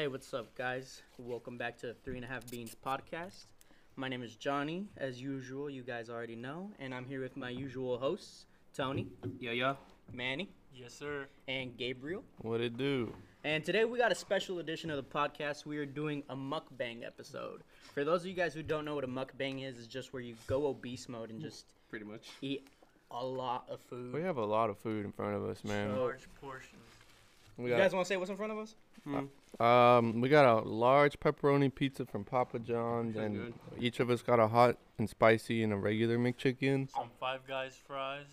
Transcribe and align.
Hey, 0.00 0.06
what's 0.08 0.32
up, 0.32 0.54
guys? 0.54 1.02
Welcome 1.18 1.58
back 1.58 1.76
to 1.80 1.92
Three 1.92 2.16
and 2.16 2.24
a 2.24 2.26
Half 2.26 2.50
Beans 2.50 2.74
podcast. 2.74 3.44
My 3.96 4.08
name 4.08 4.22
is 4.22 4.34
Johnny. 4.34 4.86
As 4.96 5.20
usual, 5.20 5.68
you 5.68 5.82
guys 5.82 6.08
already 6.08 6.36
know, 6.36 6.70
and 6.78 6.94
I'm 6.94 7.04
here 7.04 7.20
with 7.20 7.36
my 7.36 7.50
usual 7.50 7.98
hosts, 7.98 8.46
Tony, 8.74 9.08
Yeah, 9.38 9.50
yeah. 9.50 9.74
Manny, 10.10 10.48
Yes, 10.74 10.94
sir. 10.94 11.26
and 11.48 11.76
Gabriel. 11.76 12.24
What 12.38 12.62
it 12.62 12.78
do? 12.78 13.12
And 13.44 13.62
today 13.62 13.84
we 13.84 13.98
got 13.98 14.10
a 14.10 14.14
special 14.14 14.58
edition 14.60 14.88
of 14.88 14.96
the 14.96 15.02
podcast. 15.02 15.66
We 15.66 15.76
are 15.76 15.84
doing 15.84 16.22
a 16.30 16.34
mukbang 16.34 17.04
episode. 17.04 17.60
For 17.92 18.02
those 18.02 18.22
of 18.22 18.28
you 18.28 18.32
guys 18.32 18.54
who 18.54 18.62
don't 18.62 18.86
know 18.86 18.94
what 18.94 19.04
a 19.04 19.06
mukbang 19.06 19.62
is, 19.62 19.76
it's 19.76 19.86
just 19.86 20.14
where 20.14 20.22
you 20.22 20.34
go 20.46 20.66
obese 20.68 21.10
mode 21.10 21.28
and 21.28 21.42
just 21.42 21.66
Pretty 21.90 22.06
much. 22.06 22.26
eat 22.40 22.66
a 23.10 23.22
lot 23.22 23.66
of 23.68 23.80
food. 23.82 24.14
We 24.14 24.22
have 24.22 24.38
a 24.38 24.46
lot 24.46 24.70
of 24.70 24.78
food 24.78 25.04
in 25.04 25.12
front 25.12 25.36
of 25.36 25.44
us, 25.44 25.62
man. 25.62 25.94
Large 25.94 26.26
portions. 26.40 26.80
We 27.62 27.70
you 27.70 27.76
guys 27.76 27.92
want 27.92 28.06
to 28.06 28.08
say 28.08 28.16
what's 28.16 28.30
in 28.30 28.36
front 28.36 28.52
of 28.52 28.58
us? 28.58 28.74
got 29.58 29.98
um, 29.98 30.20
we 30.20 30.28
got 30.28 30.44
a 30.44 30.68
large 30.68 31.18
pepperoni 31.20 31.74
pizza 31.74 32.06
from 32.06 32.24
Papa 32.24 32.58
John's, 32.58 33.16
Sound 33.16 33.36
and 33.36 33.54
each 33.78 34.00
of 34.00 34.10
us 34.10 34.22
got 34.22 34.38
a 34.40 34.48
hot 34.48 34.76
and 34.98 35.08
spicy 35.08 35.62
and 35.62 35.72
a 35.72 35.76
regular 35.76 36.18
McChicken. 36.18 36.90
Some 36.90 37.10
Five 37.18 37.46
Guys 37.46 37.76
fries. 37.86 38.26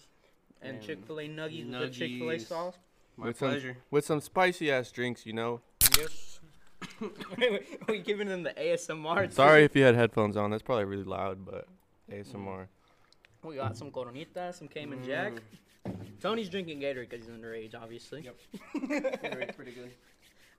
And 0.61 0.75
And 0.77 0.85
Chick 0.85 1.05
Fil 1.05 1.19
A 1.19 1.27
nuggies 1.27 1.69
with 1.69 1.79
the 1.79 1.89
Chick 1.89 2.17
Fil 2.17 2.31
A 2.31 2.39
sauce. 2.39 2.75
My 3.15 3.27
with 3.27 3.37
some 3.37 3.49
pleasure. 3.49 3.77
with 3.91 4.05
some 4.05 4.21
spicy 4.21 4.71
ass 4.71 4.91
drinks, 4.91 5.25
you 5.25 5.33
know. 5.33 5.61
Yes. 5.97 6.39
Are 7.01 7.59
we 7.89 7.99
giving 7.99 8.27
them 8.27 8.43
the 8.43 8.51
ASMR. 8.51 9.31
Sorry 9.31 9.63
if 9.63 9.75
you 9.75 9.83
had 9.83 9.95
headphones 9.95 10.37
on. 10.37 10.51
That's 10.51 10.63
probably 10.63 10.85
really 10.85 11.03
loud, 11.03 11.43
but 11.45 11.67
ASMR. 12.11 12.67
We 13.43 13.55
got 13.55 13.77
some 13.77 13.91
Coronita, 13.91 14.53
some 14.53 14.67
Cayman 14.67 15.03
Jack. 15.03 15.33
Mm. 15.33 15.39
Tony's 16.21 16.49
drinking 16.49 16.79
Gatorade 16.79 17.09
because 17.09 17.25
he's 17.25 17.35
underage, 17.35 17.75
obviously. 17.75 18.23
Yep. 18.23 18.35
Pretty, 19.31 19.51
pretty 19.53 19.71
good. 19.71 19.91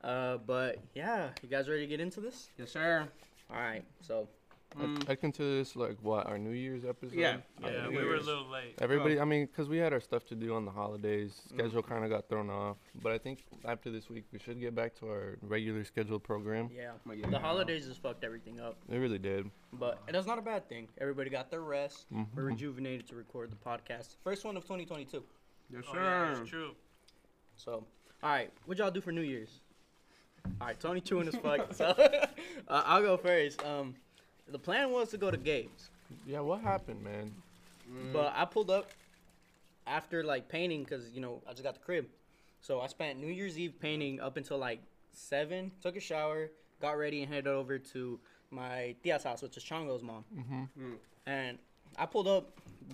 Uh, 0.02 0.38
but 0.46 0.78
yeah, 0.94 1.30
you 1.42 1.48
guys 1.48 1.68
ready 1.68 1.82
to 1.82 1.86
get 1.86 2.00
into 2.00 2.20
this? 2.20 2.48
Yes, 2.58 2.70
sir. 2.70 3.08
All 3.50 3.60
right. 3.60 3.84
So 4.00 4.28
Mm. 4.76 5.08
I, 5.08 5.12
I 5.12 5.14
consider 5.14 5.56
this 5.56 5.74
like 5.76 5.96
what 6.02 6.26
our 6.26 6.36
New 6.38 6.50
Year's 6.50 6.84
episode. 6.84 7.14
Yeah. 7.18 7.38
Yeah, 7.62 7.86
New 7.88 7.98
we 7.98 8.04
were 8.04 8.16
a 8.16 8.20
little 8.20 8.48
late. 8.50 8.74
Everybody, 8.80 9.18
I 9.18 9.24
mean, 9.24 9.46
because 9.46 9.68
we 9.68 9.78
had 9.78 9.92
our 9.92 10.00
stuff 10.00 10.24
to 10.26 10.34
do 10.34 10.54
on 10.54 10.64
the 10.66 10.70
holidays, 10.70 11.40
schedule 11.48 11.82
kind 11.82 12.04
of 12.04 12.10
got 12.10 12.28
thrown 12.28 12.50
off. 12.50 12.76
But 13.02 13.12
I 13.12 13.18
think 13.18 13.44
after 13.64 13.90
this 13.90 14.10
week, 14.10 14.24
we 14.32 14.38
should 14.38 14.60
get 14.60 14.74
back 14.74 14.94
to 14.96 15.06
our 15.08 15.38
regular 15.42 15.84
scheduled 15.84 16.22
program. 16.22 16.68
yeah, 16.74 16.92
My 17.04 17.16
the 17.16 17.38
holidays 17.38 17.86
just 17.86 18.02
fucked 18.02 18.24
everything 18.24 18.60
up, 18.60 18.76
It 18.90 18.98
really 18.98 19.18
did. 19.18 19.50
but 19.72 20.00
that's 20.12 20.26
not 20.26 20.38
a 20.38 20.42
bad 20.42 20.68
thing. 20.68 20.88
Everybody 21.00 21.30
got 21.30 21.50
their 21.50 21.62
rest. 21.62 22.06
Mhm. 22.12 22.26
We're 22.34 22.44
rejuvenated 22.44 23.08
to 23.08 23.16
record 23.16 23.50
the 23.50 23.56
podcast. 23.56 24.16
First 24.22 24.44
one 24.44 24.56
of 24.56 24.64
2022. 24.64 25.24
Yes, 25.70 25.84
Oh, 25.88 25.94
yeah, 25.94 26.34
sir. 26.34 26.40
it's 26.42 26.50
true. 26.50 26.74
So, 27.56 27.72
all 28.22 28.30
right, 28.30 28.52
what 28.66 28.78
y'all 28.78 28.90
do 28.90 29.00
for 29.00 29.12
New 29.12 29.22
Year's? 29.22 29.60
All 30.60 30.66
right, 30.68 30.78
Tony 30.78 31.00
chewing 31.00 31.26
his 31.26 31.36
fuck. 31.36 31.72
So, 31.74 31.86
uh, 32.68 32.82
I'll 32.86 33.02
go 33.02 33.16
first. 33.16 33.64
Um, 33.64 33.94
the 34.50 34.58
plan 34.58 34.90
was 34.90 35.10
to 35.10 35.18
go 35.18 35.30
to 35.30 35.36
Gabe's. 35.36 35.90
Yeah, 36.26 36.40
what 36.40 36.60
happened, 36.60 37.02
man? 37.02 37.34
Mm. 37.90 38.12
But 38.12 38.32
I 38.34 38.44
pulled 38.44 38.70
up 38.70 38.90
after 39.86 40.22
like 40.22 40.48
painting 40.48 40.84
because 40.84 41.10
you 41.10 41.20
know 41.20 41.40
I 41.48 41.52
just 41.52 41.62
got 41.62 41.74
the 41.74 41.80
crib, 41.80 42.06
so 42.60 42.80
I 42.80 42.86
spent 42.86 43.18
New 43.18 43.28
Year's 43.28 43.58
Eve 43.58 43.74
painting 43.80 44.20
up 44.20 44.36
until 44.36 44.58
like 44.58 44.80
seven. 45.12 45.70
Took 45.82 45.96
a 45.96 46.00
shower, 46.00 46.50
got 46.80 46.92
ready, 46.92 47.22
and 47.22 47.32
headed 47.32 47.46
over 47.46 47.78
to 47.78 48.18
my 48.50 48.94
tia's 49.02 49.24
house, 49.24 49.42
which 49.42 49.56
is 49.56 49.64
Chongo's 49.64 50.02
mom. 50.02 50.24
Mm-hmm. 50.36 50.92
And 51.26 51.58
I 51.96 52.06
pulled 52.06 52.28
up. 52.28 52.50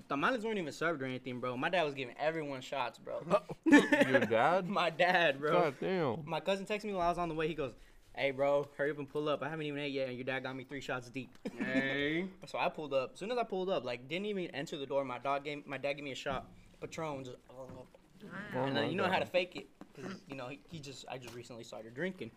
Tamales 0.09 0.43
weren't 0.45 0.59
even 0.59 0.73
served 0.73 1.03
or 1.03 1.05
anything, 1.05 1.39
bro. 1.39 1.57
My 1.57 1.69
dad 1.69 1.85
was 1.85 1.95
giving 1.95 2.17
everyone 2.19 2.61
shots, 2.61 2.99
bro. 2.99 3.23
Your 3.65 4.21
dad? 4.21 4.69
my 4.69 4.91
dad, 4.91 5.39
bro. 5.39 5.53
God 5.53 5.75
damn. 5.81 6.23
My 6.25 6.41
cousin 6.41 6.67
texted 6.67 6.85
me 6.85 6.95
while 6.95 7.07
I 7.07 7.11
was 7.11 7.19
on 7.19 7.29
the 7.29 7.35
way. 7.35 7.47
He 7.47 7.55
goes, 7.55 7.75
"Hey, 8.17 8.31
bro, 8.31 8.69
hurry 8.77 8.91
up 8.91 8.98
and 8.98 9.09
pull 9.09 9.29
up. 9.29 9.43
I 9.43 9.48
haven't 9.48 9.67
even 9.67 9.81
ate 9.81 9.93
yet, 9.93 10.09
and 10.09 10.17
your 10.17 10.25
dad 10.25 10.43
got 10.43 10.55
me 10.57 10.65
three 10.65 10.81
shots 10.81 11.09
deep." 11.11 11.31
Hey. 11.59 12.27
So 12.47 12.59
I 12.59 12.69
pulled 12.69 12.93
up. 12.95 13.12
As 13.15 13.19
soon 13.19 13.33
as 13.33 13.39
I 13.39 13.43
pulled 13.45 13.70
up, 13.70 13.84
like 13.84 14.07
didn't 14.09 14.27
even 14.27 14.47
enter 14.55 14.77
the 14.77 14.87
door. 14.87 15.05
My 15.05 15.19
dog 15.19 15.45
gave 15.45 15.67
my 15.67 15.79
dad 15.79 15.95
gave 15.95 16.05
me 16.05 16.13
a 16.13 16.14
shot, 16.14 16.47
Patron, 16.80 17.25
just, 17.25 17.36
Oh 17.51 18.64
and 18.67 18.77
then 18.77 18.91
you 18.91 18.97
know 18.97 19.05
how 19.05 19.19
to 19.19 19.25
God. 19.25 19.33
fake 19.33 19.57
it, 19.57 19.67
'cause, 19.95 20.20
you 20.29 20.36
know 20.36 20.48
he, 20.48 20.61
he 20.69 20.79
just 20.80 21.05
I 21.11 21.19
just 21.19 21.35
recently 21.35 21.64
started 21.64 21.95
drinking. 21.95 22.30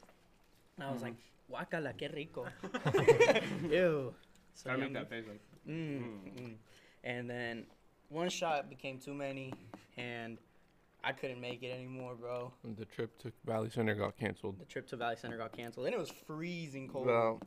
And 0.78 0.88
I 0.88 0.92
was 0.92 1.02
like, 1.02 1.16
"Guacala, 1.50 1.94
qué 1.98 2.14
rico." 2.14 2.46
Ew. 3.70 4.14
So 4.54 4.70
Gotta 4.70 4.80
make 4.80 4.94
that 4.94 5.10
face 5.10 5.26
like. 5.28 5.42
Mm, 5.68 6.02
mm. 6.40 6.56
And 7.04 7.30
then 7.30 7.66
one 8.10 8.30
shot 8.30 8.70
became 8.70 9.00
too 9.00 9.14
many, 9.14 9.54
and 9.98 10.38
I 11.08 11.14
couldn't 11.14 11.40
make 11.40 11.64
it 11.64 11.72
anymore, 11.72 12.16
bro. 12.16 12.52
The 12.78 12.84
trip 12.84 13.18
to 13.20 13.32
Valley 13.46 13.70
Center 13.70 13.96
got 13.96 14.18
canceled. 14.18 14.60
The 14.60 14.66
trip 14.66 14.88
to 14.90 14.98
Valley 14.98 15.16
Center 15.16 15.38
got 15.38 15.56
canceled, 15.56 15.86
and 15.86 15.96
it 15.96 15.98
was 15.98 16.12
freezing 16.28 16.90
cold. 16.90 17.06
Well, 17.08 17.40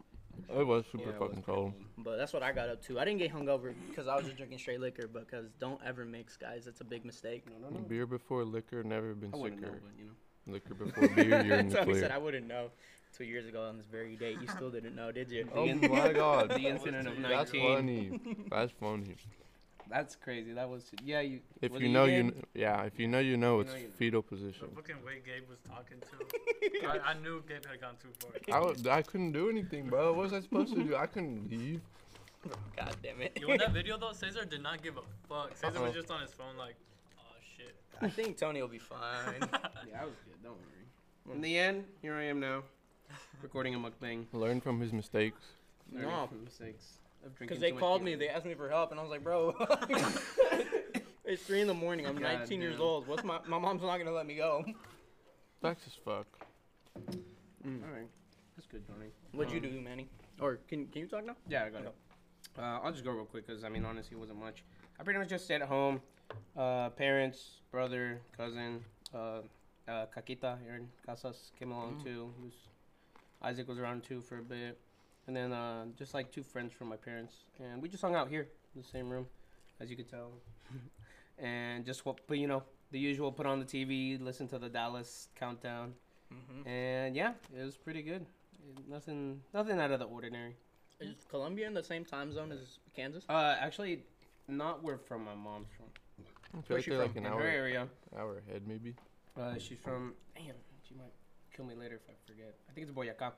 it 0.56 0.66
was 0.66 0.86
super 0.90 1.04
Yeah, 1.04 1.10
it 1.10 1.18
fucking 1.18 1.42
pretty 1.42 1.60
cold. 1.60 1.74
But 1.98 2.16
that's 2.16 2.32
what 2.32 2.42
I 2.42 2.52
got 2.52 2.70
up 2.70 2.82
to. 2.86 2.98
I 2.98 3.04
didn't 3.04 3.18
get 3.18 3.30
hungover 3.30 3.74
because 3.90 4.08
I 4.08 4.16
was 4.16 4.24
just 4.24 4.38
drinking 4.38 4.60
straight 4.60 4.80
liquor. 4.80 5.06
Because 5.06 5.50
don't 5.60 5.78
ever 5.84 6.06
mix, 6.06 6.38
guys. 6.38 6.66
It's 6.66 6.80
a 6.80 6.84
big 6.84 7.04
mistake. 7.04 7.44
No, 7.50 7.68
no, 7.68 7.74
no. 7.76 7.80
Beer 7.80 8.06
before 8.06 8.44
liquor, 8.44 8.82
never 8.82 9.12
been 9.14 9.30
I 9.34 9.36
wouldn't 9.36 9.60
know, 9.60 9.68
but 9.68 9.92
you 9.98 10.06
know. 10.06 10.52
Liquor 10.54 10.72
before 10.74 11.08
beer, 11.08 11.44
you're 11.44 11.56
in 11.58 11.68
the 11.68 11.74
Tony 11.76 11.92
said 11.94 12.04
clear. 12.04 12.12
I 12.14 12.18
wouldn't 12.18 12.46
know. 12.46 12.70
Two 13.14 13.24
years 13.24 13.46
ago 13.46 13.64
on 13.66 13.76
this 13.76 13.86
very 13.86 14.16
date, 14.16 14.38
you 14.40 14.48
still 14.48 14.70
didn't 14.70 14.94
know, 14.96 15.12
did 15.12 15.30
you? 15.30 15.46
Oh 15.54 15.66
The 15.66 15.88
my 15.88 16.12
god. 16.14 16.48
The 16.48 16.66
incident 16.66 17.06
of 17.08 17.18
nineteen. 17.18 17.28
That's 17.28 17.52
19. 17.52 17.76
funny. 17.76 18.20
That's 18.50 18.72
funny. 18.80 19.16
That's 19.90 20.14
crazy. 20.16 20.52
That 20.52 20.68
was. 20.70 20.84
Yeah, 21.04 21.20
you. 21.20 21.40
If 21.60 21.72
you 21.80 21.88
know, 21.88 22.04
you 22.04 22.22
did? 22.22 22.32
kn- 22.32 22.44
yeah. 22.54 22.82
If 22.84 22.98
you 22.98 23.08
know, 23.08 23.18
you 23.18 23.36
know. 23.36 23.56
You 23.56 23.60
It's 23.62 23.72
know, 23.72 23.78
you 23.78 23.84
know. 23.88 23.92
fetal 23.98 24.22
The 24.22 24.28
position. 24.28 24.68
fucking 24.74 25.04
way 25.04 25.20
Gabe 25.26 25.48
was 25.48 25.58
talking 25.68 25.98
to. 26.00 26.88
I, 26.88 27.10
I 27.10 27.14
knew 27.20 27.42
Gabe 27.48 27.66
had 27.66 27.80
gone 27.80 27.96
too 28.00 28.08
far. 28.20 28.30
I, 28.56 28.64
w- 28.64 28.90
I 28.90 29.02
couldn't 29.02 29.32
do 29.32 29.48
anything, 29.50 29.88
bro. 29.88 30.12
What 30.12 30.22
was 30.24 30.32
I 30.32 30.40
supposed 30.40 30.74
to 30.74 30.82
do? 30.84 30.94
I 30.96 31.06
couldn't 31.06 31.50
leave. 31.50 31.80
God 32.76 32.96
damn 33.02 33.20
it. 33.20 33.36
Yo, 33.40 33.48
in 33.50 33.58
that 33.58 33.72
video 33.72 33.98
though, 33.98 34.12
Cesar 34.12 34.44
did 34.44 34.62
not 34.62 34.82
give 34.82 34.96
a 34.96 35.02
fuck. 35.28 35.56
Cesar 35.56 35.76
Uh-oh. 35.78 35.84
was 35.86 35.94
just 35.94 36.10
on 36.10 36.20
his 36.22 36.32
phone 36.32 36.56
like, 36.56 36.76
oh 37.18 37.36
shit. 37.56 37.74
I 38.00 38.08
think 38.08 38.38
Tony 38.38 38.62
will 38.62 38.68
be 38.68 38.78
fine. 38.78 39.40
Yeah, 39.90 40.02
I 40.02 40.04
was 40.04 40.14
good. 40.24 40.42
Don't 40.42 40.52
worry. 40.56 41.34
In 41.36 41.40
the 41.42 41.58
end, 41.58 41.84
here 42.00 42.14
I 42.14 42.24
am 42.24 42.40
now, 42.40 42.62
recording 43.42 43.74
a 43.74 43.78
mukbang. 43.78 44.24
Learn 44.32 44.60
from 44.60 44.80
his 44.80 44.92
mistakes. 44.92 45.42
learning 45.92 46.08
No. 46.10 46.26
from 46.28 46.44
mistakes 46.44 46.84
of 46.84 46.88
drinking 46.88 46.99
Because 47.38 47.58
they 47.60 47.72
called 47.72 48.00
beer. 48.04 48.16
me, 48.16 48.24
they 48.26 48.28
asked 48.28 48.46
me 48.46 48.54
for 48.54 48.68
help, 48.68 48.90
and 48.90 48.98
I 49.00 49.02
was 49.02 49.10
like, 49.10 49.22
bro, 49.22 49.54
it's 51.24 51.42
three 51.42 51.60
in 51.60 51.66
the 51.66 51.74
morning. 51.74 52.06
I'm 52.06 52.16
God 52.16 52.22
19 52.40 52.60
years 52.60 52.80
old. 52.80 53.06
What's 53.06 53.24
my 53.24 53.38
my 53.46 53.58
mom's 53.58 53.82
not 53.82 53.98
gonna 53.98 54.12
let 54.12 54.26
me 54.26 54.34
go. 54.36 54.64
Facts 55.62 55.82
as 55.86 55.92
fuck. 55.94 56.26
All 56.96 57.92
right, 57.92 58.08
that's 58.56 58.66
good, 58.66 58.86
Johnny. 58.86 59.10
What'd 59.32 59.52
you 59.52 59.60
Um, 59.60 59.74
do, 59.76 59.80
Manny? 59.80 60.08
Or 60.40 60.56
can 60.68 60.86
can 60.86 61.02
you 61.02 61.08
talk 61.08 61.24
now? 61.26 61.36
Yeah, 61.48 61.64
I 61.64 61.70
got 61.70 61.82
it. 61.82 61.94
Uh, 62.58 62.62
I'll 62.82 62.92
just 62.92 63.04
go 63.04 63.12
real 63.12 63.24
quick 63.26 63.46
because 63.46 63.64
I 63.64 63.68
mean, 63.68 63.84
honestly, 63.84 64.16
it 64.16 64.20
wasn't 64.20 64.40
much. 64.40 64.64
I 64.98 65.02
pretty 65.02 65.18
much 65.18 65.28
just 65.28 65.44
stayed 65.44 65.62
at 65.62 65.68
home. 65.68 66.00
Uh, 66.56 66.88
parents, 66.90 67.60
brother, 67.70 68.20
cousin, 68.36 68.84
uh, 69.14 69.40
uh, 69.88 70.06
Caquita 70.14 70.58
here 70.62 70.76
in 70.76 70.88
Casas 71.04 71.50
came 71.58 71.72
along 71.72 71.96
Mm. 71.96 72.04
too. 72.04 72.34
Was, 72.42 72.52
Isaac 73.42 73.68
was 73.68 73.78
around 73.78 74.04
too 74.04 74.20
for 74.20 74.38
a 74.38 74.42
bit, 74.42 74.78
and 75.30 75.36
then 75.36 75.52
uh, 75.52 75.84
just 75.96 76.12
like 76.12 76.32
two 76.32 76.42
friends 76.42 76.72
from 76.72 76.88
my 76.88 76.96
parents, 76.96 77.34
and 77.60 77.80
we 77.80 77.88
just 77.88 78.02
hung 78.02 78.16
out 78.16 78.28
here 78.28 78.48
in 78.74 78.82
the 78.82 78.86
same 78.88 79.08
room, 79.08 79.26
as 79.78 79.88
you 79.88 79.94
could 79.96 80.10
tell, 80.10 80.32
and 81.38 81.84
just 81.86 82.04
what, 82.04 82.18
but 82.26 82.36
you 82.36 82.48
know, 82.48 82.64
the 82.90 82.98
usual. 82.98 83.30
Put 83.30 83.46
on 83.46 83.60
the 83.60 83.64
TV, 83.64 84.20
listen 84.20 84.48
to 84.48 84.58
the 84.58 84.68
Dallas 84.68 85.28
countdown, 85.36 85.94
Mm-hmm. 86.32 86.68
and 86.68 87.16
yeah, 87.16 87.32
it 87.56 87.64
was 87.64 87.76
pretty 87.76 88.02
good. 88.02 88.24
Nothing, 88.88 89.40
nothing 89.54 89.78
out 89.80 89.90
of 89.92 89.98
the 90.00 90.04
ordinary. 90.06 90.54
Is 91.00 91.14
Colombia 91.28 91.66
in 91.66 91.74
the 91.74 91.82
same 91.82 92.04
time 92.04 92.32
zone 92.32 92.50
as 92.52 92.78
Kansas? 92.94 93.24
Uh, 93.28 93.56
actually, 93.60 94.02
not 94.48 94.82
where 94.82 94.96
from 94.98 95.24
my 95.24 95.34
mom's 95.34 95.68
from. 95.76 95.86
I 96.56 96.62
feel 96.62 96.62
Where's 96.66 96.70
like 96.78 96.84
she 96.84 96.90
from? 96.90 96.98
like 96.98 97.16
an 97.16 97.26
In 97.26 97.32
her 97.32 97.46
area. 97.48 97.88
hour 98.18 98.42
ahead, 98.46 98.62
maybe. 98.66 98.94
Uh, 99.40 99.58
she's 99.58 99.78
from. 99.78 100.14
Damn, 100.36 100.54
she 100.88 100.94
might 100.94 101.12
kill 101.60 101.68
me 101.68 101.74
later 101.74 101.96
if 101.96 102.08
I 102.08 102.14
forget. 102.26 102.54
I 102.68 102.72
think 102.72 102.88
it's 102.88 102.96
Boyacá, 102.96 103.32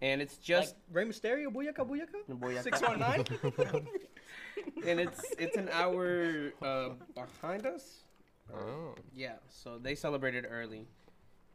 and 0.00 0.22
it's 0.22 0.36
just 0.36 0.76
like 0.92 1.04
Rey 1.04 1.04
Mysterio, 1.04 1.52
Booyaka, 1.52 1.86
Booyaka? 1.88 2.20
Boyacá. 2.30 2.62
Six 2.62 2.80
one 2.80 3.00
nine. 3.00 3.24
and 4.86 5.00
it's 5.00 5.24
it's 5.38 5.56
an 5.56 5.68
hour 5.72 6.52
uh, 6.62 6.90
behind 7.14 7.66
us. 7.66 8.04
Oh. 8.54 8.94
Yeah, 9.14 9.36
so 9.48 9.78
they 9.78 9.94
celebrated 9.94 10.46
early. 10.48 10.86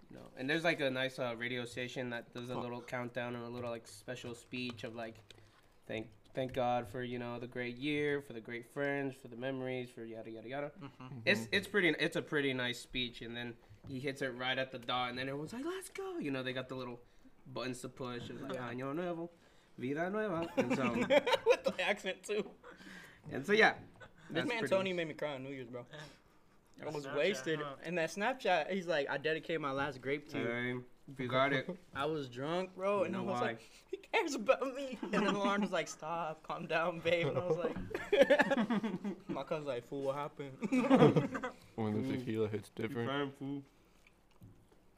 You 0.10 0.18
know, 0.18 0.25
and 0.38 0.50
there's 0.50 0.63
like 0.63 0.81
a 0.81 0.89
nice 0.89 1.19
uh, 1.19 1.36
radio 1.38 1.66
station 1.66 2.10
that 2.10 2.33
does 2.33 2.50
a 2.50 2.57
little 2.57 2.81
countdown 2.81 3.36
and 3.36 3.45
a 3.45 3.50
little 3.50 3.69
like 3.69 3.88
special 3.88 4.33
speech 4.33 4.83
of 4.83 4.95
like, 4.95 5.15
thank 5.88 6.07
thank 6.33 6.54
God 6.54 6.88
for 6.88 7.04
you 7.04 7.19
know 7.19 7.39
the 7.39 7.48
great 7.48 7.77
year, 7.77 8.22
for 8.22 8.33
the 8.33 8.42
great 8.42 8.65
friends, 8.74 9.15
for 9.22 9.27
the 9.30 9.38
memories, 9.38 9.89
for 9.89 10.04
yada 10.04 10.31
yada 10.31 10.50
yada. 10.50 10.72
It's 11.25 11.48
it's 11.51 11.68
pretty 11.68 11.95
it's 12.00 12.18
a 12.18 12.22
pretty 12.22 12.54
nice 12.54 12.80
speech, 12.80 13.22
and 13.22 13.38
then 13.38 13.54
he 13.87 13.99
hits 13.99 14.21
it 14.21 14.33
right 14.37 14.57
at 14.57 14.71
the 14.71 14.79
dot, 14.79 15.09
and 15.09 15.17
then 15.17 15.27
everyone's 15.29 15.53
like, 15.53 15.65
let's 15.65 15.89
go. 15.89 16.17
You 16.19 16.31
know, 16.31 16.43
they 16.43 16.53
got 16.53 16.69
the 16.69 16.75
little 16.75 16.99
buttons 17.51 17.81
to 17.81 17.89
push. 17.89 18.23
It's 18.29 18.41
like 18.41 18.59
año 18.59 18.95
nuevo, 18.95 19.29
vida 19.77 20.09
nueva, 20.09 20.47
and 20.57 20.75
so 20.75 20.93
With 21.45 21.63
the 21.63 21.73
accent 21.81 22.17
too. 22.23 22.45
and 23.31 23.45
so 23.45 23.53
yeah. 23.53 23.73
This 24.29 24.45
man 24.45 24.59
pretty 24.59 24.75
Tony 24.75 24.93
made 24.93 25.07
me 25.07 25.15
cry 25.15 25.33
on 25.33 25.43
New 25.43 25.49
Year's, 25.49 25.67
bro. 25.67 25.85
I 26.85 26.89
was 26.91 27.05
Snapchat, 27.05 27.17
wasted. 27.17 27.59
huh? 27.59 27.75
And 27.83 27.97
that 27.97 28.09
Snapchat, 28.11 28.71
he's 28.71 28.85
like, 28.87 29.09
I 29.09 29.17
dedicate 29.17 29.59
my 29.59 29.71
last 29.71 30.01
grape 30.01 30.29
to 30.31 30.37
you. 30.39 30.45
Um, 30.49 30.85
If 31.11 31.19
you 31.19 31.27
got 31.27 31.53
it, 31.53 31.67
I 31.95 32.06
was 32.06 32.27
drunk, 32.29 32.75
bro, 32.75 33.00
You 33.00 33.03
and 33.06 33.15
I 33.15 33.19
was 33.21 33.39
why. 33.41 33.47
like, 33.47 33.61
"He 33.89 33.97
cares 33.97 34.35
about 34.35 34.75
me." 34.75 34.97
And 35.01 35.11
then 35.25 35.33
Lauren 35.33 35.61
was 35.61 35.71
like, 35.71 35.88
"Stop, 35.88 36.44
calm 36.44 36.65
down, 36.67 37.00
babe." 37.00 37.27
And 37.27 37.38
I 37.38 37.45
was 37.47 37.57
like, 37.57 37.75
"My 39.27 39.44
cousin's 39.44 39.67
like, 39.67 39.88
fool, 39.89 40.03
what 40.03 40.15
happened?" 40.15 40.51
When 41.75 41.94
the 41.94 42.00
Mm. 42.09 42.19
tequila 42.19 42.47
hits 42.50 42.69
different. 42.75 43.09
fine 43.09 43.31
fool. 43.39 43.63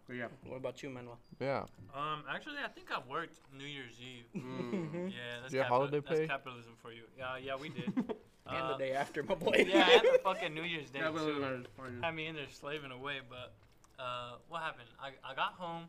But 0.08 0.16
yeah. 0.18 0.28
what 0.48 0.58
about 0.58 0.82
you, 0.84 0.90
Manuel? 0.90 1.18
Yeah. 1.40 1.64
Um, 1.96 2.24
actually, 2.30 2.58
I 2.66 2.68
think 2.68 2.88
I 2.92 3.00
worked 3.10 3.38
New 3.58 3.66
Year's 3.66 3.98
Eve. 4.02 4.26
Mm. 4.44 5.12
Yeah, 5.12 5.18
that's, 5.42 5.54
Yeah, 5.54 5.64
holiday 5.64 6.00
that's 6.02 6.20
pay? 6.20 6.28
capitalism 6.28 6.74
for 6.82 6.92
you. 6.92 7.04
Yeah, 7.18 7.38
yeah, 7.38 7.56
we 7.56 7.70
did. 7.70 7.86
and 7.96 8.12
Uh, 8.48 8.72
the 8.74 8.78
day 8.80 8.94
after, 8.94 9.24
my 9.24 9.36
boy. 9.36 9.64
Yeah, 9.68 9.90
and 9.90 10.02
the 10.02 10.20
fucking 10.24 10.54
New 10.54 10.64
Year's 10.64 10.90
Day 10.90 11.00
Yeah, 11.00 11.10
too. 11.10 11.14
we're 11.14 11.40
gonna- 11.40 12.02
Had 12.06 12.16
me 12.16 12.26
in 12.28 12.36
there 12.36 12.50
slaving 12.50 12.92
away, 12.92 13.22
but 13.30 13.54
uh, 14.00 14.34
what 14.50 14.62
happened? 14.64 14.90
I, 15.00 15.10
I 15.24 15.36
got 15.36 15.54
home. 15.54 15.86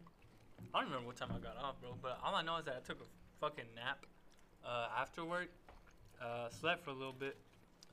I 0.74 0.80
don't 0.80 0.88
remember 0.88 1.06
what 1.08 1.16
time 1.16 1.30
I 1.34 1.38
got 1.38 1.56
off, 1.62 1.80
bro. 1.80 1.94
But 2.00 2.18
all 2.24 2.34
I 2.34 2.42
know 2.42 2.56
is 2.58 2.64
that 2.66 2.76
I 2.82 2.86
took 2.86 3.00
a 3.00 3.08
fucking 3.40 3.66
nap 3.74 4.06
uh, 4.64 4.88
after 4.98 5.24
work. 5.24 5.48
Uh, 6.20 6.48
slept 6.48 6.84
for 6.84 6.90
a 6.90 6.94
little 6.94 7.12
bit. 7.12 7.36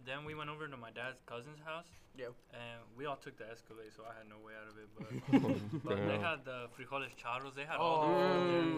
Then 0.06 0.24
we 0.26 0.34
went 0.36 0.50
over 0.50 0.68
to 0.68 0.78
my 0.78 0.92
dad's 0.92 1.20
cousin's 1.26 1.60
house. 1.66 1.88
Yeah. 2.18 2.28
And 2.54 2.80
we 2.98 3.06
all 3.06 3.16
took 3.16 3.38
the 3.38 3.46
Escalade, 3.52 3.92
so 3.96 4.04
I 4.04 4.14
had 4.18 4.28
no 4.30 4.38
way 4.46 4.54
out 4.54 4.70
of 4.70 4.78
it. 4.78 4.88
But, 4.96 5.84
but 5.84 5.98
they 6.08 6.18
had 6.18 6.46
the 6.46 6.68
frijoles 6.78 7.10
charros. 7.18 7.56
They 7.56 7.66
had 7.66 7.78
all 7.78 8.02
the 8.08 8.14
Oh. 8.14 8.34
food 8.34 8.54
there, 8.54 8.74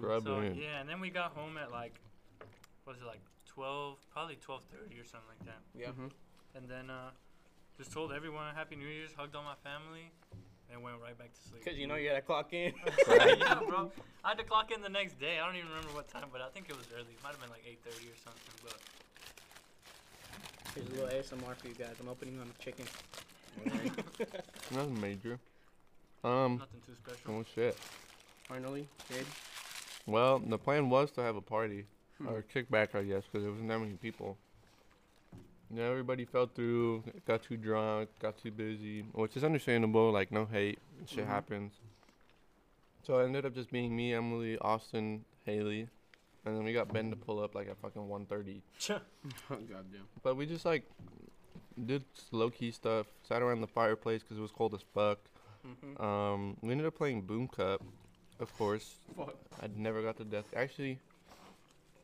bro. 0.00 0.20
Mm. 0.20 0.22
So 0.24 0.40
yeah, 0.60 0.80
and 0.80 0.88
then 0.88 1.00
we 1.00 1.10
got 1.10 1.32
home 1.32 1.56
at 1.58 1.70
like, 1.70 2.00
what 2.84 2.94
was 2.96 3.02
it 3.02 3.06
like 3.06 3.20
twelve, 3.46 3.98
probably 4.12 4.36
twelve 4.36 4.62
thirty 4.72 4.98
or 4.98 5.04
something 5.04 5.28
like 5.28 5.44
that. 5.46 5.60
Yeah. 5.78 5.88
Mhm. 5.88 6.10
And 6.54 6.68
then 6.68 6.90
uh, 6.90 7.10
just 7.76 7.92
told 7.92 8.12
everyone 8.12 8.54
Happy 8.54 8.76
New 8.76 8.86
Year's, 8.88 9.12
hugged 9.16 9.34
all 9.36 9.44
my 9.44 9.56
family, 9.62 10.10
and 10.72 10.82
went 10.82 10.96
right 11.02 11.16
back 11.18 11.32
to 11.32 11.40
sleep. 11.48 11.64
Because 11.64 11.78
you 11.78 11.86
know 11.86 11.94
you 11.96 12.08
gotta 12.08 12.20
clock 12.22 12.52
in. 12.52 12.72
yeah, 13.08 13.60
bro. 13.66 13.90
I 14.24 14.30
had 14.30 14.38
to 14.38 14.44
clock 14.44 14.70
in 14.72 14.82
the 14.82 14.88
next 14.88 15.18
day. 15.20 15.38
I 15.40 15.46
don't 15.46 15.56
even 15.56 15.68
remember 15.68 15.94
what 15.94 16.08
time, 16.08 16.26
but 16.32 16.40
I 16.40 16.48
think 16.50 16.68
it 16.68 16.76
was 16.76 16.86
early. 16.94 17.12
It 17.12 17.22
might 17.22 17.30
have 17.32 17.40
been 17.40 17.50
like 17.50 17.64
eight 17.68 17.78
thirty 17.84 18.06
or 18.08 18.16
something. 18.24 18.54
But 18.62 18.74
Here's 20.74 20.88
a 20.88 20.90
little 20.92 21.08
ASMR 21.08 21.56
for 21.56 21.68
you 21.68 21.74
guys. 21.74 21.94
I'm 22.00 22.08
opening 22.08 22.38
on 22.40 22.48
the 22.48 22.62
chicken. 22.62 22.84
Nothing 24.70 25.00
major. 25.00 25.38
Um. 26.24 26.58
nothing 26.58 26.80
too 26.84 26.92
special. 27.02 27.34
Oh 27.40 27.44
shit. 27.54 27.76
Finally, 28.48 28.88
kid. 29.08 29.24
Well, 30.06 30.38
the 30.38 30.58
plan 30.58 30.90
was 30.90 31.10
to 31.12 31.22
have 31.22 31.36
a 31.36 31.40
party 31.40 31.86
Hmm. 32.18 32.28
or 32.28 32.42
kickback, 32.54 32.94
I 32.94 33.02
guess, 33.02 33.24
because 33.24 33.42
there 33.42 33.50
wasn't 33.50 33.68
that 33.68 33.78
many 33.78 33.92
people. 33.94 34.38
Yeah, 35.74 35.84
everybody 35.84 36.24
fell 36.24 36.46
through, 36.46 37.02
got 37.26 37.42
too 37.42 37.56
drunk, 37.56 38.08
got 38.20 38.38
too 38.38 38.50
busy, 38.52 39.02
which 39.12 39.36
is 39.36 39.42
understandable. 39.44 40.12
Like, 40.12 40.30
no 40.30 40.46
hate, 40.46 40.78
shit 41.06 41.24
Mhm. 41.24 41.28
happens. 41.28 41.80
So 43.02 43.18
it 43.18 43.24
ended 43.24 43.44
up 43.46 43.54
just 43.54 43.70
being 43.70 43.94
me, 43.94 44.12
Emily, 44.14 44.58
Austin, 44.58 45.24
Haley, 45.44 45.88
and 46.44 46.56
then 46.56 46.64
we 46.64 46.72
got 46.72 46.92
Ben 46.92 47.10
to 47.10 47.16
pull 47.16 47.40
up 47.40 47.54
like 47.54 47.68
at 47.68 47.78
fucking 47.78 48.08
1:30. 48.08 48.62
Goddamn. 49.48 50.08
But 50.22 50.36
we 50.36 50.46
just 50.46 50.64
like 50.64 50.84
did 51.84 52.04
low 52.32 52.50
key 52.50 52.70
stuff, 52.70 53.06
sat 53.22 53.42
around 53.42 53.60
the 53.60 53.66
fireplace 53.66 54.22
because 54.22 54.38
it 54.38 54.40
was 54.40 54.52
cold 54.52 54.74
as 54.74 54.82
fuck. 54.94 55.18
hmm 55.62 56.00
Um, 56.02 56.56
we 56.62 56.70
ended 56.72 56.86
up 56.86 56.94
playing 56.94 57.22
Boom 57.22 57.48
Cup, 57.48 57.82
of 58.38 58.52
course. 58.56 58.98
Fuck. 59.16 59.34
I 59.60 59.66
never 59.74 60.02
got 60.02 60.16
the 60.16 60.24
death. 60.24 60.46
Actually, 60.54 61.00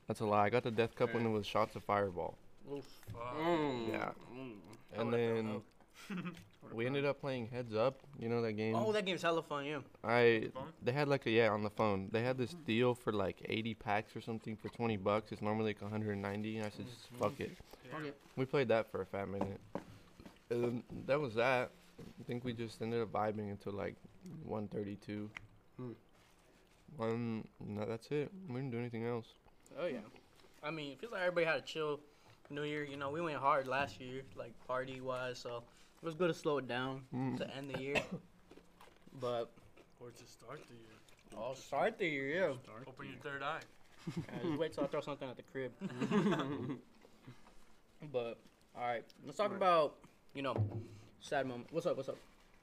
that's 0.09 0.21
a 0.21 0.27
lie. 0.27 0.47
I 0.47 0.51
got 0.51 0.63
the 0.65 0.71
death 0.71 0.95
cup 0.97 1.15
when 1.15 1.25
it 1.27 1.31
was 1.31 1.47
shots 1.47 1.75
of 1.77 1.85
fireball, 1.85 2.37
Fuck. 2.81 3.37
Mm. 3.37 3.89
Yeah. 3.91 4.11
Mm. 4.35 4.53
And 4.95 5.13
then 5.13 5.63
we 6.73 6.87
ended 6.87 7.05
up 7.05 7.21
playing 7.21 7.49
Heads 7.49 7.75
Up. 7.75 8.01
You 8.19 8.29
know 8.29 8.43
that 8.43 8.53
game? 8.53 8.75
Oh, 8.75 8.93
that 8.93 9.05
game's 9.05 9.23
hella 9.23 9.43
fun, 9.43 9.65
yeah. 9.65 9.79
I 10.05 10.51
they 10.83 10.93
had 10.93 11.09
like 11.09 11.27
a 11.27 11.31
yeah 11.31 11.51
on 11.51 11.63
the 11.63 11.71
phone. 11.71 12.09
They 12.13 12.23
had 12.23 12.39
this 12.39 12.55
deal 12.67 12.95
for 12.95 13.13
like 13.13 13.45
80 13.49 13.75
packs 13.75 14.17
or 14.17 14.21
something 14.21 14.57
for 14.57 14.69
20 14.69 14.97
bucks. 14.99 15.33
It's 15.33 15.43
normally 15.43 15.71
like 15.71 15.83
190. 15.83 16.57
And 16.57 16.67
I 16.67 16.71
said 16.71 16.87
just 16.87 17.09
fuck 17.19 17.39
it. 17.41 17.53
Yeah. 17.91 17.99
Okay. 17.99 18.13
We 18.37 18.45
played 18.45 18.69
that 18.69 18.91
for 18.91 19.03
a 19.03 19.07
fat 19.07 19.29
minute. 19.29 19.61
And 20.51 20.65
then 20.65 20.83
that 21.07 21.21
was 21.21 21.35
that. 21.35 21.71
I 21.99 22.25
think 22.25 22.45
we 22.45 22.53
just 22.53 22.81
ended 22.83 23.03
up 23.03 23.13
vibing 23.13 23.51
until 23.51 23.73
like 23.73 23.97
132. 24.45 25.31
Hmm. 25.77 25.91
One, 26.97 27.49
no, 27.65 27.87
that's 27.87 28.09
it. 28.11 28.31
We 28.49 28.57
didn't 28.57 28.71
do 28.71 28.79
anything 28.79 29.07
else. 29.07 29.27
Oh 29.79 29.87
yeah. 29.87 29.99
I 30.63 30.71
mean, 30.71 30.93
it 30.93 31.01
feels 31.01 31.13
like 31.13 31.23
everybody 31.23 31.47
had 31.47 31.57
a 31.57 31.63
chill 31.63 32.01
New 32.53 32.63
Year. 32.63 32.85
You 32.85 32.97
know, 32.97 33.11
we 33.11 33.21
went 33.21 33.39
hard 33.39 33.67
last 33.67 34.01
year, 34.01 34.23
like 34.37 34.53
party 34.67 35.01
wise, 35.01 35.39
so 35.39 35.63
it 36.03 36.05
was 36.05 36.15
good 36.15 36.29
to 36.29 36.35
slow 36.35 36.59
it 36.59 36.69
down 36.69 37.03
Mm. 37.15 37.37
to 37.39 37.57
end 37.57 37.71
the 37.75 37.81
year. 37.81 37.97
But 39.21 39.51
Or 40.01 40.11
to 40.11 40.27
start 40.27 40.61
the 40.69 40.75
year. 40.75 40.97
I'll 41.37 41.55
start 41.55 41.99
the 41.99 42.07
year, 42.07 42.29
yeah. 42.29 42.55
Start 42.65 42.85
Open 42.89 43.07
the 43.07 43.13
your 43.13 43.21
third 43.21 43.43
eye. 43.43 43.61
Just 44.43 44.59
wait 44.59 44.73
till 44.73 44.85
I 44.85 44.87
throw 44.89 45.01
something 45.01 45.29
at 45.29 45.37
the 45.37 45.43
crib. 45.53 45.73
But 48.13 48.39
all 48.75 48.83
right, 48.87 49.05
let's 49.25 49.37
talk 49.37 49.51
Right. 49.51 49.57
about 49.57 49.95
you 50.35 50.43
know 50.43 50.57
sad 51.21 51.47
moment. 51.47 51.69
What's 51.73 51.87
up? 51.87 51.97
What's 51.97 52.09
up? 52.09 52.17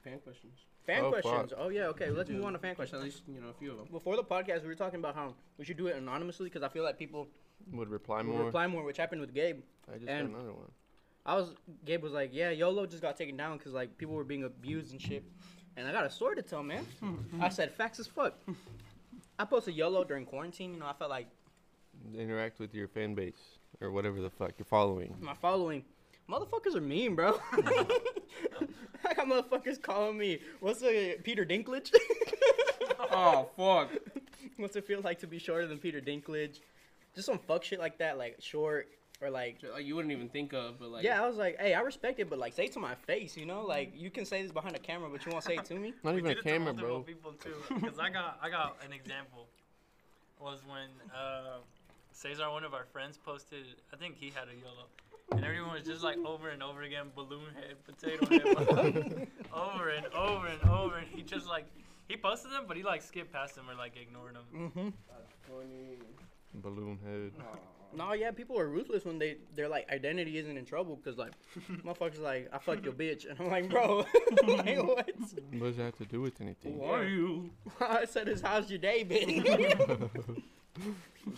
Fan 0.03 0.19
questions. 0.19 0.53
Fan 0.85 1.05
Oh, 1.05 1.11
fuck. 1.11 1.21
questions. 1.21 1.53
Oh 1.57 1.69
yeah, 1.69 1.83
okay. 1.87 2.09
Let's 2.09 2.29
move 2.29 2.43
on 2.45 2.53
to 2.53 2.59
fan 2.59 2.75
questions. 2.75 2.99
At 2.99 3.05
least 3.05 3.23
you 3.27 3.39
know 3.41 3.49
a 3.49 3.53
few 3.53 3.71
of 3.71 3.77
them. 3.77 3.87
Before 3.91 4.15
the 4.15 4.23
podcast, 4.23 4.63
we 4.63 4.67
were 4.67 4.75
talking 4.75 4.99
about 4.99 5.15
how 5.15 5.35
we 5.57 5.63
should 5.65 5.77
do 5.77 5.87
it 5.87 5.95
anonymously 5.95 6.45
because 6.49 6.63
I 6.63 6.67
feel 6.69 6.83
like 6.83 6.97
people 6.97 7.27
Would 7.71 7.89
reply 7.89 8.17
will 8.21 8.33
more. 8.33 8.45
reply 8.45 8.67
more, 8.67 8.83
which 8.83 8.97
happened 8.97 9.21
with 9.21 9.33
Gabe. 9.33 9.61
I 9.91 9.97
just 9.97 10.09
and- 10.09 10.29
got 10.31 10.39
another 10.39 10.53
one. 10.53 10.71
I 11.25 11.35
was 11.35 11.53
Gabe 11.85 12.01
was 12.01 12.13
like, 12.13 12.31
yeah, 12.33 12.49
YOLO 12.49 12.85
just 12.87 13.01
got 13.03 13.15
taken 13.15 13.37
down 13.37 13.57
because 13.57 13.73
like 13.73 13.97
people 13.97 14.15
were 14.15 14.23
being 14.23 14.45
abused 14.45 14.93
and 14.93 15.01
shit, 15.01 15.23
and 15.77 15.87
I 15.87 15.91
got 15.91 16.05
a 16.05 16.09
story 16.09 16.35
to 16.37 16.41
tell, 16.41 16.63
man. 16.63 16.85
I 17.39 17.49
said 17.49 17.71
facts 17.71 17.99
as 17.99 18.07
fuck. 18.07 18.33
I 19.37 19.45
posted 19.45 19.75
YOLO 19.75 20.03
during 20.05 20.25
quarantine. 20.25 20.73
You 20.73 20.79
know, 20.79 20.87
I 20.87 20.93
felt 20.93 21.11
like 21.11 21.27
Interact 22.17 22.59
with 22.59 22.73
your 22.73 22.87
fan 22.87 23.13
base 23.13 23.57
or 23.81 23.91
whatever 23.91 24.21
the 24.21 24.29
fuck 24.29 24.53
you're 24.57 24.65
following. 24.65 25.13
my 25.19 25.33
following 25.35 25.83
motherfuckers 26.29 26.75
are 26.75 26.81
mean, 26.81 27.15
bro. 27.15 27.39
I 27.51 29.13
got 29.13 29.27
motherfuckers 29.27 29.81
calling 29.81 30.17
me, 30.17 30.39
what's 30.61 30.81
a 30.83 31.17
Peter 31.23 31.45
Dinklage? 31.45 31.91
oh 33.11 33.49
fuck. 33.57 33.89
what's 34.57 34.75
it 34.75 34.85
feel 34.85 35.01
like 35.01 35.19
to 35.19 35.27
be 35.27 35.39
shorter 35.39 35.67
than 35.67 35.77
Peter 35.77 35.99
Dinklage? 36.01 36.59
Just 37.15 37.25
some 37.25 37.39
fuck 37.39 37.63
shit 37.63 37.79
like 37.79 37.97
that, 37.99 38.17
like 38.17 38.37
short 38.39 38.87
or 39.21 39.29
like. 39.29 39.57
Like 39.73 39.85
you 39.85 39.95
wouldn't 39.95 40.11
even 40.11 40.29
think 40.29 40.53
of, 40.53 40.79
but 40.79 40.89
like 40.89 41.03
yeah, 41.03 41.21
I 41.21 41.27
was 41.27 41.37
like, 41.37 41.59
hey, 41.59 41.73
I 41.73 41.81
respect 41.81 42.19
it, 42.19 42.29
but 42.29 42.39
like, 42.39 42.53
say 42.53 42.65
it 42.65 42.73
to 42.73 42.79
my 42.79 42.95
face, 42.95 43.35
you 43.35 43.45
know? 43.45 43.61
Like, 43.61 43.93
you 43.95 44.09
can 44.09 44.25
say 44.25 44.41
this 44.41 44.51
behind 44.51 44.75
a 44.75 44.79
camera, 44.79 45.09
but 45.09 45.25
you 45.25 45.31
won't 45.31 45.43
say 45.43 45.55
it 45.55 45.65
to 45.65 45.75
me. 45.75 45.93
Not 46.03 46.13
We 46.13 46.19
even 46.19 46.31
a 46.31 46.35
did 46.35 46.39
it 46.39 46.43
to 46.43 46.49
camera, 46.49 46.73
multiple 46.73 46.89
bro. 46.89 47.03
People 47.03 47.33
too, 47.33 47.75
because 47.81 47.99
I 47.99 48.09
got 48.09 48.39
I 48.41 48.49
got 48.49 48.77
an 48.85 48.93
example. 48.93 49.47
Was 50.39 50.61
when 50.65 50.87
uh, 51.13 51.57
Cesar, 52.13 52.49
one 52.49 52.63
of 52.63 52.73
our 52.73 52.85
friends, 52.85 53.17
posted. 53.17 53.65
I 53.91 53.97
think 53.97 54.15
he 54.15 54.29
had 54.29 54.47
a 54.47 54.55
YOLO, 54.55 54.87
and 55.33 55.43
everyone 55.43 55.73
was 55.73 55.83
just 55.83 56.01
like 56.01 56.17
over 56.25 56.47
and 56.49 56.63
over 56.63 56.83
again, 56.83 57.07
balloon 57.13 57.53
head, 57.55 57.75
potato 57.85 58.25
head, 58.25 59.27
over 59.53 59.89
and 59.89 60.05
over 60.13 60.47
and 60.47 60.69
over. 60.69 60.95
And 60.95 61.07
he 61.07 61.23
just 61.23 61.45
like 61.45 61.65
he 62.07 62.15
posted 62.15 62.51
them, 62.51 62.63
but 62.67 62.77
he 62.77 62.83
like 62.83 63.01
skipped 63.01 63.33
past 63.33 63.55
them 63.55 63.69
or 63.69 63.75
like 63.75 63.97
ignored 64.01 64.35
them. 64.35 64.43
Mm-hmm. 64.55 64.89
funny. 65.47 65.97
Balloon 66.53 66.99
head. 67.03 67.31
Aw. 67.39 67.57
No, 67.91 68.13
yeah, 68.13 68.29
people 68.31 68.59
are 68.59 68.67
ruthless 68.67 69.03
when 69.03 69.17
they 69.17 69.37
their 69.55 69.67
like 69.67 69.89
identity 69.91 70.37
isn't 70.37 70.57
in 70.57 70.65
trouble 70.65 70.95
because 70.95 71.17
like 71.17 71.31
motherfuckers 71.83 72.19
like 72.19 72.49
I 72.53 72.59
fucked 72.59 72.85
your 72.85 72.93
bitch 72.93 73.29
and 73.29 73.39
I'm 73.39 73.49
like 73.49 73.69
bro, 73.69 74.05
like 74.47 74.77
what? 74.83 75.09
What 75.09 75.59
does 75.59 75.77
that 75.77 75.83
have 75.83 75.97
to 75.97 76.05
do 76.05 76.21
with 76.21 76.39
anything? 76.39 76.75
Who 76.75 76.83
are 76.83 77.03
you? 77.03 77.49
I 77.81 78.05
said 78.05 78.27
is 78.27 78.41
how's 78.41 78.69
your 78.69 78.79
day 78.79 79.03
been? 79.03 80.09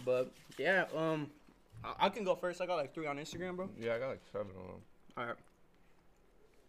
but 0.06 0.32
yeah, 0.58 0.86
um, 0.96 1.30
I, 1.84 2.08
I 2.08 2.10
can 2.10 2.26
go 2.26 2.36
first. 2.36 2.60
I 2.60 2.66
got 2.66 2.76
like 2.76 2.94
three 2.94 3.08
on 3.08 3.18
Instagram, 3.18 3.56
bro. 3.56 3.70
Yeah, 3.80 3.96
I 3.96 4.00
got 4.00 4.10
like 4.10 4.22
seven 4.32 4.52
on 4.60 4.68
them. 4.68 4.82
All 5.18 5.26
right. 5.26 5.36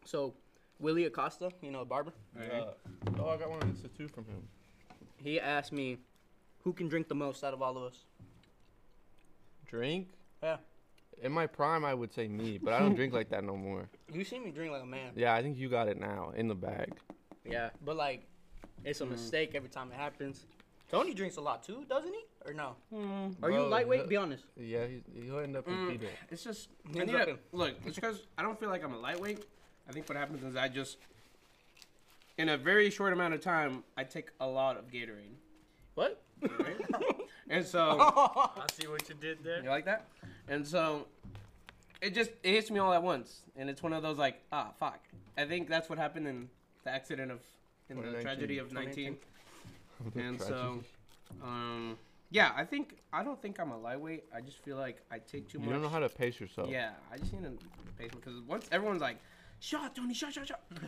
So 0.04 0.34
Willie 0.78 1.04
Acosta, 1.04 1.50
you 1.61 1.70
know, 1.70 1.80
a 1.80 1.84
barber, 1.84 2.12
Alright. 2.37 2.68
oh, 3.18 3.28
I 3.28 3.37
got 3.37 3.50
one 3.50 3.62
on 3.62 3.72
Insta 3.72 3.88
too 3.96 4.08
from 4.08 4.25
him. 4.25 4.42
he 5.16 5.38
asked 5.40 5.72
me 5.72 5.99
who 6.64 6.72
can 6.72 6.88
drink 6.88 7.08
the 7.08 7.14
most 7.14 7.44
out 7.44 7.54
of 7.54 7.62
all 7.62 7.76
of 7.76 7.84
us. 7.84 8.04
Drink? 9.73 10.09
Yeah. 10.43 10.59
In 11.23 11.33
my 11.33 11.47
prime, 11.47 11.83
I 11.85 11.95
would 11.95 12.12
say 12.12 12.29
me, 12.29 12.59
but 12.62 12.75
I 12.75 12.79
don't 12.81 12.95
drink 12.95 13.14
like 13.14 13.31
that 13.31 13.43
no 13.43 13.57
more. 13.57 13.88
You 14.12 14.23
see 14.25 14.38
me 14.38 14.50
drink 14.50 14.71
like 14.71 14.83
a 14.83 14.87
man. 14.87 15.12
Yeah, 15.17 15.35
I 15.35 15.41
think 15.43 15.57
you 15.57 15.71
got 15.71 15.88
it 15.88 15.99
now 15.99 16.33
in 16.37 16.47
the 16.47 16.55
bag. 16.55 16.93
Yeah, 17.47 17.71
but 17.83 17.97
like, 17.97 18.26
it's 18.85 19.00
a 19.00 19.07
Mm. 19.07 19.12
mistake 19.12 19.52
every 19.55 19.71
time 19.71 19.91
it 19.91 19.95
happens. 19.97 20.45
Tony 20.91 21.14
drinks 21.14 21.37
a 21.38 21.41
lot 21.41 21.62
too, 21.62 21.87
doesn't 21.88 22.12
he? 22.12 22.21
Or 22.45 22.52
no? 22.52 22.76
Mm. 22.93 23.35
Are 23.43 23.50
you 23.50 23.62
lightweight? 23.67 24.02
the- 24.02 24.09
Be 24.09 24.17
honest. 24.17 24.45
Yeah, 24.59 24.85
he's, 24.87 25.00
he'll 25.25 25.38
end 25.38 25.57
up 25.57 25.67
Mm. 25.67 25.87
repeating. 25.87 26.11
It's 26.31 26.45
just 26.45 26.69
I 26.87 27.05
need 27.05 27.14
up 27.14 27.25
to, 27.25 27.31
in. 27.31 27.38
look. 27.52 27.75
It's 27.87 27.95
because 27.95 28.26
I 28.37 28.43
don't 28.43 28.61
feel 28.61 28.69
like 28.69 28.85
I'm 28.85 28.93
a 28.93 28.99
lightweight. 28.99 29.43
I 29.88 29.93
think 29.93 30.07
what 30.11 30.19
happens 30.19 30.45
is 30.45 30.55
I 30.55 30.69
just, 30.69 30.99
in 32.37 32.50
a 32.50 32.59
very 32.59 32.91
short 32.91 33.14
amount 33.14 33.33
of 33.33 33.41
time, 33.41 33.83
I 33.97 34.05
take 34.05 34.29
a 34.41 34.47
lot 34.47 34.76
of 34.76 34.91
Gatorade. 34.91 35.37
What? 35.95 36.21
Right? 36.43 36.76
and 37.52 37.66
so 37.66 37.80
I 38.00 38.64
see 38.73 38.87
what 38.88 39.09
you 39.09 39.14
did 39.14 39.44
there. 39.44 39.62
you 39.62 39.68
like 39.68 39.85
that, 39.85 40.09
and 40.49 40.66
so 40.66 41.06
it 42.00 42.14
just 42.14 42.30
it 42.42 42.52
hits 42.52 42.71
me 42.71 42.80
all 42.80 42.92
at 42.92 43.02
once, 43.02 43.42
and 43.56 43.71
it's 43.71 43.82
one 43.82 43.92
of 43.92 44.02
those 44.02 44.18
like 44.18 44.42
ah 44.50 44.73
fuck. 44.80 45.00
I 45.37 45.44
think 45.44 45.68
that's 45.68 45.88
what 45.88 45.99
happened 45.99 46.26
in 46.26 46.49
the 46.85 46.90
accident 46.90 47.30
of 47.30 47.40
in 47.88 47.97
the 47.97 48.02
2019. 48.02 48.23
tragedy 48.23 48.59
of 48.59 48.73
19. 48.73 49.16
and 50.16 50.40
so, 50.40 50.80
um, 51.42 51.97
yeah, 52.30 52.52
I 52.56 52.64
think 52.64 52.97
I 53.12 53.23
don't 53.23 53.40
think 53.40 53.61
I'm 53.61 53.71
a 53.71 53.78
lightweight. 53.78 54.25
I 54.35 54.40
just 54.40 54.59
feel 54.59 54.76
like 54.76 55.02
I 55.11 55.18
take 55.18 55.49
too 55.49 55.59
you 55.59 55.61
much. 55.61 55.66
You 55.66 55.73
don't 55.75 55.82
know 55.82 55.88
how 55.88 56.00
to 56.00 56.09
pace 56.09 56.40
yourself. 56.40 56.71
Yeah, 56.71 56.90
I 57.12 57.18
just 57.18 57.32
need 57.32 57.44
to 57.44 57.52
pace 57.99 58.11
because 58.14 58.40
once 58.49 58.66
everyone's 58.73 59.02
like, 59.02 59.18
"Shot, 59.61 59.94
Tony, 59.94 60.14
shot, 60.14 60.32
shot, 60.32 60.49
shot," 60.49 60.61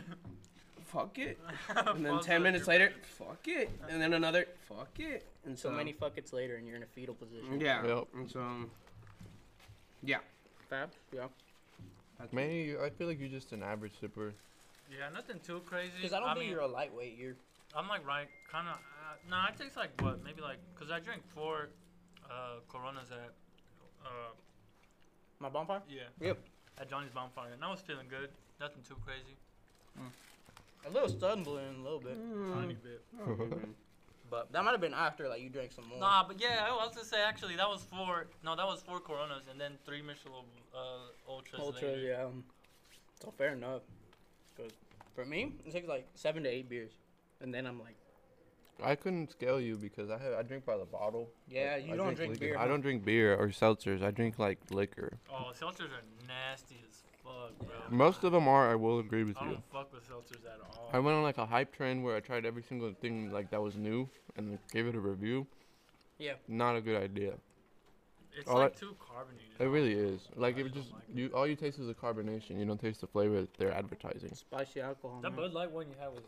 fuck 0.85 1.17
it, 1.17 1.37
and 1.75 2.05
then 2.05 2.19
ten 2.21 2.41
minutes 2.43 2.67
later, 2.67 2.91
fuck 3.17 3.47
it, 3.47 3.69
and 3.89 4.01
then 4.01 4.13
another, 4.13 4.45
fuck 4.67 4.89
it, 4.99 5.25
and 5.45 5.57
So 5.57 5.69
so, 5.69 5.75
many 5.75 5.93
fuckets 5.93 6.31
later, 6.33 6.55
and 6.55 6.67
you're 6.67 6.77
in 6.77 6.83
a 6.83 6.87
fetal 6.87 7.15
position. 7.15 7.59
Yeah, 7.59 7.85
Yep. 7.85 8.07
and 8.15 8.29
so, 8.31 8.45
yeah. 10.03 10.19
Fab. 10.69 10.89
Yeah. 11.13 11.27
that's- 12.17 12.33
Manny, 12.33 12.63
you- 12.65 12.81
I 12.83 12.89
feel 12.89 13.07
like 13.07 13.19
you're 13.19 13.29
just 13.29 13.51
an 13.51 13.61
average 13.63 13.93
sipper. 14.01 14.33
Yeah, 14.89 15.09
nothing 15.13 15.39
too 15.39 15.61
crazy. 15.65 15.91
Because 15.97 16.13
I 16.13 16.19
don't 16.19 16.29
think 16.29 16.39
mean, 16.41 16.49
you're 16.49 16.61
a 16.61 16.67
lightweight. 16.67 17.17
You're 17.17 17.35
I'm 17.75 17.87
like 17.89 18.05
right, 18.07 18.27
kind 18.51 18.67
of. 18.69 18.75
Uh, 18.75 19.15
no, 19.29 19.35
I 19.37 19.51
taste 19.57 19.75
like 19.75 19.89
what? 20.01 20.23
Maybe 20.23 20.41
like, 20.41 20.57
cause 20.79 20.89
I 20.91 20.99
drank 20.99 21.23
four 21.33 21.69
uh, 22.29 22.59
Coronas 22.69 23.11
at, 23.11 23.33
uh, 24.05 24.31
my 25.39 25.49
bonfire. 25.49 25.81
yeah, 25.89 26.03
Yep. 26.21 26.37
at 26.79 26.89
Johnny's 26.89 27.11
bonfire, 27.11 27.51
and 27.53 27.63
I 27.63 27.69
was 27.69 27.81
feeling 27.81 28.07
good. 28.07 28.29
Nothing 28.59 28.81
too 28.87 28.95
crazy. 29.05 29.35
A 30.87 30.89
little 30.91 31.09
stumbling, 31.09 31.75
a 31.79 31.83
little 31.83 31.99
bit, 31.99 32.17
Tiny 32.53 32.75
bit. 32.75 33.01
Mm. 33.27 33.69
but 34.29 34.51
that 34.51 34.63
might 34.63 34.71
have 34.71 34.81
been 34.81 34.93
after 34.93 35.27
like 35.29 35.41
you 35.41 35.49
drank 35.49 35.71
some 35.71 35.87
more. 35.87 35.99
Nah, 35.99 36.23
but 36.27 36.39
yeah, 36.41 36.65
I 36.67 36.71
was 36.71 36.93
gonna 36.95 37.05
say 37.05 37.21
actually 37.21 37.55
that 37.55 37.67
was 37.67 37.85
four. 37.95 38.27
No, 38.43 38.55
that 38.55 38.65
was 38.65 38.81
four 38.81 38.99
Coronas, 38.99 39.43
and 39.49 39.59
then 39.59 39.73
three 39.85 40.01
Michelob 40.01 40.45
uh, 40.75 41.31
Ultras. 41.31 41.59
Ultra, 41.61 41.89
later. 41.89 42.01
yeah. 42.01 42.23
um, 42.25 42.43
So 43.21 43.31
fair 43.37 43.53
enough. 43.53 43.81
Cause 44.57 44.71
for 45.15 45.25
me, 45.25 45.53
it 45.65 45.71
takes 45.71 45.87
like 45.87 46.07
seven 46.15 46.43
to 46.43 46.49
eight 46.49 46.69
beers, 46.69 46.91
and 47.41 47.53
then 47.53 47.65
I'm 47.65 47.79
like, 47.79 47.95
I 48.83 48.95
couldn't 48.95 49.31
scale 49.31 49.59
you 49.61 49.75
because 49.77 50.09
I 50.09 50.17
have, 50.17 50.33
I 50.33 50.43
drink 50.43 50.65
by 50.65 50.77
the 50.77 50.85
bottle. 50.85 51.29
yeah, 51.49 51.75
Like, 51.75 51.87
you 51.87 51.93
I 51.93 51.97
don't 51.97 52.13
drink, 52.15 52.33
liquor. 52.33 52.45
beer. 52.45 52.57
I 52.57 52.67
don't 52.67 52.81
drink 52.81 53.05
beer 53.05 53.35
or 53.35 53.47
seltzers. 53.49 54.03
I 54.03 54.11
drink 54.11 54.37
like 54.37 54.59
liquor. 54.69 55.17
Oh, 55.31 55.51
seltzers 55.59 55.91
are 55.97 56.03
nasty 56.27 56.75
as 56.83 56.84
fuck, 57.25 57.67
bro. 57.67 57.97
Most 57.97 58.23
of 58.23 58.31
them 58.31 58.47
are. 58.47 58.69
I 58.71 58.75
will 58.75 58.99
agree 58.99 59.23
with 59.23 59.37
I 59.37 59.45
you. 59.45 59.51
don't 59.53 59.71
fuck 59.71 59.91
with 59.93 60.07
seltzers 60.07 60.45
at 60.45 60.59
all. 60.61 60.89
I 60.93 60.99
went 60.99 61.17
on 61.17 61.23
like 61.23 61.37
a 61.37 61.45
hype 61.45 61.75
trend 61.75 62.03
where 62.03 62.15
I 62.15 62.19
tried 62.19 62.45
every 62.45 62.63
single 62.63 62.93
thing 63.01 63.31
like 63.31 63.49
that 63.51 63.61
was 63.61 63.75
new 63.75 64.07
and 64.37 64.57
gave 64.71 64.87
it 64.87 64.95
a 64.95 64.99
review. 64.99 65.47
Yeah. 66.19 66.33
Not 66.47 66.75
a 66.77 66.81
good 66.81 67.01
idea. 67.01 67.33
it's 68.37 68.47
all 68.49 68.59
like 68.59 68.75
I- 68.75 68.79
too 68.79 68.95
carbonated. 68.99 69.41
It 69.59 69.65
really 69.65 69.93
is. 69.93 70.21
Like 70.35 70.57
I 70.57 70.61
it 70.61 70.63
just 70.63 70.75
just 70.75 70.89
don't 70.91 70.99
like 70.99 71.09
it. 71.09 71.15
you 71.17 71.27
all 71.33 71.47
you 71.47 71.55
taste 71.55 71.79
is 71.79 71.87
the 71.87 71.93
carbonation. 71.93 72.59
You 72.59 72.65
don't 72.65 72.79
taste 72.79 73.01
the 73.01 73.07
flavor 73.07 73.41
that 73.41 73.53
they're 73.57 73.73
advertising. 73.73 74.33
Spicy 74.33 74.81
alcohol. 74.81 75.19
That 75.21 75.31
man. 75.31 75.39
Bud 75.41 75.53
Light 75.53 75.71
one 75.71 75.87
you 75.87 75.95
had 75.99 76.09
was. 76.13 76.23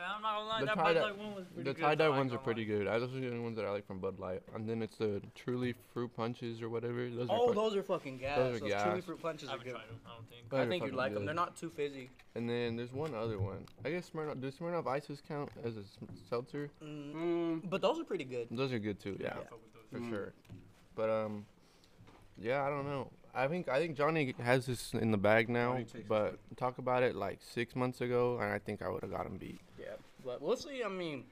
Yeah, 0.00 0.14
I'm 0.14 0.22
not 0.22 0.34
gonna 0.36 0.48
lie, 0.48 0.60
The 0.60 0.66
that 0.66 0.74
tie 0.76 0.82
Bud 0.82 0.92
dye- 0.94 1.02
Light 1.02 1.18
one 1.18 1.34
was 1.34 1.44
pretty 1.46 1.62
The 1.70 1.74
good. 1.74 1.80
tie 1.82 1.88
dye 1.88 1.94
though, 1.96 2.04
I 2.04 2.06
ain't 2.08 2.16
ones 2.18 2.32
are 2.32 2.38
pretty 2.38 2.64
good. 2.64 2.86
I 2.86 2.98
those 3.00 3.14
are 3.16 3.20
the 3.20 3.26
only 3.28 3.40
ones 3.40 3.56
that 3.56 3.64
I 3.64 3.70
like 3.70 3.86
from 3.86 3.98
Bud 3.98 4.18
Light. 4.20 4.42
And 4.54 4.68
then 4.68 4.80
it's 4.82 4.96
the 4.98 5.20
truly 5.34 5.74
fruit 5.92 6.14
punches 6.14 6.62
or 6.62 6.68
whatever. 6.68 7.08
Those 7.10 7.28
are 7.28 7.36
Oh, 7.36 7.46
fun- 7.46 7.56
those 7.56 7.76
are 7.76 7.82
fucking 7.82 8.18
gas. 8.18 8.38
Those 8.38 8.60
Those, 8.60 8.70
are 8.72 8.84
chili 8.84 8.94
gas. 8.96 9.04
fruit 9.04 9.20
punches 9.22 9.48
I 9.48 9.52
are 9.52 9.58
haven't 9.58 9.64
good. 9.72 9.72
tried 9.78 9.88
them. 9.88 10.00
I 10.06 10.14
don't 10.14 10.28
think. 10.30 10.48
Those 10.50 10.60
I 10.60 10.66
think 10.68 10.72
you'd 10.84 10.88
fucking 10.90 10.96
like 10.96 11.14
them. 11.14 11.24
They're 11.26 11.34
not 11.34 11.56
too 11.56 11.70
fizzy. 11.70 12.10
And 12.36 12.48
then 12.48 12.76
there's 12.76 12.92
one 12.92 13.14
other 13.14 13.38
one. 13.40 13.66
I 13.84 13.90
guess 13.90 14.08
Smirnoff. 14.10 14.40
Does 14.40 14.54
Smirnoff 14.54 14.86
Ices 14.86 15.20
count 15.26 15.50
as 15.64 15.76
a 15.76 15.82
seltzer? 16.28 16.70
Mm, 16.82 17.12
Mm, 17.14 17.70
but 17.70 17.82
those 17.82 17.98
are 17.98 18.04
pretty 18.04 18.24
good. 18.24 18.46
Those 18.50 18.72
are 18.72 18.78
good 18.78 19.00
too. 19.00 19.16
Yeah, 19.18 19.30
I 19.30 19.34
fuck 19.34 19.50
with 19.52 19.72
those. 19.74 19.82
for 19.90 19.98
Mm. 19.98 20.10
sure. 20.10 20.32
But 20.94 21.10
um, 21.10 21.46
yeah, 22.40 22.62
I 22.64 22.68
don't 22.70 22.84
know. 22.86 23.10
I 23.34 23.46
think 23.48 23.68
I 23.68 23.78
think 23.78 23.96
Johnny 23.96 24.34
has 24.40 24.66
this 24.66 24.94
in 24.94 25.10
the 25.10 25.18
bag 25.18 25.48
now. 25.48 25.78
But 26.08 26.38
talk 26.56 26.78
about 26.78 27.02
it 27.02 27.14
like 27.16 27.38
six 27.42 27.74
months 27.76 28.00
ago, 28.00 28.38
and 28.40 28.52
I 28.52 28.58
think 28.58 28.80
I 28.82 28.88
would 28.88 29.02
have 29.02 29.10
got 29.12 29.26
him 29.26 29.36
beat. 29.36 29.60
Yeah, 30.28 30.34
but 30.34 30.42
we'll 30.42 30.56
see. 30.56 30.82
I 30.84 30.88
mean, 30.88 31.24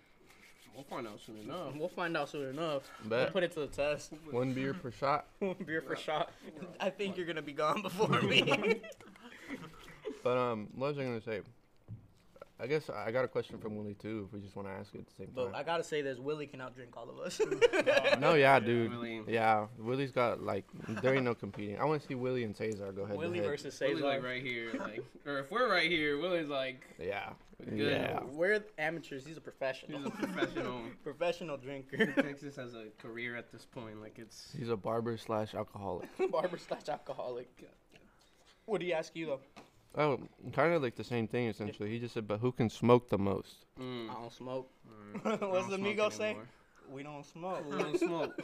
we'll 0.75 0.85
find 0.85 1.07
out 1.07 1.21
soon 1.21 1.39
enough. 1.39 1.75
we'll 1.77 1.89
find 1.89 2.17
out 2.17 2.29
soon 2.29 2.49
enough. 2.51 2.83
We'll 3.09 3.27
put 3.27 3.43
it 3.43 3.53
to 3.53 3.61
the 3.61 3.67
test. 3.67 4.13
one 4.31 4.53
beer 4.53 4.75
per 4.75 4.91
shot. 4.91 5.27
One 5.39 5.57
beer 5.67 5.83
per 5.83 5.97
shot. 5.97 6.33
I 6.81 6.91
think 6.91 7.17
you're 7.17 7.27
gonna 7.27 7.43
be 7.43 7.53
gone 7.53 7.83
before 7.83 8.21
me. 8.23 8.81
But 10.23 10.39
um, 10.39 10.67
what 10.75 10.89
was 10.89 10.99
I 10.99 11.05
gonna 11.05 11.21
say? 11.21 11.41
I 12.59 12.67
guess 12.67 12.91
I 12.91 13.13
got 13.13 13.25
a 13.25 13.29
question 13.29 13.59
from 13.59 13.77
Willie 13.77 13.95
too. 13.95 14.27
If 14.27 14.33
we 14.33 14.41
just 14.41 14.57
want 14.57 14.67
to 14.67 14.73
ask 14.75 14.93
it 14.95 14.99
at 15.01 15.07
the 15.07 15.13
same 15.13 15.29
but 15.33 15.53
time. 15.53 15.55
I 15.55 15.63
gotta 15.63 15.85
say 15.85 16.03
this: 16.03 16.19
Willie 16.19 16.49
can 16.49 16.59
outdrink 16.59 16.97
all 16.97 17.09
of 17.09 17.19
us. 17.21 17.41
no, 18.19 18.35
yeah, 18.35 18.59
dude. 18.59 18.91
Willie. 18.91 19.23
Yeah, 19.29 19.67
Willie's 19.79 20.11
got 20.11 20.43
like 20.43 20.65
there 21.01 21.15
ain't 21.15 21.23
no 21.25 21.35
competing. 21.35 21.79
I 21.79 21.85
want 21.85 22.03
to 22.03 22.09
see 22.09 22.17
Willie 22.17 22.43
and 22.43 22.57
Cesar 22.57 22.91
go 22.91 23.05
head 23.05 23.17
Willie 23.17 23.39
to 23.39 23.45
head. 23.45 23.51
versus 23.51 23.79
Willie's 23.79 23.99
Cesar. 23.99 24.09
like 24.09 24.25
right 24.25 24.43
here, 24.43 24.73
like, 24.81 25.05
or 25.27 25.39
if 25.39 25.51
we're 25.53 25.71
right 25.71 25.89
here, 25.91 26.19
Willie's 26.19 26.49
like, 26.49 26.81
Yeah, 26.99 27.31
Good. 27.65 27.79
yeah. 27.79 28.21
We're 28.33 28.63
amateurs. 28.79 29.27
He's 29.27 29.37
a 29.39 29.41
professional. 29.41 29.99
he's 29.99 30.07
a 30.09 30.11
professional. 30.11 30.81
professional 31.03 31.57
drinker. 31.57 31.97
he 32.15 32.23
takes 32.23 32.43
this 32.43 32.59
as 32.59 32.75
a 32.75 32.87
career 32.99 33.37
at 33.37 33.51
this 33.51 33.65
point. 33.65 34.01
Like 34.01 34.19
it's 34.19 34.55
He's 34.57 34.69
a 34.69 34.77
barber 34.77 35.17
slash 35.17 35.55
alcoholic. 35.55 36.09
Barber 36.31 36.59
slash 36.59 36.89
alcoholic. 36.89 37.49
What 38.67 38.81
do 38.81 38.87
you 38.87 38.93
ask 38.93 39.17
you 39.17 39.27
though? 39.27 39.41
Oh, 39.99 40.21
kind 40.53 40.75
of 40.75 40.83
like 40.83 40.97
the 40.97 41.05
same 41.05 41.27
thing 41.27 41.47
essentially. 41.49 41.89
He 41.89 41.99
just 41.99 42.13
said, 42.13 42.29
but 42.29 42.41
who 42.41 42.53
can 42.53 42.69
smoke 42.69 43.09
the 43.09 43.17
most? 43.19 43.65
Mm. 43.81 44.11
I 44.11 44.15
don't 44.15 44.33
smoke. 44.33 44.71
Mm. 45.25 45.41
What's 45.51 45.69
the 45.69 45.77
smoke 45.77 45.97
Migos 45.97 46.13
say? 46.13 46.37
We 46.91 47.03
don't 47.03 47.25
smoke. 47.25 47.65
We 47.71 47.79
don't 47.79 47.99
smoke. 47.99 48.39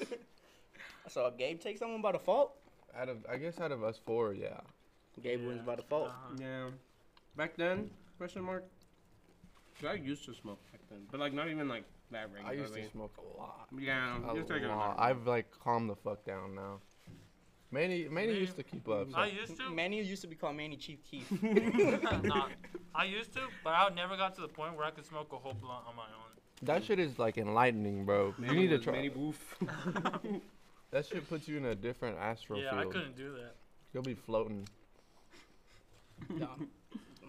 so 1.09 1.31
Gabe 1.37 1.61
takes 1.61 1.81
someone 1.81 2.01
by 2.01 2.13
default, 2.13 2.55
Out 2.97 3.09
of, 3.11 3.19
I 3.31 3.37
guess, 3.37 3.61
out 3.61 3.73
of 3.73 3.85
us 3.85 4.01
four, 4.05 4.33
yeah. 4.33 4.61
Gabe 5.23 5.41
Yeah. 5.43 5.47
wins 5.49 5.63
by 5.63 5.75
default. 5.77 6.09
Uh-huh. 6.09 6.37
Yeah. 6.41 6.71
Back 7.37 7.57
then, 7.57 7.91
question 8.17 8.43
mark. 8.43 8.65
'Cause 9.81 9.91
I 9.91 9.95
used 9.95 10.25
to 10.27 10.35
smoke 10.35 10.59
back 10.71 10.81
then, 10.91 11.07
but 11.11 11.19
like 11.21 11.33
not 11.33 11.49
even 11.49 11.69
like 11.69 11.85
that 12.11 12.31
regularly. 12.33 12.59
I 12.59 12.61
used 12.63 12.75
to 12.75 12.91
smoke 12.91 13.17
a 13.19 13.39
lot. 13.41 13.69
Yeah, 13.77 14.19
A 14.31 14.35
you're 14.35 14.45
taking 14.45 14.65
it 14.65 14.69
lot. 14.69 14.97
back. 14.97 15.07
I've 15.07 15.27
like 15.27 15.51
calmed 15.59 15.91
the 15.91 15.97
fuck 15.97 16.25
down 16.25 16.55
now. 16.55 16.81
Manny, 17.71 18.07
Manny 18.09 18.35
Me? 18.35 18.39
used 18.41 18.57
to 18.57 18.63
keep 18.63 18.87
up. 18.89 19.11
So. 19.11 19.17
I 19.17 19.27
used 19.27 19.57
to. 19.57 19.71
Manny 19.71 20.03
used 20.03 20.21
to 20.23 20.29
be 20.29 20.35
called 20.37 20.57
Manny 20.57 20.77
Chief 20.77 21.03
Keef. 21.11 21.31
nah, 22.23 22.49
I 22.95 23.05
used 23.05 23.33
to, 23.33 23.41
but 23.65 23.71
I 23.71 23.89
never 23.95 24.17
got 24.17 24.35
to 24.35 24.43
the 24.43 24.49
point 24.49 24.77
where 24.77 24.85
I 24.85 24.91
could 24.91 25.07
smoke 25.07 25.33
a 25.33 25.37
whole 25.39 25.55
blunt 25.55 25.87
on 25.89 25.97
my 25.97 26.03
own. 26.05 26.31
That 26.61 26.85
shit 26.85 26.99
is 26.99 27.19
like 27.19 27.39
enlightening, 27.39 28.05
bro. 28.05 28.35
Manny 28.39 28.55
you 28.55 28.61
need 28.61 28.69
to 28.69 28.79
try. 28.79 28.93
Manny 28.93 29.09
Booth. 29.09 29.55
That 30.93 31.07
shit 31.07 31.27
puts 31.27 31.49
you 31.49 31.57
in 31.57 31.65
a 31.65 31.75
different 31.75 32.19
astral 32.19 32.61
field. 32.61 32.71
yeah, 32.75 32.79
I 32.81 32.85
couldn't 32.85 33.17
do 33.17 33.33
that. 33.33 33.57
You'll 33.95 34.03
be 34.03 34.13
floating. 34.15 34.69
nah, 36.29 36.37
nah, 36.39 36.47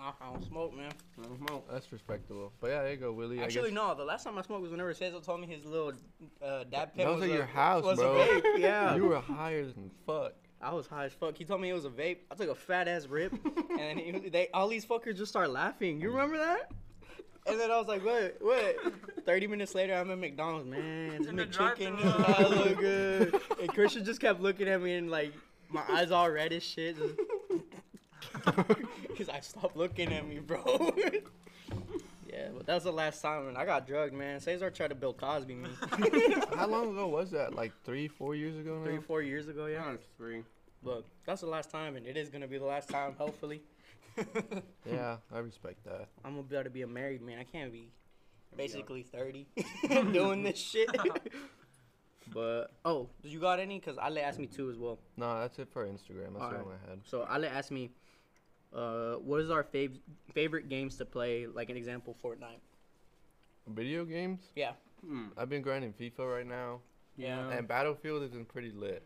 I 0.03 0.31
don't 0.31 0.43
smoke, 0.45 0.75
man. 0.75 0.91
I 1.17 1.24
don't 1.24 1.48
smoke. 1.48 1.67
That's 1.72 1.91
respectable. 1.91 2.51
But 2.60 2.72
yeah, 2.72 2.81
there 2.83 2.91
you 2.91 2.98
go, 2.98 3.12
Willie. 3.13 3.39
Actually, 3.39 3.72
no. 3.72 3.95
The 3.95 4.03
last 4.03 4.24
time 4.25 4.38
I 4.38 4.41
smoked 4.41 4.62
was 4.62 4.72
whenever 4.72 4.93
Cesar 4.93 5.19
told 5.22 5.39
me 5.39 5.48
his 5.48 5.63
little 5.65 5.93
uh, 6.43 6.63
dab 6.65 6.93
pen 6.93 7.05
That 7.05 7.07
was 7.07 7.22
was 7.22 7.29
at 7.29 7.33
a, 7.33 7.38
your 7.38 7.45
house, 7.45 7.83
was 7.83 8.00
bro. 8.00 8.22
a 8.22 8.25
vape. 8.41 8.60
Yeah. 8.60 8.95
you 8.95 9.05
were 9.05 9.19
higher 9.19 9.63
than 9.65 9.89
fuck. 10.05 10.33
I 10.62 10.74
was 10.74 10.88
high 10.88 11.05
as 11.05 11.13
fuck. 11.13 11.38
He 11.38 11.45
told 11.45 11.62
me 11.62 11.69
it 11.69 11.74
was 11.74 11.86
a 11.86 11.89
vape. 11.89 12.17
I 12.31 12.36
took 12.36 12.50
a 12.50 12.55
fat 12.55 12.88
ass 12.88 13.05
rip, 13.07 13.33
and 13.69 13.79
then 13.79 13.98
he, 13.98 14.12
they 14.29 14.48
all 14.53 14.67
these 14.67 14.86
fuckers 14.86 15.17
just 15.17 15.31
start 15.31 15.50
laughing. 15.50 16.00
You 16.01 16.10
remember 16.12 16.38
that? 16.38 16.72
And 17.45 17.60
then 17.60 17.69
I 17.72 17.77
was 17.77 17.88
like, 17.88 18.03
what? 18.05 18.38
What? 18.39 18.77
Thirty 19.25 19.48
minutes 19.48 19.75
later, 19.75 19.93
I'm 19.93 20.10
at 20.12 20.17
McDonald's. 20.17 20.65
Man, 20.67 21.17
this 21.17 21.27
In 21.27 21.36
the 21.36 21.45
McChicken 21.45 21.98
drive-thru. 22.00 22.33
does 22.33 22.65
look 22.65 22.79
good. 22.79 23.41
And 23.60 23.69
Christian 23.74 24.05
just 24.05 24.22
kept 24.22 24.39
looking 24.41 24.67
at 24.69 24.81
me 24.81 24.95
and 24.95 25.12
like 25.12 25.33
my 25.69 25.83
eyes 25.91 26.12
all 26.12 26.29
red 26.29 26.53
as 26.53 26.63
shit. 26.63 26.95
Cause 29.18 29.30
I 29.30 29.40
stopped 29.42 29.78
looking 29.78 30.12
at 30.14 30.28
me, 30.28 30.40
bro. 30.40 30.94
yeah, 32.30 32.48
but 32.56 32.66
that 32.66 32.76
was 32.76 32.84
the 32.84 32.92
last 32.92 33.22
time, 33.22 33.48
and 33.48 33.58
I 33.58 33.66
got 33.66 33.88
drugged, 33.88 34.14
man. 34.14 34.40
Cesar 34.40 34.70
tried 34.70 34.90
to 34.90 34.96
Bill 34.96 35.14
Cosby 35.14 35.56
me 35.56 35.70
How 36.56 36.68
long 36.68 36.92
ago 36.92 37.08
was 37.08 37.32
that? 37.32 37.56
Like 37.56 37.72
three, 37.84 38.08
four 38.08 38.36
years 38.36 38.58
ago 38.58 38.78
now? 38.80 38.86
three, 38.86 39.00
four 39.00 39.22
years 39.22 39.48
ago. 39.48 39.68
Yeah, 39.68 39.92
Yeah, 39.92 39.98
three. 40.18 40.44
but 40.84 41.06
that's 41.26 41.42
the 41.42 41.48
last 41.48 41.72
time, 41.72 41.96
and 41.96 42.06
it 42.06 42.18
is 42.18 42.30
gonna 42.30 42.48
be 42.48 42.58
the 42.58 42.66
last 42.66 42.90
time, 42.90 43.14
hopefully. 43.18 43.62
Yeah, 44.86 45.18
I 45.34 45.40
respect 45.40 45.84
that. 45.86 46.08
I'm 46.24 46.32
gonna 46.36 46.44
be 46.44 46.56
able 46.56 46.66
to 46.66 46.70
be 46.70 46.82
a 46.84 46.88
married 46.88 47.22
man. 47.22 47.40
I 47.40 47.44
can't 47.46 47.72
be 47.72 47.90
basically 48.56 49.04
30 49.04 49.48
doing 50.12 50.44
this 50.44 50.60
shit. 50.60 50.90
but 52.34 52.72
oh, 52.86 53.10
did 53.22 53.32
you 53.32 53.40
got 53.40 53.60
any? 53.60 53.80
Cause 53.80 53.98
Ale 54.04 54.20
asked 54.20 54.40
me 54.40 54.48
two 54.48 54.70
as 54.70 54.78
well. 54.78 55.00
No, 55.18 55.40
that's 55.40 55.58
it 55.60 55.68
for 55.72 55.86
Instagram. 55.86 56.34
That's 56.34 56.44
all 56.44 56.52
Alright. 56.52 56.78
I 56.86 56.90
had. 56.90 57.00
So 57.06 57.28
Ale 57.34 57.46
asked 57.46 57.72
me, 57.72 57.90
uh, 58.75 59.13
what 59.15 59.39
is 59.42 59.50
our 59.51 59.63
fav- 59.63 60.00
favorite 60.34 60.70
games 60.70 60.96
to 60.98 61.06
play? 61.06 61.48
Like 61.48 61.70
an 61.70 61.77
example, 61.77 62.15
Fortnite. 62.24 62.60
Video 63.68 64.03
games? 64.06 64.42
Yeah. 64.56 64.72
Hmm. 65.06 65.27
I've 65.38 65.50
been 65.50 65.62
grinding 65.62 65.94
FIFA 65.94 66.34
right 66.34 66.48
now, 66.48 66.80
Yeah. 67.18 67.50
and 67.50 67.68
Battlefield 67.68 68.22
has 68.22 68.32
been 68.32 68.46
pretty 68.46 68.72
lit. 68.72 69.03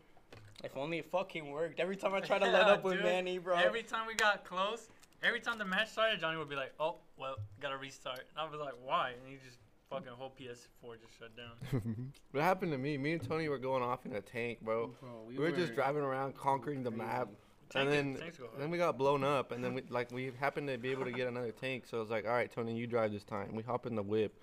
If 0.64 0.76
only 0.76 0.98
it 0.98 1.10
fucking 1.10 1.50
worked. 1.50 1.78
Every 1.78 1.96
time 1.96 2.14
I 2.14 2.20
try 2.20 2.38
to 2.38 2.46
Yeah, 2.46 2.52
let 2.52 2.62
up 2.68 2.84
with 2.84 2.94
dude. 2.94 3.04
Manny, 3.04 3.38
bro. 3.38 3.56
Every 3.56 3.82
time 3.84 4.06
we 4.06 4.14
got 4.14 4.44
close, 4.44 4.88
every 5.22 5.40
time 5.40 5.58
the 5.58 5.64
match 5.64 5.90
started, 5.90 6.18
Johnny 6.20 6.36
would 6.36 6.48
be 6.48 6.56
like, 6.56 6.72
"Oh, 6.80 6.96
well, 7.16 7.36
gotta 7.60 7.76
restart." 7.76 8.20
And 8.30 8.38
I 8.38 8.44
was 8.50 8.58
like, 8.60 8.74
"Why?" 8.84 9.10
And 9.10 9.20
he 9.28 9.36
just 9.46 9.58
fucking 9.88 10.08
whole 10.16 10.32
PS4 10.38 10.96
just 11.00 11.16
shut 11.18 11.30
down. 11.36 12.12
what 12.32 12.42
happened 12.42 12.72
to 12.72 12.78
me? 12.78 12.98
Me 12.98 13.12
and 13.12 13.22
Tony 13.28 13.48
were 13.48 13.58
going 13.58 13.82
off 13.84 14.04
in 14.04 14.14
a 14.16 14.20
tank, 14.20 14.60
bro. 14.62 14.88
Bro, 15.00 15.10
We 15.28 15.38
were 15.38 15.52
just 15.52 15.74
driving 15.76 16.02
around 16.02 16.36
conquering 16.36 16.82
the 16.82 16.90
map, 16.90 17.28
Tank 17.70 17.84
and 17.84 17.92
then 17.92 18.20
tanks 18.20 18.38
then 18.58 18.70
we 18.70 18.78
got 18.78 18.96
blown 18.96 19.22
up, 19.22 19.52
and 19.52 19.62
then 19.62 19.74
we 19.74 19.82
like 19.90 20.10
we 20.10 20.32
happened 20.38 20.68
to 20.68 20.78
be 20.78 20.90
able 20.90 21.04
to 21.04 21.12
get 21.12 21.28
another 21.28 21.52
tank. 21.52 21.84
So 21.86 21.98
I 21.98 22.00
was 22.00 22.10
like, 22.10 22.24
all 22.24 22.32
right, 22.32 22.50
Tony, 22.50 22.74
you 22.74 22.86
drive 22.86 23.12
this 23.12 23.24
time. 23.24 23.54
We 23.54 23.62
hop 23.62 23.86
in 23.86 23.94
the 23.94 24.02
whip, 24.02 24.34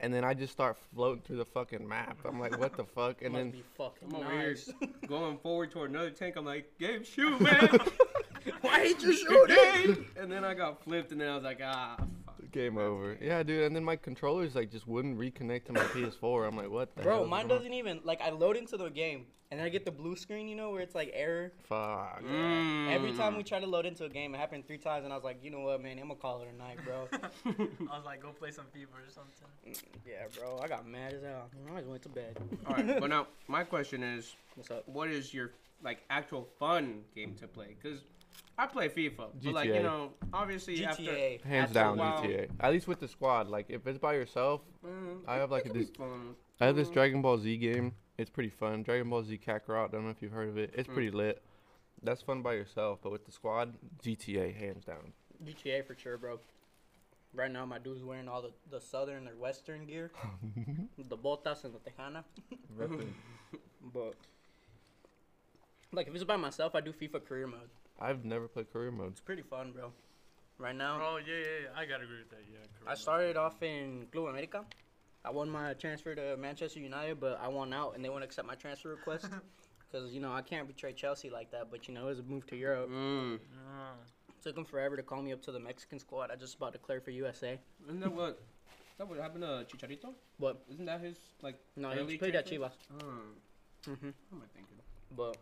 and 0.00 0.12
then 0.12 0.24
I 0.24 0.34
just 0.34 0.52
start 0.52 0.76
floating 0.94 1.22
through 1.22 1.38
the 1.38 1.44
fucking 1.46 1.86
map. 1.86 2.18
I'm 2.24 2.38
like, 2.38 2.58
what 2.58 2.76
the 2.76 2.84
fuck? 2.84 3.22
And 3.22 3.32
Must 3.32 3.42
then 3.42 3.50
be 3.52 3.62
fucking 3.76 4.08
I'm 4.14 4.16
over 4.16 4.30
here 4.30 4.56
going 5.08 5.38
forward 5.38 5.70
toward 5.70 5.90
another 5.90 6.10
tank. 6.10 6.36
I'm 6.36 6.44
like, 6.44 6.72
Gabe, 6.78 7.04
shoot, 7.04 7.40
man. 7.40 7.68
Why 8.60 8.82
ain't 8.82 9.02
you 9.02 9.46
Gabe. 9.46 10.04
And 10.16 10.30
then 10.30 10.44
I 10.44 10.54
got 10.54 10.82
flipped, 10.84 11.12
and 11.12 11.20
then 11.20 11.28
I 11.28 11.34
was 11.34 11.44
like, 11.44 11.60
ah, 11.62 11.96
fuck. 11.96 12.23
Game 12.54 12.78
over. 12.78 13.18
Yeah, 13.20 13.42
dude. 13.42 13.64
And 13.64 13.76
then 13.76 13.84
my 13.84 13.96
controllers 13.96 14.54
like 14.54 14.70
just 14.70 14.86
wouldn't 14.88 15.18
reconnect 15.18 15.64
to 15.66 15.72
my 15.72 15.80
PS4. 15.80 16.48
I'm 16.48 16.56
like, 16.56 16.70
what 16.70 16.94
the 16.96 17.02
Bro, 17.02 17.18
hell? 17.18 17.26
mine 17.26 17.48
doesn't 17.48 17.72
even 17.74 18.00
like 18.04 18.22
I 18.22 18.30
load 18.30 18.56
into 18.56 18.76
the 18.78 18.88
game 18.88 19.26
and 19.50 19.60
then 19.60 19.66
I 19.66 19.68
get 19.70 19.84
the 19.84 19.90
blue 19.90 20.16
screen, 20.16 20.48
you 20.48 20.56
know, 20.56 20.70
where 20.70 20.80
it's 20.80 20.94
like 20.94 21.10
error. 21.14 21.52
Fuck. 21.64 22.22
Every 22.88 23.12
time 23.12 23.36
we 23.36 23.42
Mm. 23.42 23.46
try 23.46 23.60
to 23.60 23.66
load 23.66 23.84
into 23.86 24.04
a 24.04 24.08
game, 24.08 24.34
it 24.34 24.38
happened 24.38 24.66
three 24.66 24.78
times, 24.78 25.04
and 25.04 25.12
I 25.12 25.16
was 25.16 25.24
like, 25.24 25.44
you 25.44 25.50
know 25.50 25.60
what, 25.60 25.82
man, 25.82 25.98
I'm 25.98 26.08
gonna 26.08 26.14
call 26.18 26.40
it 26.42 26.48
a 26.52 26.56
night, 26.56 26.78
bro. 26.84 27.08
I 27.92 27.96
was 27.96 28.04
like, 28.04 28.22
go 28.22 28.30
play 28.30 28.50
some 28.50 28.64
FIFA 28.74 29.06
or 29.06 29.10
something. 29.10 29.76
yeah, 30.06 30.24
bro, 30.38 30.58
I 30.62 30.66
got 30.68 30.86
mad 30.88 31.12
as 31.12 31.22
hell. 31.22 31.50
I 31.72 31.76
just 31.78 31.88
went 31.88 32.02
to 32.02 32.08
bed. 32.08 32.36
All 32.66 32.74
right, 32.74 32.98
but 33.00 33.10
now 33.16 33.26
my 33.48 33.64
question 33.64 34.02
is, 34.02 34.34
What's 34.56 34.70
up? 34.70 34.88
what 34.88 35.08
is 35.10 35.32
your 35.34 35.50
like 35.82 36.02
actual 36.10 36.48
fun 36.58 37.02
game 37.14 37.34
to 37.40 37.46
play? 37.46 37.76
Because 37.80 38.00
I 38.56 38.66
play 38.66 38.88
FIFA, 38.88 39.16
but 39.42 39.52
like 39.52 39.66
you 39.66 39.74
GTA. 39.74 39.82
know, 39.82 40.12
obviously 40.32 40.84
after 40.84 41.02
GTA. 41.02 41.42
Hands 41.42 41.64
After 41.70 41.78
a 41.78 41.82
down, 41.82 41.98
while- 41.98 42.22
GTA. 42.22 42.48
At 42.60 42.72
least 42.72 42.86
with 42.86 43.00
the 43.00 43.08
squad. 43.08 43.48
Like 43.48 43.66
if 43.68 43.86
it's 43.86 43.98
by 43.98 44.14
yourself, 44.14 44.60
Mm, 44.86 45.22
I 45.26 45.36
have, 45.36 45.50
like, 45.50 45.64
it 45.66 45.70
a 45.70 45.72
could 45.72 45.78
be 45.80 45.84
dis- 45.86 45.96
fun. 45.96 46.36
I 46.60 46.66
have 46.66 46.76
this 46.76 46.88
Mm. 46.88 46.92
Dragon 46.92 47.22
Ball 47.22 47.38
Z 47.38 47.56
game. 47.56 47.94
It's 48.16 48.30
pretty 48.30 48.50
fun. 48.50 48.82
Dragon 48.84 49.10
Ball 49.10 49.24
Z 49.24 49.38
Kakarot. 49.44 49.88
I 49.88 49.90
Don't 49.92 50.04
know 50.04 50.10
if 50.10 50.22
you've 50.22 50.30
heard 50.32 50.48
of 50.50 50.56
it. 50.58 50.70
It's 50.74 50.88
Mm. 50.88 50.94
pretty 50.94 51.10
lit. 51.10 51.42
That's 52.02 52.22
fun 52.22 52.42
by 52.42 52.52
yourself, 52.54 53.00
but 53.02 53.10
with 53.10 53.24
the 53.24 53.32
squad, 53.32 53.74
GTA 54.02 54.52
hands 54.52 54.84
down. 54.84 55.12
GTA 55.44 55.82
for 55.84 55.96
sure, 55.96 56.16
bro. 56.18 56.38
Right 57.32 57.50
now, 57.50 57.64
my 57.66 57.78
dude's 57.80 58.04
wearing 58.04 58.28
all 58.28 58.42
the, 58.42 58.52
the 58.70 58.80
southern 58.80 59.26
or 59.26 59.34
western 59.36 59.86
gear, 59.86 60.12
the 60.98 61.16
botas 61.16 61.64
and 61.64 61.74
the 61.74 61.80
tejana. 61.80 62.22
But 63.92 64.14
like, 65.92 66.06
if 66.08 66.14
it's 66.14 66.24
by 66.24 66.36
myself, 66.36 66.74
I 66.74 66.80
do 66.80 66.92
FIFA 66.92 67.24
career 67.24 67.46
mode. 67.46 67.70
I've 68.00 68.24
never 68.24 68.48
played 68.48 68.72
career 68.72 68.90
mode. 68.90 69.12
It's 69.12 69.20
pretty 69.20 69.42
fun, 69.42 69.72
bro. 69.72 69.92
Right 70.58 70.74
now, 70.74 71.00
Oh 71.02 71.16
yeah, 71.16 71.34
yeah, 71.34 71.44
yeah. 71.62 71.80
I 71.80 71.84
gotta 71.84 72.04
agree 72.04 72.18
with 72.18 72.30
that. 72.30 72.44
Yeah. 72.50 72.58
I 72.82 72.84
correct. 72.84 73.00
started 73.00 73.36
off 73.36 73.62
in 73.62 74.06
Club 74.12 74.26
America. 74.26 74.64
I 75.24 75.30
won 75.30 75.48
my 75.50 75.72
transfer 75.74 76.14
to 76.14 76.36
Manchester 76.36 76.80
United, 76.80 77.18
but 77.18 77.40
I 77.42 77.48
won 77.48 77.72
out, 77.72 77.94
and 77.96 78.04
they 78.04 78.08
won't 78.08 78.22
accept 78.24 78.46
my 78.46 78.54
transfer 78.54 78.90
request 78.90 79.26
because 79.90 80.12
you 80.12 80.20
know 80.20 80.32
I 80.32 80.42
can't 80.42 80.68
betray 80.68 80.92
Chelsea 80.92 81.30
like 81.30 81.50
that. 81.52 81.70
But 81.70 81.88
you 81.88 81.94
know, 81.94 82.02
it 82.06 82.10
was 82.10 82.18
a 82.20 82.22
move 82.22 82.46
to 82.48 82.56
Europe. 82.56 82.90
Mm. 82.90 83.40
Took 84.42 84.54
them 84.54 84.64
forever 84.64 84.96
to 84.96 85.02
call 85.02 85.22
me 85.22 85.32
up 85.32 85.42
to 85.42 85.52
the 85.52 85.58
Mexican 85.58 85.98
squad. 85.98 86.30
I 86.30 86.36
just 86.36 86.56
about 86.56 86.72
declared 86.72 87.02
for 87.02 87.10
USA. 87.10 87.58
Isn't 87.88 88.00
that 88.00 88.12
what? 88.12 88.28
is 88.30 88.36
That 88.98 89.08
what 89.08 89.18
happened 89.18 89.42
to 89.42 89.64
Chicharito? 89.76 90.12
What? 90.36 90.62
Isn't 90.70 90.84
that 90.84 91.00
his 91.00 91.16
like? 91.42 91.58
No, 91.76 91.90
Early 91.90 92.12
he 92.12 92.18
played 92.18 92.36
at 92.36 92.46
transfer? 92.46 92.68
Chivas. 92.68 93.02
Mm. 93.02 93.06
hmm 93.86 93.90
What 94.30 94.36
am 94.36 94.42
I 94.42 94.46
thinking? 94.54 94.76
But 95.16 95.36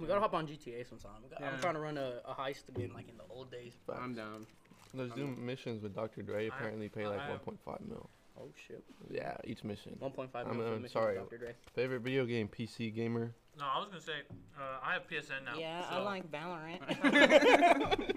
we 0.00 0.06
gotta 0.06 0.20
hop 0.20 0.34
on 0.34 0.46
GTA 0.46 0.88
sometime. 0.88 1.22
We 1.22 1.28
got, 1.30 1.42
I'm 1.42 1.60
trying 1.60 1.74
to 1.74 1.80
run 1.80 1.98
a, 1.98 2.20
a 2.26 2.34
heist 2.34 2.68
again, 2.68 2.90
like 2.94 3.08
in 3.08 3.16
the 3.16 3.24
old 3.30 3.50
days. 3.50 3.74
I'm 3.92 4.14
down. 4.14 4.46
Let's 4.94 5.12
do 5.14 5.26
missions 5.26 5.82
with 5.82 5.94
Dr. 5.94 6.22
Dre. 6.22 6.48
Apparently, 6.48 6.88
pay 6.88 7.06
like 7.06 7.20
1.5 7.20 7.88
mil. 7.88 8.08
Oh 8.40 8.48
shit, 8.68 8.84
Yeah, 9.10 9.36
each 9.44 9.64
mission. 9.64 9.98
1.5 10.00 10.28
I'm, 10.32 10.56
million 10.56 10.56
for 10.56 10.62
uh, 10.62 10.70
the 10.74 10.80
mission 10.80 10.92
sorry. 10.92 11.18
with 11.18 11.28
Dr. 11.30 11.38
Dre. 11.38 11.54
Favorite 11.74 12.00
video 12.02 12.24
game, 12.24 12.48
PC 12.48 12.94
gamer. 12.94 13.34
No, 13.58 13.64
I 13.64 13.78
was 13.80 13.88
gonna 13.88 14.00
say, 14.00 14.12
uh, 14.56 14.78
I 14.80 14.92
have 14.92 15.08
PSN 15.08 15.44
now. 15.44 15.58
Yeah, 15.58 15.84
I 15.90 15.98
like 16.00 16.30
Valorant. 16.30 16.80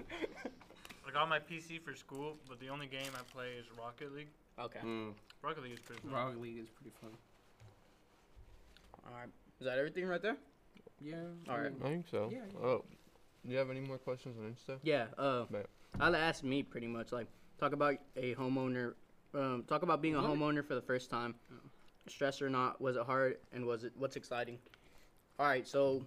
I 1.04 1.10
got 1.12 1.28
my 1.28 1.40
PC 1.40 1.82
for 1.82 1.94
school, 1.96 2.36
but 2.48 2.60
the 2.60 2.68
only 2.68 2.86
game 2.86 3.10
I 3.14 3.22
play 3.34 3.48
is 3.58 3.66
Rocket 3.76 4.14
League. 4.14 4.28
okay, 4.60 4.78
Mm. 4.84 5.14
Rocket 5.42 5.64
League 5.64 5.72
is 5.72 5.80
pretty 5.80 6.02
fun. 6.02 6.12
Rocket 6.12 6.40
League 6.40 6.58
is 6.58 6.68
pretty 6.70 6.92
fun. 7.00 7.10
all 9.04 9.12
right. 9.18 9.28
Is 9.60 9.66
that 9.66 9.76
everything 9.78 10.06
right 10.06 10.22
there? 10.22 10.36
Yeah. 11.02 11.16
All 11.48 11.58
right. 11.58 11.72
I 11.84 11.88
think 11.88 12.06
so. 12.10 12.28
Yeah, 12.32 12.38
yeah. 12.52 12.66
Oh, 12.66 12.84
do 13.44 13.52
you 13.52 13.58
have 13.58 13.70
any 13.70 13.80
more 13.80 13.98
questions 13.98 14.36
on 14.38 14.44
Insta? 14.52 14.78
Yeah. 14.82 15.06
Uh, 15.18 15.44
Bet. 15.50 15.66
I'll 16.00 16.16
ask 16.16 16.42
me 16.44 16.62
pretty 16.62 16.86
much 16.86 17.12
like 17.12 17.26
talk 17.58 17.72
about 17.72 17.96
a 18.16 18.34
homeowner. 18.34 18.94
Um, 19.34 19.64
talk 19.66 19.82
about 19.82 20.02
being 20.02 20.14
a 20.14 20.20
homeowner 20.20 20.64
for 20.66 20.74
the 20.74 20.82
first 20.82 21.10
time. 21.10 21.34
Oh. 21.50 21.56
Stress 22.08 22.42
or 22.42 22.50
not? 22.50 22.80
Was 22.80 22.96
it 22.96 23.04
hard? 23.04 23.36
And 23.52 23.64
was 23.66 23.84
it 23.84 23.92
what's 23.96 24.16
exciting? 24.16 24.58
All 25.38 25.46
right. 25.46 25.66
So 25.66 26.04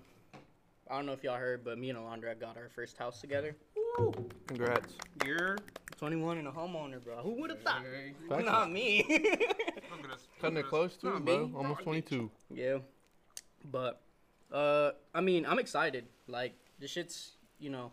I 0.89 0.95
don't 0.95 1.05
know 1.05 1.13
if 1.13 1.23
y'all 1.23 1.37
heard, 1.37 1.63
but 1.63 1.77
me 1.77 1.89
and 1.89 1.97
Alondra 1.99 2.39
got 2.39 2.57
our 2.57 2.69
first 2.69 2.97
house 2.97 3.21
together. 3.21 3.55
Woo! 3.97 4.13
Congrats. 4.47 4.93
You're 5.25 5.57
21 5.97 6.37
and 6.39 6.47
a 6.47 6.51
homeowner, 6.51 7.01
bro. 7.03 7.17
Who 7.17 7.39
would 7.41 7.49
have 7.49 7.61
thought? 7.61 7.81
Hey. 7.83 8.13
Facts. 8.27 8.45
Not 8.45 8.71
me. 8.71 9.05
Look 9.09 9.21
at 10.03 10.11
us. 10.11 10.27
Cutting 10.41 10.55
Look 10.55 10.57
it 10.57 10.59
at 10.59 10.63
us. 10.65 10.69
close 10.69 10.97
too, 10.97 11.09
Not 11.09 11.25
bro. 11.25 11.47
me. 11.47 11.53
Almost 11.55 11.81
22. 11.81 12.29
yeah. 12.53 12.77
But 13.71 14.01
uh 14.51 14.91
I 15.13 15.21
mean, 15.21 15.45
I'm 15.45 15.59
excited. 15.59 16.05
Like 16.27 16.53
this 16.79 16.91
shit's, 16.91 17.31
you 17.59 17.69
know, 17.69 17.91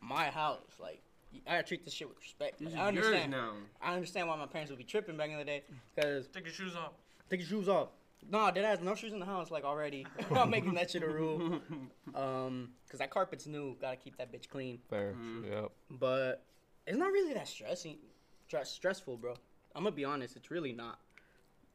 my 0.00 0.24
house. 0.30 0.58
Like 0.80 1.02
I 1.46 1.52
gotta 1.56 1.62
treat 1.62 1.84
this 1.84 1.94
shit 1.94 2.08
with 2.08 2.18
respect. 2.18 2.58
This 2.58 2.72
Like, 2.72 2.74
is 2.74 2.78
I 2.80 2.90
yours 2.90 3.06
understand. 3.06 3.30
now. 3.32 3.52
I 3.82 3.94
understand 3.94 4.28
why 4.28 4.36
my 4.36 4.46
parents 4.46 4.70
would 4.70 4.78
be 4.78 4.84
tripping 4.84 5.16
back 5.16 5.30
in 5.30 5.38
the 5.38 5.44
day 5.44 5.62
because 5.94 6.26
Take 6.28 6.44
your 6.44 6.52
shoes 6.54 6.74
off. 6.76 6.92
take 7.30 7.40
your 7.40 7.48
shoes 7.48 7.68
off. 7.68 7.88
No, 8.30 8.50
dad 8.50 8.64
has 8.64 8.80
no 8.80 8.94
shoes 8.96 9.12
in 9.12 9.20
the 9.20 9.26
house 9.26 9.50
like 9.50 9.64
already. 9.64 10.04
I'm 10.28 10.34
not 10.34 10.50
making 10.50 10.74
that 10.74 10.90
shit 10.90 11.02
a 11.02 11.08
rule. 11.08 11.60
Um, 12.14 12.70
cause 12.90 12.98
that 13.00 13.10
carpet's 13.10 13.46
new. 13.46 13.76
Gotta 13.80 13.96
keep 13.96 14.16
that 14.16 14.32
bitch 14.32 14.48
clean. 14.48 14.78
Fair. 14.88 15.12
Mhm. 15.16 15.48
Yep. 15.48 15.70
But 16.00 16.42
it's 16.86 16.96
not 16.96 17.12
really 17.12 17.34
that 17.34 17.46
stressing, 17.46 17.98
stress, 18.46 18.72
stressful, 18.72 19.18
bro. 19.18 19.34
I'm 19.76 19.84
gonna 19.84 19.94
be 19.94 20.04
honest. 20.06 20.34
It's 20.34 20.50
really 20.50 20.72
not. 20.72 20.98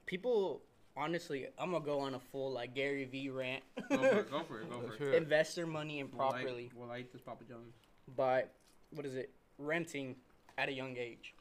People, 0.07 0.63
honestly, 0.95 1.47
I'm 1.57 1.71
gonna 1.71 1.83
go 1.83 1.99
on 1.99 2.13
a 2.15 2.19
full 2.19 2.51
like 2.51 2.73
Gary 2.75 3.05
V 3.05 3.29
rant. 3.29 3.63
Go 3.89 3.97
for 3.97 4.19
it. 4.19 4.31
Go 4.31 4.43
for 4.47 4.61
it. 4.61 4.69
Go 4.69 4.81
for 4.81 4.93
it. 4.93 5.01
it. 5.01 5.15
Invest 5.15 5.55
their 5.55 5.67
money 5.67 5.99
in 5.99 6.07
We'll 6.09 6.17
properly 6.29 6.65
eat- 6.65 6.73
We'll 6.75 6.95
eat 6.95 7.11
this 7.11 7.21
Papa 7.21 7.43
John's. 7.47 7.73
by 8.15 8.45
what 8.91 9.05
is 9.05 9.15
it? 9.15 9.31
Renting 9.57 10.15
at 10.57 10.69
a 10.69 10.71
young 10.73 10.95
age. 10.97 11.33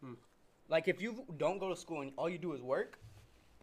Hmm. 0.00 0.14
Like 0.68 0.88
if 0.88 1.00
you 1.00 1.24
don't 1.38 1.58
go 1.58 1.68
to 1.68 1.76
school 1.76 2.00
and 2.02 2.12
all 2.16 2.28
you 2.28 2.38
do 2.38 2.52
is 2.52 2.60
work, 2.62 2.98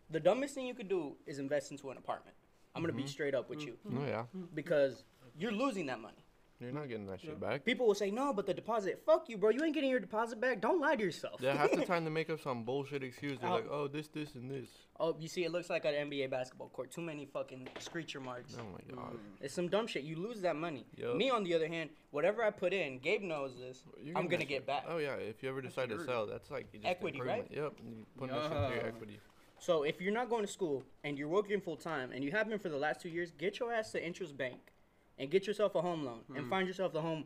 the 0.10 0.20
dumbest 0.20 0.56
thing 0.56 0.66
you 0.66 0.74
could 0.74 0.90
do 0.90 1.16
is 1.26 1.40
invest 1.40 1.72
into 1.72 1.90
an 1.90 1.98
apartment. 1.98 2.36
I'm 2.76 2.82
gonna 2.82 2.94
be 2.94 3.04
Mhm. 3.04 3.10
straight 3.10 3.36
up 3.36 3.50
with 3.50 3.62
you 3.66 3.78
Oh 3.96 4.06
yeah. 4.06 4.26
because 4.54 5.04
you're 5.38 5.52
losing 5.52 5.86
that 5.88 6.00
money. 6.00 6.23
You're 6.64 6.72
not 6.74 6.88
getting 6.88 7.06
that 7.08 7.20
shit 7.22 7.32
Yeah. 7.32 7.36
back. 7.50 7.66
People 7.66 7.86
will 7.88 7.96
say 7.96 8.10
no, 8.12 8.34
but 8.34 8.46
the 8.46 8.54
deposit. 8.54 9.02
Fuck 9.06 9.30
you, 9.30 9.38
bro. 9.38 9.50
You 9.50 9.64
ain't 9.64 9.74
getting 9.74 9.90
your 9.90 10.00
deposit 10.00 10.40
back. 10.40 10.62
Don't 10.62 10.80
lie 10.80 10.96
to 10.96 11.04
yourself. 11.04 11.42
Yeah, 11.42 11.56
half 11.56 11.72
the 11.72 11.86
time 11.86 12.04
they 12.06 12.10
make 12.12 12.30
up 12.30 12.40
some 12.42 12.64
bullshit 12.64 13.04
excuse. 13.04 13.38
They're 13.40 13.50
Oh. 13.50 13.54
like, 13.56 13.68
oh, 13.70 13.88
this, 13.88 14.08
this, 14.08 14.36
and 14.36 14.50
this. 14.50 14.70
Oh, 15.00 15.16
you 15.20 15.28
see, 15.28 15.44
it 15.44 15.52
looks 15.52 15.70
like 15.70 15.86
an 15.86 15.94
NBA 15.94 16.28
basketball 16.30 16.70
court. 16.70 16.92
Too 16.92 17.02
many 17.02 17.26
fucking 17.26 17.68
screecher 17.80 18.20
marks. 18.20 18.56
Oh 18.60 18.64
my 18.72 18.96
god. 18.96 19.14
Mm. 19.14 19.20
It's 19.42 19.54
some 19.54 19.68
dumb 19.68 19.88
shit. 19.88 20.04
You 20.04 20.16
lose 20.16 20.42
that 20.42 20.56
money. 20.56 20.86
Yup. 20.96 21.16
Me, 21.16 21.30
on 21.30 21.44
the 21.44 21.54
other 21.54 21.68
hand, 21.68 21.90
whatever 22.12 22.44
I 22.44 22.52
put 22.52 22.74
in, 22.74 23.00
Gabe 23.00 23.22
knows 23.24 23.58
this. 23.58 23.84
You're 24.02 24.18
I'm 24.18 24.28
gonna 24.28 24.46
get 24.46 24.66
back. 24.66 24.86
Oh 24.88 24.98
yeah, 24.98 25.16
if 25.16 25.42
you 25.44 25.50
ever 25.50 25.62
decide 25.62 25.90
to 25.90 26.04
sell, 26.06 26.26
that's 26.28 26.50
like 26.52 26.72
just 26.72 26.86
Equity, 26.86 27.22
right? 27.22 27.48
Yep, 27.52 27.74
you 27.86 28.06
put 28.18 28.30
that 28.30 28.42
shit 28.44 28.52
into 28.52 28.76
your 28.76 28.86
equity. 28.88 29.20
So 29.60 29.84
if 29.84 30.02
you're 30.02 30.12
not 30.14 30.30
going 30.30 30.46
to 30.46 30.52
school 30.52 30.84
and 31.06 31.18
you're 31.18 31.30
working 31.30 31.62
full 31.62 31.78
time 31.78 32.12
and 32.12 32.22
you 32.22 32.32
have 32.32 32.50
been 32.50 32.60
for 32.60 32.68
the 32.68 32.78
last 32.78 33.00
two 33.00 33.08
years, 33.08 33.32
get 33.32 33.60
your 33.60 33.72
ass 33.72 33.94
to 33.94 34.06
INTRUST 34.06 34.36
Bank 34.36 34.73
and 35.18 35.30
get 35.30 35.46
yourself 35.48 35.76
a 35.76 35.82
home 35.82 36.04
loan 36.06 36.22
and 36.30 36.46
Hmm. 36.46 36.50
find 36.50 36.68
yourself 36.68 36.94
the 36.94 37.02
home, 37.02 37.26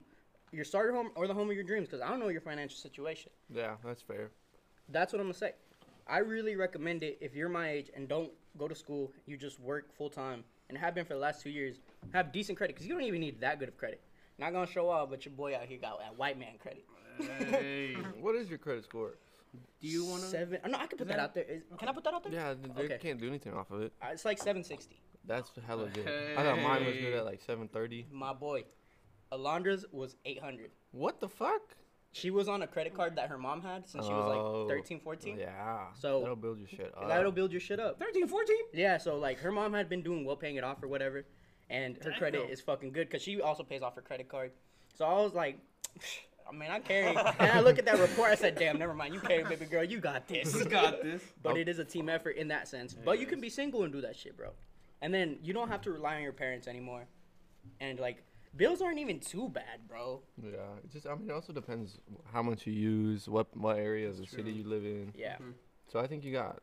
your 0.51 0.65
starter 0.65 0.93
home 0.93 1.11
or 1.15 1.27
the 1.27 1.33
home 1.33 1.49
of 1.49 1.55
your 1.55 1.63
dreams. 1.63 1.87
Because 1.87 2.01
I 2.01 2.09
don't 2.09 2.19
know 2.19 2.29
your 2.29 2.41
financial 2.41 2.77
situation. 2.77 3.31
Yeah, 3.49 3.75
that's 3.83 4.01
fair. 4.01 4.31
That's 4.89 5.13
what 5.13 5.19
I'm 5.19 5.25
gonna 5.27 5.33
say. 5.33 5.53
I 6.07 6.19
really 6.19 6.55
recommend 6.55 7.03
it 7.03 7.17
if 7.21 7.35
you're 7.35 7.49
my 7.49 7.69
age 7.69 7.89
and 7.93 8.07
don't 8.07 8.31
go 8.57 8.67
to 8.67 8.75
school. 8.75 9.11
You 9.25 9.35
just 9.37 9.59
work 9.59 9.93
full 9.93 10.09
time 10.09 10.43
and 10.69 10.77
have 10.77 10.95
been 10.95 11.05
for 11.05 11.13
the 11.13 11.19
last 11.19 11.41
two 11.41 11.49
years. 11.49 11.79
Have 12.13 12.31
decent 12.31 12.57
credit 12.57 12.75
because 12.75 12.87
you 12.87 12.93
don't 12.93 13.03
even 13.03 13.19
need 13.19 13.39
that 13.41 13.59
good 13.59 13.67
of 13.69 13.77
credit. 13.77 14.01
Not 14.37 14.53
gonna 14.53 14.67
show 14.67 14.89
off, 14.89 15.09
but 15.09 15.25
your 15.25 15.33
boy 15.33 15.55
out 15.55 15.63
here 15.65 15.77
got 15.79 15.99
that 15.99 16.17
white 16.17 16.37
man 16.39 16.57
credit. 16.59 16.85
Hey. 17.17 17.95
What 18.19 18.35
is 18.35 18.49
your 18.49 18.59
credit 18.59 18.83
score? 18.83 19.17
Do 19.81 19.87
you 19.87 20.05
want 20.05 20.21
to? 20.21 20.27
seven? 20.27 20.59
Oh, 20.63 20.67
no, 20.67 20.77
I 20.77 20.85
can 20.87 20.97
put 20.97 21.07
that, 21.07 21.17
that- 21.17 21.19
out 21.19 21.33
there. 21.33 21.43
Is, 21.45 21.63
Can 21.79 21.89
I 21.89 21.91
put 21.91 22.03
that 22.03 22.13
out 22.13 22.23
there? 22.23 22.31
Yeah, 22.33 22.53
th- 22.53 22.75
they 22.75 22.83
Okay. 22.83 22.97
can't 22.99 23.19
do 23.19 23.27
anything 23.27 23.53
off 23.53 23.71
of 23.71 23.81
it. 23.81 23.91
Uh, 24.01 24.07
it's 24.11 24.23
like 24.25 24.37
seven 24.37 24.63
sixty. 24.63 24.99
That's 25.27 25.51
hella 25.67 25.89
good. 25.89 26.07
I 26.37 26.43
thought 26.43 26.61
mine 26.61 26.85
was 26.85 26.95
good 26.95 27.13
at 27.13 27.25
like 27.25 27.41
730. 27.41 28.07
My 28.11 28.33
boy, 28.33 28.63
Alondra's 29.31 29.85
was 29.91 30.15
eight 30.25 30.41
hundred. 30.41 30.71
What 30.91 31.19
the 31.19 31.27
fuck? 31.27 31.75
She 32.13 32.31
was 32.31 32.47
on 32.47 32.61
a 32.61 32.67
credit 32.67 32.95
card 32.95 33.17
that 33.17 33.29
her 33.29 33.37
mom 33.37 33.61
had 33.61 33.87
since 33.87 34.05
she 34.05 34.11
was 34.11 34.33
Oh, 34.33 34.61
like 34.63 34.69
13, 34.69 34.99
14. 35.01 35.37
Yeah. 35.37 35.87
So- 35.93 36.21
that'll 36.21 36.35
build 36.35 36.57
your 36.57 36.67
shit 36.67 36.93
up. 36.97 37.07
That'll 37.07 37.31
build 37.31 37.51
your 37.51 37.59
shit 37.59 37.79
up. 37.79 37.99
13, 37.99 38.27
14? 38.27 38.55
Yeah, 38.73 38.97
so 38.97 39.17
like 39.17 39.39
her 39.39 39.51
mom 39.51 39.73
had 39.73 39.89
been 39.89 40.01
doing 40.01 40.25
well 40.25 40.37
paying 40.37 40.55
it 40.55 40.63
off 40.63 40.81
or 40.81 40.87
whatever, 40.87 41.25
and 41.69 41.97
her 42.03 42.11
credit 42.17 42.43
Damn. 42.43 42.49
is 42.51 42.61
fucking 42.61 42.93
good 42.93 43.09
because 43.09 43.21
she 43.21 43.41
also 43.41 43.63
pays 43.63 43.81
off 43.81 43.95
her 43.95 44.01
credit 44.01 44.29
card. 44.29 44.51
So 44.95 45.05
I 45.05 45.21
was 45.21 45.33
like, 45.33 45.59
I 46.49 46.53
mean, 46.55 46.71
I 46.71 46.79
carry. 46.79 47.07
and 47.39 47.51
I 47.51 47.59
look 47.59 47.77
at 47.77 47.85
that 47.85 47.99
report, 47.99 48.31
I 48.31 48.35
said, 48.35 48.55
damn, 48.55 48.79
never 48.79 48.93
mind, 48.93 49.13
you 49.13 49.19
carry, 49.19 49.43
baby 49.43 49.65
girl, 49.65 49.83
you 49.83 49.99
got 49.99 50.29
this. 50.29 50.53
Who's 50.53 50.65
got 50.65 51.03
this? 51.03 51.21
But 51.43 51.53
oh. 51.53 51.57
it 51.57 51.67
is 51.67 51.77
a 51.79 51.85
team 51.85 52.07
effort 52.07 52.37
in 52.37 52.47
that 52.47 52.69
sense. 52.69 52.95
But 52.95 53.19
you 53.19 53.25
can 53.25 53.41
be 53.41 53.49
single 53.49 53.83
and 53.83 53.91
do 53.91 53.99
that 54.01 54.15
shit, 54.15 54.37
bro. 54.37 54.51
And 55.01 55.13
then 55.13 55.37
you 55.43 55.53
don't 55.53 55.69
have 55.69 55.81
to 55.81 55.91
rely 55.91 56.15
on 56.15 56.21
your 56.23 56.33
parents 56.33 56.67
anymore. 56.67 57.05
And 57.79 57.99
like 57.99 58.23
bills 58.55 58.81
aren't 58.81 58.99
even 58.99 59.19
too 59.19 59.49
bad, 59.49 59.87
bro. 59.87 60.21
Yeah, 60.41 60.51
it 60.83 60.91
just 60.91 61.05
I 61.07 61.13
mean, 61.15 61.29
it 61.29 61.33
also 61.33 61.53
depends 61.53 61.99
how 62.31 62.41
much 62.41 62.65
you 62.65 62.73
use, 62.73 63.27
what 63.27 63.55
what 63.55 63.77
area 63.77 64.07
of 64.09 64.17
the 64.17 64.25
city 64.25 64.51
you 64.51 64.63
live 64.63 64.83
in. 64.85 65.13
Yeah. 65.15 65.37
Mhm. 65.37 65.53
So 65.87 65.99
I 65.99 66.07
think 66.07 66.23
you 66.23 66.31
got 66.33 66.59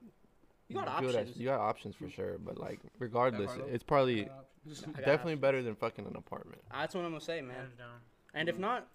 You 0.69 0.77
got 0.77 1.01
good 1.01 1.15
options. 1.17 1.37
you 1.37 1.47
got 1.47 1.61
options 1.61 1.95
for 1.95 2.09
sure, 2.09 2.39
but 2.39 2.59
like 2.59 2.81
regardless, 2.99 3.53
it's 3.69 3.85
probably 3.85 4.29
definitely 4.97 5.37
better 5.37 5.63
than 5.63 5.75
fucking 5.77 6.07
an 6.07 6.17
apartment. 6.17 6.63
Ah, 6.71 6.81
that's 6.81 6.95
what 6.95 7.05
I'm 7.05 7.11
gonna 7.13 7.21
say, 7.21 7.41
man. 7.41 7.71
And 8.35 8.49
if 8.49 8.59
not, 8.59 8.89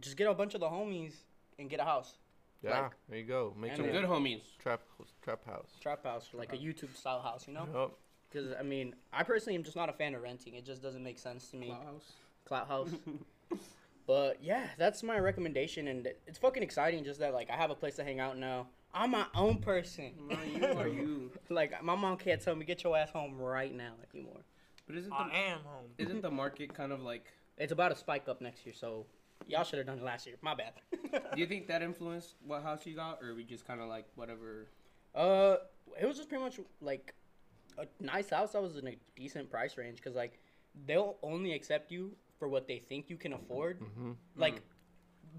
just 0.00 0.16
get 0.16 0.28
a 0.28 0.34
bunch 0.34 0.54
of 0.54 0.60
the 0.60 0.68
homies 0.68 1.14
and 1.58 1.68
get 1.70 1.80
a 1.80 1.84
house, 1.84 2.18
Yeah, 2.62 2.80
Like- 2.82 2.92
there 3.08 3.18
you 3.18 3.24
go. 3.24 3.52
Make 3.58 3.72
Some 3.76 3.84
some 3.84 3.92
good 3.92 4.04
homies. 4.04 4.42
trap 4.58 4.80
trap 5.22 5.44
house. 5.44 5.72
trap 5.80 6.02
house, 6.04 6.30
like 6.32 6.52
a 6.52 6.56
YouTube 6.56 6.94
style 6.96 7.20
house, 7.20 7.46
you 7.46 7.52
know? 7.54 7.66
Yup. 7.72 7.98
Because 8.34 8.52
I 8.58 8.62
mean, 8.62 8.94
I 9.12 9.22
personally 9.22 9.54
am 9.54 9.62
just 9.62 9.76
not 9.76 9.88
a 9.88 9.92
fan 9.92 10.14
of 10.14 10.22
renting. 10.22 10.54
It 10.54 10.66
just 10.66 10.82
doesn't 10.82 11.02
make 11.02 11.18
sense 11.18 11.48
to 11.50 11.56
me. 11.56 11.72
Clout 12.46 12.68
house. 12.68 12.90
but 14.06 14.38
yeah, 14.42 14.66
that's 14.76 15.02
my 15.02 15.18
recommendation, 15.18 15.88
and 15.88 16.08
it's 16.26 16.38
fucking 16.38 16.62
exciting. 16.62 17.04
Just 17.04 17.20
that 17.20 17.32
like 17.32 17.48
I 17.48 17.56
have 17.56 17.70
a 17.70 17.74
place 17.74 17.94
to 17.96 18.04
hang 18.04 18.20
out 18.20 18.36
now. 18.36 18.66
I'm 18.92 19.12
my 19.12 19.26
own 19.34 19.58
person. 19.58 20.12
No, 20.28 20.36
you 20.42 20.78
are 20.78 20.88
you. 20.88 21.30
like 21.48 21.82
my 21.82 21.94
mom 21.94 22.16
can't 22.16 22.40
tell 22.40 22.56
me 22.56 22.64
get 22.64 22.82
your 22.82 22.96
ass 22.96 23.10
home 23.10 23.38
right 23.38 23.74
now 23.74 23.92
anymore. 24.12 24.40
But 24.86 24.96
isn't 24.96 25.12
I 25.12 25.30
am 25.48 25.60
home. 25.60 25.90
isn't 25.98 26.20
the 26.20 26.30
market 26.30 26.74
kind 26.74 26.92
of 26.92 27.02
like? 27.02 27.26
It's 27.56 27.72
about 27.72 27.90
to 27.90 27.96
spike 27.96 28.28
up 28.28 28.40
next 28.40 28.66
year, 28.66 28.74
so 28.74 29.06
y'all 29.46 29.62
should 29.62 29.78
have 29.78 29.86
done 29.86 29.98
it 29.98 30.04
last 30.04 30.26
year. 30.26 30.36
My 30.42 30.54
bad. 30.54 30.72
Do 31.12 31.40
you 31.40 31.46
think 31.48 31.68
that 31.68 31.82
influenced 31.82 32.34
what 32.44 32.64
house 32.64 32.84
you 32.84 32.96
got, 32.96 33.22
or 33.22 33.34
we 33.34 33.44
just 33.44 33.64
kind 33.64 33.80
of 33.80 33.88
like 33.88 34.06
whatever? 34.16 34.66
Uh, 35.14 35.56
it 36.00 36.06
was 36.06 36.16
just 36.16 36.28
pretty 36.28 36.42
much 36.42 36.58
like 36.80 37.14
a 37.78 37.86
nice 38.02 38.30
house 38.30 38.52
that 38.52 38.62
was 38.62 38.76
in 38.76 38.86
a 38.88 38.96
decent 39.16 39.50
price 39.50 39.76
range 39.76 39.96
because 39.96 40.14
like 40.14 40.38
they'll 40.86 41.16
only 41.22 41.52
accept 41.52 41.90
you 41.90 42.12
for 42.38 42.48
what 42.48 42.66
they 42.66 42.78
think 42.78 43.08
you 43.08 43.16
can 43.16 43.32
afford, 43.32 43.80
Mm-hmm. 43.80 44.12
like 44.36 44.60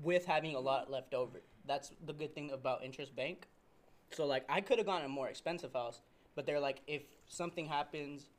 with 0.04 0.26
having 0.26 0.56
a 0.56 0.60
lot 0.60 0.89
left 0.91 1.13
over. 1.13 1.41
That's 1.65 1.91
the 2.06 2.13
good 2.13 2.34
thing 2.36 2.52
about 2.52 2.84
INTRUST 2.84 3.15
Bank. 3.15 3.48
So 4.12 4.26
like 4.26 4.45
I 4.50 4.62
could 4.62 4.78
have 4.78 4.86
gotten 4.88 5.06
a 5.06 5.10
more 5.10 5.28
expensive 5.30 5.74
house, 5.74 6.02
but 6.36 6.45
they're 6.45 6.60
like 6.60 6.82
if 6.88 7.04
something 7.28 7.65
happens, 7.65 8.30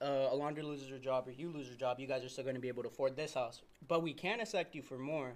uh, 0.00 0.30
Alondra 0.32 0.62
loses 0.64 0.88
her 0.90 0.98
job 0.98 1.28
or 1.28 1.32
you 1.32 1.50
lose 1.50 1.68
your 1.68 1.76
job, 1.76 1.98
you 2.00 2.06
guys 2.06 2.24
are 2.24 2.28
still 2.28 2.44
going 2.44 2.54
to 2.56 2.60
be 2.60 2.68
able 2.68 2.82
to 2.82 2.88
afford 2.88 3.16
this 3.16 3.34
house. 3.34 3.62
But 3.88 4.02
we 4.02 4.12
can 4.12 4.40
accept 4.40 4.74
you 4.74 4.82
for 4.82 4.98
more, 4.98 5.34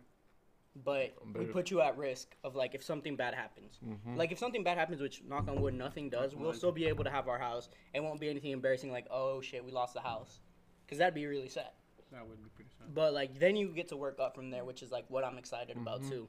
but 0.85 1.15
we 1.35 1.47
put 1.47 1.71
you 1.71 1.81
at 1.81 1.97
risk 1.97 2.37
of 2.45 2.55
like 2.55 2.75
if 2.75 2.83
something 2.83 3.17
bad 3.17 3.35
happens. 3.35 3.79
Mm-hmm. 3.87 4.17
Like 4.17 4.33
if 4.33 4.39
something 4.39 4.63
bad 4.63 4.77
happens, 4.79 5.01
which 5.01 5.23
knock 5.27 5.49
on 5.49 5.61
wood, 5.61 5.75
nothing 5.75 6.11
does, 6.11 6.35
we'll 6.35 6.53
still 6.53 6.73
be 6.73 6.87
able 6.87 7.05
to 7.05 7.11
have 7.11 7.29
our 7.29 7.39
house. 7.39 7.69
It 7.95 8.01
won't 8.03 8.21
be 8.21 8.29
anything 8.29 8.51
embarrassing 8.53 8.91
like 8.93 9.07
oh 9.11 9.41
shit 9.41 9.65
we 9.65 9.73
lost 9.73 9.95
the 9.95 10.01
house, 10.01 10.41
because 10.85 10.99
that'd 10.99 11.15
be 11.15 11.27
really 11.27 11.49
sad. 11.49 11.71
That 12.13 12.27
would 12.29 12.43
be 12.43 12.51
pretty 12.55 12.71
sad. 12.79 12.95
But 12.95 13.15
like 13.15 13.39
then 13.39 13.57
you 13.57 13.69
get 13.69 13.89
to 13.89 13.97
work 13.97 14.19
up 14.21 14.35
from 14.35 14.51
there, 14.51 14.65
which 14.65 14.83
is 14.83 14.91
like 14.93 15.05
what 15.09 15.25
I'm 15.25 15.39
excited 15.39 15.77
about 15.77 16.03
Mhm. 16.03 16.11
too. 16.11 16.29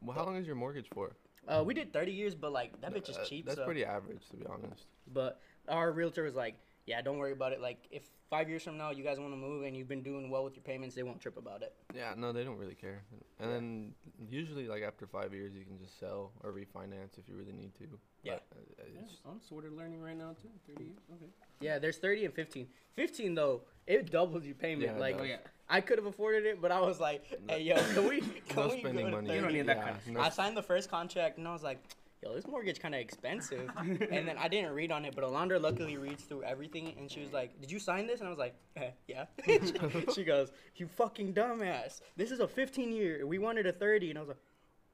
well, 0.00 0.16
how 0.16 0.24
long 0.24 0.36
is 0.36 0.46
your 0.46 0.56
mortgage 0.56 0.88
for? 0.92 1.16
Uh, 1.46 1.62
we 1.64 1.74
did 1.74 1.92
30 1.92 2.12
years, 2.12 2.34
but 2.34 2.52
like 2.52 2.80
that 2.80 2.94
bitch 2.94 3.08
is 3.10 3.16
Uh, 3.18 3.24
cheap. 3.24 3.44
That's 3.46 3.58
so. 3.58 3.64
pretty 3.64 3.84
average, 3.84 4.26
to 4.30 4.36
be 4.36 4.46
honest. 4.46 4.86
But 5.12 5.40
our 5.68 5.92
realtor 5.92 6.22
was 6.22 6.34
like, 6.34 6.56
yeah, 6.86 7.00
don't 7.02 7.18
worry 7.18 7.32
about 7.32 7.52
it. 7.52 7.60
Like 7.60 7.78
if 7.90 8.02
five 8.28 8.48
years 8.48 8.62
from 8.62 8.76
now 8.76 8.90
you 8.90 9.02
guys 9.02 9.18
want 9.18 9.32
to 9.32 9.36
move 9.36 9.64
and 9.64 9.76
you've 9.76 9.88
been 9.88 10.02
doing 10.02 10.28
well 10.30 10.44
with 10.44 10.54
your 10.56 10.62
payments, 10.62 10.94
they 10.94 11.02
won't 11.02 11.20
trip 11.20 11.36
about 11.36 11.62
it. 11.62 11.72
Yeah, 11.94 12.14
no, 12.16 12.32
they 12.32 12.44
don't 12.44 12.58
really 12.58 12.74
care. 12.74 13.02
And 13.40 13.48
Yeah. 13.50 13.54
then 13.54 13.94
usually, 14.28 14.66
like 14.68 14.82
after 14.82 15.06
five 15.06 15.32
years, 15.32 15.54
you 15.54 15.64
can 15.64 15.78
just 15.78 15.98
sell 15.98 16.32
or 16.42 16.52
refinance 16.52 17.18
if 17.18 17.28
you 17.28 17.36
really 17.36 17.52
need 17.52 17.74
to. 17.76 17.84
Yeah. 18.22 18.34
But, 18.50 18.58
uh, 18.80 18.82
Yeah, 18.94 19.00
I'm 19.30 19.40
sort 19.40 19.64
of 19.64 19.72
learning 19.72 20.02
right 20.02 20.16
now 20.16 20.34
too. 20.40 20.48
Thirty 20.66 20.84
years. 20.84 20.98
Okay. 21.14 21.30
Yeah, 21.60 21.78
there's 21.78 21.96
30 21.98 22.26
and 22.26 22.34
15. 22.34 22.68
15 22.94 23.34
though, 23.34 23.62
it 23.86 24.10
doubles 24.10 24.44
your 24.44 24.54
payment. 24.54 24.92
Yeah, 24.92 24.98
like 24.98 25.16
Oh 25.18 25.22
yeah. 25.22 25.38
I 25.68 25.80
could 25.80 25.96
have 25.98 26.06
afforded 26.06 26.44
it, 26.44 26.60
but 26.60 26.70
I 26.70 26.80
was 26.80 27.00
like, 27.00 27.24
hey 27.48 27.62
yo, 27.62 27.76
can 27.94 28.06
we? 28.06 28.20
Can 28.48 28.56
no 28.56 28.68
we 28.68 28.80
spending 28.80 29.06
go 29.06 29.10
to 29.10 29.16
money. 29.16 29.28
30? 29.28 29.34
You 29.36 29.40
don't 29.42 29.52
need 29.54 29.66
that 29.66 29.82
kind 29.82 29.96
of 29.96 30.06
no 30.08 30.20
I 30.20 30.26
s- 30.26 30.36
signed 30.36 30.56
the 30.56 30.62
first 30.62 30.90
contract 30.90 31.38
and 31.38 31.48
I 31.48 31.52
was 31.52 31.62
like, 31.62 31.78
yo, 32.24 32.34
this 32.34 32.46
mortgage 32.46 32.80
kind 32.80 32.94
of 32.94 33.00
expensive. 33.00 33.70
and 33.76 34.26
then 34.28 34.36
I 34.38 34.48
didn't 34.48 34.72
read 34.72 34.90
on 34.90 35.04
it, 35.04 35.14
but 35.14 35.24
Alondra 35.24 35.60
luckily 35.60 35.96
reads 35.96 36.22
through 36.24 36.42
everything 36.44 36.94
and 36.98 37.10
she 37.10 37.20
was 37.20 37.32
like, 37.32 37.60
did 37.60 37.70
you 37.70 37.78
sign 37.78 38.06
this? 38.06 38.20
And 38.20 38.26
I 38.26 38.30
was 38.30 38.38
like, 38.38 38.54
eh, 38.76 38.90
yeah. 39.08 39.26
she 40.14 40.24
goes, 40.24 40.52
you 40.76 40.88
fucking 40.88 41.34
dumbass. 41.34 42.00
This 42.16 42.30
is 42.30 42.40
a 42.40 42.48
15 42.48 42.92
year. 42.92 43.26
We 43.26 43.38
wanted 43.38 43.66
a 43.66 43.72
30. 43.72 44.10
And 44.10 44.18
I 44.18 44.22
was 44.22 44.28
like, 44.28 44.38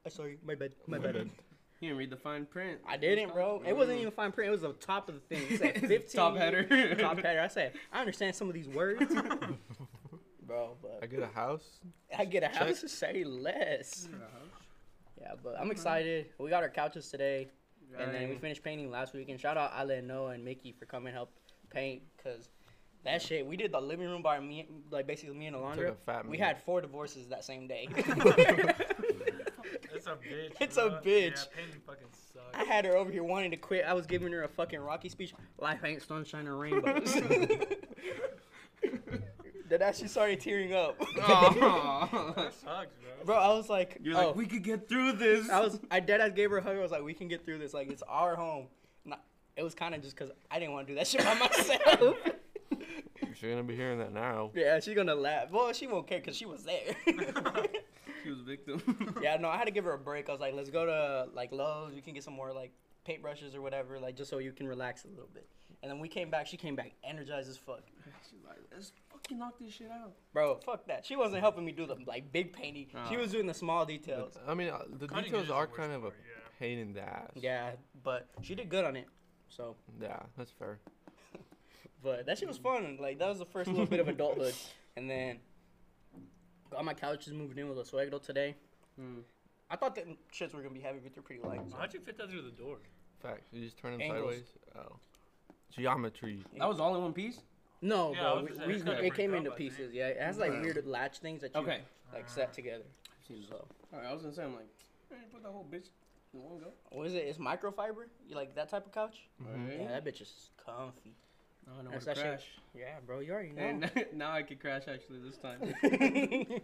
oh, 0.07 0.11
sorry, 0.11 0.39
my 0.45 0.55
bad, 0.55 0.73
my 0.87 0.99
bad. 0.99 1.15
You 1.17 1.89
didn't 1.89 1.97
read 1.99 2.11
the 2.11 2.17
fine 2.17 2.45
print. 2.45 2.79
I 2.87 2.99
didn't, 2.99 3.33
bro. 3.33 3.63
It 3.67 3.75
wasn't 3.75 4.01
even 4.01 4.13
fine 4.13 4.33
print. 4.33 4.49
It 4.49 4.53
was 4.53 4.61
the 4.63 4.73
top 4.75 5.09
of 5.09 5.15
the 5.15 5.21
thing. 5.21 5.47
It 5.51 5.59
said 5.59 5.81
15 5.89 5.99
Top 6.15 6.35
year- 6.35 6.43
header. 6.67 6.95
top 7.01 7.19
header. 7.21 7.41
I 7.41 7.49
said, 7.49 7.73
I 7.93 8.01
understand 8.01 8.35
some 8.37 8.49
of 8.49 8.55
these 8.55 8.69
words. 8.69 9.15
bro, 10.47 10.77
I 11.03 11.07
get 11.07 11.23
a 11.23 11.27
house. 11.29 11.79
I 12.19 12.27
get 12.27 12.43
a 12.43 12.49
Check. 12.49 12.57
house 12.57 12.81
to 12.81 12.89
say 12.89 13.25
less. 13.25 14.09
Yeah, 15.21 15.33
but 15.43 15.55
I'm 15.57 15.63
mm-hmm. 15.63 15.73
excited. 15.73 16.27
We 16.39 16.51
got 16.51 16.63
our 16.63 16.69
couches 16.69 17.09
today. 17.11 17.49
And 17.99 18.15
then 18.15 18.29
we 18.29 18.37
finished 18.37 18.63
painting 18.63 18.91
last 18.91 19.15
week. 19.15 19.29
And 19.29 19.41
shout 19.41 19.57
out 19.57 19.73
Ale 19.77 19.91
and 19.91 20.07
Noah 20.07 20.31
and 20.31 20.45
Mickey 20.45 20.73
for 20.79 20.87
coming 20.87 21.13
help 21.13 21.33
paint 21.71 22.03
because 22.17 22.49
that 23.05 23.21
shit. 23.21 23.45
We 23.45 23.57
did 23.57 23.73
the 23.73 23.81
living 23.81 24.07
room 24.07 24.23
by 24.23 24.39
me, 24.39 24.69
like 24.91 25.09
basically 25.09 25.37
me 25.37 25.47
and 25.47 25.57
Took 25.57 25.65
Alondra. 26.07 26.25
We 26.25 26.33
minute. 26.33 26.47
had 26.47 26.63
four 26.63 26.81
divorces 26.81 27.29
that 27.29 27.45
same 27.45 27.67
day. 27.67 27.89
It's 29.93 30.07
a 30.07 30.11
bitch. 30.13 30.53
It's 30.61 30.77
a 30.79 31.01
bitch. 31.05 31.37
Yeah, 31.37 31.45
painting 31.55 31.81
fucking 31.87 32.07
sucks. 32.33 32.55
I 32.55 32.65
had 32.65 32.87
her 32.87 32.97
over 32.97 33.11
here 33.11 33.23
wanting 33.23 33.51
to 33.51 33.59
quit. 33.59 33.85
I 33.85 33.93
was 33.93 34.07
giving 34.07 34.33
her 34.33 34.45
a 34.45 34.49
fucking 34.49 34.81
Rocky 34.81 35.11
speech. 35.11 35.35
Life 35.59 35.81
ain't 35.85 36.01
sunshine 36.03 36.47
and 36.47 36.59
rainbows. 36.59 37.15
then 39.71 39.83
as 39.83 39.99
she 39.99 40.09
started 40.09 40.41
tearing 40.41 40.75
up. 40.75 41.01
Aw. 41.23 42.33
That 42.37 42.53
sucks, 42.55 42.63
bro. 42.65 43.25
Bro, 43.25 43.37
I 43.37 43.49
was 43.55 43.69
like, 43.69 43.99
You're 44.03 44.17
oh. 44.17 44.29
like, 44.29 44.37
we 44.37 44.47
could 44.47 44.63
get 44.63 44.89
through 44.89 45.13
this. 45.13 45.49
I 45.49 45.61
was, 45.61 45.79
I 45.91 46.01
dead 46.01 46.21
ass 46.21 46.33
gave 46.35 46.51
her 46.51 46.59
a 46.59 46.63
hug. 46.63 46.77
I 46.77 46.81
was 46.81 46.91
like, 46.91 47.03
we 47.03 47.15
can 47.15 47.29
get 47.29 47.45
through 47.45 47.59
this. 47.59 47.73
Like, 47.73 47.91
it's 47.91 48.03
our 48.09 48.37
home. 48.37 48.67
Not, 49.05 49.23
it 49.57 49.63
was 49.63 49.75
kind 49.75 49.95
of 49.95 50.03
just 50.03 50.17
because 50.17 50.33
I 50.51 50.59
didn't 50.59 50.73
want 50.73 50.87
to 50.87 50.93
do 50.93 50.99
that 50.99 51.07
shit 51.07 51.25
by 51.25 51.35
myself. 51.39 52.17
You're 53.41 53.53
gonna 53.53 53.63
be 53.63 53.77
hearing 53.77 53.99
that 54.01 54.13
now. 54.13 54.51
yeah, 54.55 54.81
she's 54.81 54.95
gonna 54.95 55.15
laugh. 55.15 55.51
Well, 55.51 55.73
she 55.73 55.87
won't 55.87 56.07
care 56.07 56.19
because 56.19 56.37
she 56.37 56.45
was 56.45 56.63
there. 56.63 56.95
she 57.07 58.29
was 58.29 58.41
a 58.41 58.43
victim. 58.43 59.17
yeah, 59.23 59.39
no, 59.39 59.49
I 59.49 59.57
had 59.57 59.65
to 59.65 59.71
give 59.71 59.85
her 59.85 59.95
a 59.95 59.99
break. 59.99 60.29
I 60.29 60.33
was 60.33 60.43
like, 60.43 60.53
let's 60.53 60.69
go 60.69 60.85
to 60.85 61.29
like 61.33 61.51
Lowe's. 61.51 61.95
You 61.95 62.03
can 62.03 62.13
get 62.13 62.23
some 62.23 62.35
more 62.35 62.53
like 62.53 62.71
paintbrushes 63.09 63.55
or 63.55 63.63
whatever, 63.63 63.99
like 63.99 64.15
just 64.15 64.29
so 64.29 64.39
you 64.39 64.53
can 64.53 64.69
relax 64.69 65.05
a 65.05 65.09
little 65.09 65.31
bit. 65.33 65.49
And 65.83 65.91
then 65.91 66.01
we 66.01 66.09
came 66.09 66.29
back. 66.31 66.47
She 66.47 66.59
came 66.59 66.77
back 66.77 66.93
energized 67.03 67.49
as 67.49 67.57
fuck. 67.57 67.83
She's 68.29 68.45
like, 68.47 68.59
let's 68.73 68.93
fucking 69.23 69.39
knock 69.39 69.55
this 69.61 69.73
shit 69.73 69.91
out. 69.91 70.13
Bro, 70.33 70.61
fuck 70.65 70.87
that. 70.87 71.05
She 71.05 71.17
wasn't 71.17 71.41
helping 71.41 71.65
me 71.65 71.73
do 71.73 71.87
the 71.87 71.97
like 72.07 72.33
big 72.33 72.53
painting. 72.53 72.87
She 73.09 73.17
Oh. 73.17 73.21
was 73.21 73.31
doing 73.33 73.47
the 73.47 73.55
small 73.55 73.85
details. 73.87 74.35
But, 74.45 74.51
I 74.51 74.55
mean, 74.55 74.69
uh, 74.69 74.83
the 74.99 75.07
Cutting 75.07 75.25
details 75.33 75.51
are 75.51 75.67
kind 75.67 75.93
of 75.93 76.05
a 76.05 76.11
part, 76.11 76.17
yeah. 76.27 76.43
pain 76.59 76.79
in 76.79 76.93
the 76.93 77.03
ass. 77.03 77.31
Yeah, 77.35 77.73
but 78.03 78.29
she 78.43 78.55
did 78.55 78.69
good 78.69 78.85
on 78.85 78.97
it. 78.97 79.07
So, 79.49 79.77
Yeah, 80.01 80.19
that's 80.37 80.51
fair. 80.53 80.79
but 82.03 82.27
that 82.27 82.39
shit 82.39 82.49
was 82.49 82.59
fun. 82.59 82.99
Like 83.01 83.19
that 83.19 83.29
was 83.29 83.39
the 83.39 83.47
first 83.47 83.71
little 83.71 83.87
bit 83.87 84.01
of 84.01 84.09
adulthood. 84.09 84.55
And 84.97 85.09
then 85.09 85.39
got 86.69 86.85
my 86.85 86.95
couches 86.95 87.33
moved 87.33 87.57
in 87.59 87.69
with 87.69 87.79
a 87.79 87.83
Suegro 87.83 88.21
today. 88.21 88.57
Hmm. 88.99 89.21
I 89.71 89.77
thought 89.77 89.95
that 89.95 90.05
shits 90.35 90.53
were 90.53 90.61
gonna 90.63 90.75
be 90.75 90.81
heavy, 90.81 90.99
but 91.03 91.15
they're 91.15 91.23
pretty 91.23 91.41
light. 91.43 91.61
so. 91.71 91.77
How'd 91.77 91.95
you 91.95 92.01
fit 92.01 92.19
that 92.19 92.29
through 92.29 92.43
the 92.43 92.51
door? 92.51 92.79
Fact. 93.23 93.47
You 93.53 93.65
just 93.65 93.79
turn 93.79 93.93
them 93.93 94.01
Angles. 94.03 94.21
sideways. 94.21 94.45
Oh. 94.77 94.97
Geometry. 95.71 96.43
That 96.59 96.69
was 96.69 96.81
all 96.81 96.97
in 96.97 97.03
one 97.03 97.13
piece. 97.13 97.41
No, 97.83 98.13
Yeah, 98.15 98.21
bro, 98.21 98.45
we, 98.45 98.55
say, 98.55 98.67
we, 98.67 99.07
it 99.07 99.15
came 99.15 99.31
break 99.31 99.39
into 99.39 99.51
up, 99.51 99.55
I 99.55 99.59
think. 99.59 99.71
pieces. 99.77 99.95
Yeah, 99.95 100.09
it 100.09 100.21
has 100.21 100.39
like 100.39 100.53
Yeah. 100.53 100.61
weird 100.63 100.87
latch 100.87 101.19
things 101.21 101.41
that 101.43 101.55
you 101.55 101.61
Okay. 101.63 101.81
like 102.13 102.29
set 102.29 102.53
together. 102.53 102.85
Seen 103.27 103.43
So, 103.49 103.67
Alright, 103.93 104.09
I 104.09 104.13
was 104.13 104.23
gonna 104.23 104.35
say, 104.35 104.45
I'm 104.45 104.55
like, 104.55 104.69
hey, 105.09 105.17
put 105.33 105.43
the 105.43 105.51
whole 105.51 105.65
bitch 105.71 105.87
in 106.35 106.43
one 106.43 106.59
go. 106.59 106.73
what 106.91 107.07
is 107.07 107.15
it? 107.15 107.25
It's 107.25 107.39
microfiber. 107.39 108.07
You 108.29 108.37
like 108.37 108.55
that 108.55 108.69
type 108.71 108.87
of 108.87 108.93
couch? 108.93 109.23
Mhm. 109.43 109.81
Yeah, 109.81 109.89
that 109.89 110.05
bitch 110.05 110.21
is 110.21 110.51
comfy. 110.65 111.15
Now 111.67 111.73
I 111.79 111.83
know 111.83 111.91
That's 111.91 112.07
where 112.07 112.15
to 112.15 112.21
that 112.21 112.29
crash. 112.31 112.43
shit. 112.73 112.81
Yeah, 112.81 112.95
bro, 113.07 113.21
you 113.21 113.33
already 113.33 113.51
know. 113.53 113.63
And 113.63 113.91
now 114.15 114.33
I 114.33 114.43
could 114.43 114.61
crash 114.61 114.83
actually 114.89 115.19
this 115.21 115.37
time. 115.39 115.61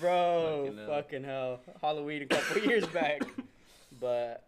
Bro, 0.00 0.64
Fucking 0.66 0.78
hell. 0.78 0.86
fucking 0.88 1.24
hell. 1.24 1.60
Halloween 1.80 2.22
a 2.22 2.26
couple 2.26 2.62
years 2.62 2.86
back. 2.86 3.22
But 4.00 4.42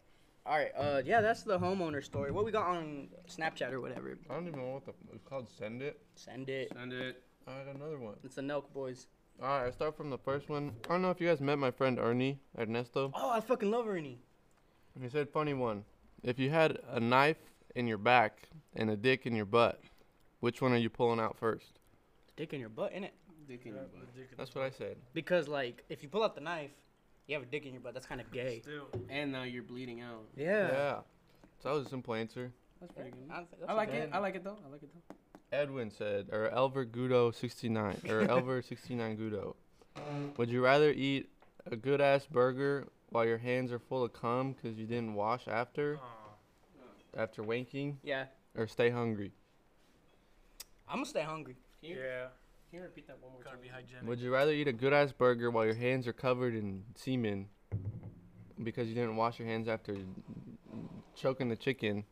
all 0.46 0.58
right, 0.58 0.70
uh 0.76 1.02
yeah, 1.04 1.20
that's 1.20 1.42
the 1.42 1.58
homeowner 1.58 2.02
story. 2.04 2.30
What 2.30 2.44
we 2.44 2.52
got 2.52 2.66
on 2.66 3.08
Snapchat 3.28 3.72
or 3.72 3.80
whatever. 3.80 4.18
I 4.30 4.34
don't 4.34 4.46
even 4.46 4.60
know 4.60 4.72
what 4.74 4.84
the 4.86 4.92
it's 5.12 5.24
called. 5.24 5.48
Send 5.48 5.82
it. 5.82 6.00
Send 6.16 6.48
it. 6.48 6.72
Send 6.76 6.92
it. 6.92 7.22
I 7.46 7.64
got 7.64 7.76
another 7.76 7.98
one. 7.98 8.14
It's 8.24 8.36
the 8.36 8.42
Nelk 8.42 8.72
boys. 8.72 9.06
All 9.42 9.48
right, 9.48 9.66
I 9.66 9.70
start 9.70 9.96
from 9.96 10.10
the 10.10 10.18
first 10.18 10.48
one. 10.48 10.72
I 10.84 10.92
don't 10.92 11.02
know 11.02 11.10
if 11.10 11.20
you 11.20 11.28
guys 11.28 11.40
met 11.40 11.58
my 11.58 11.70
friend 11.70 11.98
Ernie 11.98 12.38
Ernesto. 12.58 13.10
Oh, 13.14 13.30
I 13.30 13.40
fucking 13.40 13.70
love 13.70 13.88
Ernie. 13.88 14.20
He 15.00 15.08
said, 15.08 15.28
"Funny 15.28 15.54
one. 15.54 15.84
If 16.22 16.38
you 16.38 16.50
had 16.50 16.78
a 16.90 17.00
knife 17.00 17.36
in 17.74 17.86
your 17.86 17.98
back 17.98 18.48
and 18.76 18.90
a 18.90 18.96
dick 18.96 19.26
in 19.26 19.34
your 19.34 19.44
butt, 19.44 19.80
which 20.40 20.62
one 20.62 20.72
are 20.72 20.78
you 20.78 20.88
pulling 20.88 21.20
out 21.20 21.36
first? 21.36 21.80
Dick 22.36 22.52
in 22.52 22.60
your 22.60 22.68
butt, 22.68 22.94
innit? 22.94 23.10
Dick 23.48 23.62
in 23.64 23.74
your 23.74 23.82
butt. 23.82 24.36
That's 24.38 24.54
what 24.54 24.64
I 24.64 24.70
said. 24.70 24.96
Because 25.12 25.48
like 25.48 25.84
if 25.88 26.02
you 26.02 26.08
pull 26.08 26.22
out 26.22 26.34
the 26.34 26.40
knife, 26.40 26.70
you 27.26 27.34
have 27.34 27.42
a 27.42 27.46
dick 27.46 27.64
in 27.66 27.72
your 27.72 27.80
butt. 27.80 27.94
That's 27.94 28.06
kind 28.06 28.20
of 28.20 28.30
gay. 28.32 28.60
Still. 28.62 28.88
And 29.08 29.32
now 29.32 29.42
you're 29.44 29.62
bleeding 29.62 30.00
out. 30.00 30.24
Yeah. 30.36 30.68
Yeah. 30.68 30.96
So 31.62 31.68
that 31.70 31.74
was 31.74 31.86
a 31.86 31.90
simple 31.90 32.14
answer. 32.14 32.52
That's 32.80 32.92
pretty 32.92 33.10
good. 33.10 33.20
I, 33.30 33.36
think 33.38 33.48
that's 33.60 33.70
I 33.70 33.72
a 33.72 33.76
like 33.76 33.90
good- 33.90 34.02
it. 34.02 34.10
I 34.12 34.18
like 34.18 34.34
it 34.34 34.44
though. 34.44 34.58
I 34.66 34.70
like 34.70 34.82
it 34.82 34.90
though. 34.94 35.16
Edwin 35.56 35.90
said, 35.90 36.28
or 36.32 36.50
Elver 36.50 36.84
Gudo 36.84 37.32
69, 37.32 37.96
or 38.08 38.26
Elver 38.26 38.62
69 38.66 39.16
Gudo. 39.16 39.54
Would 40.36 40.50
you 40.50 40.64
rather 40.64 40.90
eat 40.90 41.28
a 41.70 41.76
good 41.76 42.00
ass 42.00 42.26
burger 42.26 42.88
while 43.10 43.24
your 43.24 43.38
hands 43.38 43.70
are 43.70 43.78
full 43.78 44.02
of 44.02 44.12
cum 44.12 44.52
because 44.52 44.76
you 44.76 44.86
didn't 44.86 45.14
wash 45.14 45.46
after 45.46 45.98
Aw. 46.02 47.20
after 47.22 47.42
wanking, 47.44 47.94
Yeah, 48.02 48.24
or 48.56 48.66
stay 48.66 48.90
hungry? 48.90 49.30
I'm 50.88 50.96
gonna 50.96 51.06
stay 51.06 51.22
hungry. 51.22 51.56
Can 51.80 51.90
you, 51.90 51.96
yeah, 52.00 52.26
can 52.74 52.82
you 52.82 52.88
repeat 52.88 53.06
that 53.06 53.22
one 53.22 53.30
more 53.32 53.40
gotta 53.40 53.54
time? 53.54 53.62
be 53.62 53.68
hygienic. 53.68 54.08
Would 54.08 54.18
you 54.18 54.32
rather 54.32 54.50
eat 54.50 54.66
a 54.66 54.72
good 54.72 54.92
ass 54.92 55.12
burger 55.12 55.48
while 55.48 55.64
your 55.64 55.76
hands 55.76 56.08
are 56.08 56.12
covered 56.12 56.56
in 56.56 56.82
semen 56.96 57.46
because 58.64 58.88
you 58.88 58.96
didn't 58.96 59.14
wash 59.14 59.38
your 59.38 59.46
hands 59.46 59.68
after 59.68 59.96
choking 61.14 61.48
the 61.48 61.54
chicken, 61.54 62.02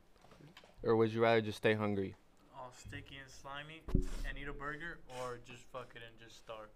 or 0.85 0.95
would 0.95 1.13
you 1.13 1.21
rather 1.21 1.41
just 1.41 1.59
stay 1.59 1.75
hungry? 1.75 2.15
All 2.57 2.73
sticky 2.79 3.17
and 3.21 3.29
slimy 3.29 3.83
and 4.29 4.39
eat 4.41 4.47
a 4.47 4.53
burger, 4.53 5.01
or 5.19 5.41
just 5.51 5.65
fuck 5.73 5.91
it 5.97 6.03
and 6.09 6.17
just 6.25 6.39
starve. 6.39 6.69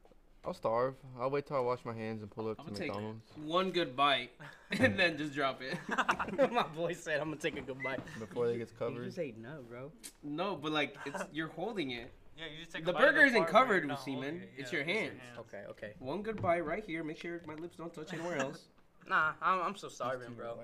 I'll 0.45 0.53
starve. 0.53 0.97
I'll 1.21 1.31
wait 1.31 1.47
till 1.47 1.57
I 1.57 1.61
wash 1.61 1.85
my 1.85 1.95
hands 1.95 2.23
and 2.23 2.31
pull 2.31 2.49
up 2.49 2.59
I'm 2.59 2.67
to 2.67 2.73
gonna 2.73 2.81
take 2.81 2.89
McDonald's 2.89 3.23
one 3.45 3.71
good 3.71 3.95
bite 3.95 4.33
and 4.73 4.99
then 4.99 5.17
just 5.17 5.33
drop 5.33 5.63
it. 5.63 5.79
My 6.53 6.65
boy 6.65 6.95
said 6.95 7.21
I'm 7.21 7.29
gonna 7.29 7.41
take 7.41 7.57
a 7.57 7.61
good 7.61 7.81
bite. 7.85 8.01
before 8.19 8.49
they 8.49 8.59
gets 8.59 8.73
covered. 8.73 8.91
You 8.91 8.97
covered. 8.97 9.07
just 9.07 9.19
ate 9.21 9.39
no, 9.39 9.61
bro. 9.69 9.93
No, 10.25 10.57
but 10.57 10.73
like 10.73 10.97
it's 11.07 11.23
you're 11.33 11.51
holding 11.51 11.93
it. 11.93 12.13
Yeah, 12.39 12.45
you 12.53 12.59
just 12.61 12.73
take 12.73 12.85
The 12.85 12.95
a 12.95 12.99
burger 12.99 13.25
isn't 13.25 13.47
covered 13.47 13.85
you're 13.85 13.93
with 13.93 14.01
semen. 14.01 14.43
it. 14.43 14.51
It's 14.59 14.73
Yeah, 14.73 14.79
your 14.79 14.87
hands. 14.87 15.21
Okay, 15.39 15.63
okay. 15.71 15.93
One 15.99 16.23
good 16.23 16.41
bite 16.43 16.65
right 16.65 16.85
here. 16.85 17.03
Make 17.03 17.19
sure 17.19 17.41
my 17.47 17.55
lips 17.55 17.77
don't 17.77 17.93
touch 17.93 18.13
anywhere 18.13 18.39
else. 18.39 18.65
Nah, 19.09 19.35
I'm, 19.41 19.61
I'm 19.63 19.77
so 19.77 19.89
starving, 19.89 20.35
bro. 20.35 20.59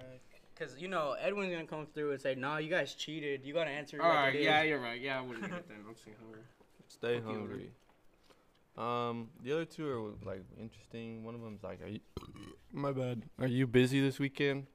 Cause 0.59 0.75
you 0.77 0.89
know 0.89 1.15
Edwin's 1.21 1.53
gonna 1.53 1.65
come 1.65 1.87
through 1.95 2.11
and 2.11 2.21
say, 2.21 2.35
"Nah, 2.35 2.57
you 2.57 2.69
guys 2.69 2.95
cheated. 2.95 3.45
You 3.45 3.55
gotta 3.55 3.71
answer 3.71 3.99
it 3.99 4.03
All 4.03 4.09
like 4.09 4.19
right, 4.19 4.35
it 4.35 4.39
is." 4.41 4.45
yeah, 4.45 4.63
you're 4.63 4.81
right. 4.81 5.01
Yeah, 5.01 5.19
I 5.19 5.21
wouldn't 5.23 5.45
eat 5.47 5.53
it 5.55 5.69
then. 5.69 5.77
I'm 5.89 5.95
staying 5.95 6.17
hungry. 6.21 6.41
Stay 6.89 7.21
Fuck 7.21 7.29
you, 7.31 7.39
hungry. 7.39 7.71
Um, 8.77 9.31
the 9.45 9.53
other 9.53 9.65
two 9.65 9.89
are 9.89 10.27
like 10.29 10.43
interesting. 10.61 11.23
One 11.23 11.37
of 11.37 11.41
them's 11.43 11.63
like, 11.63 11.83
"Are 11.85 11.89
you?" 11.89 12.01
My 12.73 12.91
bad. 12.91 13.23
Are 13.39 13.47
you 13.47 13.69
busy 13.69 14.01
this 14.01 14.19
weekend? 14.19 14.67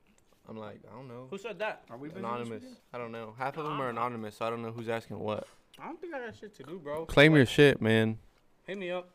I'm 0.48 0.56
like, 0.58 0.80
I 0.90 0.96
don't 0.96 1.10
know. 1.10 1.28
Who 1.30 1.38
said 1.38 1.60
that? 1.60 1.84
Are 1.90 1.98
we 1.98 2.10
Anonymous. 2.12 2.62
weekend? 2.62 2.78
I 2.94 2.98
don't 3.00 3.12
know. 3.12 3.34
Half 3.38 3.58
of 3.58 3.66
them 3.66 3.82
are 3.82 3.90
anonymous, 3.90 4.38
so 4.38 4.46
I 4.46 4.50
don't 4.50 4.62
know 4.62 4.72
who's 4.72 4.88
asking 4.88 5.20
what. 5.20 5.46
I 5.80 5.86
don't 5.86 6.00
think 6.02 6.14
I 6.14 6.20
got 6.26 6.36
shit 6.36 6.56
to 6.56 6.64
do, 6.64 6.80
bro. 6.80 7.06
Claim 7.06 7.36
your 7.36 7.46
shit, 7.46 7.82
man. 7.82 8.18
Hit 8.66 8.78
me 8.78 8.92
up. 8.92 9.10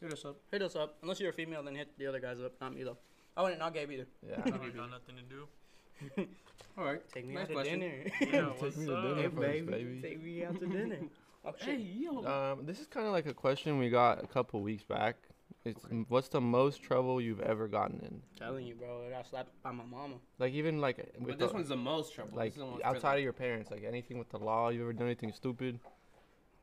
Hit 0.00 0.12
us 0.12 0.24
up. 0.24 0.36
Hit 0.50 0.62
us 0.62 0.76
up. 0.76 0.96
Unless 1.02 1.20
you're 1.20 1.30
a 1.30 1.32
female, 1.34 1.62
then 1.62 1.74
hit 1.74 1.88
the 1.98 2.06
other 2.06 2.20
guys 2.20 2.40
up. 2.40 2.52
Not 2.60 2.74
me 2.74 2.82
though. 2.84 2.98
I 3.36 3.42
wouldn't 3.42 3.60
not 3.60 3.74
gay 3.74 3.82
either. 3.90 4.06
Yeah. 4.26 4.40
I 4.44 4.50
don't 4.50 4.76
got 4.76 4.90
nothing 4.90 5.16
to 5.16 5.22
do. 5.22 6.26
All 6.78 6.84
right. 6.84 7.00
Take 7.12 7.26
me 7.26 7.34
Nice 7.34 7.44
out 7.44 7.48
to 7.48 7.54
question. 7.54 7.80
dinner. 7.80 8.04
Yeah, 8.20 8.26
Take 8.52 8.62
what's 8.62 8.76
me 8.76 8.86
to 8.86 8.94
up? 8.96 9.02
dinner 9.04 9.16
hey, 9.16 9.28
first, 9.28 9.40
baby. 9.40 9.66
baby. 9.70 10.00
Take 10.02 10.22
me 10.24 10.44
out 10.44 10.60
to 10.60 10.66
dinner. 10.66 10.98
Oh, 11.46 11.52
shit. 11.62 11.78
yo. 11.78 12.24
Um, 12.24 12.64
this 12.64 12.80
is 12.80 12.86
kind 12.86 13.06
of 13.06 13.12
like 13.12 13.26
a 13.26 13.34
question 13.34 13.76
we 13.78 13.90
got 13.90 14.24
a 14.24 14.26
couple 14.26 14.62
weeks 14.62 14.82
back. 14.82 15.16
It's 15.64 15.82
what's 16.08 16.28
the 16.28 16.40
most 16.42 16.82
trouble 16.82 17.20
you've 17.22 17.40
ever 17.40 17.68
gotten 17.68 17.98
in? 18.00 18.20
telling 18.38 18.66
you, 18.66 18.74
bro. 18.74 19.06
I 19.06 19.10
got 19.10 19.26
slapped 19.26 19.50
by 19.62 19.72
my 19.72 19.84
mama. 19.84 20.16
Like 20.38 20.52
even 20.52 20.78
like 20.80 20.98
But 21.18 21.38
this 21.38 21.48
the- 21.48 21.54
one's 21.54 21.68
the 21.68 21.76
most 21.76 22.14
trouble. 22.14 22.36
like 22.36 22.50
This 22.52 22.56
is 22.56 22.60
the 22.68 22.70
most 22.70 22.84
outside 22.84 23.00
tricky. 23.12 23.20
of 23.20 23.24
your 23.24 23.32
parents, 23.32 23.70
like 23.70 23.82
anything 23.84 24.18
with 24.18 24.28
the 24.28 24.38
law. 24.38 24.68
You 24.68 24.82
ever 24.82 24.92
done 24.92 25.06
anything 25.06 25.32
stupid? 25.32 25.80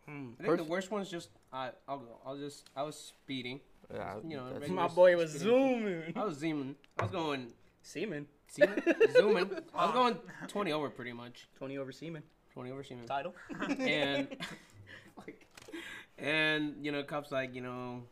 Hmm. 0.07 0.29
I 0.39 0.43
think 0.43 0.57
the 0.57 0.63
worst 0.65 0.91
one's 0.91 1.09
just 1.09 1.29
I. 1.51 1.71
I'll 1.87 1.99
go. 1.99 2.17
I'll 2.25 2.37
just. 2.37 2.69
I 2.75 2.83
was 2.83 2.95
speeding. 2.95 3.59
Yeah, 3.93 4.17
You 4.25 4.37
know, 4.37 4.59
My 4.69 4.87
boy 4.87 5.17
was 5.17 5.31
speeding. 5.31 5.47
zooming. 5.47 6.13
I 6.15 6.23
was 6.23 6.37
zooming. 6.37 6.75
I 6.99 7.03
was 7.03 7.11
going. 7.11 7.47
Semen. 7.81 8.27
Semen? 8.47 8.81
zooming. 9.13 9.49
I 9.73 9.85
was 9.85 9.93
going 9.93 10.17
20 10.47 10.71
over 10.73 10.89
pretty 10.91 11.13
much. 11.13 11.47
20 11.57 11.77
over 11.79 11.91
semen. 11.91 12.21
20 12.53 12.71
over 12.71 12.83
semen. 12.83 13.05
Title. 13.07 13.33
and 13.79 14.27
like, 15.17 15.47
and 16.19 16.75
you 16.85 16.91
know, 16.91 17.01
cops 17.03 17.31
like, 17.31 17.53
you 17.55 17.61
know, 17.61 18.03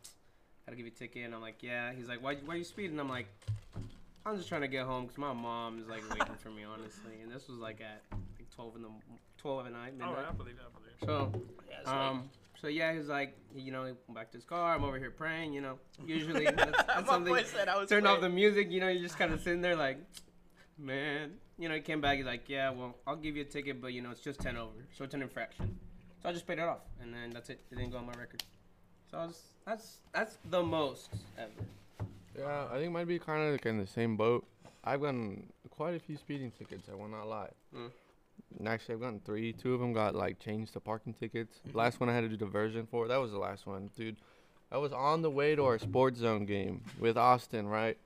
gotta 0.69 0.77
give 0.77 0.85
you 0.85 0.91
a 0.95 0.99
ticket. 0.99 1.25
And 1.25 1.33
I'm 1.33 1.41
like, 1.41 1.63
yeah. 1.63 1.91
He's 1.93 2.07
like, 2.07 2.21
why, 2.21 2.35
why 2.45 2.55
you 2.55 2.63
speeding? 2.63 2.99
I'm 2.99 3.09
like, 3.09 3.27
I'm 4.25 4.37
just 4.37 4.47
trying 4.47 4.61
to 4.61 4.67
get 4.67 4.85
home 4.85 5.03
because 5.05 5.17
my 5.17 5.33
mom 5.33 5.79
is 5.79 5.87
like 5.87 6.07
waiting 6.11 6.35
for 6.35 6.49
me, 6.49 6.63
honestly. 6.63 7.21
And 7.23 7.31
this 7.31 7.47
was 7.47 7.57
like 7.57 7.81
at 7.81 8.03
like 8.11 8.49
12 8.55 8.75
in 8.75 8.81
the 8.83 8.89
12 9.37 9.65
at 9.65 9.71
night, 9.73 9.93
Oh. 10.03 10.15
I 10.29 10.31
believe 10.31 10.55
it. 10.55 10.61
I 10.61 10.77
believe 10.77 10.93
it. 11.01 11.05
So, 11.05 11.31
Yeah, 11.85 12.09
um, 12.09 12.29
so 12.61 12.67
yeah, 12.67 12.93
he's 12.93 13.07
like, 13.07 13.35
you 13.55 13.71
know, 13.71 13.85
he 13.85 13.93
went 14.07 14.13
back 14.13 14.31
to 14.31 14.37
his 14.37 14.45
car. 14.45 14.75
I'm 14.75 14.83
over 14.83 14.99
here 14.99 15.11
praying. 15.11 15.53
You 15.53 15.61
know, 15.61 15.79
usually 16.05 16.45
that's, 16.55 16.55
that's 16.83 17.07
My 17.07 17.13
something. 17.13 17.33
boy 17.33 17.43
said 17.43 17.67
I 17.67 17.79
was 17.79 17.89
Turn 17.89 18.05
off 18.05 18.21
the 18.21 18.29
music. 18.29 18.69
You 18.69 18.81
know, 18.81 18.89
you're 18.89 19.01
just 19.01 19.17
kind 19.17 19.33
of 19.33 19.41
sitting 19.41 19.61
there 19.61 19.75
like, 19.75 19.97
man. 20.77 21.31
You 21.57 21.67
know, 21.67 21.75
he 21.75 21.81
came 21.81 21.99
back. 21.99 22.17
He's 22.17 22.25
like, 22.25 22.47
yeah, 22.47 22.69
well, 22.69 22.95
I'll 23.07 23.15
give 23.15 23.35
you 23.35 23.41
a 23.41 23.45
ticket, 23.45 23.81
but 23.81 23.91
you 23.93 24.01
know, 24.01 24.11
it's 24.11 24.21
just 24.21 24.39
10 24.39 24.55
over, 24.55 24.71
so 24.97 25.03
it's 25.03 25.13
an 25.13 25.21
infraction. 25.21 25.77
So 26.21 26.29
I 26.29 26.31
just 26.31 26.47
paid 26.47 26.59
it 26.59 26.61
off, 26.63 26.79
and 27.01 27.13
then 27.13 27.31
that's 27.31 27.49
it. 27.49 27.59
It 27.71 27.75
didn't 27.75 27.91
go 27.91 27.97
on 27.97 28.05
my 28.05 28.13
record. 28.13 28.43
So 29.11 29.17
I 29.17 29.25
was, 29.25 29.41
that's 29.65 29.97
that's 30.13 30.37
the 30.49 30.61
most 30.61 31.09
ever. 31.37 31.49
Yeah, 32.37 32.65
I 32.71 32.75
think 32.75 32.87
it 32.87 32.91
might 32.91 33.07
be 33.07 33.19
kind 33.19 33.41
of 33.41 33.51
like 33.53 33.65
in 33.65 33.77
the 33.77 33.87
same 33.87 34.15
boat. 34.15 34.45
I've 34.83 35.01
gotten 35.01 35.51
quite 35.71 35.95
a 35.95 35.99
few 35.99 36.15
speeding 36.17 36.51
tickets. 36.51 36.87
I 36.91 36.95
will 36.95 37.07
not 37.07 37.27
lie. 37.27 37.49
Mm. 37.75 37.91
Actually, 38.67 38.95
I've 38.95 39.01
gotten 39.01 39.19
three. 39.21 39.53
Two 39.53 39.73
of 39.73 39.79
them 39.79 39.93
got 39.93 40.15
like 40.15 40.39
changed 40.39 40.73
to 40.73 40.79
parking 40.79 41.13
tickets. 41.13 41.59
Last 41.73 41.99
one 41.99 42.09
I 42.09 42.13
had 42.13 42.21
to 42.21 42.29
do 42.29 42.37
diversion 42.37 42.87
for. 42.89 43.07
That 43.07 43.17
was 43.17 43.31
the 43.31 43.39
last 43.39 43.65
one, 43.65 43.89
dude. 43.95 44.17
I 44.71 44.77
was 44.77 44.93
on 44.93 45.23
the 45.23 45.31
way 45.31 45.55
to 45.55 45.65
our 45.65 45.79
sports 45.79 46.19
zone 46.19 46.45
game 46.45 46.83
with 46.99 47.17
Austin, 47.17 47.67
right? 47.67 47.97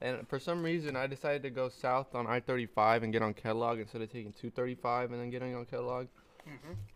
And 0.00 0.26
for 0.28 0.38
some 0.38 0.62
reason, 0.62 0.96
I 0.96 1.06
decided 1.06 1.42
to 1.42 1.50
go 1.50 1.68
south 1.68 2.14
on 2.14 2.26
I-35 2.26 3.02
and 3.02 3.12
get 3.12 3.20
on 3.20 3.34
Kellogg 3.34 3.80
instead 3.80 4.00
of 4.00 4.10
taking 4.10 4.32
235 4.32 5.12
and 5.12 5.20
then 5.20 5.30
getting 5.30 5.54
on 5.54 5.66
Kellogg. 5.66 6.06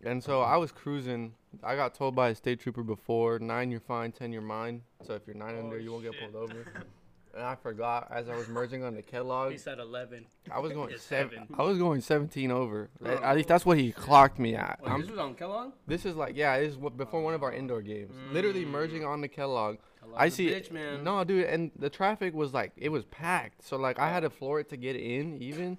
And 0.04 0.22
so 0.22 0.40
I 0.42 0.56
was 0.56 0.72
cruising. 0.72 1.34
I 1.62 1.76
got 1.76 1.94
told 1.94 2.14
by 2.14 2.30
a 2.30 2.34
state 2.34 2.60
trooper 2.60 2.82
before, 2.82 3.38
nine 3.38 3.70
you're 3.70 3.80
fine, 3.80 4.12
ten 4.12 4.32
you're 4.32 4.42
mine. 4.42 4.82
So 5.04 5.14
if 5.14 5.22
you're 5.26 5.36
nine 5.36 5.58
under, 5.58 5.76
Oh, 5.76 5.78
you 5.78 5.92
won't 5.92 6.04
get 6.04 6.14
pulled 6.20 6.36
over. 6.36 6.66
And 7.34 7.42
I 7.44 7.54
forgot 7.54 8.08
as 8.10 8.28
I 8.28 8.36
was 8.36 8.46
merging 8.46 8.84
on 8.84 8.94
the 8.94 9.00
Kellogg. 9.00 9.52
He 9.52 9.56
said 9.56 9.78
11. 9.78 10.26
I 10.50 10.58
was 10.58 10.70
going 10.72 10.92
seven. 10.98 11.46
I 11.56 11.62
was 11.62 11.78
going 11.78 12.02
17 12.02 12.50
over. 12.50 12.90
At- 13.02 13.20
Oh. 13.20 13.24
At 13.24 13.36
least 13.36 13.48
that's 13.48 13.64
what 13.64 13.78
he 13.78 13.90
clocked 13.90 14.38
me 14.38 14.54
at. 14.54 14.78
Wait, 14.82 14.90
I'm- 14.90 15.00
this 15.00 15.08
was 15.08 15.18
on 15.18 15.34
Kellogg. 15.34 15.72
this 15.86 16.04
is 16.04 16.14
like 16.14 16.36
yeah, 16.36 16.60
this 16.60 16.72
is 16.72 16.76
what, 16.76 16.98
before 16.98 17.22
one 17.22 17.32
of 17.32 17.42
our 17.42 17.50
indoor 17.50 17.80
games. 17.80 18.14
Literally 18.32 18.66
Mm. 18.66 18.68
merging 18.68 19.04
on 19.06 19.22
the 19.22 19.28
Kellogg. 19.28 19.78
Kellogg's 19.98 20.18
I 20.18 20.26
a 20.26 20.30
see. 20.30 20.48
Bitch, 20.50 20.70
man. 20.70 21.04
No, 21.04 21.24
dude, 21.24 21.46
and 21.46 21.70
the 21.78 21.88
traffic 21.88 22.34
was 22.34 22.52
like 22.52 22.72
it 22.76 22.90
was 22.90 23.06
packed. 23.06 23.64
So 23.64 23.78
like 23.78 23.98
I 23.98 24.10
had 24.10 24.20
to 24.24 24.28
floor 24.30 24.60
it 24.60 24.68
to 24.68 24.76
get 24.76 24.96
in 24.96 25.40
even, 25.40 25.78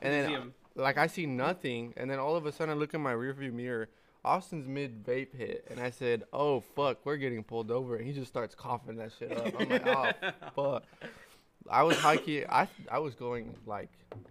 and 0.00 0.14
then 0.14 0.26
Museum. 0.30 0.54
Like 0.76 0.98
I 0.98 1.06
see 1.06 1.26
nothing, 1.26 1.94
and 1.96 2.10
then 2.10 2.18
all 2.18 2.36
of 2.36 2.46
a 2.46 2.52
sudden 2.52 2.74
I 2.74 2.76
look 2.76 2.94
in 2.94 3.00
my 3.00 3.12
rearview 3.12 3.52
mirror. 3.52 3.88
Austin's 4.24 4.66
mid 4.66 5.04
vape 5.04 5.34
hit, 5.36 5.66
and 5.70 5.80
I 5.80 5.90
said, 5.90 6.24
"Oh 6.32 6.60
fuck, 6.60 6.98
we're 7.04 7.16
getting 7.16 7.44
pulled 7.44 7.70
over," 7.70 7.96
and 7.96 8.06
he 8.06 8.12
just 8.12 8.28
starts 8.28 8.54
coughing 8.54 8.96
that 8.96 9.12
shit 9.18 9.32
up. 9.32 9.54
I'm 9.60 9.68
like, 9.68 9.86
"Oh 9.86 10.10
fuck." 10.56 10.84
I 11.70 11.82
was 11.82 11.96
key. 12.24 12.44
I 12.48 12.68
I 12.90 12.98
was 12.98 13.14
going 13.14 13.54
like, 13.66 13.90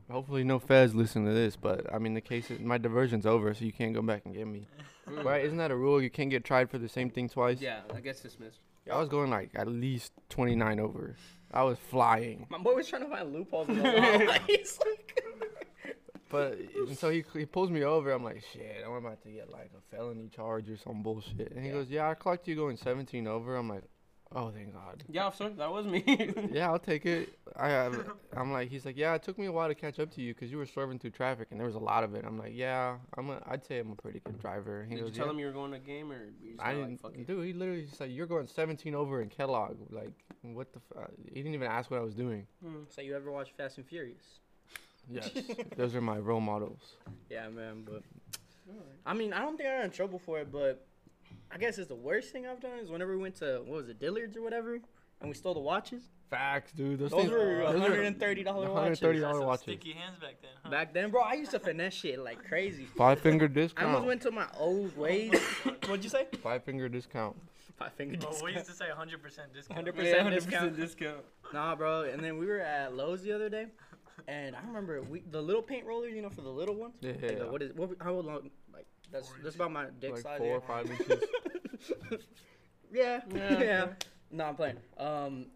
hopefully 0.10 0.44
no 0.44 0.60
feds 0.60 0.96
listen 0.96 1.26
to 1.26 1.34
this, 1.34 1.56
but 1.56 1.92
I 1.94 1.98
mean 2.00 2.14
the 2.14 2.22
case 2.22 2.52
is 2.52 2.60
my 2.60 2.78
diversion's 2.78 3.26
over, 3.26 3.54
so 3.54 3.66
you 3.66 3.74
can't 3.74 3.94
go 3.94 4.02
back 4.02 4.24
and 4.26 4.34
get 4.34 4.48
me. 4.48 4.68
Right? 5.08 5.46
Isn't 5.46 5.60
that 5.60 5.70
a 5.70 5.76
rule? 5.76 6.02
You 6.02 6.10
can't 6.10 6.32
get 6.32 6.44
tried 6.44 6.72
for 6.72 6.80
the 6.80 6.90
same 6.90 7.12
thing 7.12 7.30
twice. 7.30 7.62
Yeah, 7.62 7.82
I 7.94 8.00
guess 8.00 8.22
dismissed. 8.22 8.58
Yeah, 8.88 8.96
I 8.96 9.00
was 9.00 9.08
going 9.08 9.30
like 9.30 9.52
at 9.54 9.68
least 9.68 10.14
29 10.30 10.80
over. 10.80 11.16
I 11.54 11.62
was 11.62 11.78
flying. 11.78 12.48
My 12.50 12.58
boy 12.58 12.74
was 12.74 12.88
trying 12.88 13.04
to 13.04 13.10
find 13.10 13.32
loopholes 13.32 13.70
in 13.70 13.78
the 13.78 13.84
law. 13.84 14.34
He's 14.48 14.80
like, 14.84 15.24
But 16.30 16.58
and 16.88 16.98
so 16.98 17.10
he, 17.10 17.24
he 17.34 17.46
pulls 17.46 17.70
me 17.70 17.84
over. 17.84 18.12
I'm 18.12 18.24
like, 18.24 18.44
shit, 18.52 18.84
I'm 18.86 18.94
about 18.94 19.22
to 19.24 19.30
get 19.30 19.50
like 19.52 19.72
a 19.78 19.96
felony 19.96 20.28
charge 20.28 20.70
or 20.70 20.78
some 20.78 21.04
bullshit. 21.04 21.52
And 21.52 21.62
he 21.64 21.68
Yeah. 21.68 21.74
goes, 21.74 21.90
yeah, 21.90 22.10
I 22.10 22.14
clocked 22.16 22.48
you 22.48 22.56
going 22.56 22.78
17 22.78 23.28
over. 23.28 23.56
I'm 23.56 23.70
like, 23.70 23.84
oh, 24.36 24.50
thank 24.50 24.74
God. 24.74 25.04
Yeah, 25.08 25.26
officer, 25.28 25.50
that 25.50 25.72
was 25.72 25.86
me. 25.86 26.04
yeah, 26.52 26.68
I'll 26.72 26.80
take 26.80 27.06
it. 27.06 27.38
I 27.56 27.70
have. 27.70 28.10
I'm 28.36 28.52
like, 28.52 28.70
he's 28.70 28.86
like, 28.86 28.98
yeah, 28.98 29.14
it 29.14 29.22
took 29.22 29.38
me 29.38 29.46
a 29.46 29.52
while 29.52 29.68
to 29.68 29.76
catch 29.76 30.00
up 30.00 30.10
to 30.16 30.22
you 30.22 30.34
because 30.34 30.50
you 30.52 30.58
were 30.58 30.66
swerving 30.66 30.98
through 30.98 31.12
traffic 31.12 31.50
and 31.52 31.60
there 31.60 31.68
was 31.68 31.76
a 31.76 31.80
lot 31.80 32.04
of 32.04 32.16
it. 32.16 32.26
I'm 32.26 32.40
like, 32.40 32.54
yeah, 32.56 32.98
I'm. 33.18 33.30
A, 33.30 33.40
I'd 33.48 33.64
say 33.64 33.78
I'm 33.80 33.92
a 33.92 33.96
pretty 33.96 34.20
good 34.20 34.40
driver. 34.42 34.84
He 34.84 34.96
Did 34.96 35.02
you 35.02 35.06
goes, 35.10 35.16
tell 35.16 35.28
yeah. 35.28 35.32
him 35.32 35.40
you 35.40 35.46
were 35.46 35.52
going 35.54 35.72
to 35.72 35.78
a 35.78 35.80
game 35.80 36.12
or 36.12 36.26
you 36.42 36.54
just 36.54 36.62
I 36.66 36.74
didn't, 36.74 36.90
like, 36.92 37.02
fuck 37.02 37.14
it? 37.14 37.28
dude. 37.28 37.46
He 37.46 37.54
literally 37.54 37.84
just 37.84 37.98
said, 38.00 38.10
"You're 38.10 38.26
going 38.26 38.48
17 38.48 38.96
over 38.96 39.22
in 39.22 39.30
Kellogg." 39.30 39.78
Like, 39.92 40.12
what 40.42 40.74
the? 40.74 40.80
F-? 40.98 41.08
He 41.28 41.36
didn't 41.36 41.54
even 41.54 41.68
ask 41.70 41.92
what 41.92 42.00
I 42.00 42.04
was 42.04 42.16
doing. 42.16 42.48
Mm. 42.66 42.86
so 42.90 43.02
you 43.02 43.16
ever 43.16 43.32
watch 43.32 43.52
Fast 43.56 43.78
and 43.78 43.86
Furious? 43.88 44.40
Yes, 45.10 45.30
those 45.78 45.96
are 45.96 46.02
my 46.02 46.18
role 46.18 46.42
models. 46.42 46.96
Yeah, 47.30 47.48
man. 47.50 47.84
But 47.86 48.02
I 49.06 49.14
mean, 49.14 49.34
I 49.34 49.40
don't 49.42 49.58
think 49.58 49.70
I 49.70 49.78
got 49.78 49.86
in 49.86 49.92
trouble 49.92 50.20
for 50.20 50.40
it, 50.40 50.52
but 50.52 50.86
I 51.52 51.58
guess 51.58 51.78
it's 51.78 51.88
the 51.88 51.96
worst 51.96 52.32
thing 52.32 52.48
I've 52.48 52.60
done 52.62 52.80
is 52.80 52.90
whenever 52.90 53.12
we 53.16 53.22
went 53.22 53.36
to 53.38 53.62
what 53.66 53.78
was 53.78 53.90
it, 53.90 54.00
Dillard's 54.00 54.36
or 54.36 54.42
whatever, 54.42 54.74
and 55.22 55.30
we 55.30 55.34
stole 55.34 55.54
the 55.54 55.60
watches. 55.60 56.04
Facts, 56.30 56.72
dude. 56.72 56.98
Those, 57.00 57.12
Those 57.12 57.22
things, 57.22 57.32
were 57.32 57.38
those 57.68 57.76
are- 57.76 57.80
130 57.80 58.44
dollar 58.44 58.72
watches. 58.72 59.00
$130 59.00 59.46
watches. 59.46 59.62
Sticky 59.62 59.92
hands 59.92 60.18
back 60.20 60.42
then. 60.42 60.52
Huh? 60.64 60.72
Back 60.72 60.94
then, 60.94 61.12
bro, 61.12 61.22
I 61.22 61.34
used 61.34 61.52
to 61.52 61.60
finesse 61.60 61.94
shit 61.94 62.20
like 62.20 62.44
crazy. 62.48 62.86
Five 62.86 63.20
finger 63.20 63.48
discount. 63.48 63.88
I 63.88 63.92
almost 63.92 64.08
went 64.08 64.22
to 64.24 64.32
my 64.32 64.48
old 64.58 64.98
ways. 64.98 65.32
What'd 65.86 66.04
you 66.04 66.10
say? 66.10 66.26
Five 66.42 66.64
finger 66.64 66.90
discount. 66.90 67.36
Five 67.78 67.94
finger 67.94 68.18
Oh, 68.26 68.44
we 68.44 68.54
used 68.54 68.66
to 68.68 68.72
say 68.72 68.86
100% 68.86 69.22
discount. 69.54 69.86
100% 69.86 70.04
Yeah, 70.04 70.24
100% 70.24 70.32
discount. 70.34 70.76
discount. 70.78 71.18
Nah, 71.54 71.76
bro. 71.76 72.04
And 72.04 72.24
then 72.24 72.38
we 72.40 72.48
were 72.48 72.60
at 72.62 72.96
Lowe's 72.96 73.22
the 73.22 73.34
other 73.34 73.50
day, 73.50 73.68
and 74.28 74.56
I 74.56 74.62
remember 74.66 75.02
we 75.02 75.22
the 75.32 75.42
little 75.42 75.62
paint 75.62 75.86
rollers, 75.86 76.14
you 76.14 76.22
know, 76.22 76.30
for 76.30 76.42
the 76.42 76.50
little 76.50 76.76
ones. 76.76 76.96
Yeah, 77.02 77.12
Like 77.22 77.40
the- 77.40 77.48
what 77.48 77.62
is 77.62 77.74
what? 77.74 77.92
How 78.02 78.14
long? 78.14 78.50
Like 78.74 78.88
that's 79.12 79.28
Four 79.30 79.38
that's 79.44 79.56
about 79.56 79.72
my 79.72 79.86
dick 80.00 80.14
like 80.14 80.22
size. 80.22 80.38
four 80.38 80.48
yeah. 80.48 80.54
or 80.54 80.62
five 80.62 80.90
inches. 80.92 81.24
yeah, 82.94 83.22
Yeah. 83.34 83.60
yeah. 83.60 83.88
No, 84.32 84.46
I'm 84.46 84.56
playing. 84.56 84.78
Um, 84.98 85.48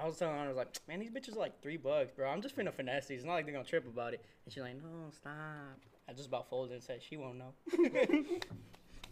I 0.00 0.06
was 0.06 0.16
telling 0.16 0.36
her, 0.36 0.42
I 0.42 0.48
was 0.48 0.56
like, 0.56 0.68
man, 0.86 1.00
these 1.00 1.10
bitches 1.10 1.34
are 1.36 1.40
like 1.40 1.60
three 1.60 1.76
bucks, 1.76 2.12
bro. 2.14 2.28
I'm 2.28 2.42
just 2.42 2.56
finna 2.56 2.72
finesse 2.72 3.06
these. 3.06 3.18
It's 3.18 3.26
not 3.26 3.34
like 3.34 3.46
they're 3.46 3.54
gonna 3.54 3.64
trip 3.64 3.86
about 3.86 4.14
it. 4.14 4.24
And 4.44 4.52
she's 4.52 4.62
like, 4.62 4.76
no, 4.76 5.10
stop. 5.10 5.32
I 6.08 6.12
just 6.12 6.28
about 6.28 6.48
folded 6.48 6.74
and 6.74 6.82
said 6.82 7.02
she 7.02 7.16
won't 7.16 7.38
know. 7.38 7.54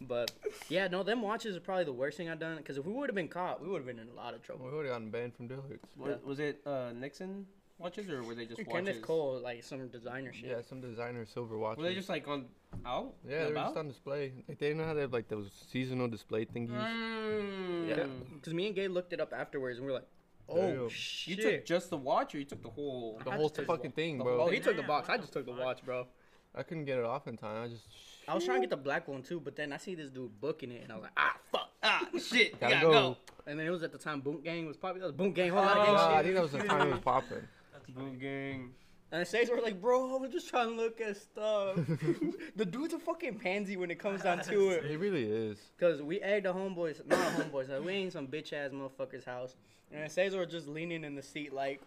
but 0.01 0.31
yeah, 0.69 0.87
no, 0.87 1.03
them 1.03 1.21
watches 1.21 1.55
are 1.55 1.59
probably 1.59 1.83
the 1.83 1.93
worst 1.93 2.17
thing 2.17 2.29
I've 2.29 2.39
done. 2.39 2.57
Because 2.57 2.77
if 2.77 2.85
we 2.85 2.93
would 2.93 3.09
have 3.09 3.15
been 3.15 3.27
caught, 3.27 3.61
we 3.61 3.69
would 3.69 3.79
have 3.79 3.85
been 3.85 3.99
in 3.99 4.09
a 4.09 4.13
lot 4.13 4.33
of 4.33 4.41
trouble. 4.41 4.65
We 4.65 4.71
would 4.71 4.85
have 4.85 4.93
gotten 4.93 5.09
banned 5.09 5.35
from 5.35 5.47
Dillard's. 5.47 5.83
Was, 5.97 6.17
was 6.23 6.39
it 6.39 6.61
uh, 6.65 6.91
Nixon 6.93 7.45
watches 7.79 8.09
or 8.09 8.23
were 8.23 8.35
they 8.35 8.45
just 8.45 8.57
watches? 8.65 8.73
Kenneth 8.73 9.01
Cole, 9.01 9.39
like 9.43 9.63
some 9.63 9.87
designer 9.87 10.31
shit. 10.33 10.49
Yeah, 10.49 10.61
some 10.67 10.81
designer 10.81 11.25
silver 11.25 11.57
watches. 11.57 11.77
Were 11.83 11.89
they 11.89 11.95
just 11.95 12.09
like 12.09 12.27
on 12.27 12.45
out? 12.85 13.13
yeah, 13.27 13.45
they 13.45 13.49
were 13.51 13.55
just 13.55 13.77
on 13.77 13.87
display. 13.87 14.33
Like 14.47 14.59
they 14.59 14.67
didn't 14.67 14.77
know 14.79 14.85
how 14.85 14.93
to 14.93 15.01
have 15.01 15.13
like 15.13 15.27
those 15.27 15.51
seasonal 15.71 16.07
display 16.07 16.45
thingies. 16.45 16.69
Mm. 16.71 17.87
Yeah. 17.89 18.03
Because 18.35 18.53
me 18.53 18.67
and 18.67 18.75
Gay 18.75 18.87
looked 18.87 19.13
it 19.13 19.19
up 19.21 19.33
afterwards, 19.35 19.77
and 19.77 19.85
we 19.87 19.91
are 19.91 19.95
like, 19.95 20.07
oh 20.49 20.55
Damn. 20.87 20.89
You 21.25 21.35
took 21.35 21.65
just 21.65 21.89
the 21.89 21.97
watch 21.97 22.35
or 22.35 22.39
you 22.39 22.45
took 22.45 22.61
the 22.63 22.69
whole? 22.69 23.19
The 23.23 23.31
I 23.31 23.35
whole 23.35 23.49
just 23.49 23.67
fucking 23.67 23.91
the- 23.91 23.95
thing, 23.95 24.17
bro. 24.19 24.41
oh, 24.41 24.47
he 24.49 24.59
took 24.59 24.75
the 24.75 24.83
box. 24.83 25.09
I 25.09 25.17
just 25.17 25.33
took 25.33 25.45
the 25.45 25.53
watch, 25.53 25.83
bro. 25.85 26.07
I 26.55 26.63
couldn't 26.63 26.85
get 26.85 26.97
it 26.97 27.05
off 27.05 27.27
in 27.27 27.37
time. 27.37 27.63
I 27.63 27.67
just. 27.67 27.83
I 28.27 28.33
was 28.35 28.43
trying 28.43 28.57
to 28.57 28.61
get 28.61 28.71
the 28.71 28.77
black 28.77 29.07
one 29.07 29.21
too, 29.23 29.39
but 29.39 29.55
then 29.55 29.71
I 29.71 29.77
see 29.77 29.95
this 29.95 30.09
dude 30.09 30.41
booking 30.41 30.71
it, 30.71 30.81
and 30.83 30.91
I 30.91 30.95
was 30.95 31.03
like, 31.03 31.13
ah, 31.15 31.35
fuck. 31.51 31.69
Ah, 31.83 32.07
shit. 32.19 32.59
Gotta 32.59 32.73
gotta 32.75 32.85
go. 32.87 32.91
go. 32.91 33.17
And 33.45 33.57
then 33.57 33.65
it 33.67 33.69
was 33.69 33.83
at 33.83 33.93
the 33.93 33.97
time 33.97 34.19
Boom 34.19 34.41
Gang 34.41 34.65
was 34.65 34.75
probably 34.75 34.99
that 34.99 35.05
was 35.07 35.15
Boom 35.15 35.31
Gang, 35.31 35.51
whole 35.51 35.61
lot 35.61 35.77
of 35.77 35.83
Oh, 35.83 35.85
gang 35.85 35.93
Nah, 35.93 36.07
I 36.09 36.15
shit. 36.17 36.23
think 36.23 36.35
that 36.35 36.41
was 36.41 36.51
the 36.51 36.57
time 36.63 36.87
it 36.87 36.91
was 36.91 36.99
popping. 37.05 37.47
That's 37.87 37.97
Boom 37.97 38.07
funny. 38.07 38.17
gang. 38.19 38.71
And 39.11 39.25
the 39.25 39.47
were 39.49 39.61
like, 39.61 39.81
bro, 39.81 40.13
I 40.13 40.19
was 40.19 40.31
just 40.31 40.49
trying 40.49 40.69
to 40.69 40.75
look 40.75 40.99
at 40.99 41.15
stuff. 41.15 41.75
the 42.57 42.65
dude's 42.65 42.93
a 42.93 42.99
fucking 42.99 43.39
pansy 43.39 43.77
when 43.77 43.89
it 43.89 43.99
comes 43.99 44.21
down 44.21 44.39
to 44.41 44.69
it. 44.71 44.85
He 44.85 44.97
really 44.97 45.23
is. 45.23 45.59
Cause 45.79 46.01
we 46.01 46.19
egged 46.19 46.45
the 46.45 46.53
homeboys, 46.53 47.05
not 47.07 47.19
homeboys, 47.35 47.69
like, 47.69 47.83
we 47.85 47.93
ain't 47.93 48.11
some 48.11 48.27
bitch 48.27 48.51
ass 48.51 48.71
motherfucker's 48.71 49.23
house. 49.23 49.55
And 49.93 50.11
Cesar 50.11 50.39
was 50.39 50.49
just 50.49 50.67
leaning 50.67 51.05
in 51.05 51.15
the 51.15 51.23
seat 51.23 51.53
like, 51.53 51.81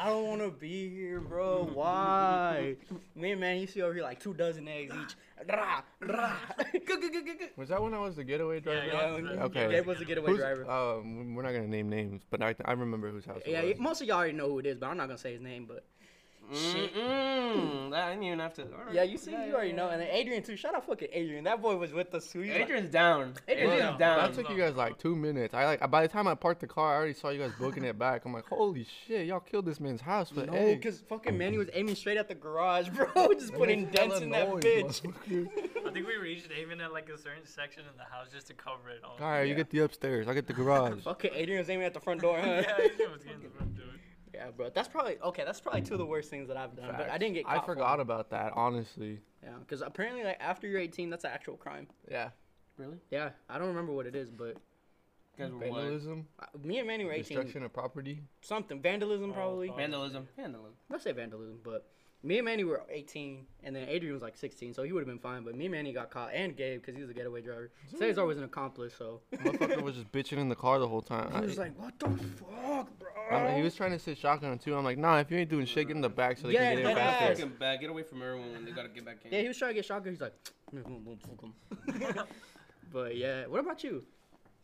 I 0.00 0.06
don't 0.10 0.26
want 0.28 0.40
to 0.42 0.50
be 0.50 0.88
here, 0.88 1.20
bro. 1.20 1.68
Why? 1.74 2.76
Me 3.16 3.32
and 3.32 3.40
man, 3.40 3.58
you 3.60 3.66
see 3.66 3.82
over 3.82 3.92
here 3.92 4.02
like 4.04 4.20
two 4.20 4.32
dozen 4.32 4.68
eggs 4.68 4.94
each. 4.94 5.16
Rah, 5.50 5.82
rah. 6.00 6.36
Was 7.56 7.68
that 7.68 7.82
when 7.82 7.94
I 7.94 7.98
was 7.98 8.16
the 8.16 8.24
getaway 8.24 8.60
driver? 8.60 8.86
yeah, 8.86 8.92
yeah, 8.92 9.10
was 9.12 9.22
when- 9.22 9.36
the- 9.36 9.42
Okay. 9.44 9.68
Gabe 9.70 9.86
was 9.86 9.98
the 9.98 10.04
getaway 10.04 10.30
Who's- 10.30 10.40
driver. 10.40 10.70
Um, 10.70 11.34
we're 11.34 11.42
not 11.42 11.52
gonna 11.52 11.66
name 11.68 11.88
names, 11.88 12.22
but 12.30 12.42
I, 12.42 12.54
I 12.64 12.72
remember 12.72 13.10
whose 13.10 13.24
house. 13.24 13.40
it 13.44 13.50
yeah, 13.52 13.62
was. 13.62 13.78
most 13.78 14.00
of 14.00 14.08
y'all 14.08 14.18
already 14.18 14.32
know 14.34 14.48
who 14.48 14.58
it 14.60 14.66
is, 14.66 14.78
but 14.78 14.86
I'm 14.88 14.96
not 14.96 15.06
gonna 15.06 15.18
say 15.18 15.32
his 15.32 15.40
name. 15.40 15.66
But 15.66 15.84
Shit. 16.52 16.94
Mm-mm. 16.94 17.90
That 17.90 18.04
I 18.04 18.10
didn't 18.10 18.24
even 18.24 18.38
have 18.38 18.54
to. 18.54 18.62
alright. 18.62 18.94
yeah, 18.94 19.02
you 19.02 19.18
see, 19.18 19.32
Yeah, 19.32 19.42
you 19.44 19.48
yeah, 19.50 19.54
already 19.54 19.70
yeah. 19.70 19.76
know. 19.76 19.88
And 19.90 20.00
then 20.00 20.08
Adrian 20.10 20.42
too. 20.42 20.56
Shout 20.56 20.74
out 20.74 20.86
fucking 20.86 21.08
Adrian. 21.12 21.44
That 21.44 21.60
boy 21.60 21.76
was 21.76 21.92
with 21.92 22.14
us 22.14 22.26
too. 22.30 22.40
He's 22.40 22.52
like- 22.54 22.62
Adrian's 22.62 22.90
down. 22.90 23.34
Adrian's 23.46 23.72
Adrian's 23.72 23.80
down. 23.80 23.98
down. 23.98 24.18
That 24.18 24.34
took 24.42 24.50
you 24.50 24.56
guys 24.56 24.74
like 24.74 24.98
two 24.98 25.14
minutes. 25.14 25.52
I 25.54 25.64
like 25.66 25.90
by 25.90 26.02
the 26.02 26.08
time 26.08 26.26
I 26.26 26.34
parked 26.34 26.60
the 26.60 26.66
car, 26.66 26.92
I 26.94 26.96
already 26.96 27.12
saw 27.14 27.28
you 27.30 27.38
guys 27.40 27.52
booking 27.58 27.84
it 27.84 27.98
back. 27.98 28.24
I'm 28.24 28.32
like, 28.32 28.46
holy 28.46 28.86
shit, 29.06 29.26
y'all 29.26 29.40
killed 29.40 29.66
this 29.66 29.78
man's 29.80 30.00
house 30.00 30.32
with 30.32 30.46
No, 30.46 30.54
eggs. 30.54 30.78
because 30.78 31.00
fucking 31.08 31.36
Manny 31.36 31.58
was 31.58 31.68
aiming 31.74 31.94
straight 31.94 32.16
at 32.18 32.28
the 32.28 32.34
garage, 32.34 32.88
bro. 32.94 33.06
Just 33.34 33.48
That 33.52 33.58
putting 33.58 33.82
makes 33.82 33.96
dents 33.96 34.14
hella 34.14 34.24
in 34.24 34.30
that 34.30 34.48
noise, 34.48 34.62
bitch. 34.64 35.02
motherfucker. 35.02 35.86
I 35.88 35.92
think 35.92 36.06
we 36.06 36.16
reached 36.16 36.48
even 36.58 36.80
at 36.80 36.92
like 36.92 37.08
a 37.08 37.18
certain 37.18 37.44
section 37.46 37.82
in 37.90 37.96
the 37.96 38.04
house 38.04 38.28
just 38.32 38.46
to 38.48 38.54
cover 38.54 38.90
it 38.90 39.02
all. 39.04 39.16
All 39.20 39.30
right, 39.32 39.42
you 39.42 39.54
get 39.54 39.70
the 39.70 39.80
upstairs. 39.80 40.28
I 40.28 40.34
get 40.34 40.46
the 40.46 40.52
garage. 40.52 41.02
Fucking 41.02 41.30
Adrian 41.34 41.60
was 41.60 41.68
aiming 41.70 41.86
at 41.86 41.94
the 41.94 42.00
front 42.00 42.20
door, 42.22 42.38
huh? 42.38 42.46
yeah, 42.66 42.74
Adrian 42.80 43.12
was 43.12 43.22
getting 43.22 43.42
the 43.42 43.48
front 43.50 43.76
door. 43.76 43.84
Yeah, 44.38 44.50
bro. 44.56 44.70
That's 44.70 44.86
probably 44.88 45.18
okay. 45.24 45.42
That's 45.44 45.60
probably 45.60 45.82
two 45.82 45.94
of 45.94 45.98
the 45.98 46.06
worst 46.06 46.30
things 46.30 46.46
that 46.46 46.56
I've 46.56 46.76
done. 46.76 46.94
But 46.96 47.10
I 47.10 47.18
didn't 47.18 47.34
get. 47.34 47.44
Caught 47.44 47.62
I 47.62 47.66
forgot 47.66 47.98
it. 47.98 48.02
about 48.02 48.30
that, 48.30 48.52
honestly. 48.54 49.18
Yeah, 49.42 49.50
because 49.58 49.82
apparently, 49.82 50.22
like 50.22 50.36
after 50.40 50.68
you're 50.68 50.80
18, 50.80 51.10
that's 51.10 51.24
an 51.24 51.30
actual 51.34 51.56
crime. 51.56 51.88
Yeah. 52.10 52.30
Really? 52.76 52.98
Yeah, 53.10 53.30
I 53.50 53.58
don't 53.58 53.66
remember 53.68 53.92
what 53.92 54.06
it 54.06 54.14
is, 54.14 54.30
but 54.30 54.56
You 55.36 55.44
guys 55.44 55.50
were 55.50 55.58
what? 55.58 55.74
Vandalism, 55.74 56.26
uh, 56.38 56.46
me 56.62 56.78
and 56.78 56.86
Manny 56.86 57.04
were 57.04 57.10
18. 57.12 57.24
destruction 57.36 57.62
of 57.64 57.72
property. 57.72 58.22
Something 58.42 58.80
vandalism, 58.80 59.30
Oh, 59.30 59.34
probably. 59.34 59.66
fuck. 59.68 59.76
Vandalism. 59.78 60.28
Vandalism. 60.36 60.74
Let's 60.88 61.02
say 61.02 61.10
vandalism, 61.10 61.58
but 61.64 61.88
me 62.22 62.38
and 62.38 62.44
Manny 62.44 62.64
were 62.64 62.82
18, 62.90 63.46
and 63.62 63.74
then 63.76 63.88
Adrian 63.88 64.12
was 64.12 64.22
like 64.22 64.36
16, 64.36 64.74
so 64.74 64.82
he 64.82 64.92
would 64.92 65.00
have 65.00 65.06
been 65.06 65.18
fine. 65.20 65.44
But 65.44 65.54
me 65.54 65.66
and 65.66 65.72
Manny 65.72 65.92
got 65.92 66.10
caught, 66.10 66.30
and 66.34 66.56
Gabe 66.56 66.80
because 66.80 66.94
he 66.96 67.00
was 67.00 67.10
a 67.10 67.14
getaway 67.14 67.42
driver. 67.42 67.70
Cesar 67.96 68.24
was 68.24 68.38
an 68.38 68.44
accomplice, 68.44 68.92
so 68.98 69.20
Motherfucker 69.36 69.82
was 69.82 69.94
just 69.94 70.10
bitching 70.10 70.38
in 70.38 70.48
the 70.48 70.56
car 70.56 70.78
the 70.80 70.88
whole 70.88 71.00
time. 71.02 71.32
he 71.32 71.40
was 71.46 71.58
I- 71.58 71.62
like, 71.64 71.78
"What 71.78 71.98
the 71.98 72.06
fuck, 72.08 72.98
bro?" 72.98 73.08
I 73.30 73.46
mean, 73.46 73.56
he 73.58 73.62
was 73.62 73.74
trying 73.74 73.92
to 73.92 73.98
sit 73.98 74.16
shotgun 74.18 74.58
too. 74.58 74.74
I'm 74.76 74.84
like, 74.84 74.98
nah, 74.98 75.18
if 75.18 75.30
you 75.30 75.36
ain't 75.36 75.50
doing 75.50 75.66
shit, 75.66 75.86
get 75.86 75.94
in 75.96 76.02
the 76.02 76.08
back 76.08 76.38
so 76.38 76.48
they 76.48 76.54
Yeah, 76.54 76.60
can 76.74 76.76
get 76.76 76.78
in 76.78 76.84
dead 76.96 76.98
ass. 76.98 77.18
faster. 77.20 77.42
Fucking 77.42 77.58
back. 77.58 77.80
Get 77.80 77.90
away 77.90 78.02
from 78.02 78.22
everyone 78.22 78.52
when 78.52 78.64
they 78.64 78.72
gotta 78.72 78.88
get 78.88 79.04
back 79.04 79.18
in. 79.24 79.32
Yeah, 79.32 79.42
he 79.42 79.48
was 79.48 79.56
trying 79.58 79.70
to 79.70 79.74
get 79.74 79.84
shotgun. 79.84 80.12
He's 80.14 80.20
like, 80.20 80.34
"Mm, 80.74 80.82
mm, 80.84 81.04
mm, 81.04 81.20
fuck 81.22 82.14
'em." 82.18 82.26
but 82.92 83.16
yeah, 83.16 83.46
what 83.46 83.60
about 83.60 83.84
you? 83.84 84.04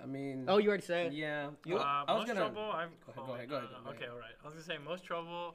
I 0.03 0.07
mean. 0.07 0.47
Oh, 0.49 0.59
you 0.59 0.69
already 0.69 0.83
said. 0.85 1.12
Yeah. 1.14 1.51
You, 1.64 1.77
uh, 1.79 2.05
I 2.09 2.12
was 2.14 2.21
most 2.21 2.27
gonna. 2.29 2.40
trouble 2.40 2.62
I've. 2.73 2.88
Go 3.07 3.12
ahead, 3.12 3.19
oh, 3.23 3.27
go 3.27 3.33
ahead, 3.35 3.49
go 3.49 3.57
ahead, 3.57 3.69
uh, 3.77 3.85
go 3.85 3.90
okay, 3.90 4.07
all 4.09 4.17
right. 4.19 4.35
I 4.43 4.45
was 4.45 4.55
gonna 4.55 4.64
say 4.64 4.79
most 4.85 5.05
trouble 5.05 5.55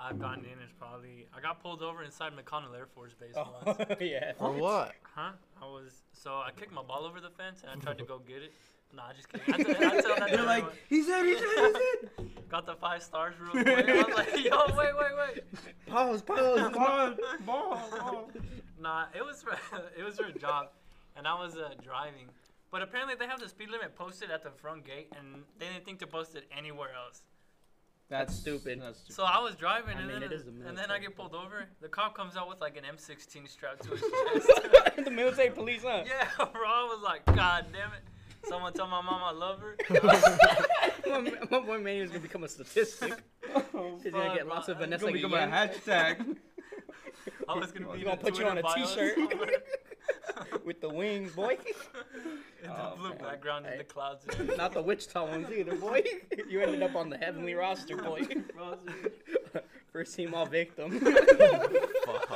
I've 0.00 0.18
gotten 0.18 0.44
in 0.44 0.58
is 0.64 0.72
probably 0.78 1.26
I 1.36 1.40
got 1.40 1.62
pulled 1.62 1.82
over 1.82 2.02
inside 2.02 2.32
McConnell 2.32 2.76
Air 2.76 2.86
Force 2.86 3.14
Base 3.14 3.34
Oh, 3.36 3.46
once. 3.64 3.78
yeah. 4.00 4.32
For 4.38 4.50
what? 4.52 4.92
Huh? 5.14 5.30
I 5.60 5.64
was 5.66 6.02
so 6.12 6.32
I 6.34 6.50
kicked 6.56 6.72
my 6.72 6.82
ball 6.82 7.04
over 7.04 7.20
the 7.20 7.30
fence 7.30 7.62
and 7.62 7.70
I 7.70 7.82
tried 7.82 7.98
to 7.98 8.04
go 8.04 8.18
get 8.18 8.42
it. 8.42 8.52
Nah, 8.94 9.12
just 9.14 9.28
kidding. 9.32 9.54
I 9.54 9.62
tell, 9.62 9.92
I 9.92 10.00
tell 10.02 10.16
that 10.16 10.30
You're 10.32 10.42
like, 10.44 10.64
he's 10.88 11.08
in, 11.08 11.24
he's 11.24 11.40
in, 11.40 11.48
he's 11.48 11.76
in. 12.18 12.30
got 12.50 12.66
the 12.66 12.74
five 12.74 13.02
stars 13.02 13.34
real 13.40 13.50
quick. 13.62 13.88
I 13.88 14.02
was 14.02 14.14
like, 14.14 14.44
yo, 14.44 14.66
wait, 14.76 14.90
wait, 14.98 15.12
wait. 15.18 15.86
Pause, 15.86 16.22
pause. 16.22 16.72
Ball, 16.72 17.14
ball, 17.46 17.80
ball. 17.90 18.30
Nah, 18.78 19.06
it 19.16 19.24
was 19.24 19.42
for, 19.42 19.56
it 19.98 20.02
was 20.04 20.18
for 20.18 20.26
a 20.26 20.32
job, 20.38 20.68
and 21.16 21.26
I 21.26 21.32
was 21.32 21.56
uh, 21.56 21.70
driving. 21.82 22.28
But 22.70 22.82
apparently 22.82 23.14
they 23.18 23.26
have 23.26 23.40
the 23.40 23.48
speed 23.48 23.70
limit 23.70 23.94
posted 23.96 24.30
at 24.30 24.42
the 24.42 24.50
front 24.50 24.84
gate, 24.84 25.10
and 25.18 25.44
they 25.58 25.68
didn't 25.68 25.86
think 25.86 25.98
to 26.00 26.06
post 26.06 26.34
it 26.34 26.44
anywhere 26.56 26.90
else. 26.94 27.22
That's 28.12 28.34
stupid. 28.34 28.82
That's 28.82 28.98
stupid. 28.98 29.14
So 29.14 29.22
I 29.22 29.38
was 29.38 29.54
driving, 29.56 29.96
I 29.96 30.00
and 30.00 30.08
mean, 30.08 30.20
then 30.20 30.30
it 30.30 30.34
is 30.34 30.44
the 30.44 30.50
and 30.68 30.76
then 30.76 30.90
I 30.90 30.98
get 30.98 31.16
pulled 31.16 31.34
over. 31.34 31.64
The 31.80 31.88
cop 31.88 32.14
comes 32.14 32.36
out 32.36 32.46
with 32.46 32.60
like 32.60 32.76
an 32.76 32.84
M16 32.84 33.48
strapped 33.48 33.84
to 33.84 33.90
his 33.92 34.02
chest. 34.02 34.50
the 35.04 35.10
military 35.10 35.48
police, 35.48 35.82
huh? 35.82 36.04
yeah, 36.06 36.26
bro. 36.36 36.62
I 36.62 36.84
was 36.92 37.00
like, 37.02 37.24
God 37.34 37.64
damn 37.72 37.90
it! 37.94 38.02
Someone 38.46 38.74
tell 38.74 38.86
my 38.86 39.00
mom 39.00 39.22
I 39.24 39.32
love 39.32 39.60
her. 39.60 39.78
my, 41.08 41.32
my 41.50 41.60
boy 41.60 41.78
Manny 41.78 42.00
is 42.00 42.10
gonna 42.10 42.20
become 42.20 42.44
a 42.44 42.48
statistic. 42.48 43.14
Oh, 43.54 43.98
He's 44.02 44.12
gonna 44.12 44.26
Fuck, 44.26 44.36
get 44.36 44.46
lots 44.46 44.68
of 44.68 44.76
Vanessa 44.76 45.04
gonna 45.06 45.14
become 45.14 45.32
a 45.32 45.36
hashtag. 45.46 46.36
I 47.48 47.54
was 47.56 47.72
gonna 47.72 47.90
be 47.94 48.02
gonna 48.02 48.16
the 48.18 48.22
put 48.22 48.38
you 48.38 48.46
on 48.46 48.58
a 48.58 48.62
Twitter 48.62 49.14
t-shirt 49.14 49.16
bios. 49.16 49.48
with 50.64 50.80
the 50.80 50.88
wings, 50.88 51.32
boy. 51.32 51.56
in 52.62 52.68
the 52.70 52.74
Oh, 52.76 52.94
blue 52.96 53.08
man. 53.10 53.18
background 53.18 53.66
in 53.66 53.78
the 53.78 53.84
clouds. 53.84 54.24
Not 54.56 54.72
the 54.72 54.82
Wichita 54.82 55.24
ones 55.28 55.48
either, 55.50 55.74
boy. 55.76 56.02
You 56.48 56.60
ended 56.60 56.82
up 56.82 56.94
on 56.96 57.08
the 57.10 57.18
heavenly 57.18 57.54
roster, 57.54 57.96
boy. 57.96 58.22
First 59.92 60.14
team 60.16 60.32
all 60.34 60.46
victim. 60.46 61.00
Fuck. 61.00 62.28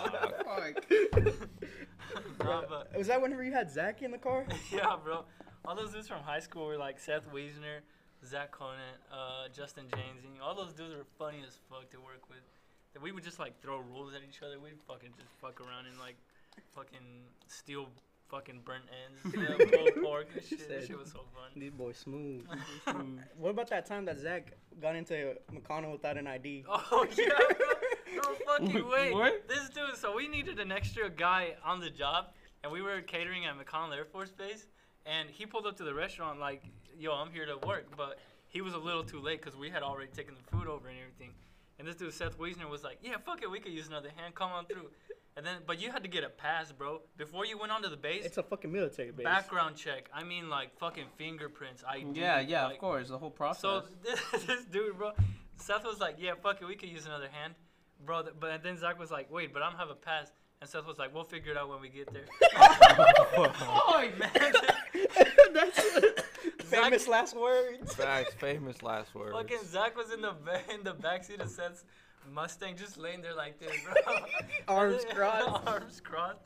Nah, 2.45 2.63
but 2.69 2.97
Was 2.97 3.07
that 3.09 3.21
whenever 3.21 3.43
you 3.43 3.53
had 3.53 3.71
Zach 3.71 4.03
in 4.03 4.11
the 4.11 4.19
car? 4.19 4.47
yeah, 4.73 4.97
bro. 5.03 5.25
All 5.65 5.75
those 5.75 5.93
dudes 5.93 6.09
from 6.09 6.23
high 6.23 6.41
school 6.41 6.67
were 6.67 6.77
like 6.77 6.99
Seth 7.01 7.25
Wiesner, 7.33 7.81
Zach 8.25 8.53
Conant, 8.53 8.99
uh, 9.13 9.49
Justin 9.55 9.87
Janesing. 9.91 10.41
All 10.43 10.55
those 10.55 10.73
dudes 10.73 10.95
were 10.95 11.07
funny 11.19 11.43
as 11.47 11.59
fuck 11.71 11.91
to 11.91 11.97
work 11.99 12.29
with. 12.29 12.39
That 12.95 13.03
we 13.03 13.11
would 13.13 13.25
just 13.25 13.39
like 13.39 13.61
throw 13.61 13.79
rules 13.79 14.15
at 14.15 14.21
each 14.29 14.43
other. 14.43 14.61
We'd 14.61 14.79
fucking 14.87 15.11
just 15.19 15.29
fuck 15.41 15.61
around 15.61 15.87
and 15.87 15.99
like 15.99 16.17
fucking 16.75 17.25
steel 17.49 17.89
fucking 18.29 18.61
burnt 18.65 18.85
ends, 19.07 19.37
pulled 19.73 20.05
pork 20.05 20.27
and 20.35 20.45
shit. 20.45 20.69
That 20.69 20.87
shit 20.87 20.99
was 20.99 21.11
so 21.11 21.21
fun. 21.35 21.51
These 21.57 21.71
boys 21.73 21.97
smooth. 21.97 22.47
what 23.39 23.51
about 23.51 23.71
that 23.71 23.87
time 23.87 24.05
that 24.07 24.19
Zach 24.19 24.53
got 24.81 24.97
into 24.97 25.35
McConnell 25.53 25.93
without 25.93 26.17
an 26.17 26.27
ID? 26.27 26.65
Oh 26.69 27.07
yeah, 27.17 27.29
bro. 27.29 28.23
No 28.23 28.35
fucking 28.47 28.89
way. 28.89 29.13
What? 29.13 29.49
This 29.49 29.69
dude. 29.69 29.97
So 29.97 30.15
we 30.15 30.29
needed 30.29 30.59
an 30.59 30.73
extra 30.73 31.09
guy 31.09 31.55
on 31.65 31.81
the 31.81 31.91
job, 31.91 32.27
and 32.63 32.73
we 32.73 32.83
were 32.83 33.01
catering 33.01 33.47
at 33.47 33.55
McConnell 33.59 33.95
Air 33.97 34.05
Force 34.05 34.31
Base, 34.31 34.67
and 35.05 35.29
he 35.31 35.47
pulled 35.47 35.67
up 35.67 35.77
to 35.77 35.85
the 35.85 35.95
restaurant 35.95 36.41
like, 36.41 36.65
"Yo, 36.99 37.13
I'm 37.13 37.31
here 37.31 37.47
to 37.47 37.59
work," 37.67 37.87
but 37.97 38.19
he 38.49 38.61
was 38.61 38.75
a 38.75 38.79
little 38.79 39.05
too 39.05 39.21
late 39.21 39.41
because 39.43 39.59
we 39.59 39.71
had 39.71 39.83
already 39.83 40.11
taken 40.11 40.35
the 40.35 40.57
food 40.57 40.67
over 40.69 40.89
and 40.89 40.99
everything. 40.99 41.35
And 41.79 41.87
this 41.87 41.97
dude 41.97 42.13
Seth 42.15 42.39
Wiesner 42.39 42.69
was 42.69 42.83
like, 42.83 42.99
"Yeah, 43.03 43.17
fuck 43.25 43.43
it, 43.43 43.51
we 43.51 43.61
could 43.61 43.73
use 43.73 43.87
another 43.89 44.11
hand. 44.17 44.35
Come 44.35 44.51
on 44.51 44.67
through." 44.67 44.91
And 45.37 45.45
then, 45.45 45.57
but 45.67 45.79
you 45.83 45.91
had 45.93 46.03
to 46.03 46.09
get 46.09 46.25
a 46.25 46.31
pass, 46.31 46.73
bro, 46.73 47.03
before 47.19 47.45
you 47.45 47.59
went 47.59 47.71
onto 47.71 47.91
the 47.91 47.97
base. 47.99 48.25
It's 48.25 48.39
a 48.39 48.43
fucking 48.43 48.73
military 48.73 49.11
base. 49.11 49.25
background 49.25 49.77
check. 49.77 50.09
I 50.15 50.25
mean, 50.25 50.49
like 50.49 50.79
fucking 50.79 51.05
fingerprints, 51.19 51.85
ID. 51.87 52.19
Yeah, 52.19 52.41
yeah, 52.41 52.65
like, 52.65 52.75
of 52.77 52.81
course. 52.81 53.09
The 53.11 53.19
whole 53.19 53.31
process. 53.31 53.61
so 53.61 53.83
this, 54.03 54.21
this 54.47 54.65
dude, 54.65 54.97
bro, 54.97 55.13
Seth 55.57 55.85
was 55.85 56.01
like, 56.01 56.17
"Yeah, 56.19 56.33
fuck 56.43 56.63
it, 56.63 56.65
we 56.67 56.75
could 56.75 56.89
use 56.89 57.05
another 57.05 57.29
hand, 57.31 57.55
bro." 58.05 58.23
th- 58.23 58.35
But 58.41 58.63
then 58.63 58.79
Zach 58.79 58.99
was 58.99 59.11
like, 59.11 59.31
"Wait, 59.31 59.53
but 59.53 59.63
I 59.63 59.69
don't 59.69 59.79
have 59.79 59.91
a 59.91 59.95
pass." 59.95 60.33
And 60.61 60.71
Seth 60.71 60.87
was 60.87 60.99
like, 60.99 61.15
"We'll 61.15 61.25
figure 61.25 61.53
it 61.53 61.59
out 61.59 61.69
when 61.69 61.81
we 61.81 61.89
get 61.89 62.13
there." 62.13 62.25
oh 62.57 64.09
man, 64.19 64.31
That's 65.53 65.81
famous 66.65 67.07
last 67.07 67.37
words. 67.37 67.95
Facts, 67.95 68.35
famous 68.35 68.83
last 68.83 69.15
words. 69.15 69.33
fucking 69.33 69.65
Zach 69.67 69.97
was 69.97 70.13
in 70.13 70.23
the 70.23 70.33
ba- 70.45 70.63
in 70.73 70.83
the 70.83 70.95
backseat 70.95 71.41
of 71.41 71.51
Seth's 71.51 71.85
Mustang, 72.33 72.77
just 72.77 72.97
laying 72.97 73.21
there 73.21 73.35
like 73.35 73.59
this, 73.61 73.71
bro. 73.85 74.15
Arms 74.69 75.05
crossed. 75.11 75.67
arms 75.67 76.01
crossed, 76.01 76.41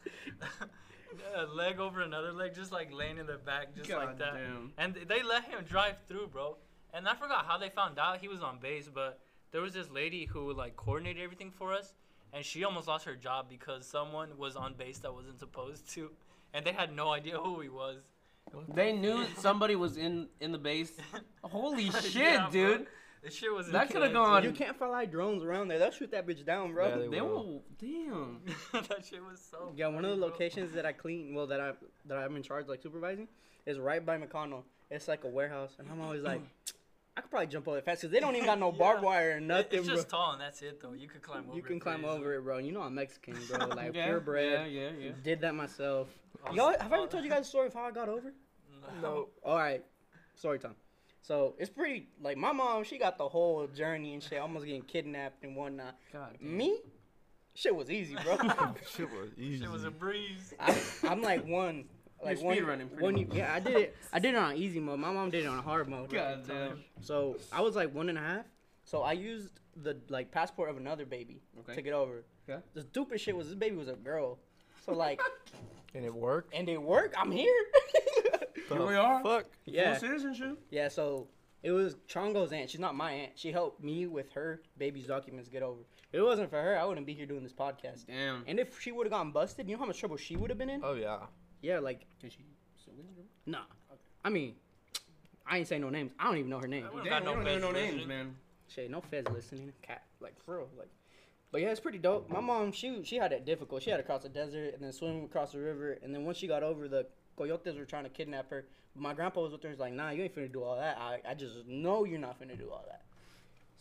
a 1.36 1.44
leg 1.46 1.78
over 1.78 2.00
another 2.02 2.32
leg, 2.32 2.54
just 2.54 2.72
like 2.72 2.92
laying 2.92 3.18
in 3.18 3.26
the 3.26 3.38
back, 3.38 3.74
just 3.74 3.90
like 3.90 4.18
that. 4.18 4.32
Goddamn. 4.34 4.72
And 4.76 4.94
they 5.08 5.22
let 5.22 5.44
him 5.44 5.64
drive 5.68 5.96
through, 6.08 6.28
bro. 6.28 6.56
And 6.92 7.08
I 7.08 7.14
forgot 7.14 7.46
how 7.46 7.56
they 7.58 7.70
found 7.70 7.98
out 7.98 8.18
he 8.18 8.28
was 8.28 8.42
on 8.42 8.58
base, 8.58 8.90
but 8.92 9.20
there 9.52 9.62
was 9.62 9.72
this 9.72 9.88
lady 9.88 10.24
who 10.26 10.52
like 10.52 10.76
coordinated 10.76 11.22
everything 11.22 11.50
for 11.50 11.72
us, 11.72 11.94
and 12.32 12.44
she 12.44 12.64
almost 12.64 12.88
lost 12.88 13.04
her 13.06 13.14
job 13.16 13.46
because 13.48 13.86
someone 13.86 14.36
was 14.38 14.56
on 14.56 14.74
base 14.74 14.98
that 14.98 15.12
wasn't 15.12 15.38
supposed 15.38 15.88
to, 15.94 16.10
and 16.54 16.64
they 16.64 16.72
had 16.72 16.94
no 16.94 17.10
idea 17.10 17.38
who 17.38 17.60
he 17.60 17.68
was. 17.68 17.98
They 18.74 18.92
knew 18.92 19.24
somebody 19.36 19.76
was 19.76 19.96
in 19.96 20.28
in 20.40 20.52
the 20.52 20.58
base. 20.58 20.92
Holy 21.44 21.90
shit, 22.02 22.14
Yeah, 22.14 22.42
bro. 22.42 22.50
dude! 22.50 22.86
This 23.22 23.34
shit 23.34 23.52
was 23.52 23.70
That 23.70 23.90
coulda 23.90 24.08
gone- 24.10 24.42
You 24.44 24.50
can't 24.52 24.76
fly 24.78 25.04
drones 25.04 25.42
around 25.44 25.68
there. 25.68 25.78
They'll 25.78 25.90
shoot 25.90 26.10
that 26.12 26.26
bitch 26.26 26.42
down, 26.46 26.72
bro. 26.72 26.88
Yeah, 26.88 26.96
they 26.96 27.08
They 27.08 27.20
will. 27.20 27.28
will. 27.28 27.62
Damn. 27.78 28.40
that 28.72 29.04
shit 29.04 29.22
was 29.22 29.40
so. 29.50 29.72
Yeah, 29.76 29.88
one 29.88 30.06
of 30.06 30.10
the 30.12 30.16
bro. 30.16 30.26
locations 30.26 30.72
that 30.74 30.86
I 30.86 30.92
clean, 30.92 31.34
well, 31.34 31.46
that 31.48 31.60
I 31.60 31.72
that 32.06 32.16
I'm 32.16 32.34
in 32.36 32.42
charge, 32.42 32.66
like 32.66 32.82
supervising, 32.82 33.28
is 33.66 33.78
right 33.78 34.04
by 34.04 34.16
McConnell. 34.18 34.62
It's 34.90 35.06
like 35.06 35.24
a 35.24 35.28
warehouse, 35.28 35.72
and 35.78 35.86
I'm 35.92 36.00
always 36.00 36.22
like, 36.22 36.40
I 37.20 37.22
could 37.22 37.30
probably 37.30 37.48
jump 37.48 37.68
over 37.68 37.76
it 37.76 37.84
fast 37.84 38.00
because 38.00 38.12
they 38.12 38.18
don't 38.20 38.34
even 38.34 38.46
got 38.46 38.58
no 38.58 38.72
barbed 38.82 39.02
Yeah. 39.02 39.06
wire 39.08 39.36
or 39.36 39.40
nothing, 39.40 39.80
It's 39.80 39.88
just 39.88 40.08
bro. 40.08 40.18
tall 40.18 40.32
and 40.32 40.40
that's 40.40 40.62
it 40.62 40.80
though. 40.80 40.94
You 40.94 41.06
could 41.06 41.20
climb 41.20 41.42
over. 41.44 41.52
It, 41.52 41.56
you 41.56 41.62
can 41.62 41.76
it 41.76 41.80
climb 41.80 42.04
over 42.06 42.34
it, 42.36 42.42
bro. 42.42 42.56
You 42.58 42.72
know 42.72 42.80
I'm 42.80 42.94
Mexican, 42.94 43.36
bro. 43.48 43.66
Like 43.76 43.94
yeah, 43.94 44.06
purebred. 44.06 44.50
Yeah, 44.50 44.64
yeah, 44.66 44.90
yeah. 44.98 45.10
Did 45.22 45.42
that 45.42 45.54
myself. 45.54 46.08
I 46.44 46.48
was- 46.48 46.56
Y'all, 46.56 46.70
have 46.80 46.90
I 46.92 46.96
I 46.96 46.98
ever 47.00 47.06
told 47.10 47.24
you 47.24 47.30
guys 47.30 47.40
the 47.40 47.44
story 47.44 47.66
of 47.66 47.74
how 47.74 47.82
I 47.84 47.90
got 47.90 48.08
over? 48.08 48.32
No. 49.02 49.28
All 49.44 49.56
right, 49.58 49.84
story 50.34 50.58
time. 50.58 50.74
So 51.20 51.54
it's 51.58 51.68
pretty 51.68 52.08
like 52.22 52.38
my 52.38 52.52
mom. 52.52 52.82
She 52.84 52.96
got 52.96 53.18
the 53.18 53.28
whole 53.28 53.66
journey 53.66 54.14
and 54.14 54.22
shit, 54.22 54.38
almost 54.40 54.64
getting 54.64 54.80
kidnapped 54.82 55.44
and 55.44 55.54
whatnot. 55.54 55.96
God. 56.12 56.36
damn. 56.40 56.56
Me, 56.56 56.78
shit 57.54 57.76
was 57.76 57.90
easy, 57.90 58.14
bro. 58.24 58.38
Shit 58.96 59.10
was 59.10 59.28
easy. 59.36 59.64
Shit 59.64 59.70
was 59.70 59.84
a 59.84 59.90
breeze. 59.90 60.54
I, 60.58 60.74
I'm 61.04 61.20
like 61.20 61.44
one. 61.46 61.84
Like 62.22 62.38
You're 62.38 62.46
one, 62.46 62.56
speedrunning 62.56 62.88
pretty 62.88 63.02
one, 63.02 63.14
much. 63.14 63.28
yeah, 63.32 63.52
I 63.54 63.60
did 63.60 63.76
it. 63.76 63.96
I 64.12 64.18
did 64.18 64.34
it 64.34 64.38
on 64.38 64.56
easy 64.56 64.78
mode. 64.80 64.98
My 64.98 65.10
mom 65.12 65.30
did 65.30 65.44
it 65.44 65.48
on 65.48 65.62
hard 65.62 65.88
mode. 65.88 66.10
God 66.10 66.44
damn. 66.46 66.84
So 67.00 67.36
I 67.52 67.60
was 67.62 67.76
like 67.76 67.94
one 67.94 68.08
and 68.08 68.18
a 68.18 68.20
half. 68.20 68.44
So 68.84 69.02
I 69.02 69.12
used 69.12 69.60
the 69.76 69.96
like 70.08 70.30
passport 70.30 70.68
of 70.68 70.76
another 70.76 71.06
baby 71.06 71.40
Okay. 71.60 71.74
to 71.76 71.82
get 71.82 71.92
over. 71.94 72.24
Okay. 72.48 72.60
The 72.74 72.82
stupid 72.82 73.20
shit 73.20 73.36
was 73.36 73.46
this 73.46 73.54
baby 73.54 73.76
was 73.76 73.88
a 73.88 73.94
girl. 73.94 74.38
So 74.84 74.92
like, 74.92 75.20
and 75.94 76.04
it 76.04 76.14
worked. 76.14 76.52
and 76.54 76.68
it 76.68 76.80
worked. 76.82 77.14
I'm 77.18 77.30
here. 77.30 77.54
Here 78.68 78.86
we 78.86 78.94
are. 78.94 79.22
Fuck. 79.22 79.46
yeah. 79.64 79.94
Full 79.94 80.08
citizenship. 80.08 80.58
Yeah, 80.70 80.88
so 80.88 81.26
it 81.62 81.72
was 81.72 81.96
Chongo's 82.08 82.52
aunt. 82.52 82.70
She's 82.70 82.78
not 82.80 82.94
my 82.94 83.10
aunt. 83.12 83.32
She 83.34 83.50
helped 83.50 83.82
me 83.82 84.06
with 84.06 84.30
her 84.32 84.62
baby's 84.78 85.06
documents 85.08 85.48
get 85.48 85.62
over. 85.62 85.80
If 86.12 86.18
it 86.20 86.22
wasn't 86.22 86.50
for 86.50 86.60
her, 86.62 86.78
I 86.78 86.84
wouldn't 86.84 87.06
be 87.06 87.14
here 87.14 87.26
doing 87.26 87.42
this 87.42 87.52
podcast. 87.52 88.06
Damn. 88.06 88.44
And 88.46 88.60
if 88.60 88.80
she 88.80 88.92
would 88.92 89.06
have 89.06 89.10
gotten 89.12 89.32
busted, 89.32 89.68
you 89.68 89.74
know 89.74 89.80
how 89.80 89.86
much 89.86 89.98
trouble 89.98 90.16
she 90.16 90.36
would 90.36 90.50
have 90.50 90.58
been 90.58 90.70
in? 90.70 90.82
Oh 90.84 90.94
yeah. 90.94 91.18
Yeah, 91.62 91.78
like, 91.78 92.06
Did 92.20 92.32
she 92.32 92.38
still 92.80 92.94
get 92.94 93.04
it? 93.04 93.26
nah. 93.46 93.58
I 94.24 94.28
mean, 94.30 94.54
I 95.46 95.58
ain't 95.58 95.68
say 95.68 95.78
no 95.78 95.88
names. 95.90 96.12
I 96.18 96.24
don't 96.24 96.36
even 96.38 96.50
know 96.50 96.58
her 96.58 96.68
name. 96.68 96.84
I 96.86 96.90
would've 96.90 97.04
Damn, 97.04 97.24
got 97.24 97.36
we 97.36 97.42
no 97.44 97.50
don't 97.50 97.60
know 97.60 97.68
no 97.68 97.72
names, 97.72 97.92
listening. 97.94 98.08
man. 98.08 98.36
Shit, 98.68 98.90
no 98.90 99.00
feds 99.00 99.30
listening. 99.30 99.72
Cat, 99.82 100.02
like, 100.20 100.34
for 100.44 100.58
real. 100.58 100.68
Like, 100.78 100.88
but 101.52 101.60
yeah, 101.60 101.68
it's 101.70 101.80
pretty 101.80 101.98
dope. 101.98 102.30
My 102.30 102.40
mom, 102.40 102.70
she 102.70 103.02
she 103.02 103.16
had 103.16 103.32
it 103.32 103.44
difficult. 103.44 103.82
She 103.82 103.90
had 103.90 103.96
to 103.96 104.02
cross 104.04 104.22
the 104.22 104.28
desert 104.28 104.74
and 104.74 104.82
then 104.84 104.92
swim 104.92 105.24
across 105.24 105.52
the 105.52 105.58
river. 105.58 105.98
And 106.02 106.14
then 106.14 106.24
once 106.24 106.36
she 106.38 106.46
got 106.46 106.62
over, 106.62 106.86
the 106.86 107.06
coyotes 107.36 107.76
were 107.76 107.84
trying 107.84 108.04
to 108.04 108.10
kidnap 108.10 108.48
her. 108.50 108.66
But 108.94 109.02
my 109.02 109.14
grandpa 109.14 109.40
was 109.42 109.50
with 109.52 109.62
her. 109.64 109.70
He's 109.70 109.80
like, 109.80 109.92
nah, 109.92 110.10
you 110.10 110.22
ain't 110.22 110.34
finna 110.36 110.52
do 110.52 110.62
all 110.62 110.76
that. 110.76 110.96
I, 110.98 111.20
I 111.28 111.34
just 111.34 111.66
know 111.66 112.04
you're 112.04 112.20
not 112.20 112.40
finna 112.40 112.56
do 112.56 112.70
all 112.70 112.84
that. 112.88 113.02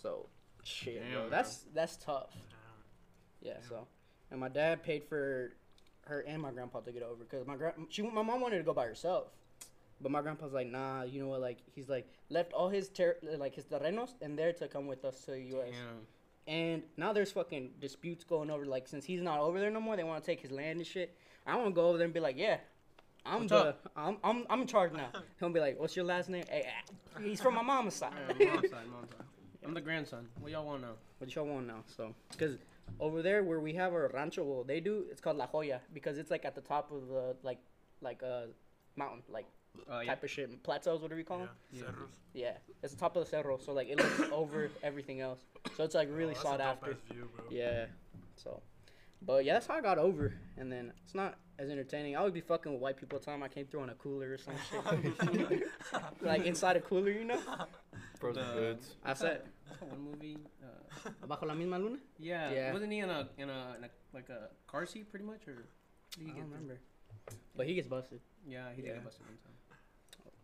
So, 0.02 0.26
shit, 0.64 1.02
Damn, 1.04 1.12
bro. 1.12 1.22
bro. 1.22 1.30
That's 1.30 1.66
that's 1.76 1.98
tough. 1.98 2.32
Yeah. 3.42 3.58
So, 3.68 3.86
and 4.32 4.40
my 4.40 4.50
dad 4.50 4.82
paid 4.84 5.04
for 5.04 5.52
her 6.10 6.22
and 6.22 6.42
my 6.42 6.52
grandpa 6.52 6.82
to 6.82 6.92
get 6.92 7.04
over 7.04 7.24
because 7.24 7.48
my 7.48 7.56
grand 7.56 7.76
she 7.90 8.02
my 8.02 8.22
mom 8.22 8.42
wanted 8.42 8.58
to 8.58 8.64
go 8.64 8.74
by 8.74 8.86
herself. 8.86 9.28
But 10.02 10.12
my 10.12 10.22
grandpa's 10.22 10.54
like, 10.54 10.68
nah, 10.68 11.04
you 11.04 11.22
know 11.22 11.28
what? 11.28 11.42
Like, 11.42 11.58
he's 11.76 11.90
like 11.90 12.08
left 12.30 12.54
all 12.54 12.70
his 12.70 12.90
ter- 12.90 13.18
like 13.38 13.56
his 13.56 13.66
terrenos 13.66 14.12
and 14.22 14.38
there 14.38 14.54
to 14.54 14.68
come 14.68 14.88
with 14.88 15.04
us 15.04 15.26
to 15.26 15.32
the 15.32 15.42
U.S. 15.42 15.72
Damn. 15.72 16.54
And 16.54 16.84
now 16.98 17.14
there's 17.14 17.32
fucking 17.32 17.72
disputes 17.80 18.24
going 18.24 18.50
over. 18.50 18.66
Like, 18.66 18.88
since 18.88 19.06
he's 19.06 19.22
not 19.22 19.40
over 19.40 19.60
there 19.60 19.70
no 19.70 19.82
more, 19.82 19.98
they 19.98 20.04
want 20.04 20.24
to 20.24 20.26
take 20.26 20.40
his 20.40 20.52
land 20.52 20.80
and 20.80 20.88
shit. 20.88 21.16
I 21.46 21.56
want 21.58 21.68
to 21.68 21.74
go 21.74 21.90
over 21.90 21.98
there 21.98 22.06
and 22.06 22.14
be 22.14 22.22
like, 22.22 22.38
yeah, 22.38 22.58
I'm 23.26 23.42
What's 23.42 23.52
the, 23.52 23.58
up? 23.58 23.92
I'm, 23.96 24.18
I'm, 24.24 24.46
I'm 24.50 24.62
in 24.62 24.68
charge 24.68 24.94
now. 24.94 25.10
He'll 25.40 25.50
be 25.50 25.60
like, 25.60 25.80
what's 25.80 25.96
your 25.96 26.06
last 26.06 26.30
name? 26.30 26.46
Hey, 26.50 26.66
ah, 26.68 27.20
he's 27.22 27.42
from 27.42 27.56
my 27.56 27.62
mama's 27.62 27.96
side. 27.96 28.14
Yeah, 28.40 28.54
mom's 28.54 28.70
side, 28.70 28.88
mom's 28.90 29.10
side. 29.18 29.26
I'm 29.66 29.74
the 29.74 29.82
grandson. 29.82 30.28
What 30.40 30.52
y'all 30.52 30.66
want 30.66 30.82
now? 30.82 30.94
what 31.20 31.36
y'all 31.36 31.46
want 31.46 31.68
now? 31.68 31.84
So, 31.96 32.16
because 32.32 32.58
over 33.00 33.22
there 33.22 33.44
where 33.44 33.60
we 33.60 33.74
have 33.74 33.94
our 33.94 34.10
rancho, 34.14 34.64
they 34.68 34.80
do. 34.80 35.06
It's 35.12 35.22
called 35.22 35.38
La 35.38 35.48
Joya 35.48 35.82
because 35.94 36.18
it's 36.18 36.32
like 36.32 36.46
at 36.46 36.56
the 36.56 36.62
top 36.62 36.92
of 36.92 37.08
the 37.08 37.36
like, 37.44 37.60
like 38.02 38.22
a 38.22 38.48
mountain, 38.96 39.24
like 39.30 39.46
Uh, 39.90 40.00
yeah. 40.00 40.08
type 40.10 40.24
of 40.24 40.30
shit, 40.30 40.64
plateaus, 40.64 41.02
whatever 41.02 41.20
you 41.20 41.26
call 41.26 41.40
Yeah. 41.40 41.46
them. 41.46 41.56
Yeah. 41.72 41.84
Cerros. 41.84 42.08
Yeah, 42.34 42.58
it's 42.84 42.94
the 42.94 43.00
top 43.00 43.16
of 43.16 43.24
the 43.24 43.30
cerro, 43.30 43.58
so 43.58 43.72
like 43.74 43.88
it 43.90 43.98
looks 43.98 44.20
over 44.32 44.70
everything 44.84 45.20
else. 45.22 45.40
So 45.76 45.84
it's 45.84 45.96
like 45.96 46.10
really 46.12 46.36
Oh, 46.38 46.44
sought 46.44 46.62
after. 46.62 46.96
view, 47.12 47.30
bro. 47.36 47.46
Yeah. 47.50 47.86
So, 48.36 48.62
but 49.22 49.46
yeah, 49.46 49.54
that's 49.54 49.68
how 49.68 49.76
I 49.76 49.82
got 49.82 49.98
over. 49.98 50.34
And 50.58 50.72
then 50.72 50.94
it's 51.04 51.16
not 51.16 51.38
as 51.58 51.70
entertaining. 51.70 52.16
I 52.16 52.24
would 52.24 52.34
be 52.34 52.42
fucking 52.42 52.72
with 52.72 52.82
white 52.82 52.98
people 52.98 53.18
all 53.18 53.20
the 53.20 53.26
time. 53.26 53.44
I 53.44 53.48
came 53.50 53.66
through 53.66 53.82
on 53.82 53.90
a 53.90 53.96
cooler 53.96 54.34
or 54.34 54.38
some 54.38 54.54
shit. 54.70 55.64
like 56.22 56.46
inside 56.46 56.78
a 56.78 56.82
cooler, 56.82 57.12
you 57.12 57.26
know? 57.26 57.40
Frozen 58.20 58.48
The- 58.48 58.54
goods. 58.54 58.96
I 59.04 59.14
said, 59.14 59.14
What's 59.14 59.22
that 59.22 59.46
one 59.90 60.02
movie? 60.02 60.38
Uh, 60.64 61.10
Bajo 61.28 61.46
la 61.48 61.54
misma 61.54 61.78
luna? 61.82 61.98
yeah. 62.20 62.52
Yeah. 62.52 62.74
Wasn't 62.74 62.92
he 62.92 63.00
in 63.00 63.10
a 63.10 63.28
in 63.38 63.50
a, 63.50 63.76
in 63.78 63.84
a 63.86 63.90
like 64.14 64.30
a 64.30 64.50
car 64.68 64.86
seat 64.86 65.10
pretty 65.10 65.26
much, 65.26 65.48
or? 65.48 65.54
Did 66.18 66.22
I 66.22 66.24
he 66.24 66.26
don't 66.28 66.36
get 66.36 66.44
remember. 66.46 66.80
But 67.56 67.68
he 67.68 67.74
gets 67.76 67.88
busted. 67.88 68.20
Yeah, 68.48 68.70
he 68.76 68.82
did 68.82 68.88
Yeah. 68.90 68.94
get 68.96 69.04
busted 69.06 69.26
one 69.26 69.38
time. 69.44 69.78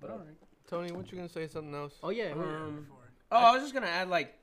But 0.01 0.09
all 0.11 0.17
right. 0.19 0.37
Tony, 0.69 0.91
what 0.91 1.11
you 1.11 1.17
gonna 1.17 1.29
say? 1.29 1.47
Something 1.47 1.73
else? 1.75 1.93
Oh 2.03 2.09
yeah. 2.09 2.31
Um, 2.33 2.87
Oh, 3.31 3.37
I 3.37 3.51
was 3.53 3.61
just 3.63 3.73
gonna 3.73 3.87
add 3.87 4.09
like, 4.09 4.35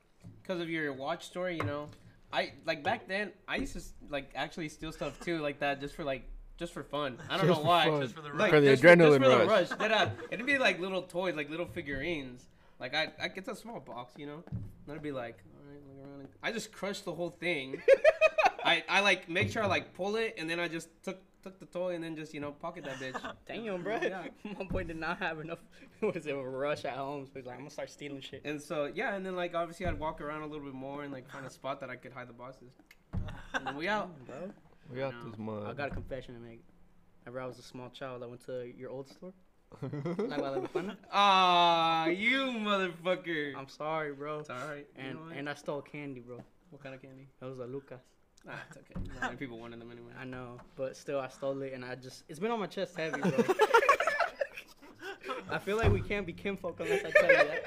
because 0.42 0.60
of 0.60 0.68
your 0.68 0.92
watch 0.92 1.24
story, 1.26 1.56
you 1.56 1.62
know, 1.64 1.88
I 2.32 2.52
like 2.66 2.82
back 2.82 3.06
then 3.08 3.30
I 3.46 3.56
used 3.56 3.74
to 3.74 3.82
like 4.10 4.30
actually 4.34 4.68
steal 4.68 4.90
stuff 4.92 5.18
too 5.20 5.38
like 5.38 5.60
that 5.60 5.80
just 5.80 5.94
for 5.94 6.04
like 6.04 6.24
just 6.58 6.72
for 6.72 6.82
fun. 6.82 7.18
I 7.30 7.36
don't 7.38 7.46
Just 7.46 7.60
know 7.62 7.66
why. 7.68 7.86
fun. 7.88 8.00
Just 8.02 8.14
for 8.14 8.20
the 8.22 8.30
rush. 8.30 8.40
Like, 8.40 8.50
For 8.50 8.60
the 8.60 8.70
just 8.76 8.82
adrenaline 8.82 9.18
just 9.18 9.22
for 9.22 9.28
the 9.38 9.46
rush. 9.46 9.70
rush. 9.70 9.78
Then 9.78 9.92
I, 9.92 10.10
it'd 10.30 10.46
be 10.46 10.58
like 10.58 10.78
little 10.80 11.02
toys, 11.02 11.34
like 11.34 11.50
little 11.50 11.66
figurines. 11.66 12.44
Like 12.82 12.94
I, 12.96 13.12
I 13.22 13.28
get 13.28 13.46
a 13.46 13.54
small 13.54 13.78
box, 13.78 14.14
you 14.18 14.26
know. 14.26 14.42
And 14.50 14.92
I'd 14.96 15.00
be 15.02 15.12
like, 15.12 15.38
all 15.54 15.70
right, 15.72 15.80
look 15.86 16.04
around. 16.18 16.28
I 16.42 16.50
just 16.50 16.72
crushed 16.72 17.04
the 17.04 17.12
whole 17.14 17.30
thing. 17.30 17.80
I, 18.64 18.82
I 18.88 19.00
like 19.00 19.28
make 19.28 19.52
sure 19.52 19.62
I 19.62 19.66
like 19.66 19.94
pull 19.94 20.16
it, 20.16 20.34
and 20.36 20.50
then 20.50 20.58
I 20.58 20.66
just 20.66 20.88
took 21.04 21.18
took 21.44 21.60
the 21.60 21.66
toy, 21.66 21.94
and 21.94 22.02
then 22.02 22.16
just 22.16 22.34
you 22.34 22.40
know 22.40 22.50
pocket 22.50 22.82
that 22.84 22.96
bitch. 22.96 23.20
Damn, 23.46 23.82
bro. 23.84 24.00
Yeah. 24.02 24.24
My 24.58 24.64
boy 24.64 24.82
did 24.82 24.96
not 24.98 25.18
have 25.20 25.38
enough. 25.38 25.60
Was 26.00 26.26
it? 26.26 26.34
A 26.34 26.36
rush 26.36 26.84
at 26.84 26.94
home. 26.94 27.24
So 27.26 27.34
he's 27.36 27.46
like, 27.46 27.54
I'm 27.54 27.60
gonna 27.60 27.70
start 27.70 27.88
stealing 27.88 28.20
shit. 28.20 28.42
And 28.44 28.60
so 28.60 28.90
yeah, 28.92 29.14
and 29.14 29.24
then 29.24 29.36
like 29.36 29.54
obviously 29.54 29.86
I'd 29.86 30.00
walk 30.00 30.20
around 30.20 30.42
a 30.42 30.46
little 30.46 30.64
bit 30.64 30.74
more 30.74 31.04
and 31.04 31.12
like 31.12 31.30
find 31.30 31.46
a 31.46 31.50
spot 31.50 31.78
that 31.82 31.88
I 31.88 31.94
could 31.94 32.12
hide 32.12 32.28
the 32.28 32.32
boxes. 32.32 32.72
And 33.54 33.64
then 33.64 33.76
we 33.76 33.86
out. 33.86 34.10
Bro, 34.26 34.50
We 34.92 35.04
out 35.04 35.14
No. 35.22 35.30
this 35.30 35.38
mud. 35.38 35.68
I 35.70 35.72
got 35.74 35.86
a 35.92 35.94
confession 35.94 36.34
to 36.34 36.40
make. 36.40 36.64
Whenever 37.22 37.40
I 37.42 37.46
was 37.46 37.60
a 37.60 37.62
small 37.62 37.90
child, 37.90 38.24
I 38.24 38.26
went 38.26 38.44
to 38.46 38.72
your 38.76 38.90
old 38.90 39.08
store. 39.08 39.32
La 39.82 40.36
Guadalupana. 40.38 40.96
Ah, 41.12 42.06
you 42.06 42.38
motherfucker. 42.38 43.54
I'm 43.56 43.68
sorry, 43.68 44.12
bro. 44.12 44.40
It's 44.40 44.50
alright. 44.50 44.86
You 44.96 45.02
And 45.04 45.14
know 45.14 45.34
and 45.36 45.48
I 45.48 45.54
stole 45.54 45.82
candy, 45.82 46.20
bro. 46.20 46.38
what 46.70 46.82
kind 46.82 46.94
of 46.94 47.02
candy? 47.02 47.28
It 47.40 47.44
was 47.44 47.58
a 47.58 47.64
Lucas. 47.66 48.00
Ah, 48.48 48.60
it's 48.68 48.76
okay. 48.78 48.94
Not 49.14 49.22
many 49.22 49.36
people 49.36 49.58
wanted 49.58 49.80
them 49.80 49.90
anyway. 49.92 50.12
I 50.20 50.24
know, 50.24 50.58
but 50.76 50.96
still, 50.96 51.20
I 51.20 51.28
stole 51.28 51.60
it, 51.62 51.72
and 51.74 51.84
I 51.84 51.94
just 51.94 52.24
it's 52.28 52.38
been 52.40 52.50
on 52.50 52.58
my 52.60 52.66
chest 52.66 52.96
heavy, 52.96 53.20
bro. 53.20 53.30
I 55.50 55.58
feel 55.58 55.76
like 55.76 55.92
we 55.92 56.00
can't 56.00 56.26
be 56.26 56.32
kinfolk 56.32 56.80
unless 56.80 57.04
I 57.04 57.10
tell 57.10 57.28
you 57.30 57.36
that. 57.36 57.62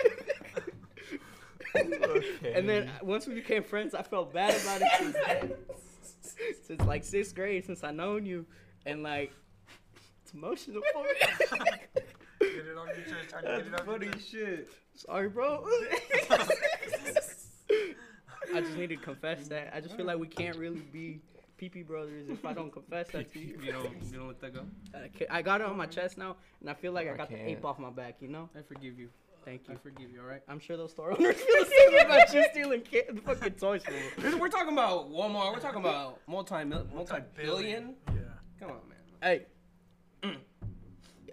Okay. 1.77 2.53
And 2.53 2.67
then 2.69 2.89
once 3.03 3.27
we 3.27 3.33
became 3.35 3.63
friends, 3.63 3.93
I 3.93 4.01
felt 4.01 4.33
bad 4.33 4.53
about 4.61 4.81
it 4.81 4.87
since 4.97 5.15
then. 5.27 5.53
since 6.63 6.81
like 6.81 7.03
sixth 7.03 7.35
grade, 7.35 7.65
since 7.65 7.83
I 7.83 7.91
known 7.91 8.25
you, 8.25 8.45
and 8.85 9.03
like 9.03 9.31
it's 9.31 9.44
emotional 10.35 10.81
for 10.93 11.03
me. 11.03 11.09
Get 12.39 12.67
it 12.67 12.77
off 12.77 12.87
your 12.87 13.05
chest. 13.05 13.29
Trying 13.29 13.43
get 13.43 13.67
it 13.67 13.73
off 13.87 14.01
your 14.01 14.19
shit. 14.19 14.69
Sorry, 14.95 15.29
bro. 15.29 15.65
I 18.53 18.61
just 18.61 18.75
need 18.77 18.89
to 18.89 18.97
confess 18.97 19.47
that. 19.47 19.71
I 19.73 19.79
just 19.81 19.95
feel 19.95 20.05
like 20.05 20.19
we 20.19 20.27
can't 20.27 20.55
really 20.57 20.81
be 20.81 21.21
PP 21.59 21.87
brothers 21.87 22.29
if 22.29 22.45
I 22.45 22.53
don't 22.53 22.71
confess 22.71 23.07
that 23.09 23.31
to 23.33 23.39
you. 23.39 23.57
You 23.63 23.71
don't, 23.71 24.03
you 24.11 24.17
don't 24.17 24.27
let 24.27 24.41
that 24.41 24.53
go. 24.53 24.65
I 24.93 25.37
I 25.37 25.41
got 25.41 25.61
it 25.61 25.67
on 25.67 25.77
my 25.77 25.85
mm-hmm. 25.85 25.93
chest 25.93 26.17
now, 26.17 26.35
and 26.59 26.69
I 26.69 26.73
feel 26.73 26.91
like 26.91 27.07
I 27.07 27.13
I 27.13 27.17
got 27.17 27.29
the 27.29 27.37
can't. 27.37 27.49
ape 27.49 27.65
off 27.65 27.79
my 27.79 27.89
back. 27.89 28.17
You 28.19 28.27
know? 28.27 28.49
I 28.55 28.61
forgive 28.61 28.99
you. 28.99 29.09
Thank 29.45 29.67
you. 29.67 29.75
I 29.75 29.77
forgive 29.77 30.11
you. 30.11 30.21
All 30.21 30.27
right. 30.27 30.41
I'm 30.49 30.59
sure 30.59 30.75
those 30.75 30.91
store 30.91 31.11
owners 31.11 31.35
feel 31.35 31.63
the 31.63 31.71
same 31.71 32.05
about 32.05 32.33
you 32.33 32.45
stealing 32.51 32.81
ca- 32.81 33.13
fucking 33.25 33.53
toys 33.53 33.83
from 33.83 33.93
me. 33.93 34.01
This- 34.17 34.35
We're 34.35 34.49
talking 34.49 34.73
about 34.73 35.09
Walmart. 35.11 35.53
We're 35.53 35.59
talking 35.59 35.79
about 35.79 36.19
multi 36.27 36.63
multi 36.65 37.15
billion. 37.35 37.95
Yeah. 38.07 38.21
Come 38.59 38.71
on, 38.71 38.79
man. 38.89 38.97
Hey, 39.21 39.45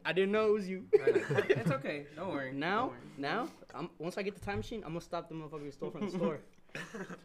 I 0.05 0.12
didn't 0.12 0.32
know 0.32 0.48
it 0.48 0.53
was 0.53 0.68
you. 0.68 0.84
it's 0.92 1.70
okay. 1.70 2.07
Don't 2.16 2.30
worry. 2.32 2.50
Don't 2.50 2.59
Now, 2.61 2.86
worry. 2.88 2.96
now, 3.18 3.48
I'm, 3.74 3.90
once 3.98 4.18
I 4.18 4.22
get 4.22 4.34
the 4.34 4.44
time 4.44 4.59
machine, 4.59 4.82
I'm 4.84 4.90
gonna 4.90 5.00
stop 5.00 5.28
the 5.28 5.34
motherfucker 5.34 5.72
stole 5.72 5.90
from 5.90 6.11
the 6.11 6.11
store. 6.18 6.38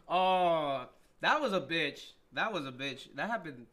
Oh, 0.08 0.86
that 1.20 1.40
was 1.40 1.52
a 1.52 1.60
bitch. 1.60 2.00
That 2.32 2.52
was 2.52 2.66
a 2.66 2.72
bitch. 2.72 3.08
That 3.14 3.30
happened 3.30 3.66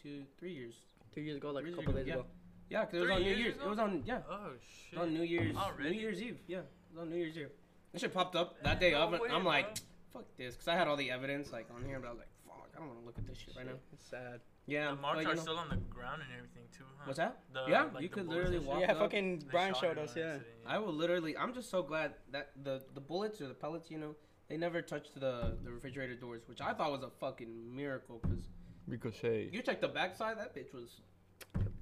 two, 0.00 0.22
three 0.38 0.52
years. 0.52 0.74
Two 1.14 1.20
years 1.20 1.36
ago, 1.36 1.50
like 1.50 1.64
a 1.64 1.66
Three 1.66 1.74
years 1.74 1.84
couple 1.84 1.92
days 1.92 2.06
ago, 2.08 2.22
days 2.22 2.24
yeah. 2.70 2.82
ago. 2.82 2.84
Yeah, 2.84 2.84
'cause 2.86 2.94
it 2.94 3.00
was 3.00 3.10
on 3.10 3.20
New 3.22 3.26
years 3.28 3.38
Year's. 3.38 3.54
ago? 3.56 3.64
It 3.64 3.68
was 3.70 3.78
on 3.78 4.02
yeah. 4.06 4.18
Oh 4.30 4.46
It 4.54 4.60
shit. 4.90 4.98
was 4.98 5.06
on 5.08 5.14
New 5.14 5.22
Year's. 5.22 5.56
Already? 5.56 5.90
New 5.90 6.00
Year's 6.00 6.22
Eve. 6.22 6.38
Yeah. 6.46 6.58
It 6.58 6.64
was 6.94 7.02
on 7.02 7.10
New 7.10 7.16
Year's 7.16 7.36
Eve. 7.36 7.48
That 7.92 8.00
shit 8.00 8.14
popped 8.14 8.34
up 8.36 8.62
that 8.62 8.80
day 8.80 8.92
No 8.92 9.02
of, 9.02 9.12
and 9.12 9.22
way, 9.22 9.28
I'm 9.30 9.44
like, 9.44 9.76
fuck 10.12 10.24
this, 10.38 10.54
because 10.54 10.68
I 10.68 10.74
had 10.74 10.88
all 10.88 10.96
the 10.96 11.10
evidence 11.10 11.52
like 11.52 11.66
on 11.74 11.84
here, 11.84 12.00
but 12.00 12.08
I 12.08 12.10
was 12.10 12.18
like, 12.20 12.28
fuck, 12.46 12.68
I 12.74 12.78
don't 12.78 12.88
want 12.88 13.00
to 13.00 13.06
look 13.06 13.18
at 13.18 13.26
this 13.26 13.36
shit 13.38 13.54
right 13.56 13.66
now. 13.66 13.72
It's 13.92 14.06
sad. 14.08 14.40
Yeah, 14.66 14.90
the 14.90 14.96
marks 14.96 15.24
but, 15.24 15.32
are 15.32 15.34
know- 15.36 15.42
still 15.42 15.56
on 15.58 15.68
the 15.68 15.76
ground 15.76 16.22
and 16.22 16.30
everything 16.36 16.62
too, 16.72 16.84
huh? 16.96 17.02
What's 17.06 17.18
that? 17.18 17.38
The, 17.52 17.64
Yeah, 17.68 17.88
like 17.92 18.02
you 18.02 18.08
could 18.08 18.28
literally 18.28 18.58
walk 18.60 18.80
yeah, 18.80 18.92
up. 18.92 18.98
fucking 18.98 19.44
Brian 19.50 19.74
showed 19.74 19.98
us. 19.98 20.14
Yeah. 20.16 20.24
accident, 20.34 20.46
I 20.66 20.78
will 20.78 20.92
literally. 20.92 21.36
I'm 21.36 21.52
just 21.52 21.68
so 21.70 21.82
glad 21.82 22.14
that 22.30 22.50
the 22.62 22.82
the 22.94 23.00
bullets 23.00 23.40
or 23.40 23.48
the 23.48 23.54
pellets, 23.54 23.90
you 23.90 23.98
know, 23.98 24.14
they 24.48 24.56
never 24.56 24.80
touched 24.82 25.14
the 25.18 25.56
the 25.64 25.72
refrigerator 25.72 26.14
doors, 26.14 26.42
which 26.46 26.60
I 26.60 26.72
thought 26.74 26.92
was 26.92 27.02
a 27.02 27.10
fucking 27.20 27.74
miracle. 27.74 28.18
Cause 28.20 28.48
Ricochet. 28.86 29.50
you 29.52 29.62
check 29.62 29.80
the 29.80 29.88
backside, 29.88 30.38
that 30.38 30.54
bitch 30.54 30.72
was 30.74 31.00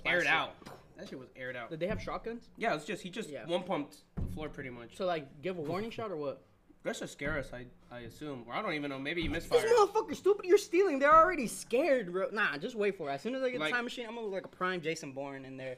aired 0.07 0.27
out. 0.27 0.55
That 0.97 1.09
shit 1.09 1.19
was 1.19 1.29
aired 1.37 1.57
out. 1.57 1.71
Did 1.71 1.81
they 1.81 1.87
have 1.87 2.01
shotguns? 2.01 2.49
Yeah, 2.57 2.75
it's 2.75 2.85
just 2.85 3.03
he 3.03 3.11
just 3.11 3.29
Yeah. 3.31 3.47
one 3.47 3.63
pumped 3.63 3.97
the 4.17 4.33
floor 4.33 4.49
pretty 4.49 4.71
much. 4.71 4.97
So 4.97 5.07
like 5.07 5.41
give 5.43 5.59
a 5.59 5.63
warning 5.63 5.91
shot 5.91 6.11
or 6.11 6.17
what? 6.17 6.43
That's 6.83 7.01
to 7.01 7.09
scare 7.09 7.39
us, 7.39 7.51
I 7.53 7.67
I 7.95 8.01
assume, 8.01 8.45
or 8.49 8.55
I 8.55 8.63
don't 8.63 8.73
even 8.73 8.89
know. 8.91 8.99
Maybe 8.99 9.21
he 9.23 9.29
This 9.29 9.51
misfired. 9.51 9.71
motherfucker 9.79 10.17
stupid. 10.17 10.47
You're 10.47 10.57
stealing. 10.59 10.99
They're 10.99 11.15
already 11.15 11.47
scared, 11.47 12.11
bro. 12.13 12.29
Nah, 12.33 12.57
just 12.57 12.75
wait 12.75 12.97
for 12.97 13.11
it. 13.11 13.15
As 13.15 13.21
soon 13.23 13.35
as 13.35 13.43
I 13.43 13.51
get 13.51 13.61
Like- 13.61 13.71
the 13.71 13.77
time 13.77 13.85
machine, 13.85 14.07
I'm 14.09 14.15
gonna 14.15 14.27
look 14.27 14.33
like 14.35 14.45
a 14.47 14.49
prime 14.57 14.81
Jason 14.81 15.13
Bourne 15.13 15.45
in 15.45 15.57
there. 15.59 15.77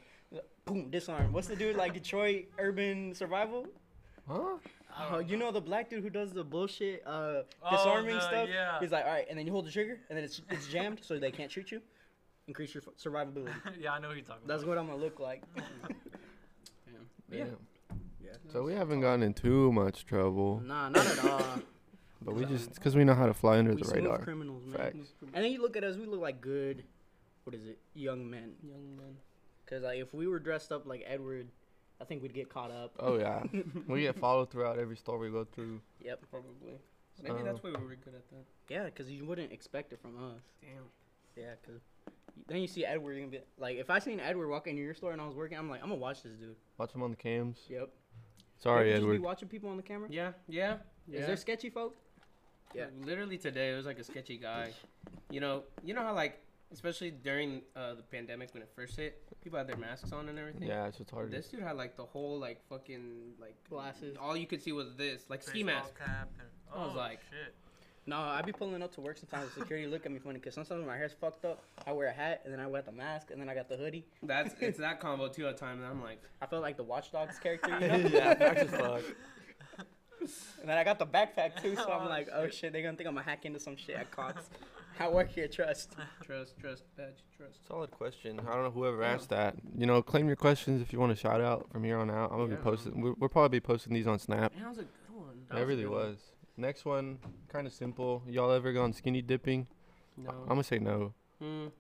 Boom, 0.65 0.91
disarm. 0.91 1.33
What's 1.33 1.49
the 1.49 1.57
dude 1.57 1.75
like 1.77 1.93
Detroit 1.93 2.47
Urban 2.59 3.15
Survival? 3.15 3.67
Huh? 4.29 4.59
Oh, 5.11 5.19
you 5.19 5.37
know 5.37 5.51
the 5.51 5.61
black 5.61 5.91
dude 5.91 6.03
who 6.05 6.11
does 6.11 6.33
the 6.33 6.45
bullshit 6.45 7.03
uh, 7.07 7.43
Oh, 7.63 7.71
disarming 7.71 8.15
the- 8.15 8.21
stuff. 8.21 8.49
yeah. 8.49 8.79
He's 8.79 8.93
like, 8.93 9.05
all 9.05 9.11
right, 9.11 9.27
and 9.29 9.37
then 9.39 9.45
you 9.47 9.53
hold 9.53 9.67
the 9.67 9.73
trigger, 9.73 9.99
and 10.09 10.17
then 10.17 10.25
it's 10.25 10.41
it's 10.51 10.69
jammed, 10.69 11.01
so 11.03 11.19
they 11.19 11.33
can't 11.33 11.51
shoot 11.51 11.73
you. 11.73 11.83
Increase 12.47 12.75
your 12.75 12.83
f- 12.87 12.95
survivability. 13.03 13.53
yeah, 13.81 13.93
I 13.95 13.99
know 13.99 14.09
who 14.11 14.15
you're 14.15 14.25
talking 14.25 14.47
That's 14.47 14.63
about. 14.63 14.65
That's 14.65 14.65
what 14.67 14.79
I'm 14.79 14.87
gonna 14.87 15.03
look 15.03 15.19
like. 15.19 15.43
Yeah. 16.87 16.99
Yeah. 17.31 17.45
Yeah. 17.47 17.51
So 18.53 18.63
we 18.63 18.75
haven't 18.75 19.01
gotten 19.01 19.23
in 19.23 19.35
too 19.35 19.73
much 19.73 20.05
trouble, 20.07 20.61
Nah, 20.65 20.89
not 20.89 21.07
at 21.07 21.25
all. 21.25 21.59
but 22.23 22.35
we 22.35 22.45
just 22.45 22.75
because 22.75 22.95
we 22.97 23.05
know 23.05 23.15
how 23.15 23.27
to 23.27 23.35
fly 23.35 23.59
under 23.59 23.73
we 23.73 23.83
the 23.83 23.85
smooth 23.89 24.05
radar. 24.05 24.19
criminals, 24.19 24.65
man. 24.67 24.77
Facts. 24.79 25.15
And 25.35 25.45
then 25.45 25.53
you 25.53 25.61
look 25.63 25.77
at 25.77 25.85
us, 25.85 25.97
we 25.97 26.07
look 26.07 26.21
like 26.21 26.41
good. 26.41 26.85
What 27.45 27.55
is 27.55 27.67
it? 27.67 27.79
Young 27.95 28.29
men. 28.29 28.53
Young 28.63 28.97
man. 28.97 29.17
Cause 29.67 29.83
like 29.83 29.99
if 29.99 30.13
we 30.13 30.27
were 30.27 30.39
dressed 30.39 30.71
up 30.71 30.87
like 30.87 31.05
Edward, 31.07 31.49
I 32.01 32.05
think 32.05 32.23
we'd 32.23 32.35
get 32.35 32.49
caught 32.49 32.71
up. 32.71 32.95
Oh 33.01 33.19
yeah, 33.19 33.43
we 33.89 34.03
get 34.03 34.19
followed 34.19 34.51
throughout 34.51 34.79
every 34.79 34.97
store 34.97 35.19
we 35.19 35.31
go 35.31 35.45
through. 35.45 35.81
Yep. 36.01 36.25
Probably. 36.31 36.79
Maybe 37.23 37.43
that's 37.43 37.63
why 37.63 37.71
we 37.71 37.77
were 37.77 37.97
good 37.97 38.15
at 38.15 38.29
that. 38.31 38.45
Yeah, 38.69 38.89
cause 38.91 39.09
you 39.09 39.25
wouldn't 39.25 39.53
expect 39.53 39.93
it 39.93 40.01
from 40.01 40.17
us. 40.17 40.43
Damn. 40.61 40.85
Yeah, 41.37 41.55
cause 41.65 41.81
then 42.49 42.59
you 42.59 42.67
see 42.67 42.85
Edward, 42.85 43.13
you're 43.13 43.21
gonna 43.27 43.39
be 43.39 43.41
like, 43.59 43.77
if 43.79 43.91
I 43.91 43.99
seen 43.99 44.19
Edward 44.21 44.49
walk 44.49 44.67
into 44.67 44.83
your 44.83 44.95
store 44.95 45.13
and 45.13 45.21
I 45.21 45.27
was 45.27 45.35
working, 45.35 45.59
I'm 45.59 45.71
like, 45.71 45.83
I'm 45.83 45.89
gonna 45.89 46.01
watch 46.01 46.23
this 46.23 46.33
dude. 46.33 46.57
Watch 46.79 46.93
them 46.93 47.03
on 47.03 47.11
the 47.11 47.17
cams. 47.17 47.59
Yep. 47.69 47.91
Sorry, 48.63 48.89
You 48.89 48.93
ever 48.93 49.01
just 49.01 49.03
Edward. 49.03 49.13
Be 49.15 49.25
watching 49.25 49.49
people 49.49 49.71
on 49.71 49.77
the 49.77 49.83
camera. 49.83 50.09
Yeah. 50.11 50.33
Yeah. 50.49 50.75
Is 50.75 50.79
yeah. 51.21 51.27
there 51.27 51.37
sketchy 51.37 51.71
folk? 51.71 51.97
Yeah. 52.75 52.87
Literally 53.05 53.37
today, 53.37 53.73
it 53.73 53.77
was 53.77 53.87
like 53.87 53.99
a 53.99 54.05
sketchy 54.05 54.37
guy. 54.39 54.71
You 55.31 55.41
know, 55.41 55.65
you 55.85 55.95
know 55.95 56.03
how 56.03 56.15
like, 56.15 56.41
especially 56.73 57.11
during 57.11 57.63
uh, 57.75 57.95
the 57.95 58.03
pandemic 58.03 58.55
when 58.55 58.63
it 58.63 58.71
first 58.75 58.97
hit, 58.97 59.21
people 59.43 59.59
had 59.59 59.67
their 59.67 59.77
masks 59.77 60.13
on 60.13 60.29
and 60.29 60.39
everything. 60.39 60.69
Yeah, 60.69 60.87
it's 60.87 60.99
just 60.99 61.11
hard. 61.11 61.31
This 61.31 61.49
dude 61.49 61.63
had 61.63 61.77
like 61.77 61.97
the 61.97 62.05
whole 62.05 62.39
like 62.39 62.61
fucking 62.69 63.33
like 63.41 63.57
Glasses. 63.69 64.17
All 64.21 64.37
you 64.37 64.47
could 64.47 64.63
see 64.63 64.73
was 64.73 64.95
this 64.95 65.25
like 65.29 65.43
ski 65.43 65.65
mask. 65.65 65.99
Cap 65.99 66.31
and, 66.39 66.49
I 66.73 66.85
was 66.87 66.93
oh, 66.95 66.99
like- 66.99 67.21
shit. 67.31 67.55
No, 68.05 68.17
I 68.19 68.43
be 68.43 68.51
pulling 68.53 68.83
up 68.83 68.93
to 68.95 69.01
work 69.01 69.17
sometimes. 69.17 69.55
The 69.55 69.61
security 69.61 69.87
look 69.87 70.05
at 70.07 70.11
me 70.13 70.19
funny 70.19 70.39
because 70.41 70.55
sometimes 70.55 70.85
my 70.85 70.97
hair's 70.97 71.13
fucked 71.13 71.45
up, 71.45 71.63
I 71.87 71.93
wear 71.93 72.09
a 72.09 72.13
hat 72.13 72.41
and 72.45 72.53
then 72.53 72.59
I 72.61 72.67
wear 72.67 72.83
the 72.83 72.91
mask 72.91 73.31
and 73.31 73.41
then 73.41 73.49
I 73.49 73.55
got 73.55 73.69
the 73.69 73.77
hoodie. 73.77 74.05
That's 74.25 74.55
it's 74.61 74.79
that 74.79 74.99
combo 75.01 75.29
too 75.29 75.47
at 75.47 75.57
times. 75.57 75.81
And 75.83 75.89
I'm 75.89 76.03
like, 76.03 76.21
I 76.41 76.47
feel 76.47 76.61
like 76.61 76.77
the 76.77 76.83
Watch 76.83 77.13
Dogs 77.13 77.39
character, 77.39 77.71
you 77.71 77.79
know? 77.89 78.09
yeah, 78.09 78.35
facts 78.35 78.63
as 78.63 78.71
fuck. 78.71 79.03
And 80.61 80.69
then 80.69 80.79
I 80.79 80.85
got 80.85 80.99
the 81.01 81.07
backpack 81.07 81.61
too, 81.61 81.75
so 81.75 81.91
I'm 81.91 82.07
Oh, 82.07 82.09
like, 82.09 82.29
oh 82.33 82.49
shit, 82.49 82.73
they're 82.73 82.83
gonna 82.83 82.97
think 82.97 83.09
I'm 83.09 83.15
gonna 83.15 83.25
hack 83.27 83.45
into 83.45 83.59
some 83.59 83.77
shit 83.77 83.97
at 83.97 84.11
Cox. 84.13 84.51
I 85.01 85.09
work 85.09 85.31
here, 85.31 85.49
trust. 85.49 85.97
trust, 86.23 86.59
trust, 86.61 86.85
badge, 86.97 87.25
trust. 87.37 87.67
Solid 87.67 87.91
question. 87.91 88.39
I 88.41 88.53
don't 88.55 88.63
know 88.63 88.71
whoever 88.71 89.03
asked 89.03 89.31
that. 89.31 89.57
You 89.77 89.87
know, 89.87 90.01
claim 90.03 90.27
your 90.29 90.37
questions 90.37 90.81
if 90.83 90.93
you 90.93 91.01
want 91.01 91.11
to 91.11 91.17
shout 91.21 91.41
out 91.41 91.67
from 91.73 91.83
here 91.83 91.99
on 91.99 92.09
out. 92.11 92.31
I'm 92.31 92.39
gonna 92.39 92.51
Yeah. 92.51 92.57
be 92.57 92.63
posting. 92.63 93.01
We'll, 93.01 93.15
we'll 93.19 93.31
probably 93.31 93.59
be 93.59 93.61
posting 93.61 93.95
these 93.95 94.07
on 94.07 94.19
Snap. 94.21 94.53
Man, 94.55 94.63
that 94.63 94.69
was 94.69 94.79
a 94.79 94.83
good 94.83 94.91
one. 95.17 95.43
That 95.51 95.59
It 95.59 95.61
was 95.61 95.63
a 95.63 95.67
really 95.67 95.87
was. 95.87 96.19
Next 96.57 96.85
one, 96.85 97.19
kind 97.49 97.67
of 97.67 97.73
simple. 97.73 98.23
Y'all 98.29 98.53
ever 98.53 98.73
gone 98.73 98.93
skinny 98.93 99.23
dipping? 99.23 99.67
No. 100.17 100.31
I'm 100.43 100.49
gonna 100.49 100.63
say 100.65 100.79
no. 100.79 101.15
Mm, 101.43 101.71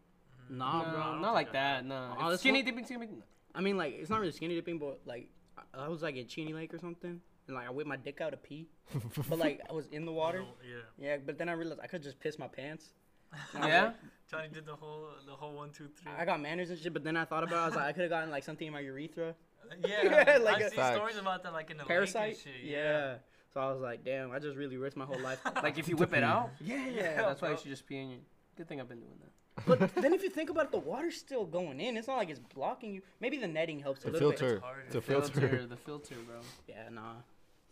Nah, 0.50 0.82
no, 0.82 0.90
bro. 0.90 1.02
Don't 1.22 1.22
like 1.34 1.46
think 1.48 1.52
that. 1.54 1.76
have. 1.76 1.84
No. 1.86 2.16
Oh, 2.18 2.36
skinny 2.36 2.58
one- 2.60 2.64
dipping, 2.66 2.84
skinny 2.84 3.00
dipping. 3.06 3.22
I 3.54 3.60
mean, 3.60 3.76
like, 3.76 3.94
it's 3.94 4.08
not 4.10 4.20
really 4.20 4.32
skinny 4.32 4.54
dipping, 4.54 4.78
but 4.78 5.00
like, 5.04 5.28
I- 5.58 5.84
I 5.84 5.88
was 5.88 6.02
like 6.02 6.16
in 6.16 6.26
Cheney 6.26 6.54
Lake 6.54 6.72
or 6.72 6.78
something, 6.78 7.20
and 7.46 7.54
like 7.56 7.66
I 7.66 7.70
whipped 7.70 7.88
my 7.88 7.96
dick 7.96 8.20
out 8.20 8.30
to 8.30 8.36
pee, 8.38 8.66
but 9.28 9.38
like 9.38 9.60
I 9.68 9.72
was 9.72 9.86
in 9.88 10.04
the 10.06 10.12
water. 10.12 10.38
Little- 10.38 10.56
Yeah. 10.66 11.06
Yeah, 11.10 11.16
but 11.24 11.36
then 11.38 11.48
I 11.48 11.52
realized 11.52 11.80
I 11.82 11.86
could 11.86 12.02
just 12.02 12.18
piss 12.18 12.38
my 12.38 12.48
pants. 12.48 12.94
And 13.54 13.62
I 13.64 13.66
was 13.66 13.68
Yeah. 13.68 13.84
like- 13.84 13.94
Johnny 14.30 14.48
did 14.48 14.64
the 14.64 14.74
whole 14.74 15.08
the 15.26 15.32
whole 15.32 15.52
one 15.52 15.70
two 15.70 15.88
three. 15.88 16.10
I 16.18 16.24
got 16.24 16.40
manners 16.40 16.70
and 16.70 16.78
shit, 16.78 16.92
but 16.94 17.04
then 17.04 17.16
I 17.18 17.26
thought 17.26 17.42
about 17.44 17.56
it. 17.56 17.60
I 17.60 17.66
was 17.66 17.76
like, 17.76 17.84
I 17.84 17.92
could 17.92 18.02
have 18.02 18.10
gotten 18.10 18.30
like 18.30 18.44
something 18.44 18.66
in 18.66 18.72
my 18.72 18.80
urethra. 18.80 19.34
yeah, 19.86 20.38
like 20.42 20.62
I 20.62 20.66
a- 20.66 20.70
see 20.70 20.76
Facts. 20.76 20.96
stories 20.96 21.16
about 21.18 21.42
that 21.42 21.52
like 21.52 21.70
in 21.70 21.76
the 21.76 21.84
Parasite? 21.84 22.28
lake 22.28 22.46
and 22.46 22.54
shit. 22.62 22.64
Yeah. 22.64 23.16
So 23.54 23.60
I 23.60 23.70
was 23.70 23.80
like, 23.80 24.04
damn, 24.04 24.30
I 24.32 24.38
just 24.38 24.56
really 24.56 24.76
risked 24.78 24.96
my 24.96 25.04
whole 25.04 25.20
life. 25.20 25.38
Like 25.62 25.78
if 25.78 25.88
you 25.88 25.96
whip 25.96 26.14
it 26.14 26.24
out. 26.24 26.50
yeah, 26.60 26.88
Yeah, 26.88 27.16
That's 27.22 27.42
why 27.42 27.50
you 27.50 27.56
should 27.56 27.68
just 27.70 27.86
pee 27.86 27.98
in 27.98 28.10
your. 28.10 28.18
Good 28.56 28.68
thing 28.68 28.80
I've 28.80 28.88
been 28.88 29.00
doing 29.00 29.18
that. 29.20 29.28
But 29.66 29.94
then 30.02 30.12
if 30.14 30.22
you 30.22 30.30
think 30.30 30.48
about 30.50 30.66
it, 30.66 30.72
the 30.72 30.78
water's 30.78 31.16
still 31.16 31.44
going 31.44 31.78
in. 31.80 31.96
It's 31.96 32.08
not 32.08 32.16
like 32.16 32.30
it's 32.30 32.40
blocking 32.54 32.94
you. 32.94 33.02
Maybe 33.20 33.36
the 33.36 33.46
netting 33.48 33.78
helps 33.78 34.00
a 34.02 34.06
The 34.06 34.12
little 34.12 34.30
filter. 34.30 34.54
It's 34.56 34.64
hard. 34.64 34.82
It's 34.86 34.94
a 34.94 34.98
The 34.98 35.02
filter, 35.02 35.40
filter. 35.40 35.66
the 35.66 35.76
filter, 35.76 36.14
bro. 36.26 36.36
Yeah, 36.66 36.88
nah. 36.90 37.12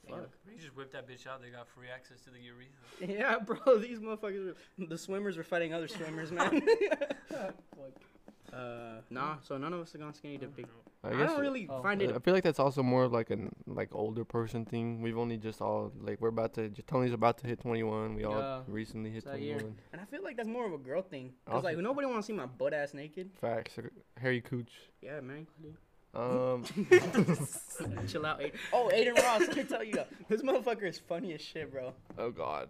Fuck. 0.09 0.29
You 0.51 0.59
just 0.61 0.77
whip 0.77 0.93
that 0.93 1.09
bitch 1.09 1.27
out. 1.27 1.41
They 1.43 1.49
got 1.51 1.69
free 1.69 1.87
access 1.95 2.21
to 2.23 2.31
the 2.31 2.39
urethra. 2.41 3.17
Yeah, 3.19 3.39
bro, 3.39 3.79
these 3.79 3.99
motherfuckers, 4.01 4.55
were, 4.79 4.87
the 4.87 4.99
swimmers 4.99 5.37
were 5.37 5.43
fighting 5.43 5.73
other 5.73 5.89
swimmers, 5.89 6.31
man. 6.33 6.63
uh, 8.53 9.01
nah, 9.11 9.37
so 9.43 9.57
none 9.59 9.73
of 9.73 9.81
us 9.81 9.93
have 9.93 10.01
gone 10.01 10.15
skinny 10.15 10.37
dipping. 10.39 10.67
I 11.03 11.09
I, 11.09 11.11
guess. 11.17 11.31
don't 11.31 11.41
really 11.41 11.67
Oh, 11.71 11.83
find 11.83 12.03
it. 12.03 12.15
I 12.15 12.19
feel 12.19 12.35
like 12.35 12.43
that's 12.45 12.59
also 12.59 12.83
more 12.83 13.05
of 13.05 13.13
like 13.13 13.31
an 13.31 13.51
like 13.67 13.89
older 13.95 14.25
person 14.25 14.65
thing. 14.67 15.01
We've 15.01 15.17
only 15.17 15.39
just 15.39 15.63
all 15.63 15.93
like 16.01 16.21
we're 16.21 16.29
about 16.29 16.53
to. 16.55 16.69
Just 16.69 16.89
Tony's 16.89 17.13
about 17.15 17.39
to 17.39 17.47
hit 17.47 17.61
21. 17.61 18.15
We 18.17 18.25
all 18.25 18.39
Yeah. 18.39 18.61
recently 18.69 19.11
hit 19.11 19.19
It's 19.19 19.27
that 19.27 19.41
year. 19.41 19.55
21. 19.61 19.79
And 19.93 20.01
I 20.03 20.05
feel 20.05 20.23
like 20.23 20.37
that's 20.37 20.49
more 20.49 20.67
of 20.67 20.73
a 20.75 20.79
girl 20.79 21.01
thing. 21.03 21.33
Cause 21.47 21.55
Also- 21.57 21.69
like 21.69 21.79
nobody 21.79 22.07
wants 22.07 22.27
to 22.27 22.33
see 22.33 22.37
my 22.37 22.47
butt 22.47 22.75
ass 22.75 22.93
naked. 22.93 23.31
Facts. 23.41 23.79
Harry 24.19 24.41
Cooch. 24.43 24.73
Yeah, 25.01 25.21
man. 25.21 25.47
Um. 26.13 26.65
Chill 28.09 28.27
out, 28.27 28.41
Adin. 28.41 28.53
Oh, 28.73 28.91
Adin 28.91 29.15
Ross, 29.15 29.41
let 29.43 29.57
me 29.57 29.63
tell 29.65 29.85
you, 29.85 30.03
this 30.29 30.43
motherfucker 30.43 30.89
is 30.89 30.99
funny 30.99 31.33
as 31.35 31.41
shit, 31.41 31.71
bro. 31.71 31.93
oh 32.19 32.31
God. 32.31 32.69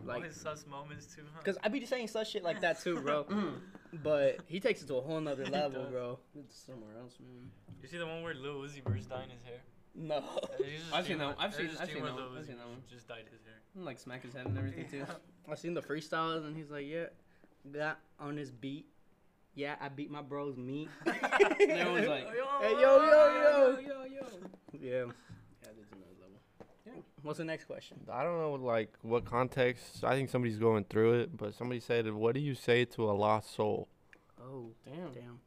All 0.00 0.06
Like, 0.06 0.24
his 0.24 0.36
sus 0.40 0.64
moments 0.66 1.06
too, 1.14 1.22
huh? 1.34 1.42
cause 1.44 1.58
I 1.62 1.68
be 1.68 1.84
saying 1.84 2.08
such 2.08 2.30
shit 2.30 2.42
like 2.44 2.60
that 2.60 2.80
too, 2.80 3.00
bro. 3.00 3.26
But 4.02 4.38
he 4.46 4.60
takes 4.60 4.82
it 4.82 4.86
to 4.88 4.96
a 4.96 5.00
whole 5.00 5.20
nother 5.20 5.46
level, 5.50 5.84
bro. 5.90 6.18
It's 6.38 6.56
somewhere 6.58 6.90
else, 7.00 7.14
man. 7.20 7.50
You 7.82 7.88
see 7.88 7.98
the 7.98 8.06
one 8.06 8.22
where 8.22 8.34
Lil 8.34 8.56
Uzi 8.60 8.82
Vert's 8.82 9.06
dyeing 9.06 9.30
his 9.30 9.42
hair? 9.42 9.60
No. 9.94 10.16
Uh, 10.16 10.46
There's 10.58 10.80
just 10.80 10.92
a 10.92 10.96
I've 10.96 11.06
seen 11.06 11.18
that 11.18 11.26
one. 11.26 11.36
I've 11.38 11.54
seen- 11.54 11.66
a 11.66 11.70
I've 11.82 11.88
seen 11.90 12.02
that 12.04 12.14
one. 12.14 12.22
I've 12.38 12.46
seen 12.46 12.56
that 12.58 12.66
one. 12.68 12.82
Just 12.90 13.08
dyed 13.08 13.24
his 13.30 13.40
hair. 13.42 13.54
And, 13.74 13.84
like 13.84 13.98
smack 13.98 14.22
his 14.22 14.34
head 14.34 14.46
and 14.46 14.56
everything 14.58 14.88
too. 14.90 15.04
I 15.50 15.54
seen 15.54 15.74
the 15.74 15.82
freestyles 15.82 16.44
and 16.46 16.56
he's 16.56 16.70
like, 16.70 16.86
yeah, 16.86 17.06
got 17.72 17.98
on 18.20 18.36
this 18.36 18.50
beat. 18.50 18.86
Yeah, 19.54 19.74
I 19.80 19.88
beat 19.88 20.10
my 20.10 20.22
bros 20.22 20.56
meat. 20.56 20.88
Everyone's 21.06 22.06
like, 22.06 22.26
Hey, 22.60 22.72
yo, 22.72 22.78
yo, 22.78 23.00
yo. 23.06 23.78
yo, 23.80 24.04
yo. 24.04 24.26
Yeah. 24.72 24.80
Yeah, 24.80 25.04
there's 25.62 25.90
another 25.90 26.14
level. 26.20 27.04
What's 27.28 27.36
the 27.36 27.44
next 27.44 27.64
question? 27.66 28.00
I 28.10 28.22
don't 28.24 28.38
know 28.38 28.52
like 28.54 28.90
what 29.02 29.26
context. 29.26 30.02
I 30.02 30.14
think 30.14 30.30
somebody's 30.30 30.56
going 30.56 30.84
through 30.84 31.20
it, 31.20 31.36
but 31.36 31.52
somebody 31.54 31.78
said, 31.78 32.10
"What 32.10 32.34
do 32.34 32.40
you 32.40 32.54
say 32.54 32.86
to 32.86 33.10
a 33.10 33.12
lost 33.12 33.54
soul?" 33.54 33.86
Oh, 34.40 34.70
Damn. 34.86 35.12
damn. 35.12 35.40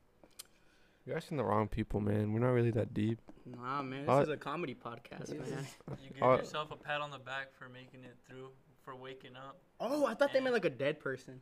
You're 1.08 1.18
asking 1.18 1.38
the 1.38 1.44
wrong 1.44 1.68
people, 1.68 2.00
man. 2.00 2.34
We're 2.34 2.40
not 2.40 2.50
really 2.52 2.70
that 2.70 2.94
deep. 2.94 3.18
Nah, 3.48 3.82
man, 3.82 4.02
this 4.06 4.10
Uh, 4.16 4.22
is 4.22 4.30
a 4.30 4.38
comedy 4.38 4.76
podcast, 4.76 5.36
man. 5.36 5.66
You 6.04 6.10
give 6.14 6.22
Uh, 6.22 6.36
yourself 6.38 6.70
a 6.70 6.76
pat 6.76 7.02
on 7.02 7.10
the 7.10 7.18
back 7.18 7.52
for 7.58 7.68
making 7.68 8.04
it 8.04 8.16
through, 8.30 8.50
for 8.86 8.96
waking 8.96 9.36
up. 9.36 9.58
Oh, 9.80 10.06
I 10.06 10.14
thought 10.14 10.34
they 10.34 10.40
meant 10.40 10.54
like 10.54 10.66
a 10.66 10.70
dead 10.70 11.00
person. 11.00 11.42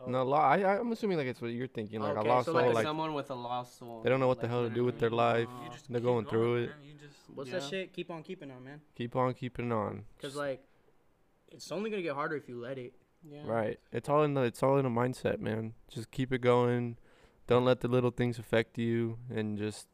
Oh. 0.00 0.10
No, 0.10 0.24
lo- 0.24 0.36
I, 0.36 0.58
I- 0.60 0.78
I'm 0.80 0.90
assuming 0.92 1.18
like 1.18 1.26
it's 1.28 1.40
what 1.40 1.52
you're 1.52 1.66
thinking, 1.68 2.00
like 2.00 2.16
Okay, 2.16 2.28
a 2.28 2.32
lost 2.32 2.46
so 2.46 2.52
soul. 2.52 2.56
like 2.60 2.66
Like, 2.66 2.74
Like, 2.76 2.84
someone 2.84 3.14
with 3.14 3.30
a 3.30 3.34
lost 3.34 3.78
soul. 3.78 4.00
they 4.02 4.10
don't 4.10 4.18
know 4.20 4.26
what 4.28 4.40
the 4.40 4.48
hell 4.48 4.62
to 4.68 4.70
do 4.74 4.84
with 4.84 4.98
their 4.98 5.10
life. 5.10 5.48
Aw. 5.50 5.64
You 5.64 5.70
just 5.70 5.88
They're 5.90 6.00
keep 6.00 6.04
going 6.06 6.26
through 6.26 6.56
it. 6.64 6.70
You 6.84 6.94
just 6.94 7.14
What's 7.34 7.50
Yeah. 7.50 7.60
that 7.60 7.68
shit? 7.70 7.92
Keep 7.92 8.10
on 8.10 8.22
keeping 8.22 8.50
on, 8.50 8.62
man. 8.64 8.80
keep 8.94 9.14
on 9.16 9.32
keeping 9.34 9.70
on. 9.72 10.04
Cause 10.20 10.34
like, 10.36 10.62
it's 11.50 11.70
only 11.70 11.90
gonna 11.90 12.02
get 12.02 12.14
harder 12.14 12.36
if 12.36 12.48
you 12.48 12.60
let 12.60 12.78
it. 12.78 12.94
Yeah. 13.24 13.42
Right. 13.46 13.78
It's 13.92 14.08
all 14.08 14.24
in 14.24 14.34
the 14.34 14.42
it's 14.42 14.62
all 14.62 14.76
in 14.78 14.86
a 14.86 14.90
mindset, 14.90 15.38
man. 15.40 15.74
Just 15.88 16.10
keep 16.10 16.32
it 16.32 16.40
going. 16.40 16.96
Don't 17.46 17.64
let 17.64 17.80
the 17.80 17.88
little 17.88 18.10
things 18.10 18.38
affect 18.38 18.78
you, 18.78 19.18
and 19.30 19.58
just 19.58 19.86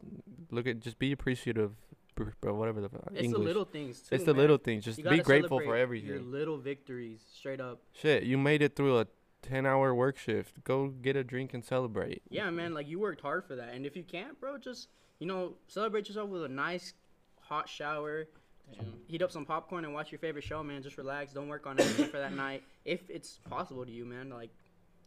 look 0.50 0.66
at 0.66 0.80
just 0.80 0.98
be 0.98 1.12
appreciative, 1.12 1.72
br- 2.14 2.30
bro. 2.40 2.54
Whatever 2.54 2.80
the 2.80 2.88
fuck, 2.88 3.08
It's 3.12 3.22
English. 3.22 3.38
the 3.40 3.44
little 3.44 3.64
things. 3.64 4.00
Too, 4.02 4.14
it's 4.14 4.24
the 4.24 4.32
man. 4.34 4.40
little 4.42 4.58
things. 4.58 4.84
Just 4.84 5.02
be 5.02 5.18
grateful 5.20 5.58
for 5.58 5.64
celebrate 5.64 6.04
Your 6.04 6.14
everything. 6.16 6.30
little 6.30 6.58
victories, 6.58 7.24
straight 7.32 7.60
up. 7.60 7.80
Shit, 7.92 8.22
you 8.24 8.36
made 8.38 8.62
it 8.62 8.76
through 8.76 8.98
a 8.98 9.06
ten 9.42 9.66
hour 9.66 9.94
work 9.94 10.18
shift. 10.18 10.62
Go 10.64 10.88
get 10.88 11.16
a 11.16 11.24
drink 11.24 11.54
and 11.54 11.64
celebrate. 11.64 12.22
Yeah, 12.28 12.50
man. 12.50 12.74
Like 12.74 12.88
you 12.88 12.98
worked 12.98 13.20
hard 13.20 13.44
for 13.44 13.56
that, 13.56 13.74
and 13.74 13.86
if 13.86 13.96
you 13.96 14.02
can't, 14.02 14.38
bro, 14.40 14.58
just 14.58 14.88
you 15.18 15.26
know 15.26 15.54
celebrate 15.66 16.08
yourself 16.08 16.28
with 16.30 16.44
a 16.44 16.48
nice 16.48 16.94
hot 17.40 17.68
shower, 17.68 18.28
heat 19.06 19.22
up 19.22 19.30
some 19.30 19.44
popcorn 19.44 19.84
and 19.84 19.94
watch 19.94 20.12
your 20.12 20.18
favorite 20.18 20.44
show, 20.44 20.62
man. 20.62 20.82
Just 20.82 20.98
relax. 20.98 21.32
Don't 21.32 21.48
work 21.48 21.66
on 21.66 21.78
anything 21.78 22.08
for 22.08 22.18
that 22.18 22.34
night. 22.34 22.62
If 22.84 23.08
it's 23.08 23.38
possible 23.48 23.84
to 23.84 23.92
you, 23.92 24.04
man, 24.04 24.30
like 24.30 24.50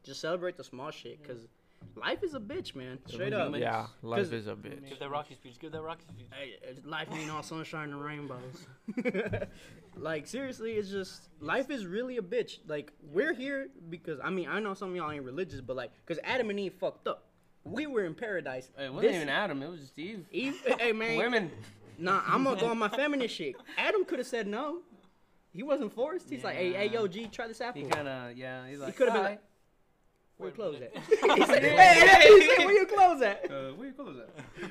just 0.04 0.22
celebrate 0.22 0.58
the 0.58 0.64
small 0.64 0.92
shit 0.92 1.22
because 1.22 1.48
life 1.96 2.24
is 2.24 2.34
a 2.34 2.40
bitch, 2.40 2.76
man. 2.76 3.00
Straight 3.08 3.34
up. 3.34 3.56
Yeah, 3.58 3.88
life 4.02 4.32
is 4.32 4.48
a 4.48 4.56
bitch. 4.56 4.88
Give 4.90 5.00
that 5.00 5.10
Rocky 5.10 5.36
speech. 5.36 5.60
Give 5.60 5.72
that 5.72 5.82
Rocky 5.82 6.06
speech. 6.10 6.28
Hey, 6.32 6.56
life 6.86 7.08
ain't 7.14 7.30
all 7.32 7.44
sunshine 7.44 7.92
and 7.92 8.04
rainbows. 8.04 8.68
like 9.96 10.28
seriously, 10.28 10.74
it's 10.74 10.90
just 10.90 11.30
life 11.40 11.70
is 11.70 11.86
really 11.86 12.18
a 12.18 12.22
bitch. 12.22 12.60
Like 12.68 12.92
we're 13.12 13.34
here 13.34 13.70
because 13.90 14.20
I 14.24 14.30
mean 14.30 14.48
I 14.50 14.60
know 14.60 14.74
some 14.74 14.90
of 14.92 14.96
y'all 14.96 15.12
ain't 15.12 15.26
religious, 15.26 15.62
but 15.62 15.76
like 15.76 15.92
because 16.06 16.22
Adam 16.24 16.50
and 16.50 16.60
Eve 16.60 16.74
fucked 16.80 17.08
up. 17.08 17.28
We 17.64 17.86
were 17.86 18.06
in 18.06 18.16
paradise. 18.16 18.72
It 18.78 18.92
wasn't 18.92 19.02
This- 19.02 19.16
even 19.18 19.30
Adam. 19.30 19.62
It 19.62 19.70
was 19.70 19.82
just 19.82 20.00
Eve. 20.00 20.26
Eve, 20.32 20.62
hey 20.80 20.92
man, 20.94 21.18
Women. 21.18 21.52
Nah, 21.98 22.22
I'm 22.26 22.44
gonna 22.44 22.60
go 22.60 22.68
on 22.68 22.80
my 22.80 22.90
feminist 23.02 23.36
shit. 23.36 23.56
Adam 23.78 24.06
could 24.06 24.18
have 24.20 24.28
said 24.28 24.48
no. 24.48 24.80
He 25.54 25.64
wasn't 25.64 25.94
forced. 25.94 26.30
He's 26.30 26.46
like, 26.46 26.56
hey, 26.56 26.72
hey, 26.72 26.88
yo, 26.90 27.08
G, 27.08 27.28
try 27.28 27.46
this 27.46 27.60
apple. 27.60 27.82
He 27.82 27.88
kind 27.88 28.08
of 28.08 28.38
yeah. 28.38 28.66
He's 28.68 28.80
like. 28.80 28.96
coulda 28.96 29.12
been 29.14 29.24
like- 29.24 29.42
Where 30.42 30.50
you 30.50 30.56
close 30.56 30.82
at? 30.82 30.94
minute. 30.94 31.40
he 31.40 31.46
said, 31.46 31.64
hey, 31.64 32.08
hey, 32.08 32.40
he 32.40 32.56
said, 32.56 32.66
where 32.66 32.74
you 32.74 32.86
close 32.86 33.22
at? 33.22 33.46
Uh, 33.52 33.72
where 33.74 33.88
you 33.88 33.94
close 33.94 34.18
at? 34.18 34.70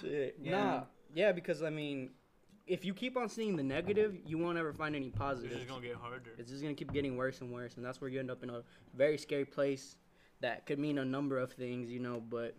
Shit. 0.00 0.38
Yeah. 0.42 0.50
Nah. 0.50 0.82
Yeah, 1.14 1.32
because 1.32 1.62
I 1.62 1.70
mean, 1.70 2.10
if 2.66 2.84
you 2.84 2.94
keep 2.94 3.16
on 3.16 3.28
seeing 3.28 3.56
the 3.56 3.62
negative, 3.62 4.16
you 4.26 4.38
won't 4.38 4.58
ever 4.58 4.72
find 4.72 4.96
any 4.96 5.08
It's 5.08 5.18
positive. 5.18 5.52
just 5.52 5.68
gonna 5.68 5.86
get 5.86 5.96
harder. 5.96 6.32
It's 6.38 6.50
just 6.50 6.62
gonna 6.62 6.74
keep 6.74 6.92
getting 6.92 7.16
worse 7.16 7.40
and 7.40 7.52
worse, 7.52 7.76
and 7.76 7.84
that's 7.84 8.00
where 8.00 8.10
you 8.10 8.18
end 8.18 8.30
up 8.30 8.42
in 8.42 8.50
a 8.50 8.62
very 8.94 9.18
scary 9.18 9.44
place. 9.44 9.96
That 10.40 10.66
could 10.66 10.78
mean 10.78 10.98
a 10.98 11.04
number 11.04 11.38
of 11.38 11.52
things, 11.52 11.90
you 11.90 12.00
know. 12.00 12.20
But 12.20 12.56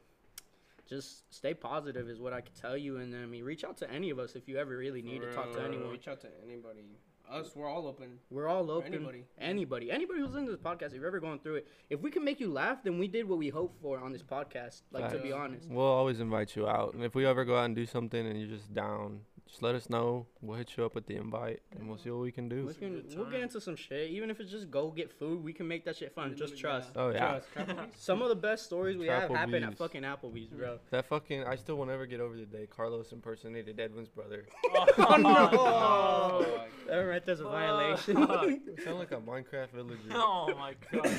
just 0.87 1.33
stay 1.33 1.53
positive 1.53 2.09
is 2.09 2.19
what 2.19 2.33
I 2.33 2.41
could 2.41 2.55
tell 2.55 2.77
you, 2.77 2.97
and 2.97 3.13
then 3.13 3.23
I 3.23 3.25
mean, 3.25 3.43
reach 3.43 3.63
out 3.63 3.77
to 3.77 3.91
any 3.91 4.09
of 4.09 4.19
us 4.19 4.35
if 4.35 4.47
you 4.47 4.57
ever 4.57 4.77
really 4.77 5.01
need 5.01 5.21
to 5.21 5.33
talk 5.33 5.51
to 5.53 5.61
anyone. 5.61 5.89
Reach 5.89 6.07
out 6.07 6.21
to 6.21 6.27
anybody. 6.45 6.85
Us, 7.29 7.55
we're 7.55 7.67
all 7.67 7.87
open. 7.87 8.19
We're 8.29 8.47
all 8.47 8.69
open. 8.69 8.93
anybody. 8.93 9.25
Anybody. 9.39 9.91
Anybody 9.91 10.19
who's 10.19 10.29
listening 10.29 10.45
to 10.47 10.51
this 10.51 10.61
podcast, 10.61 10.87
if 10.87 10.95
you're 10.95 11.07
ever 11.07 11.19
going 11.19 11.39
through 11.39 11.55
it, 11.55 11.67
if 11.89 12.01
we 12.01 12.11
can 12.11 12.23
make 12.23 12.39
you 12.39 12.51
laugh, 12.51 12.83
then 12.83 12.99
we 12.99 13.07
did 13.07 13.27
what 13.27 13.39
we 13.39 13.49
hoped 13.49 13.81
for 13.81 13.99
on 13.99 14.11
this 14.11 14.21
podcast. 14.21 14.81
Like 14.91 15.11
to 15.11 15.17
be 15.19 15.31
honest. 15.31 15.69
We'll 15.69 15.85
always 15.85 16.19
invite 16.19 16.55
you 16.55 16.67
out, 16.67 16.93
and 16.93 17.03
if 17.03 17.15
we 17.15 17.25
ever 17.25 17.45
go 17.45 17.57
out 17.57 17.65
and 17.65 17.75
do 17.75 17.85
something 17.85 18.25
and 18.25 18.39
you're 18.39 18.49
just 18.49 18.73
down, 18.73 19.21
just 19.47 19.61
let 19.61 19.75
us 19.75 19.89
know. 19.89 20.25
We'll 20.41 20.57
hit 20.57 20.75
you 20.77 20.85
up 20.85 20.95
with 20.95 21.05
the 21.05 21.15
invite, 21.15 21.61
and 21.77 21.87
we'll 21.87 21.97
see 21.97 22.09
what 22.09 22.21
we 22.21 22.31
can 22.31 22.49
do. 22.49 22.65
We 22.65 22.73
can, 22.73 23.03
we'll 23.15 23.29
get 23.29 23.41
into 23.41 23.61
some 23.61 23.75
shit. 23.75 24.09
Even 24.09 24.29
if 24.29 24.39
it's 24.39 24.49
just 24.51 24.71
go 24.71 24.89
get 24.89 25.11
food, 25.11 25.43
we 25.43 25.53
can 25.53 25.67
make 25.67 25.85
that 25.85 25.95
shit 25.95 26.13
fun. 26.13 26.35
Just 26.35 26.57
trust. 26.57 26.89
Oh, 26.95 27.09
yeah. 27.09 27.39
Trust. 27.53 27.67
Some 27.97 28.21
of 28.21 28.29
the 28.29 28.35
best 28.35 28.65
stories 28.65 28.97
we 28.97 29.07
have 29.07 29.29
happen 29.29 29.63
at 29.63 29.77
fucking 29.77 30.01
Applebee's, 30.03 30.49
bro. 30.49 30.79
That 30.91 31.05
fucking, 31.05 31.43
I 31.43 31.55
still 31.55 31.75
will 31.75 31.85
never 31.85 32.05
get 32.05 32.19
over 32.19 32.35
the 32.35 32.45
day 32.45 32.67
Carlos 32.67 33.11
impersonated 33.11 33.79
Edwin's 33.79 34.09
brother. 34.09 34.45
Oh, 34.97 35.15
no. 35.17 35.49
Oh, 35.53 36.65
That 36.87 36.97
right 36.97 37.25
there's 37.25 37.39
a 37.39 37.43
violation. 37.43 38.17
You 38.17 38.83
sound 38.83 38.99
like 38.99 39.11
a 39.11 39.17
Minecraft 39.17 39.69
villager. 39.73 40.09
Oh 40.11 40.53
my 40.57 40.73
god. 40.91 41.11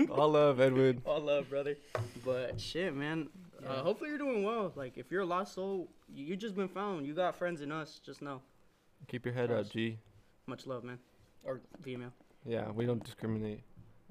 All 0.10 0.30
love, 0.30 0.60
Edwin. 0.60 1.02
All 1.04 1.20
love, 1.20 1.48
brother. 1.50 1.76
But 2.24 2.60
shit, 2.60 2.94
man. 2.94 3.28
Uh, 3.66 3.82
hopefully 3.82 4.10
you're 4.10 4.18
doing 4.18 4.42
well. 4.42 4.72
Like 4.74 4.96
if 4.98 5.10
you're 5.10 5.22
a 5.22 5.26
lost 5.26 5.54
soul, 5.54 5.88
you, 6.12 6.24
you 6.26 6.36
just 6.36 6.54
been 6.56 6.68
found. 6.68 7.06
You 7.06 7.14
got 7.14 7.36
friends 7.36 7.60
in 7.60 7.70
us. 7.72 8.00
Just 8.04 8.22
know. 8.22 8.40
Keep 9.08 9.24
your 9.26 9.34
head 9.34 9.50
up, 9.50 9.70
G. 9.70 9.98
Much 10.46 10.66
love, 10.66 10.84
man. 10.84 10.98
Or 11.44 11.60
female. 11.82 12.12
Yeah, 12.46 12.70
we 12.70 12.86
don't 12.86 13.02
discriminate. 13.04 13.62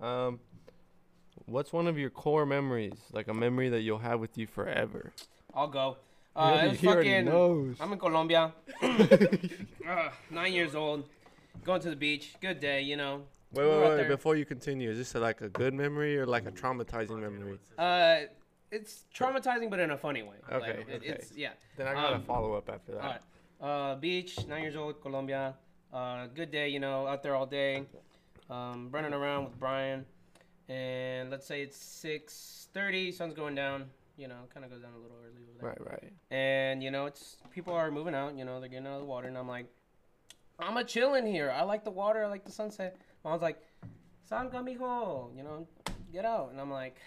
Um, 0.02 0.40
what's 1.46 1.74
one 1.74 1.88
of 1.88 1.98
your 1.98 2.10
core 2.10 2.46
memories, 2.46 2.94
like 3.12 3.28
a 3.28 3.34
memory 3.34 3.70
that 3.70 3.82
you'll 3.82 4.00
have 4.00 4.20
with 4.20 4.38
you 4.38 4.48
forever? 4.48 5.12
I'll 5.54 5.68
go. 5.68 5.98
He 6.36 6.40
Uh, 6.40 6.44
already- 6.44 6.70
it's 6.70 6.80
he 6.82 6.88
fucking. 6.88 7.26
knows. 7.26 7.76
I'm 7.80 7.92
in 7.94 8.00
Colombia. 8.00 8.54
uh, 8.82 10.10
nine 10.30 10.54
years 10.54 10.76
old. 10.76 11.08
Going 11.64 11.82
to 11.82 11.90
the 11.90 11.96
beach. 11.96 12.36
Good 12.40 12.60
day, 12.60 12.82
you 12.82 12.96
know. 12.96 13.24
Wait, 13.52 13.66
We're 13.66 13.82
wait, 13.82 13.98
wait. 14.02 14.08
Before 14.08 14.36
you 14.36 14.46
continue, 14.46 14.92
is 14.92 14.98
this 14.98 15.16
a, 15.16 15.20
like 15.20 15.42
a 15.42 15.50
good 15.50 15.74
memory 15.74 16.18
or 16.18 16.26
like 16.26 16.46
a 16.46 16.52
traumatizing 16.52 17.20
memory? 17.20 17.60
Uh, 17.78 18.28
it's 18.72 19.06
traumatizing, 19.14 19.70
but 19.70 19.80
in 19.80 19.92
a 19.92 19.98
funny 19.98 20.22
way. 20.24 20.36
Okay, 20.52 20.78
Like, 20.78 20.88
it- 20.90 20.96
okay. 20.96 21.08
It's 21.08 21.32
yeah. 21.36 21.52
Then 21.78 21.88
I 21.88 21.94
got 21.94 22.12
a 22.14 22.16
Um, 22.16 22.24
follow 22.24 22.54
up 22.54 22.70
after 22.70 22.94
that. 22.94 23.02
All 23.04 23.10
right. 23.10 23.22
Uh, 23.62 23.96
beach, 23.96 24.46
nine 24.48 24.62
years 24.62 24.76
old, 24.76 25.02
Colombia. 25.02 25.56
Uh, 25.92 26.28
good 26.28 26.52
day, 26.52 26.70
you 26.70 26.80
know, 26.80 27.08
out 27.08 27.24
there 27.24 27.36
all 27.36 27.46
day. 27.46 27.86
Um, 28.50 28.90
running 28.92 29.14
around 29.14 29.46
with 29.46 29.60
Brian, 29.60 30.06
and 30.68 31.30
let's 31.30 31.46
say 31.46 31.62
it's 31.62 31.78
six 31.78 32.68
thirty. 32.74 33.12
Sun's 33.12 33.34
going 33.34 33.56
down. 33.56 33.90
You 34.18 34.28
know, 34.28 34.36
kind 34.54 34.66
of 34.66 34.72
goes 34.72 34.82
down 34.82 34.94
a 34.94 34.98
little 34.98 35.16
early 35.24 35.44
over 35.44 35.60
there. 35.60 35.70
Right, 35.70 35.92
right. 36.04 36.14
And 36.32 36.84
you 36.84 36.92
know, 36.92 37.06
it's 37.06 37.38
people 37.52 37.74
are 37.74 37.90
moving 37.92 38.14
out. 38.16 38.36
You 38.38 38.46
know, 38.46 38.60
they're 38.60 38.70
getting 38.70 38.88
out 38.88 38.96
of 38.96 39.00
the 39.02 39.06
water, 39.06 39.28
and 39.28 39.38
I'm 39.38 39.48
like, 39.48 39.66
I'm 40.60 40.78
a 40.78 40.84
chilling 40.84 41.26
here. 41.26 41.52
I 41.52 41.64
like 41.64 41.84
the 41.84 41.92
water. 41.92 42.24
I 42.24 42.28
like 42.28 42.44
the 42.46 42.52
sunset. 42.52 42.98
Mom's 43.24 43.42
like, 43.42 43.60
Salga, 44.30 44.56
mijo. 44.64 45.36
You 45.36 45.44
know, 45.44 45.68
get 46.12 46.26
out. 46.26 46.52
And 46.52 46.60
I'm 46.60 46.72
like, 46.72 46.98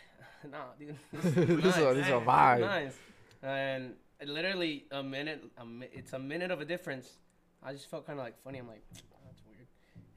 Nah, 0.51 0.75
dude. 0.79 0.97
this, 1.13 1.77
is 1.77 1.83
a, 1.83 1.95
this 1.95 2.07
is 2.07 2.13
a 2.13 2.21
vibe. 2.21 2.61
nice. 2.61 2.95
And 3.43 3.95
literally 4.25 4.87
a 4.91 5.03
minute, 5.03 5.45
a 5.59 5.65
mi- 5.65 5.89
it's 5.93 6.13
a 6.13 6.19
minute 6.19 6.51
of 6.51 6.61
a 6.61 6.65
difference. 6.65 7.19
I 7.63 7.73
just 7.73 7.89
felt 7.89 8.07
kind 8.07 8.19
of 8.19 8.25
like 8.25 8.43
funny. 8.43 8.59
I'm 8.59 8.67
like, 8.69 8.83
"Oh, 9.15 9.19
that's 9.25 9.41
weird. 9.47 9.67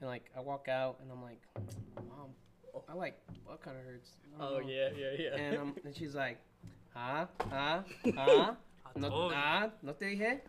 And 0.01 0.09
like 0.09 0.32
I 0.36 0.41
walk 0.41 0.67
out 0.67 0.97
and 1.01 1.11
I'm 1.11 1.21
like, 1.21 1.41
mom, 2.09 2.30
I 2.89 2.93
like 2.93 3.19
what 3.45 3.61
kind 3.61 3.78
of 3.78 3.84
hurts. 3.84 4.11
Oh 4.39 4.59
know." 4.59 4.67
yeah, 4.67 4.89
yeah, 4.97 5.11
yeah. 5.17 5.36
And 5.36 5.57
um, 5.57 5.76
and 5.86 5.95
she's 5.95 6.15
like, 6.15 6.39
ah, 6.95 7.28
ah, 7.51 7.84
ah, 8.17 8.55
I 8.86 8.99
no, 8.99 9.09
told 9.09 9.32
you. 9.32 9.38
ah, 9.38 9.69
no 9.84 9.93
te 9.93 10.05
dije. 10.05 10.39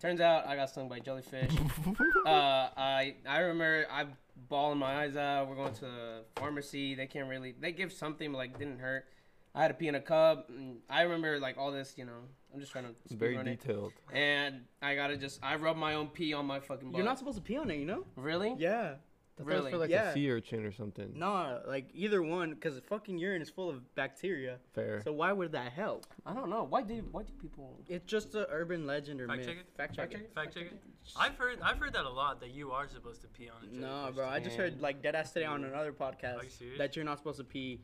Turns 0.00 0.20
out 0.20 0.46
I 0.46 0.54
got 0.56 0.70
stung 0.70 0.88
by 0.88 1.00
jellyfish. 1.00 1.50
uh, 2.26 2.28
I 2.76 3.14
I 3.26 3.38
remember 3.40 3.86
I 3.90 4.06
bawling 4.48 4.78
my 4.78 5.02
eyes 5.02 5.16
out. 5.16 5.48
We're 5.48 5.56
going 5.56 5.74
to 5.74 5.80
the 5.80 6.24
pharmacy. 6.36 6.94
They 6.94 7.06
can't 7.06 7.28
really. 7.28 7.54
They 7.58 7.72
give 7.72 7.92
something, 7.92 8.30
but 8.32 8.38
like 8.38 8.58
didn't 8.58 8.78
hurt. 8.78 9.06
I 9.54 9.62
had 9.62 9.68
to 9.68 9.74
pee 9.74 9.88
in 9.88 9.96
a 9.96 10.00
cup. 10.00 10.50
And 10.50 10.76
I 10.88 11.02
remember 11.02 11.40
like 11.40 11.58
all 11.58 11.72
this. 11.72 11.94
You 11.96 12.04
know, 12.04 12.20
I'm 12.54 12.60
just 12.60 12.70
trying 12.70 12.84
to 12.84 12.90
It's 13.04 13.14
Very 13.14 13.36
run 13.36 13.48
it. 13.48 13.60
detailed. 13.60 13.92
And 14.12 14.62
I 14.80 14.94
gotta 14.94 15.16
just 15.16 15.40
I 15.42 15.56
rub 15.56 15.76
my 15.76 15.94
own 15.94 16.08
pee 16.08 16.32
on 16.32 16.46
my 16.46 16.60
fucking. 16.60 16.90
Butt. 16.90 16.96
You're 16.96 17.06
not 17.06 17.18
supposed 17.18 17.36
to 17.38 17.42
pee 17.42 17.56
on 17.56 17.70
it, 17.70 17.78
you 17.78 17.86
know? 17.86 18.04
really. 18.16 18.54
Yeah. 18.58 18.94
I 19.40 19.42
thought 19.44 19.50
it 19.50 19.54
was 19.54 19.60
Really? 19.60 19.70
for 19.70 19.78
like 19.78 19.90
Yeah. 19.90 20.10
a 20.10 20.14
sea 20.14 20.30
urchin 20.30 20.64
or 20.64 20.72
something. 20.72 21.12
No, 21.16 21.62
like 21.66 21.88
either 21.94 22.22
one, 22.22 22.50
because 22.54 22.78
fucking 22.88 23.18
urine 23.18 23.40
is 23.40 23.48
full 23.50 23.70
of 23.70 23.94
bacteria. 23.94 24.58
Fair. 24.74 25.00
So 25.02 25.12
why 25.12 25.32
would 25.32 25.52
that 25.52 25.72
help? 25.72 26.06
I 26.26 26.34
don't 26.34 26.50
know. 26.50 26.64
Why 26.64 26.82
do 26.82 26.94
why 27.12 27.22
do 27.22 27.32
people? 27.40 27.78
It's 27.88 28.04
just 28.04 28.34
a 28.34 28.48
urban 28.50 28.86
legend 28.86 29.20
or 29.20 29.26
Fact 29.28 29.38
myth. 29.38 29.46
check 29.48 29.56
it? 29.58 29.66
Fact 29.76 29.94
check 29.94 30.10
Fact 30.10 30.14
it. 30.14 30.16
check 30.18 30.24
it? 30.26 30.34
Fact 30.34 30.54
check 30.54 30.64
it. 30.66 30.82
I've 31.16 31.36
heard 31.36 31.60
I've 31.62 31.78
heard 31.78 31.92
that 31.92 32.04
a 32.04 32.10
lot 32.10 32.40
that 32.40 32.50
you 32.50 32.72
are 32.72 32.88
supposed 32.88 33.20
to 33.22 33.28
pee 33.28 33.48
on 33.48 33.56
a 33.62 33.66
jellyfish. 33.66 33.80
No, 33.80 33.88
jellyfish. 33.88 34.14
bro. 34.16 34.28
I 34.28 34.40
just 34.40 34.56
heard 34.56 34.80
like 34.80 35.02
dead 35.02 35.14
ass 35.14 35.32
today 35.32 35.46
on 35.46 35.64
another 35.64 35.92
podcast 35.92 36.38
Are 36.40 36.44
you 36.44 36.50
serious? 36.50 36.78
that 36.78 36.96
you're 36.96 37.04
not 37.04 37.18
supposed 37.18 37.38
to 37.38 37.44
pee 37.44 37.80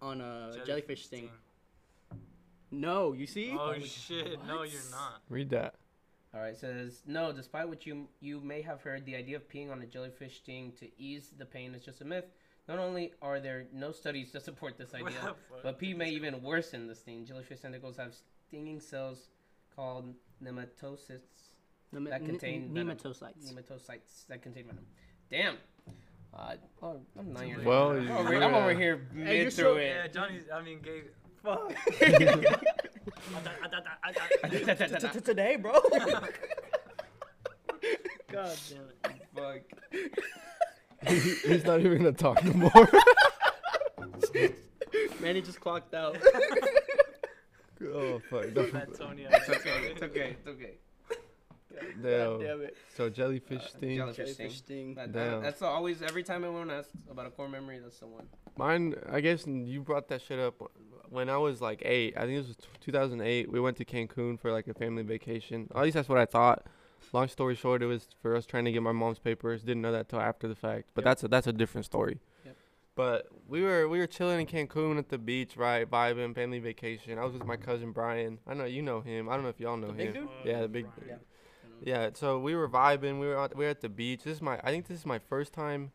on 0.00 0.20
a 0.20 0.50
Jellyfish 0.52 0.66
jellyfish 0.66 1.04
sting. 1.06 1.30
No, 2.70 3.12
you 3.12 3.26
see? 3.26 3.52
Oh 3.52 3.78
shit! 3.80 4.38
No, 4.46 4.62
you're 4.62 4.80
not. 4.90 5.20
Read 5.28 5.50
that. 5.50 5.74
All 6.34 6.40
right, 6.40 6.52
it 6.54 6.58
says 6.58 7.02
no. 7.06 7.32
Despite 7.32 7.68
what 7.68 7.84
you 7.86 8.08
you 8.20 8.40
may 8.40 8.62
have 8.62 8.80
heard, 8.80 9.04
the 9.04 9.16
idea 9.16 9.36
of 9.36 9.48
peeing 9.50 9.70
on 9.70 9.82
a 9.82 9.86
jellyfish 9.86 10.36
sting 10.38 10.72
to 10.80 10.88
ease 11.00 11.30
the 11.36 11.44
pain 11.44 11.74
is 11.74 11.82
just 11.84 12.00
a 12.00 12.04
myth. 12.04 12.24
Not 12.68 12.78
only 12.78 13.12
are 13.20 13.38
there 13.40 13.66
no 13.72 13.92
studies 13.92 14.30
to 14.32 14.40
support 14.40 14.78
this 14.78 14.94
idea, 14.94 15.34
but 15.62 15.78
pee 15.78 15.92
may 15.94 16.08
even 16.10 16.42
worsen 16.42 16.86
the 16.86 16.94
sting. 16.94 17.26
Jellyfish 17.26 17.60
tentacles 17.60 17.96
have 17.98 18.14
stinging 18.48 18.80
cells 18.80 19.28
called 19.76 20.14
nematocysts, 20.42 21.50
Nem- 21.92 22.04
that 22.04 22.24
contain 22.24 22.64
n- 22.64 22.74
venom. 22.74 22.96
nematocytes. 22.96 23.52
nematocytes 23.52 24.26
that 24.28 24.40
contain 24.42 24.66
venom. 24.66 24.86
Damn. 25.30 25.56
Uh, 26.34 26.54
oh, 26.82 27.00
I'm 27.18 27.32
nine 27.34 27.48
years 27.48 27.64
Well, 27.64 27.88
old. 27.90 27.96
I'm 27.98 28.10
over, 28.10 28.34
I'm 28.36 28.54
over 28.54 28.72
yeah. 28.72 28.78
here 28.78 29.06
Hey, 29.14 29.42
you're 29.42 29.50
so- 29.50 29.74
through 29.74 29.82
Yeah, 29.82 30.04
it. 30.04 30.12
Johnny's. 30.14 30.44
I 30.54 30.62
mean, 30.62 30.80
gave. 30.80 31.04
Fuck. 31.42 31.74
Fuck. 33.04 33.18
Today, 35.24 35.56
bro. 35.56 35.72
God 38.30 38.56
damn 38.70 38.88
it. 38.88 38.96
Fuck. 39.34 39.62
He's 41.08 41.64
not 41.64 41.80
even 41.80 41.98
gonna 41.98 42.12
talk 42.12 42.44
no 42.44 42.52
more. 42.52 42.88
Man, 45.20 45.34
he 45.36 45.42
just 45.42 45.60
clocked 45.60 45.94
out. 45.94 46.16
oh 47.84 48.20
fuck. 48.30 48.54
That 48.54 48.88
Tony. 48.98 49.26
It's 49.30 49.48
okay. 49.48 49.90
It's 49.90 50.02
okay. 50.02 50.36
It's 50.38 50.48
okay. 50.48 50.74
God 51.72 52.02
Damn. 52.02 52.40
damn 52.40 52.60
it. 52.62 52.76
So 52.96 53.08
jellyfish 53.08 53.62
uh, 53.62 53.68
sting. 53.76 53.96
jellyfish 53.96 54.36
Jellyfish 54.36 54.58
sting. 54.58 54.94
That, 54.94 55.12
that, 55.12 55.42
that's 55.42 55.62
always 55.62 56.02
every 56.02 56.22
time 56.22 56.44
everyone 56.44 56.70
asks 56.70 56.92
about 57.10 57.26
a 57.26 57.30
core 57.30 57.48
memory, 57.48 57.80
that's 57.80 57.98
the 57.98 58.06
one. 58.06 58.26
Mine, 58.56 58.94
I 59.10 59.20
guess 59.20 59.46
you 59.46 59.80
brought 59.80 60.08
that 60.08 60.22
shit 60.22 60.38
up 60.38 60.54
when 61.12 61.28
I 61.28 61.36
was 61.36 61.60
like 61.60 61.82
eight. 61.84 62.14
I 62.16 62.20
think 62.22 62.32
it 62.38 62.46
was 62.48 62.56
2008. 62.80 63.50
We 63.52 63.60
went 63.60 63.76
to 63.78 63.84
Cancun 63.84 64.38
for 64.40 64.50
like 64.50 64.66
a 64.68 64.74
family 64.74 65.02
vacation. 65.02 65.68
At 65.74 65.82
least 65.82 65.94
that's 65.94 66.08
what 66.08 66.18
I 66.18 66.26
thought. 66.26 66.66
Long 67.12 67.28
story 67.28 67.54
short, 67.54 67.82
it 67.82 67.86
was 67.86 68.08
for 68.22 68.34
us 68.34 68.46
trying 68.46 68.64
to 68.64 68.72
get 68.72 68.82
my 68.82 68.92
mom's 68.92 69.18
papers. 69.18 69.62
Didn't 69.62 69.82
know 69.82 69.92
that 69.92 70.08
till 70.08 70.20
after 70.20 70.48
the 70.48 70.54
fact. 70.54 70.88
But 70.94 71.02
Yep. 71.02 71.04
that's 71.10 71.24
a 71.24 71.28
that's 71.28 71.46
a 71.46 71.52
different 71.52 71.84
story. 71.84 72.20
Yep. 72.46 72.56
But 72.94 73.28
we 73.48 73.62
were 73.62 73.88
we 73.88 73.98
were 73.98 74.06
chilling 74.06 74.40
in 74.40 74.46
Cancun 74.46 74.98
at 74.98 75.08
the 75.10 75.18
beach, 75.18 75.56
right, 75.56 75.88
vibing, 75.90 76.34
family 76.34 76.58
vacation. 76.60 77.18
I 77.18 77.24
was 77.24 77.34
with 77.34 77.44
my 77.44 77.56
cousin 77.56 77.92
Brian. 77.92 78.38
I 78.46 78.54
know 78.54 78.64
you 78.64 78.82
know 78.82 79.00
him. 79.00 79.28
I 79.28 79.34
don't 79.34 79.42
know 79.42 79.50
if 79.50 79.60
y'all 79.60 79.76
know 79.76 79.88
The 79.88 79.92
big 79.94 80.14
him. 80.14 80.26
dude? 80.26 80.28
Yeah, 80.44 80.60
the 80.62 80.68
big. 80.68 80.86
Brian. 80.96 81.08
Yeah. 81.10 81.16
Yeah, 81.84 82.10
so 82.14 82.38
we 82.38 82.54
were 82.54 82.68
vibing. 82.68 83.18
We 83.18 83.26
were 83.26 83.38
at, 83.42 83.56
we 83.56 83.64
were 83.64 83.70
at 83.70 83.80
the 83.80 83.88
beach. 83.88 84.22
This 84.22 84.36
is 84.36 84.42
my 84.42 84.58
I 84.62 84.70
think 84.70 84.86
this 84.86 84.98
is 84.98 85.04
my 85.06 85.18
first 85.18 85.52
time 85.52 85.90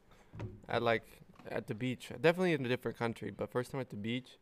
at 0.67 0.83
like 0.83 1.03
at 1.49 1.67
the 1.67 1.73
beach. 1.75 2.09
Definitely 2.21 2.53
in 2.53 2.65
a 2.65 2.69
different 2.69 2.97
country, 2.97 3.31
but 3.31 3.49
first 3.49 3.71
time 3.71 3.79
at 3.79 3.89
the 3.89 3.95
beach. 3.95 4.37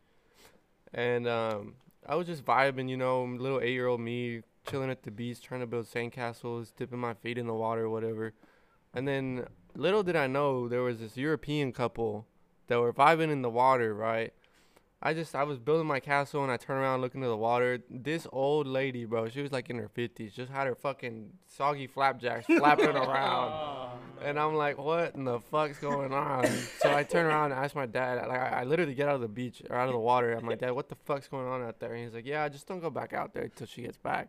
And 0.94 1.26
um, 1.26 1.74
I 2.06 2.14
was 2.14 2.26
just 2.26 2.44
vibing, 2.44 2.88
you 2.88 2.96
know, 2.96 3.24
little 3.24 3.60
eight 3.60 3.72
year 3.72 3.86
old 3.86 4.00
me 4.00 4.42
chilling 4.68 4.90
at 4.90 5.02
the 5.02 5.10
beach, 5.10 5.42
trying 5.42 5.60
to 5.60 5.66
build 5.66 5.86
sandcastles, 5.86 6.72
dipping 6.76 6.98
my 6.98 7.14
feet 7.14 7.38
in 7.38 7.46
the 7.46 7.54
water, 7.54 7.88
whatever. 7.88 8.32
And 8.94 9.06
then 9.06 9.46
little 9.74 10.02
did 10.02 10.16
I 10.16 10.26
know 10.26 10.68
there 10.68 10.82
was 10.82 11.00
this 11.00 11.16
European 11.16 11.72
couple 11.72 12.26
that 12.68 12.80
were 12.80 12.92
vibing 12.92 13.30
in 13.30 13.42
the 13.42 13.50
water, 13.50 13.94
right? 13.94 14.32
I 15.02 15.12
just 15.12 15.34
I 15.34 15.44
was 15.44 15.58
building 15.58 15.86
my 15.86 16.00
castle 16.00 16.42
and 16.42 16.50
I 16.50 16.56
turned 16.56 16.80
around 16.80 17.00
looking 17.02 17.20
to 17.20 17.28
the 17.28 17.36
water. 17.36 17.80
This 17.90 18.26
old 18.32 18.66
lady, 18.66 19.04
bro, 19.04 19.28
she 19.28 19.42
was 19.42 19.52
like 19.52 19.68
in 19.68 19.76
her 19.76 19.88
fifties, 19.88 20.32
just 20.32 20.50
had 20.50 20.66
her 20.66 20.74
fucking 20.74 21.32
soggy 21.46 21.86
flapjacks 21.86 22.46
flapping 22.46 22.86
around. 22.96 23.95
And 24.24 24.38
I'm 24.38 24.54
like, 24.54 24.78
what 24.78 25.14
in 25.14 25.24
the 25.24 25.40
fuck's 25.40 25.78
going 25.78 26.12
on? 26.12 26.46
so 26.80 26.94
I 26.94 27.02
turn 27.02 27.26
around 27.26 27.52
and 27.52 27.60
ask 27.64 27.74
my 27.74 27.86
dad. 27.86 28.26
Like, 28.26 28.38
I, 28.40 28.60
I 28.60 28.64
literally 28.64 28.94
get 28.94 29.08
out 29.08 29.14
of 29.16 29.20
the 29.20 29.28
beach 29.28 29.62
or 29.68 29.76
out 29.76 29.88
of 29.88 29.92
the 29.92 29.98
water. 29.98 30.32
I'm 30.32 30.46
like, 30.46 30.58
Dad, 30.60 30.72
what 30.72 30.88
the 30.88 30.96
fuck's 31.04 31.28
going 31.28 31.46
on 31.46 31.62
out 31.62 31.78
there? 31.80 31.94
And 31.94 32.04
he's 32.04 32.14
like, 32.14 32.26
Yeah, 32.26 32.48
just 32.48 32.66
don't 32.66 32.80
go 32.80 32.90
back 32.90 33.12
out 33.12 33.34
there 33.34 33.44
until 33.44 33.66
she 33.66 33.82
gets 33.82 33.96
back. 33.98 34.28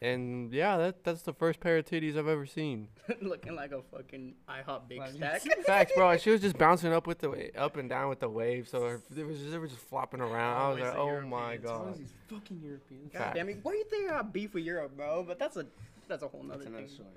And 0.00 0.52
yeah, 0.52 0.76
that 0.76 1.02
that's 1.02 1.22
the 1.22 1.32
first 1.32 1.58
pair 1.58 1.78
of 1.78 1.84
titties 1.84 2.16
I've 2.16 2.28
ever 2.28 2.46
seen. 2.46 2.86
Looking 3.20 3.56
like 3.56 3.72
a 3.72 3.82
fucking 3.82 4.34
IHOP 4.48 4.88
big 4.88 4.98
Like- 5.00 5.10
stack. 5.14 5.42
Facts, 5.66 5.92
bro. 5.96 6.16
She 6.18 6.30
was 6.30 6.40
just 6.40 6.56
bouncing 6.56 6.92
up 6.92 7.08
with 7.08 7.18
the 7.18 7.30
wa- 7.30 7.36
up 7.64 7.76
and 7.76 7.88
down 7.88 8.08
with 8.08 8.20
the 8.20 8.28
waves, 8.28 8.70
so 8.70 8.80
her, 8.86 9.00
they 9.10 9.24
was 9.24 9.38
just, 9.38 9.50
they 9.50 9.58
were 9.58 9.66
just 9.66 9.80
flopping 9.80 10.20
around. 10.20 10.56
I 10.56 10.68
was 10.68 10.78
Always 10.80 10.84
like, 10.84 10.92
the 10.94 10.98
oh 11.00 11.20
my 11.26 11.38
Europeans, 11.54 11.64
god. 11.64 11.98
these 11.98 12.12
fucking 12.30 12.60
Europeans. 12.62 13.12
God 13.12 13.32
damn 13.34 13.48
it. 13.48 13.58
Why 13.62 13.72
do 13.72 13.78
you 13.78 13.84
think 13.90 14.08
I 14.08 14.14
got 14.14 14.32
beef 14.32 14.54
with 14.54 14.62
Europe, 14.64 14.96
bro? 14.96 15.24
But 15.26 15.40
that's 15.40 15.56
a 15.56 15.66
that's 16.06 16.22
a 16.22 16.28
whole 16.28 16.44
nother 16.44 16.64
That's 16.64 16.74
thing. 16.76 16.88
story. 16.88 17.08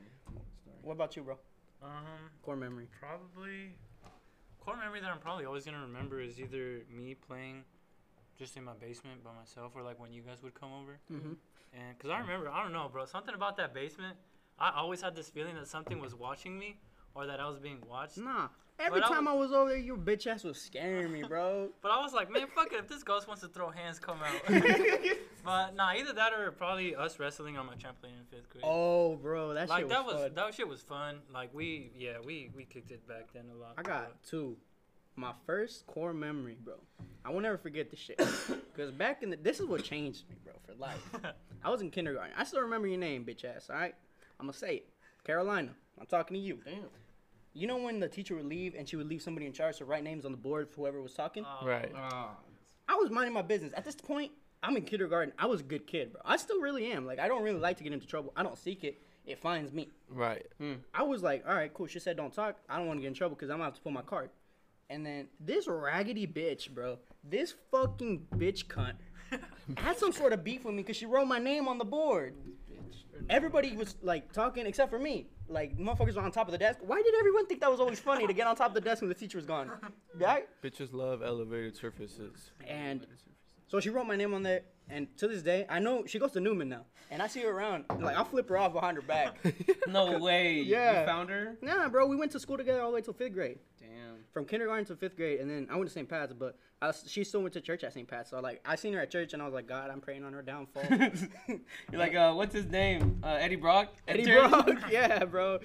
What 0.82 0.94
about 0.94 1.16
you, 1.16 1.22
bro? 1.22 1.38
Um, 1.84 2.30
Core 2.44 2.56
memory. 2.56 2.88
probably 3.00 3.76
core 4.60 4.78
memory 4.78 5.00
that 5.00 5.10
I'm 5.10 5.18
probably 5.20 5.46
always 5.46 5.66
gonna 5.66 5.82
remember 5.82 6.22
is 6.22 6.40
either 6.40 6.82
me 6.96 7.16
playing 7.16 7.64
just 8.38 8.56
in 8.58 8.64
my 8.64 8.74
basement 8.74 9.24
by 9.24 9.32
myself, 9.38 9.72
or 9.76 9.82
like 9.82 10.00
when 10.00 10.14
you 10.14 10.22
guys 10.22 10.44
would 10.44 10.54
come 10.54 10.72
over. 10.74 11.00
Mm-hmm. 11.12 11.34
And 11.74 12.00
cause 12.00 12.12
I 12.12 12.20
remember, 12.20 12.50
I 12.50 12.62
don't 12.64 12.74
know, 12.74 12.90
bro, 12.92 13.06
something 13.06 13.34
about 13.34 13.58
that 13.58 13.74
basement. 13.74 14.18
I 14.60 14.72
always 14.76 15.02
had 15.02 15.16
this 15.16 15.30
feeling 15.30 15.56
that 15.56 15.68
something 15.68 16.00
was 16.00 16.14
watching 16.14 16.58
me, 16.60 16.78
or 17.16 17.26
that 17.28 17.40
I 17.40 17.48
was 17.48 17.60
being 17.60 17.80
watched. 17.90 18.18
Nah. 18.18 18.48
Every 18.80 19.00
But 19.00 19.12
I 19.12 19.14
time 19.14 19.28
I 19.28 19.34
was 19.34 19.52
over 19.52 19.70
there, 19.70 19.78
your 19.78 19.98
bitch 19.98 20.26
ass 20.26 20.44
was 20.44 20.60
scaring 20.60 21.12
me, 21.12 21.24
bro. 21.24 21.70
But 21.82 21.92
I 21.92 22.02
was 22.02 22.14
like, 22.14 22.32
man, 22.32 22.48
fuck 22.56 22.74
it. 22.74 22.80
If 22.80 22.88
this 22.88 23.04
ghost 23.04 23.28
wants 23.28 23.44
to 23.44 23.48
throw 23.48 23.70
hands, 23.70 24.00
come 24.00 24.18
out. 24.24 24.42
but 25.46 25.76
nah, 25.76 25.94
either 25.94 26.14
that 26.14 26.34
or 26.34 26.52
probably 26.52 26.96
us 26.96 27.20
wrestling 27.20 27.58
on 27.58 27.68
my 27.68 27.74
trampoline 27.74 28.18
in 28.20 28.26
fifth 28.32 28.50
grade. 28.50 28.64
oh, 28.66 29.18
bro, 29.18 29.54
that 29.54 29.70
like 29.70 29.82
shit 29.82 29.90
that 29.90 30.04
was, 30.04 30.16
was 30.16 30.24
fun. 30.24 30.34
that 30.36 30.56
shit 30.56 30.68
was 30.68 30.82
fun. 30.82 31.20
Like 31.32 31.54
we, 31.54 31.92
yeah, 31.96 32.14
we 32.26 32.50
we 32.56 32.66
kicked 32.66 32.92
it 32.92 33.08
back 33.08 33.32
then 33.34 33.46
a 33.54 33.60
lot. 33.60 33.74
I 33.78 33.84
got 33.84 34.24
two. 34.24 34.58
My 35.16 35.34
first 35.46 35.86
core 35.86 36.14
memory, 36.14 36.58
bro. 36.64 36.76
I 37.24 37.30
will 37.30 37.42
never 37.42 37.58
forget 37.58 37.92
this 37.92 38.00
shit. 38.00 38.20
Because 38.74 38.90
back 38.90 39.22
in 39.22 39.30
the, 39.32 39.36
this 39.36 39.60
is 39.60 39.66
what 39.66 39.84
changed 39.84 40.24
me, 40.30 40.38
bro, 40.46 40.54
for 40.66 40.74
life. 40.80 41.06
I 41.62 41.70
was 41.70 41.82
in 41.82 41.92
kindergarten. 41.92 42.32
I 42.38 42.46
still 42.46 42.62
remember 42.62 42.88
your 42.88 42.98
name, 42.98 43.26
bitch 43.26 43.44
ass. 43.44 43.70
All 43.70 43.76
right, 43.76 43.94
I'm 44.40 44.46
gonna 44.46 44.58
say 44.58 44.76
it. 44.78 44.90
Carolina. 45.26 45.72
I'm 46.00 46.08
talking 46.08 46.36
to 46.36 46.42
you. 46.42 46.60
Damn. 46.66 46.86
You 47.54 47.68
know 47.68 47.78
when 47.78 48.00
the 48.00 48.08
teacher 48.08 48.36
would 48.36 48.46
leave 48.46 48.76
and 48.76 48.88
she 48.88 48.96
would 48.96 49.08
leave 49.08 49.22
somebody 49.22 49.46
in 49.46 49.54
charge 49.54 49.78
to 49.78 49.86
write 49.86 50.04
names 50.04 50.26
on 50.26 50.32
the 50.32 50.38
board 50.38 50.70
for 50.70 50.82
whoever 50.82 51.02
was 51.02 51.14
talking? 51.14 51.44
Uh, 51.46 51.66
Right. 51.66 51.92
Ah. 51.96 52.32
I 52.88 52.96
was 52.96 53.10
minding 53.10 53.34
my 53.34 53.42
business. 53.42 53.74
At 53.76 53.86
this 53.86 53.96
point, 53.96 54.32
I'm 54.64 54.76
in 54.78 54.84
kindergarten. 54.84 55.34
I 55.40 55.46
was 55.48 55.62
a 55.62 55.64
good 55.64 55.88
kid, 55.88 56.12
bro. 56.14 56.22
I 56.26 56.38
still 56.38 56.60
really 56.62 56.92
am. 56.92 57.06
Like 57.06 57.20
I 57.20 57.28
don't 57.28 57.44
really 57.44 57.60
like 57.60 57.78
to 57.78 57.84
get 57.84 57.94
into 57.94 58.06
trouble. 58.08 58.32
I 58.36 58.44
don't 58.44 58.58
seek 58.58 58.84
it. 58.84 59.02
It 59.26 59.40
finds 59.40 59.72
me. 59.72 59.90
Right. 60.10 60.46
I 60.94 61.04
was 61.04 61.22
like, 61.24 61.44
all 61.48 61.54
right, 61.54 61.74
cool. 61.74 61.88
She 61.88 62.00
said 62.00 62.18
don't 62.18 62.34
talk. 62.34 62.58
I 62.70 62.78
don't 62.78 62.88
want 62.88 62.98
to 62.98 63.02
get 63.02 63.08
in 63.10 63.14
trouble 63.14 63.36
because 63.36 63.50
I'm 63.50 63.58
gonna 63.58 63.66
have 63.66 63.76
to 63.76 63.82
pull 63.82 63.92
my 63.92 64.02
card. 64.02 64.30
And 64.90 65.06
then 65.06 65.28
this 65.40 65.68
raggedy 65.68 66.28
bitch, 66.28 66.70
bro, 66.70 66.98
this 67.24 67.54
fucking 67.72 68.28
bitch 68.36 68.66
cunt, 68.66 68.96
had 69.78 69.98
some 69.98 70.12
sort 70.12 70.34
of 70.34 70.44
beef 70.44 70.66
with 70.66 70.74
me 70.76 70.82
because 70.82 70.98
she 70.98 71.06
wrote 71.06 71.28
my 71.28 71.40
name 71.40 71.68
on 71.70 71.78
the 71.78 71.86
board. 71.86 72.36
Everybody 73.30 73.76
was 73.76 73.96
like 74.02 74.32
talking 74.34 74.66
except 74.66 74.90
for 74.90 75.00
me. 75.00 75.28
Like 75.48 75.78
motherfuckers 75.78 76.16
were 76.16 76.22
on 76.22 76.32
top 76.32 76.48
of 76.48 76.52
the 76.52 76.58
desk. 76.58 76.80
Why 76.82 77.02
did 77.02 77.14
everyone 77.20 77.46
think 77.46 77.62
that 77.62 77.72
was 77.72 77.80
always 77.80 78.00
funny 78.00 78.26
to 78.28 78.34
get 78.34 78.48
on 78.48 78.56
top 78.56 78.70
of 78.70 78.74
the 78.74 78.82
desk 78.82 79.02
when 79.02 79.10
the 79.10 79.16
teacher 79.16 79.38
was 79.38 79.46
gone? 79.46 79.72
Right? 80.20 80.48
Bitches 80.62 80.94
love 80.94 81.24
elevated 81.24 81.76
surfaces. 81.78 82.52
And 82.68 83.08
so 83.68 83.80
she 83.80 83.90
wrote 83.90 84.06
my 84.06 84.18
name 84.18 84.34
on 84.34 84.44
there, 84.44 84.62
and 84.92 85.18
to 85.18 85.28
this 85.28 85.42
day, 85.42 85.66
I 85.70 85.80
know 85.80 86.04
she 86.06 86.20
goes 86.20 86.32
to 86.34 86.40
Newman 86.40 86.70
now, 86.70 86.86
and 87.10 87.22
I 87.22 87.28
see 87.28 87.42
her 87.42 87.50
around. 87.52 87.86
Like 88.00 88.16
I'll 88.16 88.26
flip 88.26 88.50
her 88.50 88.58
off 88.58 88.74
behind 88.74 88.96
her 88.98 89.02
back. 89.04 89.36
No 89.88 90.18
way. 90.28 90.62
Yeah. 90.62 91.02
You 91.02 91.06
found 91.06 91.30
her? 91.30 91.58
nah, 91.62 91.90
bro, 91.90 92.06
we 92.06 92.16
went 92.16 92.32
to 92.34 92.40
school 92.40 92.56
together 92.58 92.82
all 92.82 92.90
the 92.92 92.96
way 92.96 93.02
till 93.02 93.14
fifth 93.14 93.34
grade. 93.34 93.60
Damn. 93.80 94.24
from 94.32 94.46
kindergarten 94.46 94.86
to 94.86 94.96
fifth 94.96 95.18
grade, 95.18 95.40
and 95.42 95.50
then 95.50 95.68
I 95.70 95.76
went 95.76 95.88
to 95.90 95.94
St. 95.94 96.08
Pat's, 96.08 96.32
but 96.34 96.56
I 96.82 96.88
was, 96.88 97.04
she 97.08 97.24
still 97.24 97.42
went 97.42 97.54
to 97.54 97.62
church 97.62 97.84
at 97.84 97.94
St. 97.94 98.08
Pat's. 98.08 98.30
So 98.30 98.40
like 98.40 98.62
I 98.66 98.76
seen 98.76 98.94
her 98.94 99.02
at 99.02 99.12
church, 99.12 99.34
and 99.34 99.42
I 99.42 99.46
was 99.46 99.54
like, 99.54 99.68
God, 99.68 99.90
I'm 99.92 100.00
praying 100.00 100.24
on 100.24 100.32
her 100.34 100.42
downfall. 100.42 100.84
You're 101.48 102.00
like, 102.00 102.16
uh, 102.16 102.34
what's 102.34 102.54
his 102.54 102.68
name? 102.68 103.20
Uh, 103.24 103.38
Eddie 103.40 103.56
Brock? 103.58 103.94
Eddie 104.08 104.32
Brock, 104.32 104.70
yeah, 104.90 105.26
bro. 105.26 105.60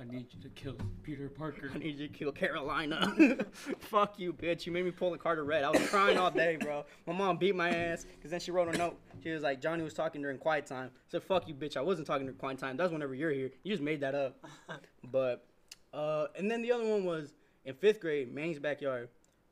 I 0.00 0.04
need 0.04 0.26
you 0.32 0.40
to 0.42 0.48
kill 0.50 0.76
Peter 1.02 1.28
Parker. 1.28 1.70
I 1.74 1.78
need 1.78 1.98
you 1.98 2.06
to 2.06 2.14
kill 2.14 2.30
Carolina. 2.30 3.44
Fuck 3.80 4.18
you, 4.18 4.32
bitch. 4.32 4.64
You 4.64 4.70
made 4.70 4.84
me 4.84 4.92
pull 4.92 5.10
the 5.10 5.18
card 5.18 5.40
of 5.40 5.46
red. 5.46 5.64
I 5.64 5.70
was 5.70 5.88
crying 5.88 6.16
all 6.16 6.30
day, 6.30 6.56
bro. 6.56 6.84
My 7.06 7.12
mom 7.12 7.36
beat 7.36 7.56
my 7.56 7.70
ass 7.70 8.06
because 8.16 8.30
then 8.30 8.38
she 8.38 8.52
wrote 8.52 8.72
a 8.72 8.78
note. 8.78 8.96
She 9.22 9.30
was 9.30 9.42
like, 9.42 9.60
Johnny 9.60 9.82
was 9.82 9.94
talking 9.94 10.22
during 10.22 10.38
quiet 10.38 10.66
time. 10.66 10.90
I 10.94 11.10
said, 11.10 11.24
fuck 11.24 11.48
you, 11.48 11.54
bitch. 11.54 11.76
I 11.76 11.80
wasn't 11.80 12.06
talking 12.06 12.26
during 12.26 12.38
quiet 12.38 12.58
time. 12.58 12.76
That's 12.76 12.92
whenever 12.92 13.14
you're 13.14 13.32
here. 13.32 13.50
You 13.64 13.72
just 13.72 13.82
made 13.82 14.00
that 14.02 14.14
up. 14.14 14.44
but, 15.10 15.44
uh, 15.92 16.26
and 16.36 16.48
then 16.48 16.62
the 16.62 16.70
other 16.70 16.84
one 16.84 17.04
was 17.04 17.34
in 17.64 17.74
fifth 17.74 18.00
grade, 18.00 18.32
Manny's 18.32 18.60
backyard. 18.60 19.08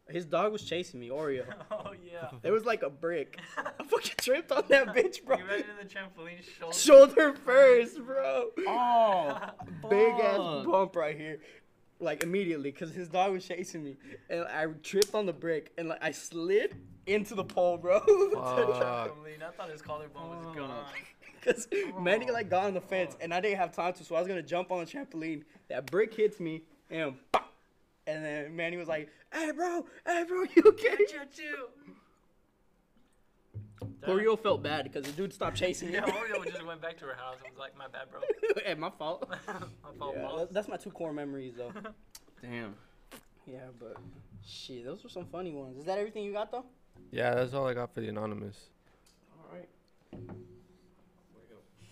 His 0.08 0.24
dog 0.24 0.52
was 0.52 0.62
chasing 0.62 1.00
me, 1.00 1.08
Oreo. 1.08 1.44
Oh 1.70 1.92
yeah. 2.04 2.30
There 2.42 2.52
was 2.52 2.64
like 2.64 2.82
a 2.82 2.90
brick. 2.90 3.38
I 3.58 3.82
fucking 3.84 4.14
tripped 4.20 4.52
on 4.52 4.64
that 4.68 4.88
bitch, 4.88 5.24
bro. 5.24 5.36
You 5.36 5.44
ran 5.46 5.60
into 5.60 5.70
the 5.82 5.88
trampoline 5.88 6.42
shoulder. 6.42 6.74
Shoulder 6.76 7.34
first, 7.44 8.04
bro. 8.04 8.50
Oh, 8.66 9.40
Big 9.90 10.12
ass 10.14 10.64
bump 10.64 10.96
right 10.96 11.16
here. 11.16 11.40
Like 11.98 12.22
immediately, 12.22 12.72
cause 12.72 12.92
his 12.92 13.08
dog 13.08 13.32
was 13.32 13.46
chasing 13.46 13.82
me, 13.82 13.96
and 14.28 14.44
I 14.44 14.66
tripped 14.82 15.14
on 15.14 15.26
the 15.26 15.32
brick, 15.32 15.72
and 15.78 15.88
like 15.88 16.02
I 16.02 16.10
slid 16.10 16.76
into 17.06 17.34
the 17.34 17.44
pole, 17.44 17.78
bro. 17.78 18.00
Fuck. 18.00 18.08
I 18.38 19.50
thought 19.56 19.70
his 19.70 19.80
collarbone 19.82 20.28
was 20.44 20.56
gone. 20.56 20.84
Cause 21.42 21.68
Manny 21.98 22.30
like 22.30 22.50
got 22.50 22.64
on 22.64 22.74
the 22.74 22.80
fence, 22.80 23.16
and 23.20 23.32
I 23.32 23.40
didn't 23.40 23.58
have 23.58 23.72
time 23.72 23.92
to, 23.94 24.04
so 24.04 24.14
I 24.14 24.18
was 24.18 24.28
gonna 24.28 24.42
jump 24.42 24.70
on 24.70 24.84
the 24.84 24.90
trampoline. 24.90 25.44
That 25.68 25.90
brick 25.90 26.14
hits 26.14 26.38
me, 26.38 26.62
and 26.90 27.14
pop. 27.32 27.45
And 28.06 28.24
then 28.24 28.54
Manny 28.54 28.76
was 28.76 28.88
like, 28.88 29.08
"Hey, 29.32 29.50
bro, 29.50 29.84
hey, 30.06 30.24
bro, 30.28 30.42
you 30.54 30.62
okay?" 30.66 30.96
Choo-choo. 31.08 31.68
Oreo 34.06 34.38
felt 34.40 34.62
bad 34.62 34.84
because 34.84 35.04
the 35.04 35.10
dude 35.12 35.32
stopped 35.32 35.56
chasing 35.56 35.88
me. 35.88 35.94
Yeah, 35.94 36.02
Oreo 36.02 36.44
just 36.44 36.64
went 36.64 36.80
back 36.80 36.96
to 36.98 37.04
her 37.06 37.14
house 37.14 37.36
and 37.42 37.50
was 37.50 37.58
like, 37.58 37.76
"My 37.76 37.88
bad, 37.88 38.08
bro. 38.10 38.20
hey, 38.64 38.74
my 38.74 38.90
fault. 38.90 39.28
My 39.48 39.90
fault, 39.98 40.14
Yeah, 40.16 40.22
boss." 40.22 40.38
that- 40.40 40.52
that's 40.52 40.68
my 40.68 40.76
two 40.76 40.90
core 40.90 41.12
memories, 41.12 41.54
though. 41.56 41.72
Damn. 42.40 42.74
Yeah, 43.46 43.58
but 43.80 43.96
shit, 44.46 44.84
those 44.84 45.02
were 45.02 45.08
some 45.10 45.24
funny 45.26 45.52
ones. 45.52 45.76
Is 45.78 45.84
that 45.86 45.98
everything 45.98 46.24
you 46.24 46.32
got 46.32 46.50
though? 46.52 46.64
Yeah, 47.10 47.34
that's 47.34 47.54
all 47.54 47.66
I 47.66 47.74
got 47.74 47.92
for 47.94 48.00
the 48.00 48.08
anonymous. 48.08 48.56
All 49.38 49.52
right. 49.56 49.68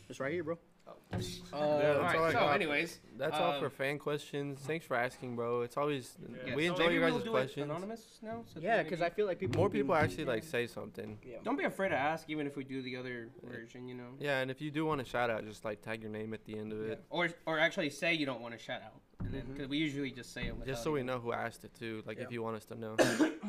It's 0.08 0.20
right 0.20 0.32
here, 0.32 0.44
bro. 0.44 0.58
Oh. 0.86 0.90
Uh, 1.12 1.16
Yeah, 1.16 1.18
that's 1.20 1.98
Alright, 1.98 2.16
all 2.16 2.26
so 2.30 2.32
got. 2.32 2.54
anyways, 2.56 3.00
That's 3.16 3.36
all 3.36 3.58
for 3.58 3.66
Um, 3.66 3.70
fan 3.70 3.98
questions. 3.98 4.58
Thanks 4.60 4.84
for 4.84 4.96
asking, 4.96 5.36
bro. 5.36 5.62
It's 5.62 5.76
always 5.76 6.18
Yeah, 6.46 6.54
we 6.54 6.66
so 6.66 6.72
enjoy 6.72 6.82
maybe 6.84 6.94
your 6.96 7.04
we'll 7.04 7.14
guys' 7.14 7.22
do 7.22 7.28
it 7.28 7.32
questions. 7.32 7.64
Anonymous 7.70 8.18
now. 8.22 8.44
so 8.52 8.60
yeah, 8.60 8.82
because 8.82 9.00
I 9.00 9.08
feel 9.10 9.26
like 9.26 9.38
people 9.38 9.58
More 9.60 9.70
people 9.70 9.94
actually 9.94 10.24
like 10.26 10.42
say 10.42 10.66
something. 10.66 11.18
Yeah. 11.24 11.36
Don't 11.44 11.56
be 11.56 11.64
afraid 11.64 11.90
to 11.90 11.96
ask, 11.96 12.28
even 12.28 12.46
if 12.46 12.56
we 12.56 12.64
do 12.64 12.82
the 12.82 12.96
other 12.96 13.28
version. 13.44 13.88
You 13.88 13.94
know. 13.94 14.10
Yeah, 14.18 14.40
and 14.40 14.50
if 14.50 14.60
you 14.60 14.70
do 14.70 14.84
want 14.84 15.00
a 15.00 15.04
shout 15.04 15.30
out, 15.30 15.44
just 15.46 15.64
like 15.64 15.80
tag 15.80 16.02
your 16.02 16.10
name 16.10 16.34
at 16.34 16.44
the 16.44 16.58
end 16.58 16.72
of 16.72 16.78
Yeah. 16.80 16.92
it, 16.94 17.04
Or 17.10 17.28
or 17.46 17.58
actually 17.58 17.90
say 17.90 18.12
you 18.14 18.26
don't 18.26 18.40
want 18.42 18.52
to 18.58 18.62
shout 18.62 18.82
out, 18.82 19.00
and 19.20 19.32
then 19.32 19.44
because 19.52 19.68
we 19.68 19.78
usually 19.78 20.10
just 20.10 20.32
say 20.32 20.46
it. 20.48 20.54
just 20.66 20.82
so 20.82 20.90
we 20.92 21.02
know 21.02 21.18
who 21.20 21.32
asked 21.32 21.64
it 21.64 21.72
too. 21.74 22.02
Like 22.04 22.18
Yeah. 22.18 22.24
if 22.24 22.32
you 22.32 22.42
want 22.42 22.56
us 22.56 22.64
to 22.66 22.74
know. 22.74 22.96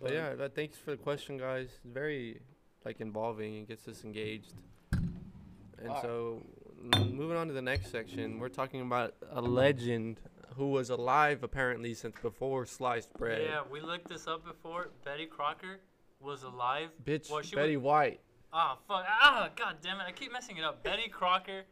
But- 0.00 0.10
But 0.10 0.12
yeah, 0.12 0.34
but 0.36 0.54
thanks 0.54 0.76
for 0.78 0.92
the 0.92 0.96
question, 0.96 1.38
guys. 1.38 1.66
It's 1.66 1.80
very 1.92 2.40
like 2.84 3.00
involving 3.00 3.56
and 3.58 3.66
gets 3.66 3.88
us 3.88 4.04
engaged. 4.04 4.54
And 4.92 5.88
Alright. 5.88 6.02
so, 6.02 6.42
m- 6.44 6.48
moving 6.82 7.36
on 7.36 7.48
to 7.48 7.52
the 7.52 7.62
next 7.62 7.90
section, 7.90 8.38
we're 8.38 8.48
talking 8.48 8.80
about 8.80 9.14
a 9.30 9.40
legend 9.40 10.20
who 10.56 10.70
was 10.70 10.90
alive 10.90 11.42
apparently 11.42 11.94
since 11.94 12.16
before 12.20 12.66
sliced 12.66 13.12
bread. 13.14 13.42
Yeah, 13.42 13.60
we 13.70 13.80
looked 13.80 14.08
this 14.08 14.26
up 14.26 14.44
before. 14.44 14.88
Betty 15.04 15.26
Crocker 15.26 15.78
was 16.20 16.42
alive. 16.42 16.90
Bitch, 17.04 17.30
Well, 17.30 17.42
Betty 17.54 17.76
White. 17.76 18.20
Ah, 18.52 18.76
fuck. 18.88 19.04
Ah, 19.08 19.50
god 19.56 19.76
damn 19.82 20.00
it. 20.00 20.04
I 20.08 20.12
keep 20.12 20.32
messing 20.32 20.56
it 20.56 20.64
up. 20.64 20.82
Betty 20.82 21.08
Crocker 21.08 21.62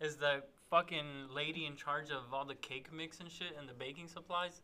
is 0.00 0.16
the 0.16 0.42
fucking 0.70 1.28
lady 1.34 1.66
in 1.66 1.76
charge 1.76 2.10
of 2.10 2.32
all 2.32 2.44
the 2.44 2.56
cake 2.56 2.92
mix 2.92 3.20
and 3.20 3.30
shit 3.30 3.56
and 3.58 3.68
the 3.68 3.72
baking 3.74 4.08
supplies. 4.08 4.60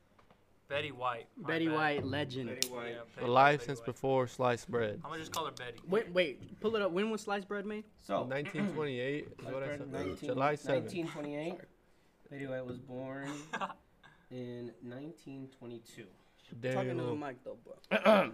Betty 0.70 0.92
White. 0.92 1.26
my 1.36 1.48
Betty 1.48 1.66
bad. 1.66 1.74
White, 1.74 2.04
legend. 2.06 2.48
Betty 2.48 2.68
White. 2.68 2.88
Yeah, 2.92 2.98
Betty 3.16 3.26
Alive 3.26 3.58
Betty 3.58 3.66
since 3.66 3.78
White. 3.80 3.86
before 3.86 4.26
sliced 4.28 4.70
bread. 4.70 5.00
I'm 5.04 5.10
gonna 5.10 5.18
just 5.20 5.32
call 5.32 5.44
her 5.46 5.52
Betty. 5.52 5.80
Wait, 5.88 6.10
wait, 6.12 6.60
pull 6.60 6.76
it 6.76 6.82
up. 6.82 6.92
When 6.92 7.10
was 7.10 7.20
sliced 7.22 7.48
bread 7.48 7.66
made? 7.66 7.84
So 7.98 8.22
1928 8.22 9.28
is 9.40 9.52
what 9.52 9.62
I 9.64 9.66
said. 9.76 9.92
19 9.92 10.16
July 10.28 10.54
7th. 10.54 10.68
1928. 10.68 11.54
Betty 12.30 12.46
White 12.46 12.64
was 12.64 12.78
born 12.78 13.28
in 14.30 14.70
1922. 14.82 16.04
There 16.60 16.72
Talking 16.74 16.96
to 16.98 17.02
the 17.04 17.14
mic 17.14 17.36
though, 17.44 17.58
bro. 17.64 18.32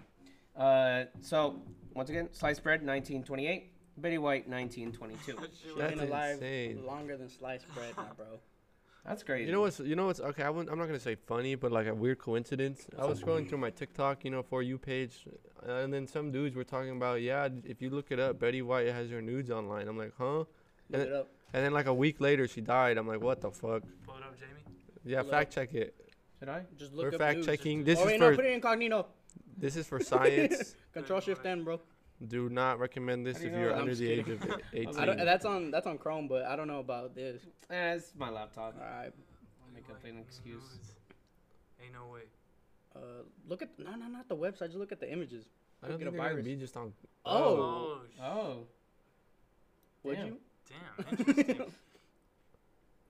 uh, 0.62 1.04
so 1.22 1.60
once 1.94 2.10
again, 2.10 2.28
sliced 2.32 2.62
bread 2.62 2.80
1928. 2.86 3.72
Betty 3.98 4.18
White 4.18 4.46
1922. 4.46 5.24
She 5.26 5.32
was- 5.32 5.48
She's 5.62 5.72
That's 5.78 5.94
been 5.98 6.08
alive 6.08 6.32
insane. 6.34 6.84
longer 6.86 7.16
than 7.16 7.30
sliced 7.30 7.66
bread, 7.74 7.94
now, 7.96 8.10
bro. 8.14 8.26
That's 9.06 9.22
crazy. 9.22 9.46
You 9.46 9.52
know 9.52 9.60
what's 9.60 9.78
you 9.78 9.94
know 9.94 10.06
what's 10.06 10.20
okay? 10.20 10.42
I 10.42 10.50
wouldn't, 10.50 10.70
I'm 10.70 10.78
not 10.78 10.86
gonna 10.86 10.98
say 10.98 11.14
funny, 11.14 11.54
but 11.54 11.70
like 11.70 11.86
a 11.86 11.94
weird 11.94 12.18
coincidence. 12.18 12.86
I 12.98 13.04
was 13.06 13.22
scrolling 13.22 13.48
through 13.48 13.58
my 13.58 13.70
TikTok, 13.70 14.24
you 14.24 14.30
know, 14.30 14.42
for 14.42 14.62
you 14.62 14.78
page, 14.78 15.26
uh, 15.66 15.72
and 15.74 15.92
then 15.94 16.06
some 16.08 16.32
dudes 16.32 16.56
were 16.56 16.64
talking 16.64 16.90
about, 16.90 17.22
yeah, 17.22 17.48
if 17.64 17.80
you 17.80 17.90
look 17.90 18.10
it 18.10 18.18
up, 18.18 18.40
Betty 18.40 18.62
White 18.62 18.88
has 18.88 19.08
her 19.10 19.22
nudes 19.22 19.50
online. 19.50 19.86
I'm 19.86 19.96
like, 19.96 20.12
huh? 20.18 20.38
Look 20.38 20.48
And 20.92 21.02
it 21.02 21.12
up. 21.12 21.28
And 21.54 21.64
then 21.64 21.72
like 21.72 21.86
a 21.86 21.94
week 21.94 22.20
later, 22.20 22.48
she 22.48 22.60
died. 22.60 22.98
I'm 22.98 23.06
like, 23.06 23.20
what 23.20 23.40
the 23.40 23.50
fuck? 23.50 23.82
Pull 24.04 24.16
it 24.16 24.22
up, 24.24 24.36
Jamie. 24.38 24.62
Yeah, 25.04 25.22
Pull 25.22 25.30
fact 25.30 25.54
check 25.54 25.72
it. 25.74 25.94
Should 26.40 26.48
I? 26.48 26.64
Just 26.76 26.92
look 26.92 27.04
We're 27.04 27.14
up 27.14 27.18
fact 27.18 27.36
news. 27.38 27.46
checking. 27.46 27.84
This 27.84 28.00
oh, 28.00 28.08
is 28.08 28.20
no, 28.20 28.30
for 28.30 28.36
put 28.36 28.44
it 28.44 28.52
incognito. 28.52 29.06
this 29.56 29.76
is 29.76 29.86
for 29.86 30.00
science. 30.12 30.74
Control 30.92 31.20
Shift 31.20 31.46
N, 31.46 31.62
bro. 31.62 31.80
Do 32.28 32.48
not 32.48 32.78
recommend 32.78 33.26
this 33.26 33.36
How 33.36 33.42
do 33.42 33.48
if 33.48 33.52
you 33.54 33.60
you're 33.60 33.74
under 33.74 33.94
the 33.94 34.10
age 34.10 34.28
of 34.28 34.42
18. 34.72 34.96
I 34.98 35.04
don't, 35.04 35.16
that's 35.18 35.44
on 35.44 35.70
that's 35.70 35.86
on 35.86 35.98
Chrome, 35.98 36.28
but 36.28 36.44
I 36.46 36.56
don't 36.56 36.66
know 36.68 36.78
about 36.80 37.14
this. 37.14 37.42
Eh, 37.70 37.94
it's 37.94 38.12
my 38.16 38.30
laptop. 38.30 38.74
All 38.80 38.86
right, 38.86 39.12
I'll 39.12 39.74
make 39.74 39.84
up 39.90 40.02
an 40.04 40.18
excuse. 40.18 40.62
nudes. 40.62 40.92
Ain't 41.82 41.92
no 41.92 42.06
way. 42.12 42.20
uh, 42.94 43.22
look 43.48 43.60
at 43.60 43.68
no, 43.78 43.90
no, 43.96 44.06
not 44.08 44.28
the 44.28 44.36
website. 44.36 44.66
Just 44.68 44.76
look 44.76 44.92
at 44.92 45.00
the 45.00 45.12
images. 45.12 45.44
I 45.82 45.88
don't 45.88 45.98
Get 45.98 46.04
think 46.04 46.08
a 46.08 46.10
they're 46.12 46.20
gonna 46.30 46.30
virus. 46.42 46.44
be 46.46 46.56
just 46.56 46.76
on. 46.78 46.92
Oh, 47.26 47.36
Oh, 47.36 47.98
sh- 48.14 48.20
Oh. 48.22 48.66
would 50.04 50.16
damn. 50.16 50.26
you? 50.26 50.36
damn. 51.06 51.18
Interesting. 51.18 51.72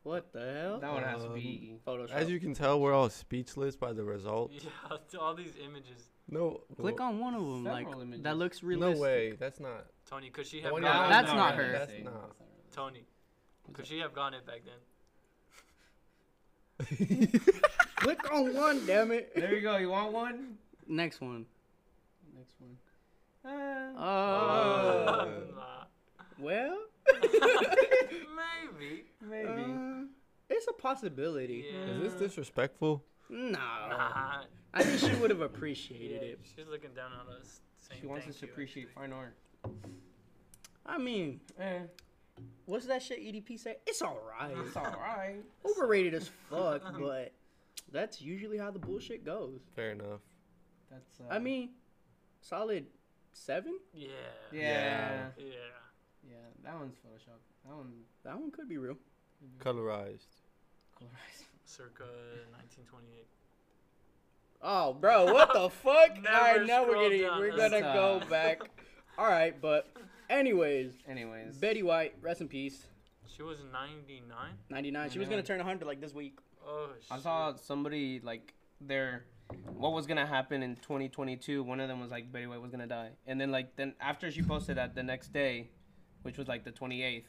What 0.03 0.33
the 0.33 0.39
hell? 0.63 0.79
That 0.79 0.93
one 0.93 1.03
has 1.03 1.23
to 1.23 1.29
Um, 1.31 1.35
be. 1.35 1.79
Photoshop. 1.85 2.11
As 2.13 2.31
you 2.31 2.39
can 2.39 2.55
tell, 2.55 2.81
we're 2.81 2.93
all 2.93 3.09
speechless 3.11 3.75
by 3.75 3.93
the 3.93 4.05
result. 4.05 4.53
yeah, 4.55 5.19
all 5.19 5.35
these 5.35 5.55
images. 5.65 6.11
No, 6.29 6.61
Click 6.81 7.01
on 7.01 7.21
one 7.21 7.35
of 7.35 7.41
them, 7.43 7.65
like 7.65 7.87
images. 7.89 8.23
that 8.25 8.37
looks 8.37 8.63
really 8.63 8.81
No 8.81 8.99
way, 8.99 9.33
that's 9.39 9.61
not. 9.61 9.87
Tony, 10.11 10.29
could 10.31 10.47
she 10.47 10.61
have 10.63 10.73
one 10.73 10.83
gone? 10.83 11.09
That's 11.09 11.33
not 11.33 11.55
her. 11.55 11.71
That's 11.73 11.93
realistic. 11.93 12.05
not. 12.05 12.33
Tony, 12.73 13.05
could 13.73 13.87
she 13.87 13.99
have 14.01 14.13
gone 14.13 14.35
it 14.35 14.45
back 14.47 14.63
then? 14.65 14.81
Click 17.97 18.33
on 18.33 18.55
one, 18.55 18.85
damn 18.87 19.11
it. 19.13 19.33
There 19.35 19.55
you 19.55 19.61
go. 19.63 19.77
You 19.77 19.91
want 19.91 20.13
one? 20.13 20.59
Next 20.89 21.21
one. 21.21 21.47
Next 22.37 22.55
one. 22.61 22.77
Uh, 23.45 23.99
Uh, 23.99 25.27
well, 26.41 26.77
Maybe. 27.23 29.05
maybe. 29.23 29.49
uh, 29.49 30.05
it's 30.51 30.67
a 30.69 30.73
possibility. 30.73 31.67
Yeah. 31.73 31.93
Is 31.95 32.03
this 32.03 32.15
disrespectful? 32.15 33.05
No, 33.29 33.59
Nah. 33.59 34.45
I 34.75 34.83
think 34.83 34.99
she 35.01 35.19
would 35.21 35.31
have 35.31 35.41
appreciated 35.41 36.23
Yeah, 36.23 36.29
it. 36.29 36.41
she's 36.55 36.67
looking 36.69 36.93
down 36.95 37.13
on 37.13 37.35
us. 37.35 37.61
saying 37.89 38.01
she 38.03 38.07
wants 38.07 38.25
thank 38.25 38.35
us 38.35 38.41
to 38.41 38.47
you, 38.47 38.53
appreciate 38.53 38.89
actually. 38.89 39.03
fine 39.03 39.13
art. 39.13 39.37
I 40.85 40.99
mean, 40.99 41.41
Eh, 41.59 41.81
what's 42.67 42.87
that 42.87 43.03
shit 43.03 43.19
EDP 43.21 43.59
say? 43.59 43.77
It's 43.87 44.03
alright. 44.03 44.57
it's 44.67 44.77
alright. 44.77 45.43
Overrated 45.65 46.15
as 46.15 46.29
fuck, 46.51 46.83
but 47.01 47.33
that's 47.93 48.21
usually 48.21 48.59
how 48.59 48.71
the 48.71 48.79
bullshit 48.79 49.25
goes. 49.25 49.61
Fair 49.75 49.93
enough. 49.93 50.21
That's. 50.91 51.21
Uh, 51.21 51.33
I 51.33 51.39
mean, 51.39 51.71
solid 52.41 52.87
seven. 53.33 53.79
Yeah. 53.93 54.09
Yeah. 54.53 54.61
Yeah. 54.61 55.29
Yeah. 55.39 55.45
Yeah. 56.29 56.37
That 56.65 56.75
one's 56.79 56.95
Photoshop. 56.97 57.41
That 57.65 57.75
one. 57.75 57.93
That 58.25 58.39
one 58.39 58.51
could 58.51 58.69
be 58.69 58.79
real. 58.79 58.97
Colorized. 59.59 60.27
Colorized. 61.01 61.46
Circa 61.67 62.05
1928. 62.53 63.27
Oh, 64.63 64.95
bro, 64.95 65.33
what 65.33 65.53
the 65.53 65.69
fuck? 65.83 66.11
All 66.17 66.23
Never 66.23 66.59
right, 66.61 66.67
now 66.67 66.87
we're 66.87 67.03
getting 67.03 67.23
down. 67.23 67.41
we're 67.41 67.53
Let's, 67.53 67.73
gonna 67.73 67.93
go 67.93 68.21
back. 68.31 68.61
All 69.19 69.27
right, 69.27 69.61
but 69.61 69.89
anyways, 70.31 70.93
Anyways. 71.09 71.57
Betty 71.57 71.83
White, 71.83 72.15
rest 72.23 72.41
in 72.41 72.49
peace. 72.49 72.87
She 73.27 73.43
was 73.43 73.59
99. 73.73 74.37
99. 74.71 75.11
She 75.11 75.19
was 75.19 75.27
gonna 75.29 75.39
99. 75.39 75.45
turn 75.45 75.59
100 75.59 75.87
like 75.87 76.01
this 76.01 76.15
week. 76.15 76.39
Oh 76.67 76.89
shit. 77.01 77.11
I 77.11 77.19
saw 77.19 77.55
somebody 77.57 78.21
like 78.23 78.55
their 78.81 79.25
what 79.77 79.93
was 79.93 80.07
gonna 80.07 80.27
happen 80.27 80.63
in 80.63 80.77
2022. 80.77 81.63
One 81.63 81.81
of 81.81 81.89
them 81.89 82.01
was 82.01 82.11
like 82.11 82.33
Betty 82.33 82.47
White 82.47 82.61
was 82.63 82.71
gonna 82.71 82.87
die, 82.87 83.11
and 83.27 83.41
then 83.41 83.51
like 83.51 83.77
then 83.77 83.95
after 84.01 84.31
she 84.31 84.43
posted 84.43 84.77
that 84.77 84.95
the 84.95 85.03
next 85.03 85.33
day, 85.33 85.69
which 86.23 86.39
was 86.39 86.49
like 86.49 86.65
the 86.65 86.73
28th, 86.73 87.25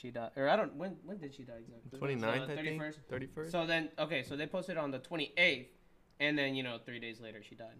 she 0.00 0.10
died. 0.10 0.30
Or 0.36 0.48
I 0.48 0.56
don't 0.56 0.74
when 0.76 0.96
when 1.04 1.18
did 1.18 1.34
she 1.34 1.42
die 1.42 1.60
exactly? 1.60 1.98
29th, 2.16 2.46
So, 2.46 2.52
I 2.52 2.56
think. 2.56 2.82
31st. 2.82 2.98
31st. 3.10 3.50
So 3.50 3.66
then 3.66 3.88
okay, 3.98 4.22
so 4.22 4.36
they 4.36 4.46
posted 4.46 4.76
on 4.76 4.90
the 4.90 4.98
28th, 4.98 5.66
and 6.20 6.38
then 6.38 6.54
you 6.54 6.62
know 6.62 6.78
three 6.84 7.00
days 7.00 7.20
later 7.20 7.42
she 7.42 7.54
died, 7.54 7.78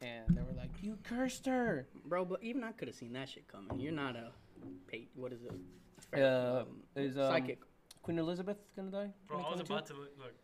and 0.00 0.36
they 0.36 0.42
were 0.42 0.56
like, 0.56 0.70
"You 0.82 0.98
cursed 1.04 1.46
her." 1.46 1.86
Bro, 2.04 2.26
but 2.26 2.42
even 2.42 2.64
I 2.64 2.72
could 2.72 2.88
have 2.88 2.96
seen 2.96 3.12
that 3.12 3.28
shit 3.28 3.46
coming. 3.48 3.78
You're 3.78 3.92
not 3.92 4.16
a 4.16 4.32
pay, 4.88 5.08
what 5.14 5.32
is 5.32 5.40
it? 5.42 5.52
Uh, 6.20 6.60
Um, 6.62 6.82
is 6.96 7.16
um, 7.16 7.28
psychic. 7.32 7.60
Queen 8.02 8.18
Elizabeth 8.18 8.58
gonna 8.76 8.90
die? 8.90 9.10
Bro, 9.28 9.40
I 9.40 9.50
was 9.52 9.60
about 9.60 9.86
to 9.86 9.94
look. 9.94 10.10
look 10.18 10.34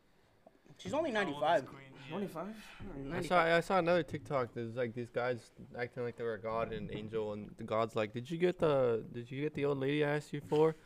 She's 0.79 0.95
only 0.95 1.11
how 1.11 1.21
old 1.27 1.29
is 1.31 1.41
95. 1.41 1.67
Queen? 1.67 1.83
Yeah. 2.09 2.17
25. 2.17 2.47
I 2.47 2.99
95. 3.09 3.27
saw 3.27 3.57
I 3.57 3.61
saw 3.61 3.79
another 3.79 4.03
TikTok. 4.05 4.55
There's 4.55 4.77
like 4.77 4.95
these 4.95 5.11
guys 5.11 5.51
acting 5.77 6.05
like 6.05 6.17
they 6.17 6.23
were 6.23 6.35
a 6.35 6.41
god 6.41 6.73
and 6.73 6.89
angel, 6.93 7.33
and 7.33 7.51
the 7.57 7.65
god's 7.65 7.97
like, 7.97 8.13
"Did 8.13 8.31
you 8.31 8.39
get 8.39 8.59
the 8.61 9.05
Did 9.13 9.29
you 9.31 9.43
get 9.43 9.55
the 9.55 9.65
old 9.65 9.79
lady 9.79 10.05
I 10.05 10.17
asked 10.17 10.33
you 10.33 10.41
for?" 10.41 10.77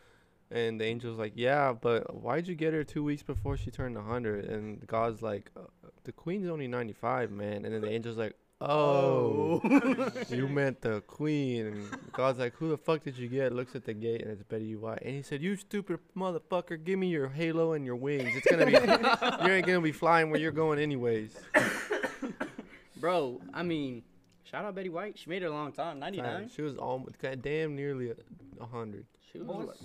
And 0.53 0.79
the 0.81 0.85
angel's 0.85 1.19
like, 1.19 1.33
"Yeah, 1.35 1.73
but 1.73 2.15
why'd 2.15 2.47
you 2.47 2.55
get 2.55 2.75
her 2.75 2.85
two 2.85 3.03
weeks 3.03 3.23
before 3.23 3.57
she 3.57 3.71
turned 3.71 3.97
hundred? 3.97 4.45
And 4.45 4.87
god's 4.87 5.23
like, 5.23 5.51
uh, 5.57 5.61
"The 6.05 6.13
queen's 6.13 6.49
only 6.49 6.69
ninety 6.69 6.93
five, 6.93 7.31
man." 7.31 7.65
And 7.65 7.73
then 7.75 7.81
the 7.81 7.91
angel's 7.91 8.19
like, 8.19 8.35
"Oh, 8.61 9.61
you 10.29 10.49
meant 10.49 10.83
the 10.83 11.01
queen." 11.03 11.67
And 11.67 11.89
God's 12.13 12.39
like, 12.39 12.55
"Who 12.57 12.69
the 12.69 12.77
fuck 12.77 13.03
did 13.03 13.17
you 13.17 13.29
get?" 13.29 13.53
Looks 13.55 13.75
at 13.75 13.85
the 13.87 13.95
gate 13.95 14.21
and 14.23 14.31
it's 14.31 14.43
Betty 14.43 14.77
White, 14.77 15.01
and 15.03 15.15
he 15.15 15.23
said, 15.23 15.41
"You 15.43 15.57
stupid 15.57 15.99
motherfucker, 16.15 16.83
give 16.85 16.99
me 16.99 17.09
your 17.09 17.29
halo 17.29 17.73
and 17.73 17.87
your 17.87 17.97
wings. 17.97 18.31
It's 18.37 18.47
gonna 18.51 18.67
be 18.67 18.73
you 19.47 19.53
ain't 19.53 19.67
gonna 19.67 19.81
be 19.81 19.93
flying 19.93 20.31
where 20.31 20.39
you're 20.41 20.53
going 20.53 20.79
anyways." 20.79 21.35
Bro, 23.01 23.41
I 23.53 23.63
mean, 23.63 24.03
shout 24.45 24.65
out 24.65 24.75
Betty 24.75 24.89
White. 24.89 25.19
She 25.19 25.29
made 25.29 25.43
it 25.43 25.47
a 25.47 25.51
long 25.53 25.73
time. 25.73 25.99
99. 25.99 26.51
She 26.55 26.63
was 26.63 26.77
almost 26.77 27.17
damn 27.41 27.75
nearly 27.75 28.11
a, 28.11 28.15
a 28.61 28.67
hundred. 28.67 29.07
She 29.33 29.39
was 29.39 29.49
What 29.49 29.59
like- 29.59 29.67
was- 29.69 29.83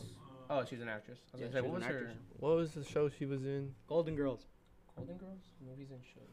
Oh. 0.49 0.59
oh, 0.59 0.65
she's 0.65 0.81
an 0.81 0.89
actress. 0.89 1.19
I 1.33 1.37
was 1.37 1.41
Yeah, 1.41 1.47
gonna 1.47 1.53
say, 1.53 1.57
she 1.59 1.61
what 1.63 1.73
was 1.73 1.81
was 1.83 1.87
an 1.89 1.93
her? 1.93 1.99
actress. 2.09 2.17
What 2.39 2.55
was 2.55 2.71
the 2.71 2.83
show 2.83 3.09
she 3.09 3.25
was 3.25 3.43
in? 3.45 3.73
Golden 3.87 4.15
Girls. 4.15 4.45
Golden 4.95 5.17
Girls? 5.17 5.41
Movies 5.65 5.91
and 5.91 6.01
shows. 6.13 6.23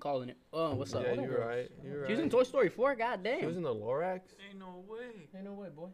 Calling 0.00 0.28
it. 0.28 0.36
Oh, 0.52 0.74
what's 0.74 0.94
up? 0.94 1.02
yeah, 1.02 1.14
you're 1.14 1.46
right. 1.46 1.70
You're 1.82 2.00
right. 2.00 2.06
She 2.08 2.12
was 2.14 2.20
in 2.20 2.30
Toy 2.30 2.42
Story 2.42 2.68
4. 2.68 2.94
God 2.96 3.20
She 3.22 3.30
damn. 3.30 3.46
was 3.46 3.56
in 3.56 3.62
the 3.62 3.74
Lorax. 3.74 4.20
Ain't 4.48 4.58
no 4.58 4.84
way. 4.88 5.28
Ain't 5.34 5.44
no 5.44 5.52
way, 5.54 5.68
boy. 5.74 5.88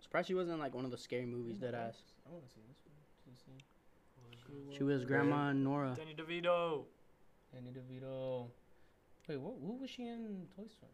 Surprised 0.00 0.28
she 0.28 0.34
wasn't 0.34 0.54
in 0.54 0.60
like 0.60 0.74
one 0.74 0.84
of 0.84 0.90
the 0.90 0.98
scary 0.98 1.26
movies 1.26 1.58
that 1.60 1.74
ass. 1.74 2.02
I 2.26 2.30
want 2.32 2.46
to 2.46 2.50
see 2.54 2.60
this 2.68 2.78
one. 2.84 3.34
To 3.34 3.44
see. 3.44 4.76
She 4.76 4.84
was 4.84 5.04
Grandma 5.04 5.52
Nora. 5.52 5.94
Danny 5.96 6.14
DeVito. 6.14 6.84
Danny 7.52 7.70
DeVito. 7.70 8.46
Wait, 9.28 9.38
what? 9.40 9.54
Who 9.60 9.76
was 9.78 9.90
she 9.90 10.06
in 10.06 10.46
Toy 10.56 10.64
Story? 10.68 10.92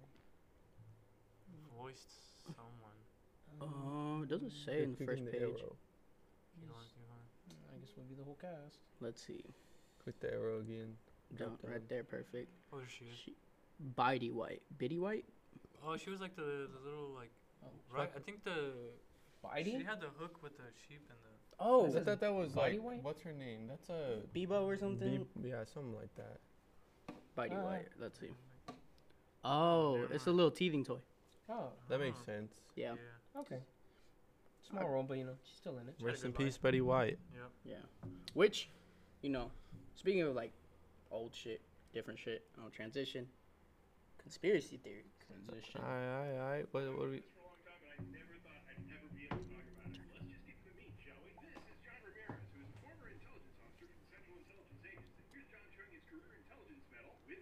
Voiced 1.79 2.45
someone. 2.57 2.84
Oh, 3.61 4.23
it 4.23 4.29
doesn't 4.29 4.53
say 4.53 4.83
in 4.83 4.95
the 4.99 5.05
first 5.05 5.25
the 5.25 5.31
page. 5.31 5.41
Arrow. 5.43 5.51
want- 5.53 5.77
you 6.59 6.69
want- 7.09 7.75
I 7.75 7.79
guess 7.79 7.97
would 7.97 8.09
be 8.09 8.15
the 8.15 8.25
whole 8.25 8.39
cast. 8.41 8.79
Let's 9.01 9.21
see. 9.25 9.45
Click 10.03 10.19
the 10.21 10.33
arrow 10.33 10.61
again. 10.61 10.97
Jump 11.39 11.61
down. 11.63 11.73
right 11.73 11.89
there, 11.89 12.05
perfect. 12.05 12.51
What 12.71 12.83
is 12.85 12.91
she? 12.91 13.07
She, 13.25 13.35
Bitey 13.97 14.33
White. 14.33 14.63
Bitey 14.79 15.01
White? 15.01 15.25
Oh, 15.85 15.97
she 15.97 16.11
was 16.11 16.21
like 16.21 16.37
the, 16.37 16.69
the 16.73 16.81
little 16.89 17.09
like 17.15 17.31
Oh, 17.65 17.69
right. 17.91 18.11
I 18.15 18.19
think 18.21 18.45
the 18.45 18.73
she 19.63 19.83
had 19.83 20.01
the 20.01 20.09
hook 20.19 20.43
with 20.43 20.57
the 20.57 20.65
sheep 20.87 21.01
and 21.09 21.19
the. 21.23 21.31
Oh, 21.61 21.87
I 21.87 22.01
thought 22.01 22.21
that 22.21 22.33
was 22.35 22.53
Body 22.53 22.77
like 22.79 22.83
White? 22.87 23.03
what's 23.03 23.23
her 23.23 23.33
name? 23.33 23.67
That's 23.67 23.89
a 23.89 24.21
Bebo 24.35 24.63
or 24.65 24.77
something? 24.77 25.27
Be- 25.41 25.49
yeah, 25.49 25.65
something 25.65 25.95
like 25.95 26.15
that. 26.17 26.41
Biddy 27.37 27.55
Uh, 27.57 27.63
White. 27.65 27.89
Let's 27.99 28.19
see. 28.21 28.31
Oh, 29.45 30.03
it's 30.11 30.27
a 30.27 30.33
little 30.33 30.51
teething 30.51 30.85
toy. 30.85 30.99
Oh, 31.49 31.73
That 31.89 32.01
makes 32.01 32.19
Oh. 32.23 32.25
sense. 32.25 32.53
Yeah. 32.77 32.95
Okay. 33.41 33.61
Small 34.71 34.89
role, 34.89 35.03
but 35.03 35.19
you 35.19 35.25
know, 35.25 35.37
she's 35.45 35.59
still 35.59 35.79
in 35.79 35.89
it. 35.89 35.95
She 35.99 36.05
had 36.05 36.13
Rest 36.13 36.25
in 36.25 36.31
good 36.31 36.47
peace, 36.47 36.57
Betty 36.57 36.81
White. 36.81 37.19
Yep. 37.35 37.51
Yeah. 37.65 38.11
Which, 38.33 38.71
you 39.23 39.31
know, 39.31 39.51
speaking 39.95 40.23
of 40.23 40.35
like 40.35 40.53
old 41.11 41.35
shit, 41.35 41.61
different 41.93 42.19
shit, 42.19 42.43
you 42.57 42.63
know, 42.63 42.71
transition, 42.71 43.27
conspiracy 44.21 44.79
theory. 44.83 45.05
Transition. 45.27 45.81
Aye, 45.85 46.09
aye, 46.09 46.37
aye. 46.41 46.63
What, 46.73 46.85
what 46.97 47.07
are 47.07 47.11
we? 47.11 47.21
We're 47.21 47.45
watching 47.45 47.69
a 47.69 48.03
video. 48.03 48.25
I 48.25 48.31
don't 48.31 48.63
think 48.65 48.79
you 48.81 48.89
guys 48.89 48.89
can 48.89 48.89
hear 48.89 48.99
it. 48.99 49.05
Him 52.55 52.71
from 52.81 53.01
a 53.05 53.13
non-disclosure 53.21 53.89
agreement 53.89 54.49
on 54.49 54.59
a 54.59 54.67
few 54.69 54.81
things. 54.81 55.05
Just 55.33 55.51
admitted 55.51 56.05
some 56.09 56.21
stuff 56.21 56.23
that 56.23 56.25
I 56.25 56.25
never 56.25 56.47
thought 56.49 56.61
would 56.61 56.73
become 56.73 56.89
public. 56.89 57.11
He 57.25 57.37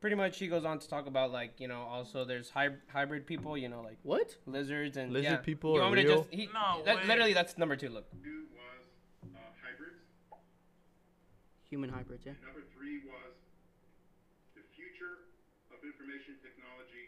Pretty 0.00 0.16
much, 0.16 0.36
he 0.40 0.48
goes 0.48 0.64
on 0.64 0.80
to 0.80 0.88
talk 0.88 1.06
about 1.06 1.30
like 1.30 1.60
you 1.62 1.68
know 1.68 1.82
also 1.82 2.24
there's 2.24 2.50
hy- 2.50 2.74
hybrid 2.92 3.24
people, 3.24 3.56
you 3.56 3.68
know 3.68 3.82
like 3.82 3.98
What? 4.02 4.34
lizards 4.46 4.96
and 4.96 5.12
Lizard 5.12 5.30
yeah. 5.30 5.36
people 5.46 5.74
You 5.74 5.78
are 5.78 5.82
want 5.86 5.94
me 5.94 6.02
to 6.02 6.08
real? 6.08 6.18
just 6.26 6.34
he, 6.34 6.48
No 6.52 6.82
that, 6.84 6.96
way. 6.96 7.06
literally 7.06 7.32
that's 7.34 7.56
number 7.56 7.76
two. 7.76 7.88
Look, 7.88 8.10
Two 8.18 8.50
was 8.50 8.82
uh, 9.30 9.38
hybrids. 9.62 10.02
Human 11.70 11.86
hybrids, 11.88 12.26
yeah. 12.26 12.34
Number 12.42 12.66
three 12.74 13.06
was 13.06 13.30
the 14.58 14.66
future 14.74 15.30
of 15.70 15.78
information 15.86 16.34
technology 16.42 16.58
will 16.58 16.82
explode. 16.82 16.90
We're 16.90 17.01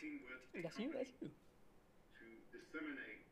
working 0.00 0.20
with 0.54 0.62
That's 0.64 0.78
you. 0.78 0.92
That's 0.92 1.10
you. 1.20 1.28
to 1.28 2.26
disseminate 2.56 3.22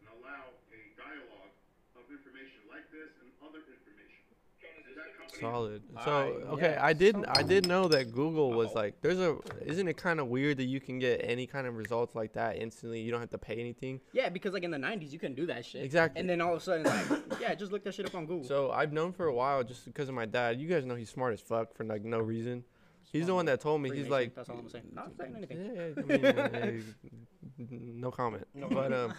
and 0.00 0.08
allow 0.20 0.52
a 0.72 0.80
dialogue 0.96 1.52
of 1.96 2.04
information 2.10 2.60
like 2.68 2.84
this 2.92 3.08
and 3.22 3.30
other 3.40 3.58
information. 3.64 4.20
And 4.62 4.96
that 4.96 5.16
company 5.16 5.40
Solid. 5.40 5.82
Alright, 5.96 6.04
So 6.04 6.48
okay, 6.54 6.72
yeah, 6.76 6.84
I 6.84 6.92
did 6.92 7.14
solid. 7.14 7.28
I 7.28 7.42
did 7.42 7.66
know 7.66 7.88
that 7.88 8.12
Google 8.12 8.52
was 8.52 8.68
Uh-oh. 8.68 8.74
like 8.78 9.00
there's 9.00 9.18
a 9.18 9.38
isn't 9.64 9.88
it 9.88 9.96
kind 9.96 10.20
of 10.20 10.28
weird 10.28 10.58
that 10.58 10.64
you 10.66 10.80
can 10.80 10.98
get 10.98 11.20
any 11.24 11.46
kind 11.46 11.66
of 11.66 11.76
results 11.76 12.14
like 12.14 12.32
that 12.34 12.56
instantly? 12.56 13.00
You 13.00 13.10
don't 13.10 13.20
have 13.20 13.30
to 13.30 13.38
pay 13.38 13.56
anything. 13.56 14.00
Yeah, 14.12 14.28
because 14.28 14.52
like 14.52 14.62
in 14.62 14.70
the 14.70 14.78
'90s, 14.78 15.10
you 15.12 15.18
couldn't 15.18 15.36
do 15.36 15.46
that 15.46 15.64
shit. 15.64 15.82
Exactly. 15.84 16.20
And 16.20 16.28
then 16.28 16.40
all 16.40 16.54
of 16.54 16.60
a 16.60 16.64
sudden, 16.64 16.84
like, 16.84 17.40
yeah, 17.40 17.54
just 17.54 17.72
look 17.72 17.82
that 17.84 17.94
shit 17.94 18.06
up 18.06 18.14
on 18.14 18.26
Google. 18.26 18.44
So 18.44 18.70
I've 18.70 18.92
known 18.92 19.12
for 19.12 19.26
a 19.26 19.34
while 19.34 19.64
just 19.64 19.84
because 19.84 20.08
of 20.08 20.14
my 20.14 20.26
dad. 20.26 20.60
You 20.60 20.68
guys 20.68 20.84
know 20.84 20.94
he's 20.94 21.10
smart 21.10 21.32
as 21.32 21.40
fuck 21.40 21.74
for 21.74 21.84
like 21.84 22.04
no 22.04 22.18
reason. 22.20 22.64
He's 23.12 23.26
the 23.26 23.34
one 23.34 23.44
that 23.46 23.60
told 23.60 23.82
me 23.82 23.90
he's 23.94 24.08
like 24.08 24.34
that's 24.34 24.48
all 24.48 24.58
I'm 24.58 24.68
saying. 24.70 24.84
Not 24.92 25.12
saying 25.18 25.34
anything. 25.36 25.58
Yeah, 25.60 25.82
yeah, 25.82 26.46
I 26.46 26.60
mean, 26.60 26.94
yeah, 27.58 27.78
no 27.94 28.10
comment. 28.10 28.46
But 28.70 28.92
um, 28.92 29.12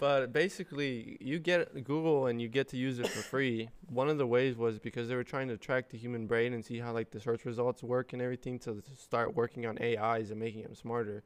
but 0.00 0.32
basically, 0.32 1.16
you 1.20 1.38
get 1.38 1.72
Google 1.84 2.26
and 2.26 2.42
you 2.42 2.48
get 2.48 2.68
to 2.70 2.76
use 2.76 2.98
it 2.98 3.06
for 3.06 3.22
free. 3.22 3.68
One 3.88 4.08
of 4.08 4.18
the 4.18 4.26
ways 4.26 4.56
was 4.56 4.80
because 4.80 5.08
they 5.08 5.14
were 5.14 5.22
trying 5.22 5.46
to 5.48 5.56
track 5.56 5.90
the 5.90 5.96
human 5.96 6.26
brain 6.26 6.54
and 6.54 6.64
see 6.64 6.80
how 6.80 6.92
like 6.92 7.12
the 7.12 7.20
search 7.20 7.44
results 7.44 7.84
work 7.84 8.12
and 8.12 8.20
everything 8.20 8.58
to, 8.60 8.80
to 8.80 8.96
start 8.96 9.36
working 9.36 9.64
on 9.64 9.78
AIs 9.80 10.30
and 10.30 10.40
making 10.40 10.62
them 10.62 10.74
smarter. 10.74 11.22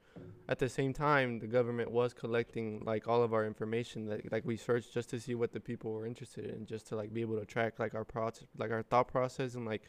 At 0.49 0.59
the 0.59 0.69
same 0.69 0.93
time, 0.93 1.39
the 1.39 1.47
government 1.47 1.91
was 1.91 2.13
collecting 2.13 2.83
like 2.85 3.09
all 3.09 3.23
of 3.23 3.33
our 3.33 3.47
information 3.47 4.07
that 4.07 4.31
like 4.31 4.45
we 4.45 4.59
searched 4.59 4.93
just 4.93 5.09
to 5.11 5.21
see 5.21 5.35
what 5.35 5.53
the 5.53 5.61
people 5.61 5.93
were 5.93 6.07
interested 6.07 6.45
in, 6.45 6.67
just 6.67 6.87
to 6.89 6.97
like 6.97 7.15
be 7.15 7.23
able 7.23 7.39
to 7.39 7.47
track 7.47 7.79
like 7.79 7.95
our 7.95 8.05
process, 8.05 8.45
like 8.59 8.71
our 8.71 8.83
thought 8.83 9.09
process 9.09 9.55
and 9.55 9.65
like 9.65 9.83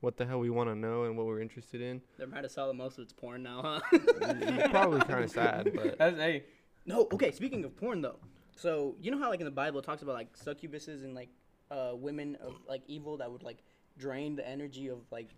what 0.00 0.16
the 0.16 0.26
hell 0.26 0.38
we 0.38 0.50
want 0.50 0.68
to 0.68 0.74
know 0.74 1.04
and 1.04 1.16
what 1.16 1.26
we're 1.26 1.40
interested 1.40 1.80
in. 1.80 2.00
They're 2.18 2.26
mad 2.26 2.42
to 2.42 2.48
sell 2.48 2.66
the 2.68 2.74
most 2.74 2.98
of 2.98 3.04
its 3.04 3.12
porn 3.12 3.42
now, 3.42 3.62
huh? 3.62 3.80
It's 3.92 4.68
probably 4.68 5.00
kind 5.00 5.24
of 5.24 5.30
sad, 5.42 5.72
but 5.74 5.98
that's 5.98 6.16
hey, 6.16 6.44
No, 6.84 7.08
okay. 7.12 7.32
Speaking 7.32 7.64
of 7.64 7.76
porn, 7.76 8.00
though, 8.02 8.18
so 8.56 8.96
you 9.00 9.10
know 9.10 9.18
how 9.18 9.30
like 9.30 9.40
in 9.40 9.46
the 9.46 9.50
Bible 9.50 9.80
it 9.80 9.84
talks 9.84 10.02
about 10.02 10.14
like 10.14 10.36
succubuses 10.36 11.04
and 11.04 11.14
like 11.14 11.28
uh, 11.70 11.92
women 11.94 12.36
of 12.36 12.54
like 12.68 12.82
evil 12.86 13.16
that 13.18 13.30
would 13.30 13.42
like 13.42 13.62
drain 13.98 14.36
the 14.36 14.46
energy 14.46 14.88
of 14.88 14.98
like 15.10 15.30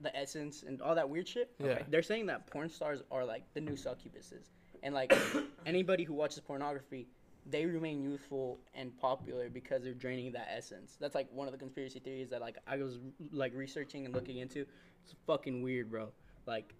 the 0.00 0.14
essence 0.16 0.62
and 0.66 0.80
all 0.80 0.94
that 0.94 1.08
weird 1.08 1.26
shit. 1.28 1.50
Yeah. 1.58 1.82
They're 1.88 2.02
saying 2.02 2.26
that 2.26 2.46
porn 2.46 2.68
stars 2.68 3.02
are 3.10 3.24
like 3.24 3.42
the 3.54 3.60
new 3.60 3.74
succubuses, 3.74 4.50
and 4.82 4.94
like 4.94 5.12
anybody 5.66 6.04
who 6.04 6.14
watches 6.14 6.40
pornography, 6.40 7.08
they 7.46 7.66
remain 7.66 8.02
youthful 8.02 8.58
and 8.74 8.96
popular 8.98 9.48
because 9.50 9.82
they're 9.82 9.92
draining 9.92 10.32
that 10.32 10.48
essence. 10.54 10.96
That's 11.00 11.14
like 11.14 11.28
one 11.32 11.46
of 11.46 11.52
the 11.52 11.58
conspiracy 11.58 11.98
theories 11.98 12.30
that 12.30 12.40
like 12.40 12.56
I 12.66 12.76
was 12.78 12.98
like 13.32 13.54
researching 13.54 14.04
and 14.06 14.14
looking 14.14 14.38
into. 14.38 14.60
It's 15.04 15.14
fucking 15.26 15.62
weird, 15.62 15.90
bro. 15.90 16.08
Like 16.46 16.74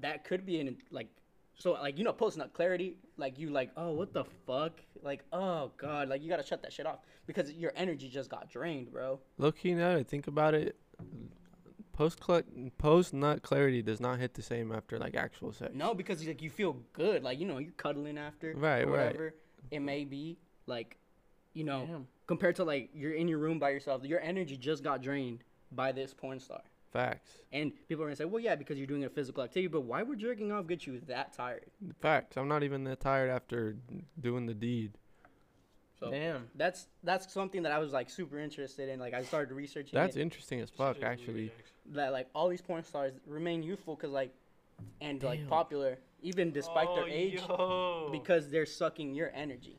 that 0.00 0.24
could 0.24 0.46
be 0.46 0.60
an 0.60 0.76
like 0.90 1.08
so 1.58 1.72
like 1.72 1.98
you 1.98 2.04
know 2.04 2.12
post 2.12 2.38
nut 2.38 2.52
clarity 2.52 2.96
like 3.16 3.38
you 3.38 3.50
like 3.50 3.70
oh 3.76 3.90
what 3.92 4.12
the 4.12 4.24
fuck 4.46 4.80
like 5.02 5.24
oh 5.32 5.72
god 5.76 6.08
like 6.08 6.22
you 6.22 6.28
gotta 6.28 6.42
shut 6.42 6.62
that 6.62 6.72
shit 6.72 6.86
off 6.86 7.00
because 7.26 7.50
your 7.52 7.72
energy 7.74 8.08
just 8.08 8.30
got 8.30 8.48
drained 8.48 8.92
bro 8.92 9.18
key 9.56 9.74
now 9.74 9.96
that 9.96 10.06
think 10.06 10.28
about 10.28 10.54
it, 10.54 10.76
post 11.92 12.20
post 12.78 13.12
nut 13.12 13.42
clarity 13.42 13.82
does 13.82 14.00
not 14.00 14.20
hit 14.20 14.34
the 14.34 14.42
same 14.42 14.70
after 14.70 14.98
like 14.98 15.16
actual 15.16 15.52
sex. 15.52 15.72
no 15.74 15.94
because 15.94 16.24
like 16.24 16.40
you 16.40 16.50
feel 16.50 16.76
good 16.92 17.24
like 17.24 17.40
you 17.40 17.46
know 17.46 17.58
you're 17.58 17.72
cuddling 17.72 18.18
after 18.18 18.54
Right, 18.56 18.86
right. 18.86 18.88
whatever 18.88 19.34
it 19.70 19.80
may 19.80 20.04
be 20.04 20.38
like 20.66 20.96
you 21.54 21.64
know 21.64 21.86
Damn. 21.86 22.06
compared 22.26 22.56
to 22.56 22.64
like 22.64 22.90
you're 22.94 23.12
in 23.14 23.28
your 23.28 23.38
room 23.38 23.58
by 23.58 23.70
yourself 23.70 24.04
your 24.04 24.20
energy 24.20 24.56
just 24.56 24.82
got 24.84 25.02
drained 25.02 25.44
by 25.72 25.92
this 25.92 26.14
porn 26.14 26.40
star 26.40 26.60
Facts. 26.92 27.30
and 27.52 27.72
people 27.88 28.02
are 28.04 28.06
gonna 28.06 28.16
say 28.16 28.24
well 28.24 28.40
yeah 28.42 28.54
because 28.54 28.78
you're 28.78 28.86
doing 28.86 29.04
a 29.04 29.10
physical 29.10 29.42
activity 29.42 29.66
but 29.68 29.82
why 29.82 30.02
would 30.02 30.18
jerking 30.18 30.50
off 30.52 30.66
get 30.66 30.86
you 30.86 31.00
that 31.06 31.32
tired 31.34 31.66
Facts. 32.00 32.36
I'm 32.36 32.48
not 32.48 32.62
even 32.62 32.84
that 32.84 33.00
tired 33.00 33.30
after 33.30 33.76
doing 34.20 34.46
the 34.46 34.54
deed. 34.54 34.92
so 36.00 36.10
damn. 36.10 36.48
that's 36.54 36.86
that's 37.02 37.30
something 37.32 37.62
that 37.64 37.72
i 37.72 37.78
was 37.78 37.92
like 37.92 38.08
super 38.08 38.38
interested 38.38 38.88
in 38.88 38.98
like 38.98 39.12
i 39.14 39.22
started 39.22 39.54
researching 39.54 39.90
That's 39.98 40.16
it. 40.16 40.22
interesting 40.22 40.60
as 40.60 40.70
fuck, 40.70 41.02
actually. 41.02 41.50
that 41.92 42.12
like 42.12 42.28
all 42.34 42.48
these 42.48 42.62
porn 42.62 42.84
stars 42.84 43.12
remain 43.26 43.62
youthful 43.62 43.94
because 43.96 44.10
like 44.10 44.32
and 45.00 45.22
like 45.22 45.46
popular 45.48 45.98
even 46.20 46.50
despite 46.52 46.88
oh, 46.90 46.96
their 46.96 47.08
age 47.08 47.40
Yo. 47.48 48.08
because 48.12 48.50
they're 48.50 48.66
sucking 48.66 49.14
your 49.14 49.30
energy 49.34 49.78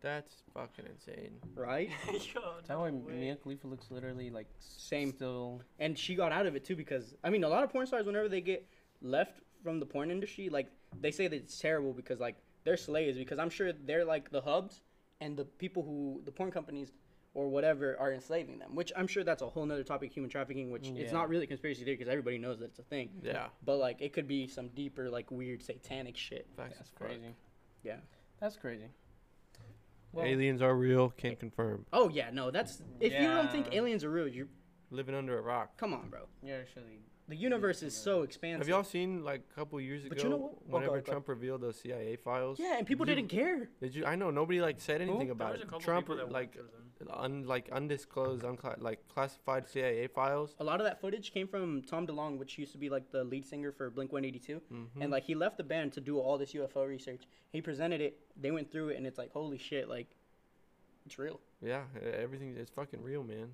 That's 0.00 0.42
fucking 0.52 0.86
insane. 0.86 1.32
right 1.54 1.90
yo, 2.12 2.40
That's 2.56 2.68
no 2.68 2.80
why 2.80 2.90
way. 2.90 3.14
Mia 3.14 3.36
Khalifa 3.36 3.66
looks 3.66 3.90
literally 3.90 4.30
like 4.30 4.46
Same. 4.58 5.12
Still, 5.12 5.60
and 5.78 5.98
she 5.98 6.14
got 6.14 6.32
out 6.32 6.46
of 6.46 6.54
it 6.56 6.64
too 6.64 6.76
because 6.76 7.14
i 7.24 7.30
mean 7.30 7.44
a 7.44 7.48
lot 7.48 7.62
of 7.64 7.70
porn 7.70 7.86
stars 7.86 8.06
whenever 8.06 8.28
they 8.28 8.40
get 8.40 8.66
left 9.02 9.40
from 9.62 9.80
the 9.80 9.86
porn 9.86 10.10
industry 10.10 10.48
like 10.48 10.68
they 11.00 11.10
say 11.10 11.26
that 11.26 11.36
it's 11.36 11.58
terrible 11.58 11.92
because 11.92 12.20
like 12.20 12.36
they're 12.64 12.76
slaves 12.76 13.16
because 13.18 13.38
i'm 13.38 13.50
sure 13.50 13.72
they're 13.72 14.04
like 14.04 14.30
the 14.30 14.40
hubs 14.40 14.80
and 15.20 15.36
the 15.36 15.44
people 15.44 15.82
who 15.82 16.20
the 16.24 16.30
porn 16.30 16.50
companies 16.50 16.92
or 17.34 17.48
whatever 17.48 17.96
are 17.98 18.12
enslaving 18.12 18.58
them 18.58 18.74
which 18.74 18.92
i'm 18.96 19.06
sure 19.06 19.24
that's 19.24 19.42
a 19.42 19.46
whole 19.48 19.66
nother 19.66 19.82
topic 19.84 20.12
human 20.12 20.30
trafficking 20.30 20.70
which 20.70 20.88
it's 20.88 21.12
not 21.12 21.28
really 21.28 21.46
conspiracy 21.46 21.84
theory 21.84 21.96
because 21.96 22.08
everybody 22.10 22.38
knows 22.38 22.58
that 22.60 22.66
it's 22.66 22.78
a 22.78 22.82
thing 22.84 23.10
Yeah. 23.22 23.46
but 23.64 23.76
like 23.78 24.00
it 24.00 24.12
could 24.12 24.26
be 24.28 24.46
some 24.46 24.68
deeper 24.68 25.10
like 25.10 25.30
weird 25.30 25.62
satanic 25.62 26.16
shit 26.16 26.46
Facts 26.56 26.78
that's 26.78 26.88
as 26.90 26.94
fuck. 26.98 27.08
crazy. 27.08 27.34
yeah 27.82 27.96
That's 28.40 28.56
crazy. 28.56 28.86
Well, 30.12 30.24
Aliens 30.26 30.62
are 30.62 30.76
real. 30.76 31.10
Can't 31.10 31.40
confirm. 31.40 31.86
Oh 31.92 32.08
yeah, 32.08 32.30
no, 32.32 32.52
that's 32.52 32.80
if 33.00 33.12
you 33.12 33.26
don't 33.26 33.50
think 33.50 33.74
aliens 33.74 34.04
are 34.04 34.10
real, 34.10 34.28
you're 34.28 34.46
Living 34.92 35.14
under 35.14 35.36
a 35.38 35.42
rock. 35.42 35.76
come 35.76 35.92
on, 35.92 36.08
bro. 36.08 36.20
You're 36.40 36.60
actually 36.60 37.00
The 37.26 37.34
universe 37.34 37.82
is 37.82 37.96
so 37.96 38.22
expansive. 38.22 38.60
Have 38.60 38.68
y'all 38.68 38.84
seen 38.84 39.24
like 39.24 39.42
a 39.50 39.54
couple 39.56 39.80
years 39.80 40.04
ago? 40.04 40.14
But 40.14 40.22
you 40.22 40.30
know 40.30 40.36
what? 40.36 40.52
Oh, 40.54 40.62
go 40.70 40.74
Whenever 40.74 40.92
ahead, 40.94 41.04
go 41.06 41.12
Trump 41.14 41.28
revealed 41.28 41.62
those 41.62 41.80
CIA 41.80 42.14
files. 42.14 42.60
Yeah, 42.60 42.76
and 42.78 42.86
people 42.86 43.04
Did 43.06 43.18
you- 43.18 43.26
didn't 43.26 43.30
care. 43.32 43.70
Did 43.80 43.94
you? 43.96 44.04
I 44.04 44.14
know 44.14 44.30
nobody 44.30 44.60
like 44.60 44.80
said 44.80 45.00
anything 45.00 45.24
There 45.26 45.32
about 45.32 45.52
was 45.54 45.60
a 45.62 45.64
it. 45.64 45.66
couple 45.68 45.80
Trump 45.80 46.06
people 46.06 46.16
that 46.18 46.30
like 46.30 46.54
them. 46.54 46.66
Un 47.10 47.44
like 47.46 47.68
undisclosed, 47.72 48.42
uncla- 48.42 48.80
like 48.80 49.00
classified 49.12 49.68
CIA 49.68 50.06
files. 50.08 50.54
A 50.60 50.64
lot 50.64 50.80
of 50.80 50.86
that 50.86 51.00
footage 51.00 51.32
came 51.32 51.46
from 51.48 51.82
Tom 51.82 52.06
DeLonge, 52.06 52.38
which 52.38 52.58
used 52.58 52.72
to 52.72 52.78
be 52.78 52.88
like 52.88 53.10
the 53.10 53.24
lead 53.24 53.46
singer 53.46 53.72
for 53.72 53.90
Blink 53.90 54.12
182, 54.12 54.60
Mm-hmm. 54.72 55.02
and 55.02 55.10
like 55.10 55.24
he 55.24 55.34
left 55.34 55.56
the 55.56 55.64
band 55.64 55.92
to 55.94 56.00
do 56.00 56.18
all 56.18 56.38
this 56.38 56.52
UFO 56.54 56.86
research. 56.88 57.22
He 57.52 57.60
presented 57.60 58.00
it. 58.00 58.18
They 58.40 58.50
went 58.50 58.70
through 58.72 58.88
it, 58.90 58.96
and 58.96 59.06
it's 59.06 59.18
like 59.18 59.32
holy 59.32 59.58
shit, 59.58 59.88
like 59.88 60.08
it's 61.06 61.18
real. 61.18 61.40
Yeah, 61.62 61.82
everything 62.18 62.56
is 62.56 62.68
fucking 62.70 63.02
real, 63.02 63.22
man. 63.24 63.48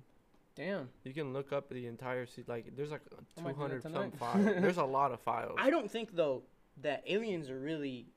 damn. 0.55 0.89
You 1.03 1.13
can 1.13 1.33
look 1.33 1.51
up 1.53 1.69
the 1.69 1.87
entire 1.87 2.25
se- 2.25 2.43
like 2.47 2.75
there's 2.75 2.91
like 2.91 3.01
I 3.37 3.41
might 3.41 3.57
do 3.57 3.67
that 3.67 3.81
200 3.81 3.83
some 3.83 4.11
files. 4.11 4.45
There's 4.61 4.77
a 4.77 4.83
lot 4.85 5.11
of 5.11 5.19
files. 5.21 5.55
I 5.57 5.69
don't 5.69 5.89
think 5.89 6.15
though 6.15 6.43
that 6.81 7.03
aliens 7.07 7.49
are 7.49 7.59
really 7.59 8.07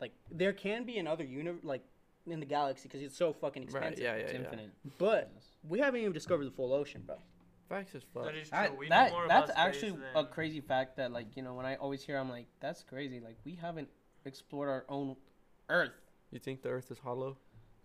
like 0.00 0.12
there 0.30 0.52
can 0.52 0.84
be 0.84 0.98
another 0.98 1.24
universe 1.24 1.62
like 1.64 1.82
in 2.26 2.40
the 2.40 2.46
galaxy 2.46 2.88
because 2.88 3.02
it's 3.02 3.16
so 3.16 3.32
fucking 3.32 3.62
right? 3.64 3.92
expensive. 3.92 4.04
Yeah, 4.04 4.16
yeah, 4.16 4.22
It's 4.22 4.32
yeah. 4.32 4.38
infinite. 4.40 4.70
But 4.98 5.32
we 5.68 5.78
haven't 5.78 6.00
even 6.00 6.12
discovered 6.12 6.44
the 6.44 6.50
full 6.50 6.72
ocean, 6.72 7.02
bro. 7.06 7.16
Facts 7.68 7.94
as 7.94 8.02
fuck. 8.12 8.24
That 8.24 8.34
is 8.34 8.48
true. 8.50 8.58
I, 8.58 8.68
we 8.70 8.88
that 8.88 9.10
know 9.10 9.18
more 9.18 9.28
that's 9.28 9.50
about 9.50 9.66
actually 9.68 9.92
than- 9.92 10.02
a 10.16 10.24
crazy 10.24 10.60
fact 10.60 10.96
that 10.96 11.12
like 11.12 11.36
you 11.36 11.42
know 11.42 11.54
when 11.54 11.66
I 11.66 11.76
always 11.76 12.02
hear 12.02 12.16
I'm 12.18 12.28
like 12.28 12.46
that's 12.58 12.82
crazy 12.82 13.20
like 13.20 13.36
we 13.44 13.54
haven't 13.54 13.88
explored 14.24 14.68
our 14.68 14.84
own 14.88 15.16
Earth. 15.68 15.92
You 16.32 16.38
think 16.40 16.62
the 16.62 16.68
Earth 16.68 16.90
is 16.90 16.98
hollow? 16.98 17.36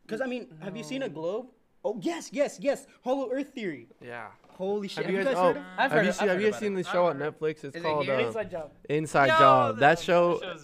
Because 0.06 0.22
I 0.22 0.26
mean, 0.26 0.48
have 0.62 0.76
you 0.76 0.84
seen 0.84 1.04
a 1.04 1.10
globe 1.10 1.48
Oh 1.86 2.00
yes, 2.02 2.30
yes, 2.34 2.58
yes. 2.60 2.88
Hollow 3.04 3.30
Earth 3.32 3.54
theory. 3.54 3.88
Yeah. 4.02 4.28
Holy 4.50 4.88
shit! 4.88 5.06
Have 5.06 5.14
you 5.14 5.22
guys? 5.22 5.36
heard 5.36 5.36
Oh, 5.38 5.50
of? 5.50 5.58
I've 5.58 5.64
have 5.78 5.92
heard 5.92 6.04
you 6.06 6.10
of- 6.12 6.16
seen? 6.16 6.30
I've 6.30 6.36
heard 6.38 6.44
you 6.46 6.54
seen 6.54 6.74
the 6.76 6.84
show 6.86 7.06
on. 7.08 7.20
Netflix? 7.20 7.66
It's 7.66 7.76
Is 7.76 7.84
called 7.84 8.06
here? 8.06 8.16
uh, 8.16 8.20
Inside 8.26 8.50
job. 8.52 8.72
Inside 8.90 9.26
Yo, 9.28 9.38
Job. 9.38 9.76
the- 9.76 9.80
That 9.82 10.00
show. 10.00 10.38
that 10.40 10.60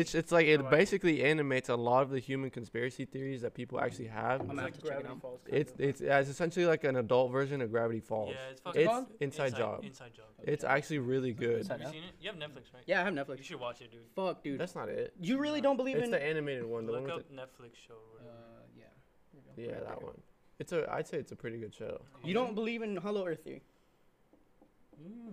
It's 0.00 0.14
it's 0.14 0.32
like 0.32 0.46
it 0.46 0.56
Alright. 0.60 0.70
basically 0.70 1.22
animates 1.22 1.68
a 1.68 1.76
lot 1.76 2.02
of 2.02 2.08
the 2.10 2.18
human 2.18 2.48
conspiracy 2.50 3.04
theories 3.04 3.42
that 3.42 3.52
people 3.52 3.78
actually 3.78 4.06
have. 4.06 4.40
I'm 4.40 4.46
gonna 4.48 4.64
It's 4.68 4.82
like 4.82 4.84
check 4.90 5.00
it 5.00 5.02
Gravity. 5.04 5.20
Falls. 5.20 5.40
kind 5.44 5.56
It's 5.60 5.72
it's 5.78 6.00
yeah, 6.00 6.18
it's 6.18 6.30
essentially 6.30 6.64
like 6.64 6.82
an 6.84 6.96
adult 6.96 7.30
version 7.30 7.60
of 7.60 7.70
Gravity 7.70 8.00
Falls. 8.00 8.30
Yeah, 8.32 8.50
it's 8.52 8.60
fucking 8.62 8.80
It's 8.80 8.88
called? 8.90 9.06
Inside 9.20 9.54
Job. 9.56 9.84
Inside 9.84 10.14
Job. 10.14 10.26
It's 10.42 10.64
actually 10.64 10.98
really 11.00 11.32
good. 11.34 11.66
Have 11.68 11.80
you 11.82 11.86
seen 11.88 12.04
it? 12.04 12.14
You 12.22 12.30
have 12.30 12.38
Netflix, 12.40 12.72
right? 12.72 12.82
Yeah, 12.86 13.02
I 13.02 13.04
have 13.04 13.12
Netflix. 13.14 13.36
You 13.38 13.44
should 13.44 13.60
watch 13.60 13.82
it, 13.82 13.90
dude. 13.92 14.00
Fuck, 14.16 14.42
dude. 14.42 14.58
That's 14.58 14.74
not 14.74 14.88
it. 14.88 15.12
You 15.20 15.36
really 15.38 15.60
don't 15.60 15.76
believe 15.76 15.96
It's 15.96 16.06
in? 16.06 16.10
the 16.10 16.22
animated 16.24 16.64
one. 16.64 16.86
The 16.86 16.92
one 16.92 17.04
Look 17.06 17.16
with 17.16 17.26
up 17.26 17.32
Netflix 17.32 17.72
show. 17.86 17.94
Uh, 18.18 18.62
yeah. 18.74 18.84
yeah, 19.58 19.80
that 19.80 20.02
one. 20.02 20.14
It's 20.58 20.72
a. 20.72 20.90
I'd 20.92 21.06
say 21.06 21.18
it's 21.18 21.32
a 21.32 21.36
pretty 21.36 21.58
good 21.58 21.74
show. 21.74 22.00
you 22.24 22.34
don't 22.34 22.54
believe 22.54 22.82
in 22.82 22.96
Hollow 22.96 23.26
Earth 23.26 23.44
theory? 23.44 23.62
Mm. 25.02 25.32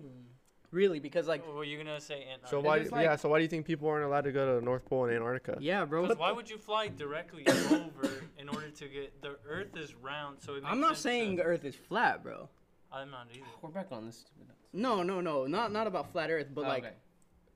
Really? 0.72 1.00
Because 1.00 1.28
like, 1.28 1.48
were 1.48 1.64
you 1.64 1.78
gonna 1.78 2.02
say 2.02 2.24
Antarctica? 2.24 2.50
So 2.50 2.60
why? 2.60 2.80
just 2.80 2.92
like- 2.92 3.04
yeah. 3.06 3.16
So 3.16 3.30
why 3.30 3.38
do 3.38 3.44
you 3.44 3.48
think 3.48 3.66
people 3.66 3.88
aren't 3.88 4.04
allowed 4.06 4.24
to 4.26 4.32
go 4.32 4.46
to 4.48 4.60
the 4.60 4.66
North 4.66 4.86
Pole 4.86 5.06
and 5.06 5.14
Antarctica? 5.16 5.58
yeah, 5.62 5.86
bro. 5.86 6.02
Because 6.04 6.18
why 6.18 6.32
would 6.32 6.50
you 6.50 6.58
fly 6.58 6.88
directly 6.88 7.46
over 7.72 8.10
in 8.38 8.50
order 8.50 8.70
to 8.70 8.88
get 8.88 9.22
the 9.22 9.38
Earth 9.48 9.78
is 9.78 9.94
round, 9.96 10.38
so 10.42 10.54
it 10.56 10.64
makes 10.64 10.72
I'm 10.72 10.80
not 10.82 10.90
sense 10.90 11.00
saying 11.02 11.38
To, 11.38 11.44
Earth 11.44 11.64
is 11.64 11.76
flat, 11.76 12.24
bro. 12.24 12.50
I'm 12.92 13.12
not 13.12 13.28
either. 13.32 13.46
We're 13.62 13.70
back 13.70 13.88
on 13.92 14.08
this. 14.08 14.18
stupid. 14.28 14.56
No, 14.74 15.04
no, 15.04 15.22
no, 15.22 15.46
not 15.46 15.72
not 15.72 15.86
about 15.88 16.12
flat 16.12 16.32
Earth, 16.32 16.48
but 16.54 16.66
Oh, 16.66 16.68
like 16.68 16.84
okay. 16.86 16.94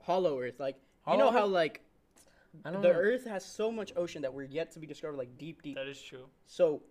hollow 0.03 0.39
Earth. 0.39 0.59
Like 0.59 0.75
you 0.75 0.81
Hollow 1.13 1.25
know 1.25 1.31
how 1.31 1.45
Earth? 1.45 1.51
like 1.51 1.81
I 2.63 2.71
don't 2.71 2.81
the 2.83 2.89
know. 2.89 2.93
Earth 2.93 3.25
has 3.25 3.43
so 3.43 3.71
much 3.71 3.91
ocean 3.95 4.21
that 4.21 4.33
we're 4.33 4.43
yet 4.43 4.71
to 4.73 4.79
be 4.79 4.85
discovered, 4.87 5.17
like 5.17 5.37
deep, 5.39 5.63
deep. 5.63 5.75
That 5.75 5.87
is 5.87 5.99
true. 6.01 6.25
So 6.45 6.83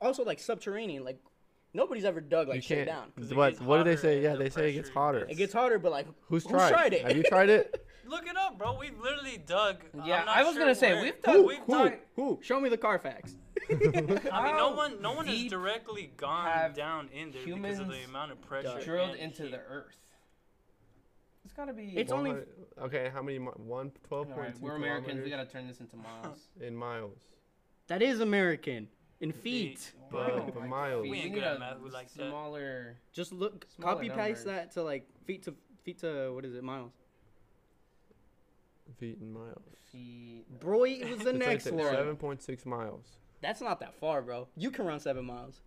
also 0.00 0.24
like 0.24 0.38
subterranean, 0.38 1.04
like 1.04 1.18
nobody's 1.74 2.04
ever 2.04 2.20
dug 2.20 2.48
like 2.48 2.68
you 2.68 2.76
down. 2.76 2.84
can't. 2.84 2.88
down. 2.88 3.12
'Cause 3.16 3.30
it 3.30 3.36
What? 3.36 3.60
What 3.60 3.78
do 3.78 3.84
they 3.84 3.96
say? 3.96 4.22
Yeah, 4.22 4.32
the 4.32 4.44
they 4.44 4.50
say 4.50 4.70
it 4.70 4.72
gets 4.74 4.88
hotter. 4.90 5.26
It 5.28 5.36
gets 5.36 5.52
hotter, 5.52 5.78
but 5.78 5.92
like 5.92 6.06
Who's 6.28 6.42
Who's 6.44 6.52
tried? 6.52 6.70
tried 6.70 6.92
it? 6.94 7.02
Have 7.06 7.16
you 7.16 7.22
tried 7.22 7.48
it? 7.50 7.86
Look 8.06 8.26
it 8.26 8.36
up, 8.36 8.58
bro. 8.58 8.76
We've 8.76 8.98
literally 8.98 9.38
dug. 9.46 9.84
Yeah, 10.04 10.20
I'm 10.20 10.26
not 10.26 10.36
I 10.36 10.42
was 10.42 10.54
sure 10.54 10.62
gonna 10.62 10.74
say 10.74 10.94
where. 10.94 11.02
we've 11.04 11.14
who. 11.24 11.46
We've 11.46 11.58
who, 11.58 11.72
done. 11.72 11.98
who? 12.16 12.38
Show 12.42 12.58
me 12.60 12.68
the 12.68 12.76
Carfax. 12.76 13.36
I 13.70 13.74
mean, 13.74 14.56
no 14.56 14.72
one, 14.74 15.00
no 15.00 15.12
one 15.12 15.26
has 15.28 15.44
directly 15.44 16.10
gone 16.16 16.72
down 16.72 17.08
in 17.12 17.30
there 17.30 17.44
because 17.44 17.78
of 17.78 17.88
the 17.88 18.02
amount 18.04 18.32
of 18.32 18.40
pressure. 18.40 18.80
drilled 18.82 19.14
into 19.14 19.44
heat. 19.44 19.52
the 19.52 19.58
Earth. 19.58 19.96
It's 21.44 21.52
gotta 21.54 21.72
be. 21.72 21.92
It's 21.96 22.10
only- 22.12 22.34
Okay, 22.80 23.10
how 23.12 23.22
many? 23.22 23.38
mi- 23.38 23.46
One 23.56 23.92
twelve 24.08 24.26
point 24.28 24.38
right, 24.40 24.60
we're 24.60 24.76
Americans. 24.76 25.06
We 25.22 25.30
kilometers 25.30 25.30
gotta 25.30 25.50
turn 25.50 25.68
this 25.68 25.78
into 25.80 25.96
miles. 25.96 26.48
in 26.60 26.74
miles. 26.74 27.18
That 27.88 28.02
is 28.02 28.20
American 28.20 28.88
in 29.20 29.32
feet. 29.32 29.78
Feet. 29.78 29.92
But 30.10 30.66
miles. 30.68 31.02
We 31.02 31.10
We 31.10 31.18
ain't 31.18 31.34
good 31.34 31.42
at 31.44 31.58
math, 31.58 31.80
we 31.80 31.90
like 31.90 32.12
that. 32.14 32.28
smaller. 32.28 32.96
Just 33.12 33.32
look, 33.32 33.66
Smaller 33.76 33.94
copy 33.94 34.08
paste 34.08 34.18
numbers. 34.18 34.44
that 34.44 34.70
to 34.72 34.82
like 34.82 35.06
feet 35.24 35.42
to 35.44 35.54
feet 35.84 35.98
to 36.00 36.32
what 36.34 36.44
is 36.44 36.54
it 36.54 36.64
miles? 36.64 36.92
feet 38.98 39.18
and 39.20 39.32
miles. 39.32 39.62
feet. 39.92 40.44
Bro, 40.60 40.84
it 40.84 41.08
was 41.10 41.20
the 41.20 41.32
next 41.32 41.70
one. 41.70 41.84
Seven 41.84 42.16
point 42.16 42.42
six 42.42 42.66
miles. 42.66 43.04
That's 43.40 43.60
not 43.60 43.80
that 43.80 43.94
far, 43.94 44.20
bro. 44.20 44.48
You 44.56 44.70
can 44.70 44.84
run 44.84 45.00
seven 45.00 45.24
miles. 45.24 45.60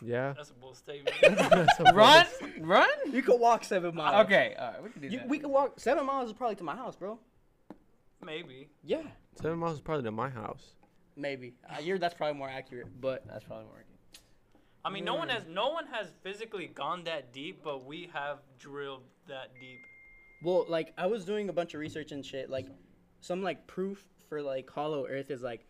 Yeah. 0.00 0.32
That's 0.34 0.50
a 0.50 0.54
bold 0.54 0.76
statement. 0.78 1.14
A 1.22 1.92
Run, 1.94 2.26
bonus. 2.40 2.58
run. 2.60 2.88
You 3.12 3.22
could 3.22 3.38
walk 3.38 3.62
seven 3.62 3.90
uh, 3.90 3.94
miles. 3.94 4.24
Okay, 4.24 4.56
all 4.58 4.72
right, 4.72 4.82
we 4.82 4.88
can 4.90 5.02
do 5.02 5.08
You, 5.08 5.18
that. 5.18 5.28
we 5.28 5.38
could 5.38 5.50
walk 5.50 5.78
seven 5.78 6.06
miles 6.06 6.28
is 6.30 6.32
probably 6.32 6.56
to 6.56 6.64
my 6.64 6.74
house, 6.74 6.96
bro. 6.96 7.18
Maybe. 8.24 8.68
Yeah, 8.82 9.02
Seven 9.40 9.58
miles 9.58 9.74
is 9.74 9.80
probably 9.82 10.04
to 10.04 10.10
my 10.10 10.30
house. 10.30 10.62
Maybe. 11.16 11.54
Uh, 11.68 11.80
you're 11.80 11.98
that's 11.98 12.14
probably 12.14 12.38
more 12.38 12.48
accurate, 12.48 12.88
but 13.00 13.26
That's 13.26 13.44
probably 13.44 13.66
working. 13.66 13.86
I 14.84 14.90
mean, 14.90 15.04
no 15.04 15.14
one 15.14 15.28
has 15.28 15.44
no 15.48 15.68
one 15.70 15.86
has 15.86 16.08
physically 16.22 16.66
gone 16.66 17.04
that 17.04 17.32
deep, 17.32 17.60
but 17.62 17.84
we 17.84 18.10
have 18.12 18.38
drilled 18.58 19.04
that 19.28 19.54
deep. 19.60 19.78
well, 20.42 20.66
like 20.68 20.92
I 20.98 21.06
was 21.06 21.24
doing 21.24 21.48
a 21.48 21.52
bunch 21.52 21.74
of 21.74 21.80
research 21.80 22.10
and 22.10 22.24
shit. 22.24 22.50
Like 22.50 22.66
some 23.20 23.42
like 23.42 23.66
proof 23.66 24.04
for 24.28 24.42
like 24.42 24.68
hollow 24.68 25.06
Earth 25.06 25.30
is 25.30 25.42
like 25.42 25.64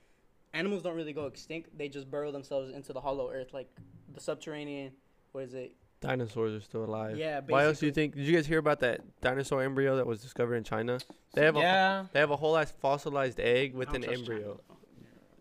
animals 0.55 0.83
don't 0.83 0.97
really 0.97 1.13
go 1.13 1.27
extinct; 1.27 1.77
they 1.77 1.89
just 1.89 2.11
burrow 2.11 2.33
themselves 2.33 2.71
into 2.75 2.95
the 2.95 3.01
hollow 3.01 3.31
Earth, 3.31 3.53
like 3.53 3.69
the 4.15 4.21
subterranean. 4.21 4.93
What 5.33 5.45
is 5.45 5.55
it? 5.55 5.75
Dinosaurs 6.01 6.53
are 6.55 6.61
still 6.61 6.85
alive. 6.85 7.17
Yeah, 7.17 7.41
Why 7.47 7.65
else 7.65 7.79
do 7.79 7.87
you 7.87 7.93
think? 7.93 8.17
Did 8.17 8.27
you 8.27 8.35
guys 8.35 8.45
hear 8.47 8.59
about 8.59 8.81
that 8.81 9.03
dinosaur 9.21 9.63
embryo 9.63 9.97
that 9.97 10.07
was 10.07 10.21
discovered 10.21 10.57
in 10.57 10.65
China? 10.65 10.99
They 11.35 11.45
have 11.45 11.57
a 11.57 12.09
they 12.13 12.19
have 12.19 12.31
a 12.31 12.37
whole 12.37 12.57
ass 12.57 12.73
fossilized 12.81 13.39
egg 13.39 13.75
with 13.75 13.95
an 13.95 14.03
trust 14.03 14.09
China, 14.09 14.33
embryo. 14.33 14.61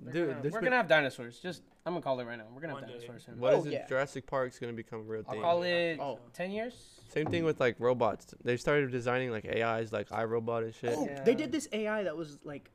Though. 0.02 0.12
They're 0.12 0.14
Dude, 0.26 0.30
gonna- 0.30 0.42
there's 0.42 0.54
we're 0.54 0.60
been- 0.60 0.66
gonna 0.66 0.76
have 0.78 0.88
dinosaurs. 0.88 1.40
Just 1.40 1.64
I'm 1.86 1.94
gonna 1.94 2.02
call 2.04 2.20
it 2.20 2.26
right 2.26 2.38
now. 2.38 2.46
We're 2.54 2.62
gonna 2.62 2.74
have 2.74 2.82
One 2.84 2.90
day. 2.90 2.96
dinosaurs 2.98 3.26
soon. 3.26 3.40
What 3.40 3.54
Oh, 3.54 3.60
is 3.60 3.66
it? 3.68 3.74
yeah. 3.74 3.88
Jurassic 3.88 4.26
Park's 4.28 4.60
gonna 4.60 4.74
become 4.74 5.00
a 5.00 5.04
real 5.04 5.24
I'll 5.28 5.34
thing. 5.34 5.42
call 5.42 5.64
it 5.64 6.00
Oh. 6.00 6.20
ten 6.34 6.52
years. 6.52 7.00
Same 7.10 7.28
thing 7.28 7.44
with 7.44 7.60
like 7.60 7.76
robots. 7.80 8.34
They 8.44 8.58
started 8.58 8.90
designing 8.92 9.32
like 9.32 9.46
AIs, 9.46 9.92
like 9.92 10.10
iRobot 10.10 10.64
and 10.64 10.74
shit. 10.76 10.94
Oh, 10.98 11.06
they 11.26 11.32
Yeah. 11.32 11.38
did 11.38 11.52
this 11.52 11.68
AI 11.72 12.04
that 12.04 12.16
was 12.16 12.40
like 12.46 12.72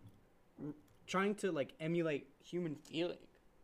r- 0.63 0.75
trying 1.07 1.35
to 1.37 1.53
like 1.53 1.75
emulate 1.81 2.29
human 2.45 2.75
feeling. 2.77 3.19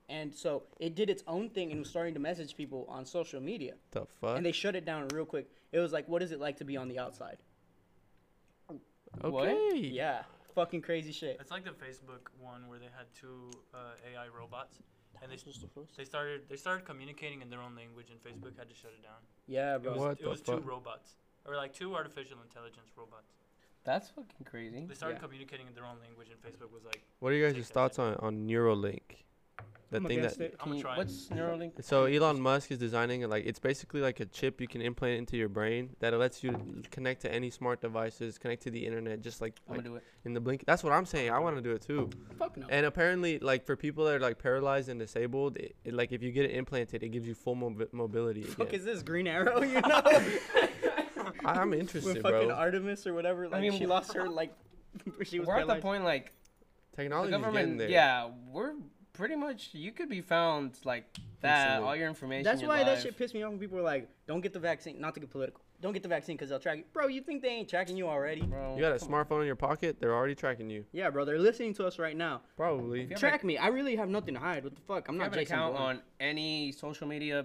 And 0.09 0.35
so 0.35 0.65
it 0.79 0.95
did 0.95 1.09
its 1.09 1.23
own 1.27 1.49
thing 1.51 1.71
and 1.71 1.81
was 1.81 1.89
starting 1.91 2.13
to 2.15 2.21
message 2.21 2.57
people 2.57 2.85
on 2.89 3.05
social 3.07 3.41
media. 3.41 3.75
The 3.93 4.05
fuck? 4.21 4.37
And 4.37 4.45
they 4.45 4.53
shut 4.53 4.77
it 4.77 4.85
down 4.85 5.09
real 5.09 5.25
quick. 5.25 5.49
It 5.73 5.79
was 5.79 5.93
like, 5.93 6.07
what 6.09 6.23
is 6.23 6.33
it 6.33 6.41
like 6.41 6.57
to 6.59 6.65
be 6.65 6.77
on 6.77 6.89
the 6.89 6.99
outside? 6.99 7.39
What? 9.21 9.47
okay. 9.49 9.77
Yeah. 9.79 10.23
Fucking 10.55 10.83
crazy 10.83 11.13
shit. 11.13 11.39
It's 11.41 11.51
like 11.51 11.65
the 11.65 11.71
Facebook 11.71 12.29
one 12.39 12.69
where 12.69 12.79
they 12.79 12.91
had 12.97 13.07
two 13.19 13.51
uh, 13.75 13.97
AI 14.05 14.29
robots, 14.29 14.79
and 15.23 15.31
they 15.31 15.37
they 15.97 16.05
started 16.05 16.43
they 16.49 16.57
started 16.57 16.85
communicating 16.85 17.41
in 17.43 17.49
their 17.49 17.61
own 17.61 17.75
language, 17.75 18.09
and 18.11 18.19
Facebook 18.23 18.59
had 18.59 18.69
to 18.69 18.75
shut 18.75 18.93
it 18.99 19.03
down. 19.03 19.21
Yeah, 19.47 19.77
It 19.77 19.83
bro. 19.83 19.93
was, 19.93 20.01
What 20.01 20.13
it 20.13 20.23
the 20.23 20.29
was 20.29 20.41
two 20.43 20.61
robots, 20.61 21.17
or 21.47 21.57
like 21.57 21.73
two 21.73 21.95
artificial 21.95 22.39
intelligence 22.43 22.91
robots. 22.97 23.33
That's 23.85 24.11
fucking 24.11 24.45
crazy. 24.45 24.85
They 24.87 24.95
started 24.95 25.17
Yeah. 25.17 25.21
communicating 25.27 25.67
in 25.67 25.75
their 25.75 25.85
own 25.85 25.99
language, 26.01 26.29
and 26.31 26.41
Facebook 26.41 26.71
was 26.73 26.85
like, 26.85 27.03
What 27.21 27.33
are 27.33 27.37
you 27.37 27.51
guys' 27.51 27.69
thoughts 27.69 27.99
on 27.99 28.15
on 28.17 28.47
Neuralink? 28.47 29.25
The 29.93 29.99
I'm 29.99 30.07
thing 30.07 30.23
that 30.23 30.41
it. 30.41 30.57
I'm 30.59 30.69
Can 30.69 30.77
you- 30.77 30.83
trying. 30.83 30.97
What's 30.97 31.29
Neuralink? 31.29 31.73
so 31.85 32.07
Elon 32.07 32.41
Musk 32.41 32.71
is 32.73 32.79
designing 32.79 33.21
it 33.21 33.29
like 33.29 33.45
it's 33.45 33.59
basically 33.59 34.01
like 34.01 34.21
a 34.21 34.25
chip 34.25 34.61
you 34.61 34.67
can 34.67 34.81
implant 34.81 35.19
into 35.19 35.37
your 35.37 35.49
brain 35.51 35.91
that 36.01 36.13
lets 36.19 36.43
you 36.43 36.83
connect 36.91 37.21
to 37.23 37.33
any 37.33 37.51
smart 37.51 37.81
devices, 37.83 38.39
connect 38.39 38.63
to 38.63 38.71
the 38.71 38.85
internet, 38.87 39.21
just 39.21 39.41
like, 39.43 39.55
I'm 39.69 39.77
like 39.77 39.85
gonna 39.85 39.97
do 39.97 39.97
it. 39.97 40.05
in 40.25 40.33
the 40.33 40.41
blink. 40.41 40.65
That's 40.67 40.83
what 40.83 40.93
I'm 40.95 41.05
saying. 41.05 41.31
I 41.31 41.39
want 41.39 41.57
to 41.57 41.63
do 41.63 41.73
it 41.73 41.83
too. 41.83 42.09
Fuck 42.39 42.57
no. 42.57 42.67
And 42.71 42.87
apparently, 42.87 43.39
like 43.39 43.67
for 43.67 43.77
people 43.77 44.07
that 44.07 44.15
are 44.15 44.21
like 44.21 44.39
paralyzed 44.39 44.89
and 44.89 44.99
disabled, 44.99 45.57
it, 45.59 45.77
it, 45.85 45.93
like 45.95 46.11
if 46.11 46.23
you 46.23 46.33
get 46.33 46.47
it 46.47 46.53
implanted, 46.53 47.03
it 47.03 47.11
gives 47.11 47.29
you 47.29 47.35
full 47.35 47.55
mobi- 47.55 47.93
mobility. 47.93 48.43
fuck 48.43 48.69
again. 48.69 48.81
is 48.81 48.87
this 48.87 49.03
Green 49.03 49.27
Arrow? 49.27 49.63
You 49.63 49.81
know, 49.83 50.01
I, 51.45 51.61
I'm 51.61 51.71
with 51.71 51.81
interested, 51.81 52.23
fucking 52.23 52.49
bro. 52.49 52.57
Artemis 52.57 53.07
or 53.07 53.15
whatever. 53.15 53.49
Like 53.49 53.61
mean, 53.61 53.79
she 53.79 53.87
lost 53.87 54.15
her 54.15 54.29
like. 54.29 54.53
she 55.25 55.39
was 55.39 55.49
We're 55.49 55.59
at 55.59 55.67
the 55.67 55.77
point 55.77 56.05
like 56.05 56.33
the 56.93 56.97
Technology's 56.97 57.31
getting 57.31 57.45
government. 57.45 57.79
there. 57.79 57.89
Yeah, 57.89 58.29
we're 58.51 58.73
pretty 59.13 59.37
much. 59.37 59.71
You 59.73 59.93
could 59.93 60.09
be 60.09 60.21
found 60.21 60.73
like 60.85 61.05
that. 61.41 61.67
Instantly. 61.67 61.89
All 61.89 61.97
your 61.97 62.09
information. 62.09 62.45
That's 62.45 62.61
your 62.61 62.71
why 62.71 62.85
that 62.85 63.03
shit 63.03 63.17
pissed 63.17 63.35
me 63.35 63.43
off 63.43 63.51
when 63.51 63.59
people 63.61 63.77
were 63.77 63.83
like, 63.85 64.09
"Don't 64.27 64.41
get 64.41 64.53
the 64.53 64.59
vaccine." 64.61 65.01
Not 65.01 65.15
to 65.15 65.21
get 65.21 65.31
political. 65.31 65.63
Don't 65.81 65.93
get 65.93 66.05
the 66.05 66.09
vaccine 66.09 66.37
because 66.37 66.49
they'll 66.49 66.61
track 66.61 66.79
you, 66.79 66.85
bro. 66.93 67.09
You 67.09 67.21
think 67.23 67.43
they 67.43 67.49
ain't 67.49 67.69
tracking 67.69 67.97
you 67.97 68.07
already? 68.07 68.43
Bro, 68.43 68.77
You 68.77 68.83
got 68.83 68.95
a 68.95 69.01
come 69.01 69.13
on. 69.13 69.25
smartphone 69.27 69.41
in 69.41 69.47
your 69.47 69.57
pocket, 69.57 69.97
they're 69.99 70.15
already 70.15 70.37
tracking 70.37 70.71
you. 70.71 70.85
Yeah, 70.93 71.11
bro. 71.11 71.25
They're 71.25 71.41
listening 71.41 71.75
to 71.75 71.87
us 71.87 71.99
right 71.99 72.17
now. 72.17 72.43
Probably. 72.57 73.01
If 73.01 73.11
you 73.11 73.15
have 73.15 73.19
Track 73.21 73.43
me. 73.43 73.59
I 73.59 73.67
really 73.67 73.97
have 73.97 74.09
nothing 74.09 74.35
to 74.35 74.41
hide. 74.41 74.63
What 74.63 74.77
the 74.77 74.81
fuck? 74.83 75.09
I'm 75.09 75.19
not 75.19 75.25
have 75.25 75.33
an 75.33 75.41
Jason 75.41 75.57
account 75.57 75.75
Bourne. 75.77 75.97
on 75.97 76.03
any 76.21 76.71
social 76.71 77.09
media. 77.09 77.45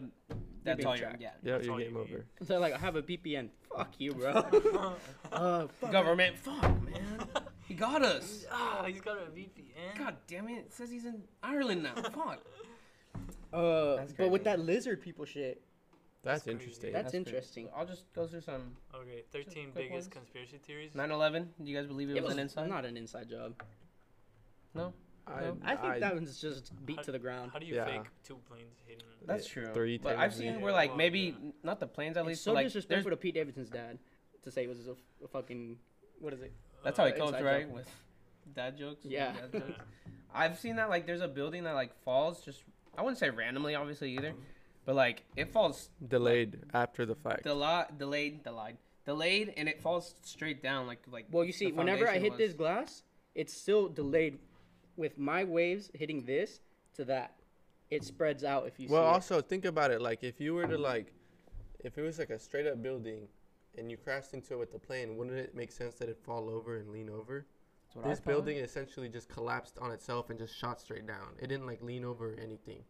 That's 0.63 0.85
all 0.85 0.95
you're. 0.95 1.07
tracked. 1.07 1.21
Yeah. 1.21 1.31
Yeah, 1.43 1.53
That's 1.53 1.65
you're 1.65 1.79
game 1.79 1.93
you 1.95 1.99
over. 1.99 2.25
They're 2.41 2.59
like, 2.59 2.73
I 2.73 2.77
have 2.77 2.95
a 2.95 3.01
VPN. 3.01 3.49
Fuck 3.75 3.93
you, 3.97 4.13
bro. 4.13 4.31
uh, 5.31 5.67
fuck. 5.81 5.91
Government. 5.91 6.37
Fuck, 6.37 6.61
man. 6.83 7.27
he 7.67 7.73
got 7.73 8.03
us. 8.03 8.45
ah, 8.51 8.83
he's 8.87 9.01
got 9.01 9.17
a 9.17 9.29
VPN. 9.31 9.97
God 9.97 10.15
damn 10.27 10.47
it! 10.49 10.65
It 10.67 10.73
says 10.73 10.89
he's 10.89 11.05
in 11.05 11.21
Ireland 11.43 11.83
now. 11.83 11.95
Fuck. 12.01 12.41
Uh, 13.53 14.05
but 14.17 14.29
with 14.29 14.43
that 14.43 14.59
lizard 14.59 15.01
people 15.01 15.25
shit, 15.25 15.61
That's, 16.23 16.43
crazy. 16.43 16.57
interesting. 16.59 16.93
That's 16.93 17.11
pretty- 17.11 17.17
interesting. 17.17 17.69
I'll 17.75 17.85
just 17.85 18.03
go 18.13 18.27
through 18.27 18.41
some. 18.41 18.75
Okay, 18.93 19.23
13 19.31 19.71
biggest 19.73 19.91
ones. 19.93 20.07
conspiracy 20.09 20.57
theories. 20.57 20.91
9/11. 20.93 21.47
Do 21.63 21.69
you 21.71 21.77
guys 21.77 21.87
believe 21.87 22.09
it 22.09 22.17
it 22.17 22.21
was, 22.23 22.29
was 22.29 22.33
an 22.35 22.39
inside? 22.39 22.69
not 22.69 22.85
an 22.85 22.97
inside 22.97 23.29
job. 23.29 23.53
No. 24.73 24.93
I, 25.25 25.41
No. 25.41 25.57
I 25.63 25.75
think 25.75 25.93
I- 25.95 25.99
that 25.99 26.13
one's 26.13 26.39
just 26.39 26.71
beat 26.85 27.01
to 27.03 27.11
the 27.11 27.19
ground. 27.19 27.51
How 27.51 27.59
do 27.59 27.65
you 27.65 27.75
Yeah. 27.75 27.85
fake 27.85 28.07
two 28.23 28.37
planes 28.49 28.77
hitting? 28.85 29.03
That's 29.25 29.45
true. 29.47 29.65
three 29.73 29.97
but 29.97 30.15
I've 30.17 30.33
seen 30.33 30.53
Yeah, 30.53 30.57
where 30.59 30.71
like 30.71 30.89
well, 30.91 30.97
maybe 30.97 31.19
yeah. 31.41 31.51
not 31.63 31.79
the 31.81 31.87
planes 31.87 32.15
at 32.17 32.25
least. 32.25 32.39
It's 32.39 32.39
least. 32.39 32.43
so 32.45 32.51
but, 32.51 32.55
like, 32.55 32.65
disrespectful 32.67 33.09
there's- 33.09 33.17
to 33.17 33.21
Pete 33.21 33.35
Davidson's 33.35 33.69
dad 33.69 33.99
to 34.43 34.51
say 34.51 34.63
it 34.63 34.69
was 34.69 34.87
a, 34.87 34.91
f- 34.91 34.97
a 35.25 35.27
fucking 35.27 35.77
what 36.19 36.33
is 36.33 36.41
it? 36.41 36.53
That's 36.83 36.97
how 36.97 37.05
he 37.05 37.13
Uh, 37.13 37.17
copes, 37.17 37.31
inside 37.33 37.45
right? 37.45 37.65
joke. 37.67 37.75
With 37.75 37.89
dad 38.55 38.77
jokes. 38.77 39.05
Yeah. 39.05 39.33
Dad 39.33 39.51
jokes. 39.51 39.79
I've 40.33 40.57
seen 40.59 40.75
that 40.77 40.89
like 40.89 41.05
there's 41.05 41.21
a 41.21 41.27
building 41.27 41.63
that 41.63 41.73
like 41.73 41.93
falls 42.03 42.43
just 42.43 42.63
I 42.97 43.01
wouldn't 43.01 43.17
say 43.19 43.29
randomly 43.29 43.75
obviously 43.75 44.11
either, 44.13 44.33
but 44.85 44.95
like 44.95 45.23
it 45.35 45.51
falls 45.51 45.89
delayed 46.07 46.59
after 46.73 47.05
the 47.05 47.15
fact. 47.15 47.43
dela- 47.43 47.87
delayed, 47.97 48.43
delayed, 48.43 48.77
delayed, 49.05 49.53
and 49.57 49.67
it 49.69 49.81
falls 49.81 50.15
straight 50.23 50.61
down 50.63 50.87
like 50.87 50.99
like. 51.11 51.25
Well, 51.31 51.43
you 51.43 51.51
see, 51.53 51.71
whenever 51.71 52.05
I 52.07 52.13
foundation 52.13 52.31
hit 52.31 52.37
this 52.37 52.53
glass, 52.53 53.03
it's 53.35 53.53
still 53.53 53.87
delayed 53.87 54.39
with 54.95 55.17
my 55.17 55.43
waves 55.43 55.91
hitting 55.93 56.25
this 56.25 56.59
to 56.95 57.05
that. 57.05 57.33
it 57.89 58.03
spreads 58.03 58.43
out 58.43 58.67
if 58.67 58.77
you 58.79 58.89
Well, 58.89 59.03
see 59.03 59.07
it. 59.07 59.13
also 59.13 59.41
think 59.41 59.63
about 59.63 59.91
it. 59.91 60.01
Like, 60.01 60.21
if 60.23 60.41
you 60.41 60.53
were 60.53 60.67
to 60.67 60.77
like, 60.77 61.13
if 61.79 61.97
it 61.97 62.01
was 62.01 62.19
like 62.19 62.31
a 62.31 62.37
straight 62.39 62.67
up 62.67 62.81
building, 62.83 63.29
and 63.77 63.89
you 63.91 63.97
crashed 63.97 64.33
into 64.33 64.53
it 64.53 64.59
with 64.59 64.71
the 64.71 64.79
plane, 64.79 65.17
wouldn't 65.17 65.37
it 65.37 65.55
make 65.55 65.71
sense 65.71 65.95
that 65.95 66.09
it 66.09 66.17
fall 66.17 66.49
over 66.49 66.77
and 66.77 66.89
lean 66.89 67.09
over? 67.09 67.45
That's 67.85 67.95
what 67.95 68.05
This 68.09 68.19
thought. 68.19 68.25
building 68.27 68.57
essentially 68.57 69.09
just 69.09 69.29
collapsed 69.29 69.77
on 69.79 69.91
itself 69.91 70.29
and 70.29 70.37
just 70.37 70.55
shot 70.57 70.79
straight 70.81 71.07
down. 71.07 71.35
It 71.39 71.47
didn't 71.47 71.65
like 71.65 71.81
lean 71.81 72.03
over 72.05 72.33
or 72.33 72.39
anything. 72.39 72.83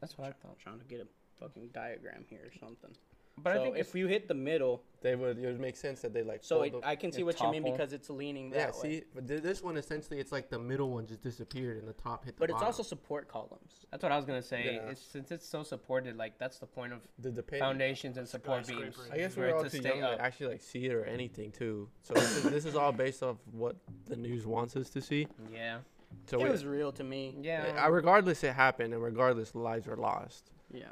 That's 0.00 0.16
what 0.18 0.28
I 0.28 0.32
thought. 0.32 0.58
trying 0.58 0.78
to 0.78 0.84
get 0.86 1.00
a 1.00 1.06
fucking 1.38 1.68
diagram 1.72 2.24
here 2.28 2.40
or 2.44 2.58
something. 2.58 2.94
But 3.38 3.54
so 3.54 3.60
I 3.60 3.64
think 3.64 3.78
if 3.78 3.94
you 3.94 4.06
hit 4.06 4.28
the 4.28 4.34
middle, 4.34 4.82
They 5.00 5.16
would. 5.16 5.38
It 5.38 5.46
would 5.46 5.60
make 5.60 5.76
sense 5.76 6.00
that 6.02 6.12
they 6.12 6.22
like. 6.22 6.44
so 6.44 6.62
it, 6.62 6.74
I 6.84 6.96
can 6.96 7.10
see 7.10 7.22
what 7.22 7.40
you 7.40 7.50
mean 7.50 7.62
topple. 7.62 7.76
because 7.76 7.92
it's 7.92 8.10
leaning 8.10 8.50
that 8.50 8.56
yeah. 8.56 8.82
way. 8.82 8.98
See, 8.98 9.04
but 9.14 9.26
th- 9.26 9.42
this 9.42 9.62
one 9.62 9.76
essentially, 9.76 10.20
it's 10.20 10.32
like 10.32 10.50
the 10.50 10.58
middle 10.58 10.90
one 10.90 11.06
just 11.06 11.22
disappeared 11.22 11.78
and 11.78 11.88
the 11.88 11.94
top 11.94 12.24
hit 12.24 12.36
the 12.36 12.40
but 12.40 12.50
it's 12.50 12.62
also 12.62 12.82
support 12.82 13.28
columns. 13.28 13.86
that's 13.90 14.02
what 14.02 14.12
I 14.12 14.16
was 14.16 14.26
gonna 14.26 14.42
say. 14.42 14.74
Yeah. 14.74 14.90
It's 14.90 15.00
since 15.00 15.32
it's 15.32 15.48
so 15.48 15.62
supported, 15.62 16.16
like 16.16 16.38
that's 16.38 16.58
the 16.58 16.66
point 16.66 16.92
of 16.92 17.00
the, 17.18 17.30
the 17.30 17.42
foundations 17.42 18.16
and 18.16 18.28
support 18.28 18.66
beams. 18.66 18.96
I 19.10 19.16
guess 19.16 19.36
we're 19.36 19.54
all 19.54 19.64
to 19.64 19.70
too 19.70 19.78
stay 19.78 19.98
young 19.98 20.16
to 20.16 20.22
actually 20.22 20.48
like 20.48 20.62
see 20.62 20.86
it 20.86 20.92
or 20.92 21.04
anything 21.04 21.52
too. 21.52 21.88
So 22.02 22.14
this 22.14 22.36
is, 22.36 22.42
this 22.44 22.64
is 22.64 22.76
all 22.76 22.92
based 22.92 23.22
off 23.22 23.38
what 23.50 23.76
the 24.06 24.16
news 24.16 24.46
wants 24.46 24.76
us 24.76 24.90
to 24.90 25.00
see. 25.00 25.26
Yeah. 25.52 25.78
So 26.26 26.38
it 26.38 26.44
we, 26.44 26.50
was 26.50 26.64
real 26.64 26.92
to 26.92 27.04
me. 27.04 27.34
Yeah. 27.40 27.82
uh, 27.82 27.90
regardless, 27.90 28.44
it 28.44 28.52
happened, 28.52 28.92
and 28.92 29.02
regardless, 29.02 29.54
lives 29.54 29.86
were 29.86 29.96
lost. 29.96 30.50
Yeah. 30.70 30.84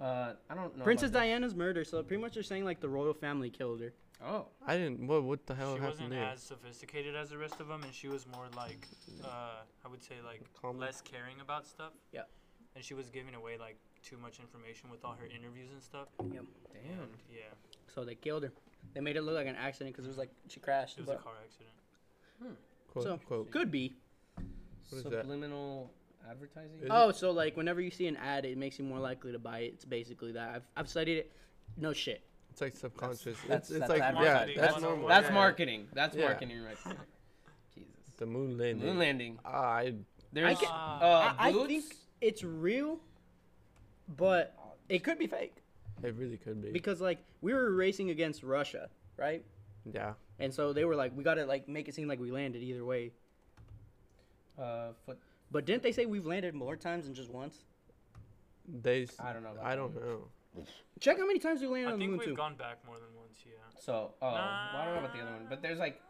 Uh, 0.00 0.34
I 0.50 0.54
don't 0.54 0.76
know. 0.76 0.84
Princess 0.84 1.10
about 1.10 1.20
this. 1.20 1.28
Diana's 1.28 1.54
murder. 1.54 1.84
So 1.84 2.02
pretty 2.02 2.20
much 2.22 2.34
they're 2.34 2.42
saying 2.42 2.64
like 2.64 2.80
the 2.80 2.88
royal 2.88 3.14
family 3.14 3.50
killed 3.50 3.80
her. 3.80 3.92
Oh. 4.24 4.46
I 4.66 4.76
didn't. 4.76 5.06
What? 5.06 5.24
What 5.24 5.46
the 5.46 5.54
hell 5.54 5.74
she 5.74 5.80
happened 5.80 5.90
wasn't 5.92 6.10
there? 6.10 6.24
as 6.24 6.42
sophisticated 6.42 7.14
as 7.16 7.30
the 7.30 7.38
rest 7.38 7.60
of 7.60 7.68
them, 7.68 7.82
and 7.82 7.92
she 7.94 8.08
was 8.08 8.26
more 8.26 8.46
like, 8.56 8.86
uh, 9.24 9.60
I 9.84 9.88
would 9.88 10.02
say 10.02 10.14
like 10.24 10.42
Calm- 10.60 10.78
less 10.78 11.00
caring 11.02 11.40
about 11.40 11.66
stuff. 11.66 11.92
Yeah. 12.12 12.22
And 12.74 12.84
she 12.84 12.94
was 12.94 13.08
giving 13.08 13.34
away 13.34 13.56
like 13.58 13.76
too 14.02 14.16
much 14.18 14.38
information 14.38 14.90
with 14.90 15.04
all 15.04 15.14
her 15.18 15.26
interviews 15.26 15.70
and 15.72 15.82
stuff. 15.82 16.08
Damn. 16.18 16.46
And 16.74 17.10
yeah, 17.30 17.40
So 17.94 18.04
they 18.04 18.14
killed 18.14 18.42
her. 18.44 18.52
They 18.94 19.00
made 19.00 19.16
it 19.16 19.22
look 19.22 19.34
like 19.34 19.46
an 19.46 19.56
accident 19.56 19.94
because 19.94 20.04
it 20.04 20.08
was 20.08 20.18
like 20.18 20.30
she 20.48 20.60
crashed. 20.60 20.98
it 20.98 21.06
was 21.06 21.10
a 21.10 21.16
car 21.16 21.32
accident. 21.42 22.56
Quote, 22.92 23.04
so, 23.04 23.18
quote. 23.26 23.50
could 23.50 23.70
be. 23.70 23.96
What 24.90 24.98
is 24.98 25.02
that? 25.04 25.22
Subliminal 25.22 25.90
advertising. 26.30 26.78
Is 26.82 26.88
Oh, 26.90 27.12
so 27.12 27.30
like 27.30 27.56
whenever 27.56 27.80
you 27.80 27.90
see 27.90 28.06
an 28.06 28.16
ad, 28.16 28.44
it 28.44 28.56
makes 28.58 28.78
you 28.78 28.84
more 28.84 28.98
likely 28.98 29.32
to 29.32 29.38
buy 29.38 29.60
it. 29.60 29.74
It's 29.74 29.84
basically 29.84 30.32
that. 30.32 30.54
I've, 30.54 30.62
I've 30.76 30.88
studied 30.88 31.18
it. 31.18 31.32
No 31.76 31.92
shit. 31.92 32.22
It's 32.50 32.60
like 32.60 32.76
subconscious. 32.76 33.36
that's- 33.46 33.68
it's 33.68 33.70
it's 33.70 33.78
that's 33.80 33.90
like 33.90 33.98
yeah, 33.98 34.08
advertising. 34.08 34.56
that's 34.56 34.72
That's 34.72 34.82
normal. 34.82 35.08
That's 35.08 35.30
marketing. 35.30 35.88
That's 35.92 36.16
Yeah. 36.16 36.24
marketing 36.26 36.62
right 36.62 36.76
there. 36.84 36.94
Jesus. 37.74 37.90
The 38.16 38.26
moon 38.26 38.56
landing. 38.56 38.86
Moon 38.86 38.98
landing. 38.98 39.38
Ah, 39.44 39.50
I 39.76 39.94
There's 40.32 40.58
get- 40.58 40.68
uh, 40.68 40.72
Ah. 40.72 41.36
I, 41.38 41.48
I 41.48 41.52
think 41.52 41.84
it's 42.20 42.42
real, 42.42 42.98
but 44.16 44.54
it 44.88 45.04
could 45.04 45.18
be 45.18 45.26
fake 45.26 45.54
it 46.02 46.14
really 46.14 46.36
could 46.36 46.62
be. 46.62 46.70
because 46.70 47.00
like 47.00 47.18
we 47.42 47.52
were 47.52 47.72
racing 47.72 48.10
against 48.10 48.42
Russia, 48.42 48.88
right? 49.18 49.44
yeah. 49.92 50.14
And 50.38 50.52
so 50.52 50.72
they 50.74 50.84
were 50.84 50.94
like, 50.96 51.16
we 51.16 51.24
gotta 51.24 51.44
like 51.46 51.68
make 51.68 51.88
it 51.88 51.94
seem 51.94 52.08
like 52.08 52.20
we 52.20 52.30
landed 52.30 52.62
either 52.62 52.84
way. 52.84 53.12
uh, 54.58 54.88
foot. 55.04 55.18
But 55.50 55.64
didn't 55.64 55.82
they 55.82 55.92
say 55.92 56.06
we've 56.06 56.26
landed 56.26 56.54
more 56.54 56.76
times 56.76 57.04
than 57.06 57.14
just 57.14 57.30
once? 57.30 57.64
They. 58.82 59.02
s- 59.04 59.16
I 59.20 59.32
don't 59.32 59.42
know. 59.42 59.52
About 59.52 59.64
I 59.64 59.70
that. 59.70 59.76
don't 59.76 59.94
know. 59.94 60.28
Check 61.00 61.18
how 61.18 61.26
many 61.26 61.38
times 61.38 61.60
we 61.60 61.66
landed 61.68 61.88
I 61.88 61.92
on 61.92 61.98
the 61.98 62.06
book. 62.06 62.08
I 62.08 62.08
think 62.08 62.10
moon 62.12 62.18
we've 62.18 62.28
too. 62.28 62.34
gone 62.36 62.54
back 62.56 62.78
more 62.86 62.96
than 62.96 63.08
once. 63.16 63.38
Yeah. 63.44 63.52
So, 63.78 64.14
oh, 64.22 64.32
well, 64.32 64.34
I 64.34 64.84
don't 64.86 64.94
know 64.94 65.00
about 65.00 65.12
the 65.14 65.20
other 65.20 65.30
one, 65.32 65.46
but 65.48 65.60
there's 65.62 65.78
like 65.78 66.00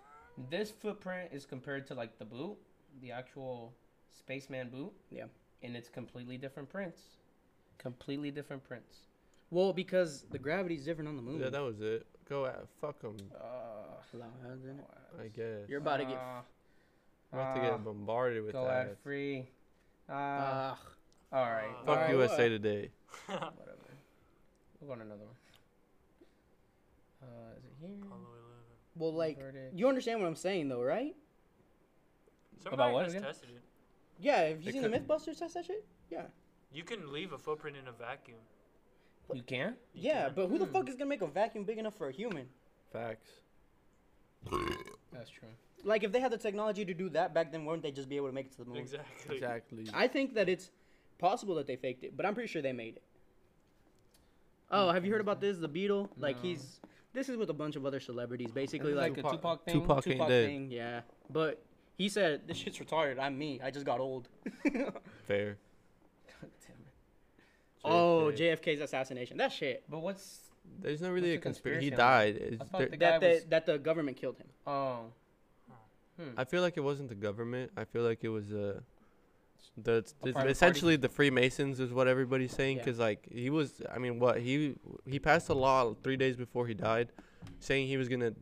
this 0.51 0.71
footprint 0.71 1.31
is 1.33 1.45
compared 1.45 1.87
to 1.89 1.95
like 1.95 2.19
the 2.19 2.25
boot, 2.25 2.57
the 3.01 3.11
actual 3.11 3.75
spaceman 4.13 4.71
boot. 4.71 4.93
Yeah. 5.11 5.25
And 5.63 5.77
it's 5.77 5.89
completely 5.89 6.39
different 6.39 6.69
prints. 6.69 7.01
Completely 7.79 8.31
different 8.31 8.63
prints. 8.63 8.99
Well, 9.51 9.73
because 9.73 10.25
the 10.31 10.39
gravity's 10.39 10.85
different 10.85 11.09
on 11.09 11.17
the 11.17 11.23
moon. 11.23 11.41
Yeah, 11.41 11.51
that 11.51 11.63
was 11.63 11.81
it. 11.81 12.07
Go 12.29 12.47
at 12.47 12.65
fuck 12.81 13.01
them. 13.01 13.17
Uh, 13.35 13.45
Allow 14.15 14.27
ads 14.53 14.65
in 14.65 14.79
it. 14.79 14.87
I 15.21 15.29
guess. 15.29 15.69
You're 15.69 15.81
about 15.81 15.99
to 15.99 16.05
get. 16.05 16.15
uh, 16.15 16.41
I'm 17.33 17.39
about 17.39 17.55
to 17.55 17.61
uh, 17.61 17.71
get 17.71 17.85
bombarded 17.85 18.45
with 18.45 18.53
go 18.53 18.65
that. 18.65 18.89
ad 18.89 18.97
free. 19.03 19.49
Uh, 20.09 20.13
Ugh. 20.13 20.77
all 21.33 21.45
right. 21.45 21.65
uh, 21.71 21.85
Fuck 21.85 21.89
all 21.89 21.95
right, 21.97 22.11
USA 22.11 22.43
what? 22.45 22.49
Today. 22.49 22.91
Whatever. 23.27 23.53
We'll 24.81 24.87
go 24.89 24.93
on 24.93 25.01
another 25.01 25.25
one. 25.25 25.35
Uh, 27.23 27.27
is 27.59 27.65
it 27.65 27.73
here? 27.81 27.97
Apollo 28.03 28.21
11. 28.21 28.31
well, 28.97 29.13
like 29.15 29.39
Verdict. 29.39 29.75
you 29.75 29.89
understand 29.89 30.21
what 30.21 30.27
I'm 30.29 30.37
saying 30.37 30.69
though, 30.69 30.83
right? 30.83 31.15
Somebody 32.63 32.93
what 32.93 33.05
has 33.05 33.13
again? 33.15 33.25
tested 33.27 33.49
it. 33.51 33.63
Yeah. 34.21 34.41
Have 34.49 34.63
you 34.63 34.69
It 34.69 34.73
seen 34.73 34.83
the 34.83 34.89
MythBusters 34.89 35.39
test 35.39 35.55
that 35.55 35.65
shit? 35.67 35.85
Yeah. 36.11 36.23
You 36.73 36.85
can 36.85 37.13
leave 37.13 37.33
a 37.33 37.39
footprint 37.39 37.77
in 37.77 37.89
a 37.89 37.93
vacuum. 37.93 38.39
You 39.33 39.43
can? 39.43 39.75
You 39.95 40.11
Yeah, 40.11 40.27
can. 40.27 40.35
but 40.35 40.47
who 40.49 40.59
the 40.59 40.65
Hmm. 40.67 40.73
fuck 40.73 40.89
is 40.89 40.95
gonna 40.95 41.09
make 41.09 41.23
a 41.23 41.27
vacuum 41.27 41.65
big 41.65 41.79
enough 41.79 41.95
for 41.97 42.09
a 42.09 42.13
human? 42.13 42.49
Facts. 42.93 43.29
That's 45.13 45.31
true. 45.31 45.49
Like 45.85 46.03
if 46.03 46.13
they 46.13 46.21
had 46.21 46.33
the 46.33 46.39
technology 46.39 46.85
to 46.85 46.95
do 46.95 47.09
that 47.11 47.33
back 47.35 47.53
then, 47.53 47.65
wouldn't 47.65 47.83
they 47.83 47.93
just 47.93 48.09
be 48.09 48.17
able 48.17 48.27
to 48.29 48.33
make 48.33 48.47
it 48.47 48.53
to 48.53 48.59
the 48.59 48.65
moon? 48.65 48.79
Exactly. 48.79 49.35
Exactly. 49.37 49.87
I 49.95 50.09
think 50.09 50.35
that 50.35 50.49
it's 50.49 50.71
possible 51.19 51.55
that 51.57 51.67
they 51.67 51.77
faked 51.77 52.05
it, 52.05 52.17
but 52.17 52.27
I'm 52.27 52.35
pretty 52.35 52.49
sure 52.49 52.61
they 52.63 52.73
made 52.73 52.97
it. 52.97 53.03
Oh, 54.71 54.91
have 54.91 55.05
you 55.05 55.13
heard 55.13 55.21
about 55.21 55.41
this? 55.41 55.59
The 55.59 55.69
Beatle, 55.69 56.09
like 56.19 56.37
No. 56.37 56.43
he's 56.43 56.81
this 57.13 57.29
is 57.31 57.37
with 57.37 57.49
a 57.49 57.55
bunch 57.55 57.77
of 57.77 57.87
other 57.87 58.01
celebrities, 58.01 58.51
basically 58.51 58.93
like, 58.93 59.17
like 59.17 59.25
a 59.27 59.31
Tupac 59.31 59.65
thing. 59.65 59.75
Tupac 59.81 60.07
ain't 60.07 60.17
Tupac 60.17 60.29
thing, 60.29 60.71
yeah. 60.71 61.01
But 61.31 61.63
he 61.97 62.09
said 62.11 62.47
this 62.47 62.59
shit's 62.59 62.79
retarded. 62.79 63.19
I'm 63.19 63.39
me. 63.39 63.61
I 63.65 63.71
just 63.71 63.87
got 63.87 64.01
old. 64.01 64.29
Fair. 65.27 65.57
God 66.41 66.51
damn 66.61 66.77
it. 66.77 67.85
oh, 67.85 68.31
JFK's 68.35 68.81
assassination. 68.83 69.39
That 69.39 69.51
shit. 69.53 69.85
But 69.89 70.01
what's 70.01 70.46
There's 70.81 71.01
not 71.01 71.11
really 71.13 71.31
What's 71.33 71.37
a 71.37 71.39
the 71.39 71.43
conspiracy. 71.43 71.85
He 71.85 71.91
died. 71.91 72.37
It's 72.37 72.61
I 72.63 72.65
thought 72.65 72.79
there- 72.79 72.89
the 72.89 72.97
guy 72.97 73.19
That 73.19 73.21
the, 73.21 73.45
that 73.49 73.67
the 73.67 73.79
government 73.79 74.17
killed 74.17 74.39
him. 74.39 74.47
Oh. 74.67 74.99
Hmm. 76.19 76.31
I 76.37 76.45
feel 76.45 76.63
like 76.63 76.77
it 76.77 76.81
wasn't 76.81 77.09
the 77.11 77.15
government. 77.15 77.73
I 77.77 77.85
feel 77.85 78.03
like 78.03 78.21
it 78.25 78.29
was 78.31 78.53
uh, 78.53 78.81
the 79.77 79.93
A 79.93 79.97
it's 79.99 80.15
private 80.33 80.51
essentially 80.51 80.97
the 80.97 81.09
Freemasons 81.11 81.79
is 81.81 81.93
what 81.93 82.09
everybody's 82.09 82.53
saying 82.53 82.79
Yeah. 82.79 82.85
because 82.85 82.99
like 82.99 83.27
he 83.31 83.51
was. 83.51 83.83
I 83.95 83.99
mean, 83.99 84.19
what 84.19 84.41
he 84.41 84.77
he 85.07 85.19
passed 85.19 85.49
a 85.51 85.55
law 85.55 85.95
three 86.03 86.17
days 86.17 86.37
before 86.37 86.67
he 86.67 86.75
died, 86.75 87.09
saying 87.61 87.87
he 87.89 87.97
was 87.99 88.09
gonna 88.09 88.33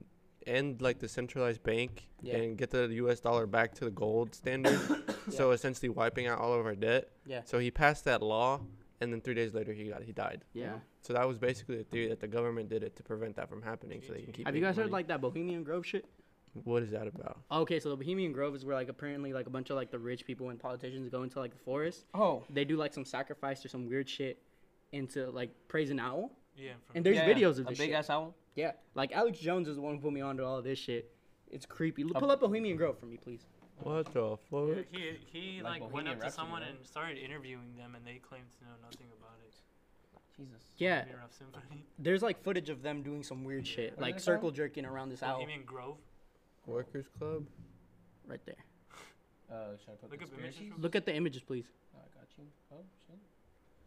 end 0.46 0.82
like 0.82 0.98
the 1.00 1.08
centralized 1.08 1.62
bank 1.64 2.06
Yeah. 2.22 2.36
and 2.36 2.56
get 2.56 2.70
the 2.70 2.86
U.S. 3.02 3.18
dollar 3.20 3.46
back 3.46 3.74
to 3.76 3.84
the 3.84 3.90
gold 3.90 4.34
standard. 4.34 4.80
So 5.30 5.52
essentially 5.52 5.88
wiping 5.88 6.26
out 6.26 6.38
all 6.38 6.52
of 6.52 6.66
our 6.66 6.74
debt. 6.74 7.08
Yeah. 7.24 7.40
So 7.46 7.58
he 7.58 7.70
passed 7.70 8.04
that 8.04 8.20
law, 8.22 8.60
and 9.04 9.12
then 9.12 9.20
three 9.20 9.34
days 9.34 9.54
later 9.54 9.72
he 9.72 9.84
got 9.88 10.02
he 10.02 10.12
died. 10.12 10.44
Yeah. 10.52 10.74
So 11.02 11.12
that 11.12 11.26
was 11.28 11.38
basically 11.38 11.76
the 11.76 11.84
theory 11.84 12.08
that 12.08 12.20
the 12.20 12.26
government 12.26 12.68
did 12.68 12.82
it 12.82 12.96
to 12.96 13.02
prevent 13.02 13.36
that 13.36 13.48
from 13.48 13.62
happening, 13.62 14.02
so 14.06 14.12
they 14.12 14.22
can 14.22 14.32
keep. 14.32 14.46
Have 14.46 14.56
you 14.56 14.62
making 14.62 14.74
guys 14.74 14.82
heard 14.84 14.90
like 14.92 15.08
that 15.08 15.20
Bohemian 15.20 15.62
Grove 15.62 15.86
shit? 15.86 16.06
What 16.62 16.82
is 16.84 16.90
that 16.92 17.08
about? 17.08 17.40
Okay, 17.50 17.80
so 17.80 17.90
the 17.90 17.96
Bohemian 17.96 18.32
Grove 18.32 18.54
is 18.54 18.64
where 18.64 18.76
like 18.76 18.88
apparently 18.88 19.32
like 19.32 19.46
a 19.46 19.50
bunch 19.50 19.70
of 19.70 19.76
like 19.76 19.90
the 19.90 19.98
rich 19.98 20.24
people 20.24 20.50
and 20.50 20.58
politicians 20.58 21.08
go 21.08 21.22
into 21.24 21.40
like 21.40 21.50
the 21.50 21.58
forest. 21.58 22.06
Oh. 22.14 22.44
They 22.48 22.64
do 22.64 22.76
like 22.76 22.94
some 22.94 23.04
sacrifice 23.04 23.64
or 23.64 23.68
some 23.68 23.88
weird 23.88 24.08
shit 24.08 24.40
into 24.92 25.30
like 25.30 25.50
praise 25.68 25.90
an 25.90 25.98
owl. 25.98 26.30
Yeah. 26.56 26.70
in 26.70 26.98
And 26.98 27.06
there's 27.06 27.16
yeah, 27.16 27.28
videos 27.28 27.58
of 27.58 27.66
this. 27.66 27.66
a 27.66 27.70
this 27.70 27.78
big 27.78 27.88
shit. 27.90 27.96
ass 27.96 28.10
owl. 28.10 28.34
Yeah, 28.54 28.72
like 28.94 29.10
Alex 29.10 29.40
Jones 29.40 29.66
is 29.66 29.76
the 29.76 29.82
one 29.82 29.96
who 29.96 30.00
put 30.00 30.12
me 30.12 30.20
onto 30.20 30.44
all 30.44 30.58
of 30.58 30.64
this 30.64 30.78
shit. 30.78 31.10
It's 31.50 31.66
creepy. 31.66 32.04
Pull 32.04 32.30
up 32.30 32.40
Bohemian 32.40 32.76
Grove 32.76 32.98
for 32.98 33.06
me, 33.06 33.16
please. 33.16 33.46
What 33.82 34.12
the 34.12 34.36
fuck? 34.50 34.86
Yeah, 34.92 35.00
he 35.32 35.40
he 35.56 35.62
Like 35.62 35.82
like, 35.82 35.92
went 35.92 36.08
up 36.08 36.20
to 36.20 36.30
someone 36.30 36.62
right? 36.62 36.70
and 36.70 36.86
started 36.86 37.18
interviewing 37.18 37.74
them, 37.76 37.94
and 37.94 38.06
they 38.06 38.20
claimed 38.26 38.46
to 38.58 38.64
know 38.64 38.72
nothing 38.82 39.06
about 39.18 39.36
it. 39.46 39.54
Jesus. 40.36 40.62
Yeah, 40.78 41.04
there's 41.98 42.22
like 42.22 42.42
footage 42.42 42.68
of 42.68 42.82
them 42.82 43.02
doing 43.02 43.22
some 43.22 43.44
weird 43.44 43.66
shit, 43.66 43.90
What 43.90 43.98
is 43.98 44.02
like 44.02 44.16
it 44.16 44.20
circle 44.22 44.50
jerking 44.50 44.84
around 44.84 45.10
this 45.10 45.22
owl 45.22 45.34
Bohemian 45.36 45.62
Grove. 45.64 45.96
Workers 46.66 47.06
Club. 47.18 47.44
right 48.28 48.40
there. 48.46 48.56
Uh, 49.52 49.76
should 49.76 49.90
I 49.90 49.92
put 50.00 50.10
Look 50.10 50.22
up 50.22 50.28
conspiracies? 50.30 50.60
images. 50.62 50.82
Look 50.82 50.96
at 50.96 51.04
the 51.04 51.14
images, 51.14 51.42
please. 51.42 51.66
Oh, 51.94 51.98
I 52.00 52.18
got 52.18 52.26
you. 52.38 52.44
Oh 52.72 52.76
shit. 53.06 53.18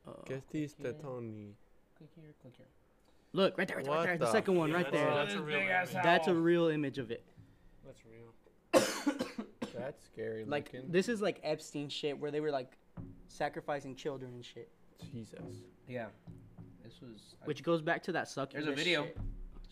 Uh, 0.07 0.11
Get 0.25 0.49
these 0.51 0.75
okay. 0.79 0.95
Tony. 1.01 1.55
Click 1.97 2.09
here. 2.15 2.31
Click 2.41 2.53
here. 2.57 2.65
look 3.33 3.57
right 3.57 3.67
there, 3.67 3.77
right 3.77 3.85
there, 3.85 3.93
right 3.93 3.97
What 3.99 4.05
there. 4.05 4.17
The, 4.19 4.25
the 4.25 4.31
second 4.31 4.55
one, 4.55 4.69
Yeah, 4.69 4.75
right 4.75 4.91
that's- 4.91 5.03
there. 5.03 5.25
That's 5.25 5.33
a 5.33 5.41
real 5.41 6.03
That's 6.03 6.27
a 6.27 6.33
real 6.33 6.67
image 6.67 6.99
of 6.99 7.09
it. 7.11 7.23
That's 7.83 8.01
real. 8.05 9.25
That's 9.79 10.03
scary 10.05 10.45
Like 10.45 10.71
looking. 10.73 10.91
this 10.91 11.09
is 11.09 11.21
like 11.21 11.39
Epstein 11.43 11.89
shit, 11.89 12.17
where 12.19 12.31
they 12.31 12.39
were 12.39 12.51
like 12.51 12.71
sacrificing 13.27 13.95
children 13.95 14.31
and 14.33 14.43
shit, 14.45 14.69
Jesus. 15.11 15.39
Yeah. 15.87 16.07
This 16.83 17.01
was. 17.01 17.35
I- 17.41 17.45
which 17.45 17.63
goes 17.63 17.81
back 17.81 18.03
to 18.03 18.11
that 18.13 18.27
succubus. 18.27 18.65
There's 18.65 18.73
a 18.73 18.75
video 18.83 19.05
shit. 19.05 19.17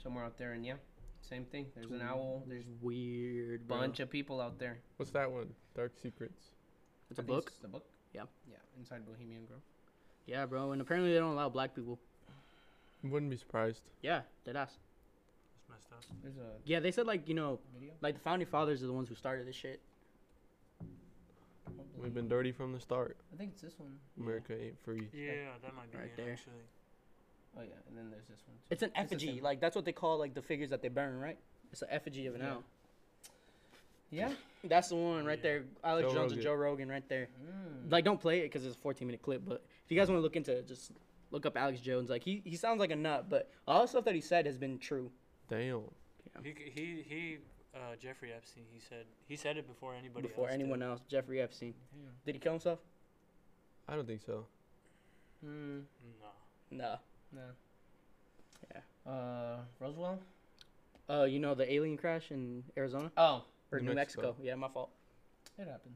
somewhere 0.02 0.23
out 0.26 0.38
there, 0.38 0.52
and 0.53 0.65
yeah, 0.65 0.76
same 1.22 1.45
thing. 1.45 1.68
There's 1.76 1.91
an 1.91 2.02
owl. 2.02 2.44
There's 2.48 2.65
Weird. 2.82 3.61
a 3.61 3.64
Bro. 3.65 3.77
bunch 3.80 3.99
of 3.99 4.10
people 4.10 4.41
out 4.41 4.60
there. 4.60 4.80
What's 4.98 5.11
that 5.11 5.32
one? 5.32 5.53
Dark 5.76 5.94
Secrets. 6.02 6.52
It's 7.10 7.19
a 7.19 7.22
I 7.22 7.26
think 7.26 7.36
book. 7.38 7.48
It's 7.48 7.60
the 7.61 7.68
book. 7.68 7.86
Yeah. 8.14 8.23
Yeah. 8.49 8.57
Inside 8.80 9.06
Bohemian 9.06 9.45
Grove. 9.45 9.61
Yeah, 10.26 10.45
bro, 10.48 10.72
and 10.72 10.82
apparently 10.82 11.14
they 11.14 11.19
don't 11.19 11.34
allow 11.34 11.49
black 11.49 11.76
people. 11.76 11.99
Wouldn't 13.03 13.30
be 13.30 13.38
surprised. 13.38 13.82
Yeah, 14.02 14.22
dead 14.44 14.56
ass. 14.56 14.72
It's 15.60 15.69
messed 15.69 15.91
up. 15.94 15.99
There's 16.23 16.38
a 16.38 16.49
Yeah, 16.65 16.80
they 16.80 16.90
said 16.91 17.06
like 17.06 17.27
you 17.30 17.36
know, 17.36 17.60
video. 17.73 17.94
like 18.02 18.15
the 18.15 18.22
founding 18.22 18.48
fathers 18.48 18.82
are 18.84 18.88
the 18.88 18.94
ones 18.94 19.07
who 19.07 19.14
started 19.15 19.48
this 19.48 19.56
shit. 19.56 19.80
What 22.06 22.14
was 22.14 22.15
We've 22.15 22.30
been 22.30 22.30
dirty 22.38 22.52
from 22.52 22.72
the 22.73 22.80
start. 22.80 23.18
I 23.34 23.38
think 23.38 23.52
it's 23.53 23.61
this 23.61 23.80
one. 23.80 23.98
America 24.19 24.53
ain't 24.53 24.80
free. 24.84 25.07
Yeah, 25.14 25.32
that 25.64 25.76
might 25.76 25.91
be 25.91 25.98
Right 25.98 26.07
it 26.07 26.18
there. 26.18 26.32
actually. 26.34 26.53
Oh 27.57 27.61
yeah, 27.61 27.73
and 27.88 27.98
then 27.98 28.10
there's 28.11 28.27
this 28.27 28.41
one. 28.48 28.56
Too. 28.57 28.61
It's 28.69 28.84
an 28.84 28.91
effigy. 28.95 29.36
same. 29.36 29.44
Like 29.44 29.60
that's 29.60 29.76
what 29.76 29.86
they 29.86 29.91
call 29.91 30.18
like 30.19 30.34
the 30.34 30.41
figures 30.41 30.69
that 30.69 30.82
they 30.82 30.90
burn, 30.90 31.19
right? 31.19 31.38
It's 31.72 31.82
an 31.82 31.88
effigy 31.91 32.27
of 32.27 32.36
an 32.36 32.41
Yeah. 32.41 32.52
owl. 32.52 32.64
Yeah. 34.11 34.32
That's 34.64 34.90
the 34.90 34.95
one 34.95 35.26
right 35.26 35.38
Yeah. 35.40 35.44
there. 35.44 35.64
Alex 35.84 36.07
Joe 36.10 36.14
Jones 36.14 36.32
and 36.34 36.41
Joe 36.41 36.53
Rogan 36.53 36.90
right 36.90 37.07
there. 37.10 37.27
Mm. 37.44 37.91
Like, 37.91 38.06
don't 38.06 38.19
play 38.22 38.40
it 38.40 38.44
because 38.44 38.65
it's 38.65 38.76
a 38.76 38.80
14 38.80 39.07
minute 39.07 39.22
clip. 39.22 39.41
But 39.45 39.64
if 39.84 39.91
you 39.91 39.98
guys 39.99 40.10
want 40.10 40.19
to 40.19 40.22
look 40.22 40.36
into 40.36 40.56
it, 40.57 40.68
just 40.68 40.91
look 41.32 41.45
up 41.45 41.57
Alex 41.57 41.82
Jones. 41.82 42.10
Like 42.10 42.23
he, 42.23 42.41
he 42.45 42.56
sounds 42.56 42.80
like 42.80 42.91
a 42.91 42.95
nut, 42.95 43.26
but 43.30 43.49
all 43.68 43.82
the 43.82 43.88
stuff 43.88 44.06
that 44.06 44.15
he 44.15 44.22
said 44.22 44.45
has 44.45 44.57
been 44.57 44.77
true. 44.80 45.11
Damn. 45.49 45.82
He 46.44 46.53
he 46.73 47.03
he. 47.07 47.38
Uh, 47.76 47.95
Jeffrey 48.02 48.31
Epstein. 48.31 48.64
He 48.73 48.80
said 48.80 49.06
he 49.27 49.35
said 49.35 49.57
it 49.57 49.68
before 49.68 49.93
anybody 49.93 50.27
before 50.27 50.45
else 50.47 50.53
anyone 50.53 50.80
did. 50.80 50.85
else, 50.88 51.02
Jeffrey 51.10 51.41
Epstein. 51.41 51.73
Damn. 51.93 52.11
Did 52.26 52.35
he 52.35 52.39
kill 52.39 52.53
himself? 52.53 52.80
I 53.88 53.95
don't 53.95 54.07
think 54.07 54.22
so. 54.26 54.45
Mm. 55.45 55.81
No. 56.72 56.77
No. 56.77 56.95
No. 57.34 57.41
Yeah. 58.73 59.11
Uh, 59.11 59.57
Roswell. 59.80 60.19
Uh, 61.10 61.23
you 61.26 61.39
know 61.39 61.53
the 61.53 61.72
alien 61.72 61.97
crash 61.97 62.31
in 62.31 62.64
Arizona 62.77 63.11
Oh, 63.18 63.43
or 63.72 63.80
New 63.80 63.89
New, 63.89 63.93
Mexico. 63.95 64.27
Mexico. 64.30 64.43
Yeah, 64.43 64.56
my 64.56 64.69
fault. 64.69 64.89
it 65.60 65.68
happened. 65.68 65.95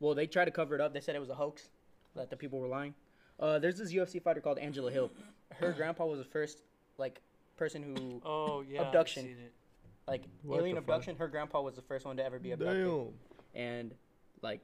Well, 0.00 0.14
they 0.14 0.26
tried 0.26 0.44
to 0.46 0.50
cover 0.50 0.74
it 0.74 0.80
up. 0.80 0.92
They 0.92 1.00
said 1.00 1.14
it 1.16 1.20
was 1.20 1.30
a 1.30 1.34
hoax, 1.34 1.70
that 2.14 2.28
the 2.28 2.36
people 2.36 2.58
were 2.58 2.66
lying. 2.68 2.92
Uh, 3.40 3.58
there's 3.58 3.78
this 3.78 3.92
UFC 3.94 4.20
fighter 4.22 4.40
called 4.42 4.58
Angela 4.58 4.90
Hill. 4.90 5.10
Her 5.54 5.72
grandpa 5.76 6.04
was 6.04 6.18
the 6.18 6.24
first 6.26 6.58
like 6.98 7.22
person 7.56 7.82
who 7.82 8.20
Oh 8.28 8.62
yeah. 8.68 8.80
I've 8.80 8.86
Abduction. 8.88 9.36
Seen 10.06 10.14
it. 10.14 10.20
like 10.20 10.24
What 10.42 10.58
alien 10.60 10.74
the 10.76 10.80
fuck? 10.80 10.88
abduction. 10.88 11.16
Her 11.16 11.28
grandpa 11.28 11.60
was 11.60 11.74
the 11.76 11.82
first 11.82 12.04
one 12.06 12.16
to 12.16 12.24
ever 12.24 12.38
be 12.38 12.52
abducted. 12.52 12.84
Damn. 12.86 13.08
and 13.54 13.94
like 14.42 14.60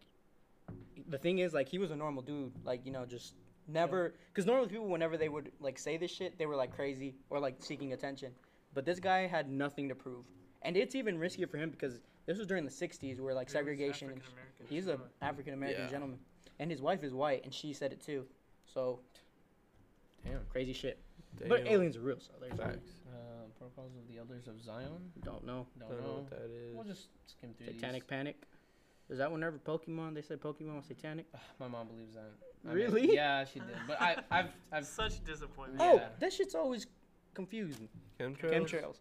the 1.09 1.19
thing 1.19 1.39
is 1.39 1.53
like 1.53 1.69
he 1.69 1.79
was 1.79 1.91
a 1.91 1.97
normal 1.97 2.23
dude 2.23 2.53
like 2.65 2.85
you 2.87 2.93
know 2.93 3.05
just 3.05 3.35
never 3.69 4.15
because 4.29 4.47
normally 4.47 4.69
people 4.69 4.87
whenever 4.89 5.17
they 5.17 5.29
would 5.29 5.51
like 5.61 5.79
say 5.79 5.97
this 5.97 6.11
shit 6.11 6.39
they 6.39 6.47
were 6.47 6.57
like 6.57 6.75
crazy 6.75 7.15
or 7.31 7.39
like 7.41 7.57
seeking 7.59 7.93
attention 7.93 8.33
but 8.75 8.85
this 8.85 9.01
guy 9.01 9.27
had 9.27 9.51
nothing 9.51 9.89
to 9.89 9.95
prove 9.95 10.25
and 10.63 10.77
it's 10.77 10.95
even 10.95 11.19
riskier 11.19 11.49
for 11.51 11.57
him 11.57 11.71
because 11.71 12.01
this 12.27 12.39
was 12.39 12.47
during 12.47 12.65
the 12.65 12.71
60s 12.71 13.19
where 13.21 13.35
like 13.35 13.49
He 13.49 13.53
segregation 13.53 14.11
and 14.11 14.19
African-American, 14.19 14.67
he's 14.69 14.87
a 14.89 14.97
too. 14.97 15.03
african 15.23 15.55
american 15.55 15.85
Yeah. 15.85 15.91
gentleman 15.91 16.19
and 16.59 16.71
his 16.71 16.81
wife 16.83 17.03
is 17.03 17.13
white 17.15 17.45
and 17.45 17.53
she 17.53 17.73
said 17.73 17.93
it 17.93 18.01
too 18.01 18.27
so 18.67 19.01
Damn. 20.25 20.41
crazy 20.51 20.73
shit 20.73 20.99
Damn. 21.39 21.49
but 21.49 21.67
aliens 21.67 21.97
are 21.97 22.01
real 22.03 22.21
so 22.21 22.33
there's 22.41 22.55
Facts. 22.57 23.01
Uh, 23.09 23.32
Protocols 23.63 23.93
of 23.97 24.09
the 24.13 24.19
Elders 24.19 24.49
of 24.49 24.61
Zion. 24.63 24.89
don't 25.25 25.47
know 25.47 25.67
Don't, 25.79 25.89
Don't 25.91 26.01
know 26.01 26.07
know. 26.07 26.13
what 26.15 26.31
that 26.31 26.51
is. 26.51 26.75
We'll 26.75 26.85
just 26.85 27.09
skim 27.27 27.55
through 27.57 27.67
satanic 27.67 28.07
panic 28.09 28.37
is 29.09 29.19
that 29.19 29.31
whenever 29.31 29.59
pokemon 29.59 30.15
they 30.15 30.23
said 30.23 30.41
pokemon 30.41 30.77
was 30.77 30.87
satanic 30.87 31.31
these. 31.33 31.41
My 31.61 31.69
mom 31.69 31.87
believes 31.89 32.15
that. 32.15 32.31
I 32.65 32.69
mean, 32.69 32.77
Really? 32.77 33.15
yeah, 33.15 33.45
she 33.45 33.59
did. 33.61 33.69
But 33.87 34.01
I, 34.01 34.17
I've, 34.31 34.49
I've. 34.73 34.87
Such 34.87 35.23
disappointment. 35.25 35.81
oh 35.81 35.97
Yeah. 35.97 36.09
that 36.19 36.33
shit's 36.33 36.55
always 36.55 36.87
confusing 37.35 37.89
Chemtrails? 38.19 38.53
chemtrails 38.53 38.97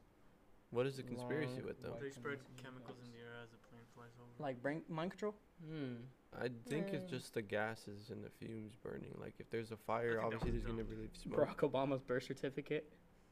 What 0.71 0.85
is 0.85 0.97
the 0.97 1.03
conspiracy 1.03 1.55
Long 1.57 1.65
with 1.65 1.81
them? 1.81 1.93
They 2.01 2.09
spread 2.11 2.37
chemicals. 2.39 2.61
chemicals 2.63 2.97
in 3.05 3.11
the 3.11 3.17
air 3.19 3.33
as 3.43 3.49
the 3.51 3.57
plane 3.69 3.81
flies 3.95 4.11
over. 4.19 4.29
like 4.43 4.61
brain 4.61 4.81
mind 4.89 5.11
control 5.11 5.33
Hmm. 5.67 5.95
I 6.39 6.49
think 6.69 6.87
it's 6.93 7.03
Mm. 7.05 7.09
just 7.09 7.33
the 7.33 7.41
gases 7.41 8.09
and 8.09 8.23
the 8.23 8.29
fumes 8.29 8.73
burning. 8.81 9.13
Like 9.19 9.33
if 9.39 9.49
there's 9.49 9.71
a 9.71 9.77
fire, 9.77 10.21
obviously 10.23 10.51
was 10.51 10.61
there's 10.61 10.71
gonna 10.71 10.83
dumb. 10.83 10.91
release 10.97 11.11
smoke. 11.21 11.39
Barack 11.39 11.69
Obama's 11.69 12.01
birth 12.01 12.23
certificate. 12.23 12.91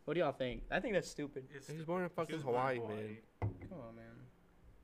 What 0.10 0.16
do 0.16 0.22
y'all 0.22 0.32
think? 0.32 0.64
I 0.72 0.80
think 0.80 0.96
that's 0.96 1.08
stupid. 1.08 1.44
It's 1.54 1.68
He 1.68 1.74
was 1.74 1.82
the- 1.82 1.86
born 1.86 2.02
in 2.02 2.10
fucking 2.10 2.38
was 2.38 2.44
Hawaii, 2.44 2.80
man. 2.80 3.18
Come 3.42 3.78
on, 3.80 3.96
man. 3.96 4.06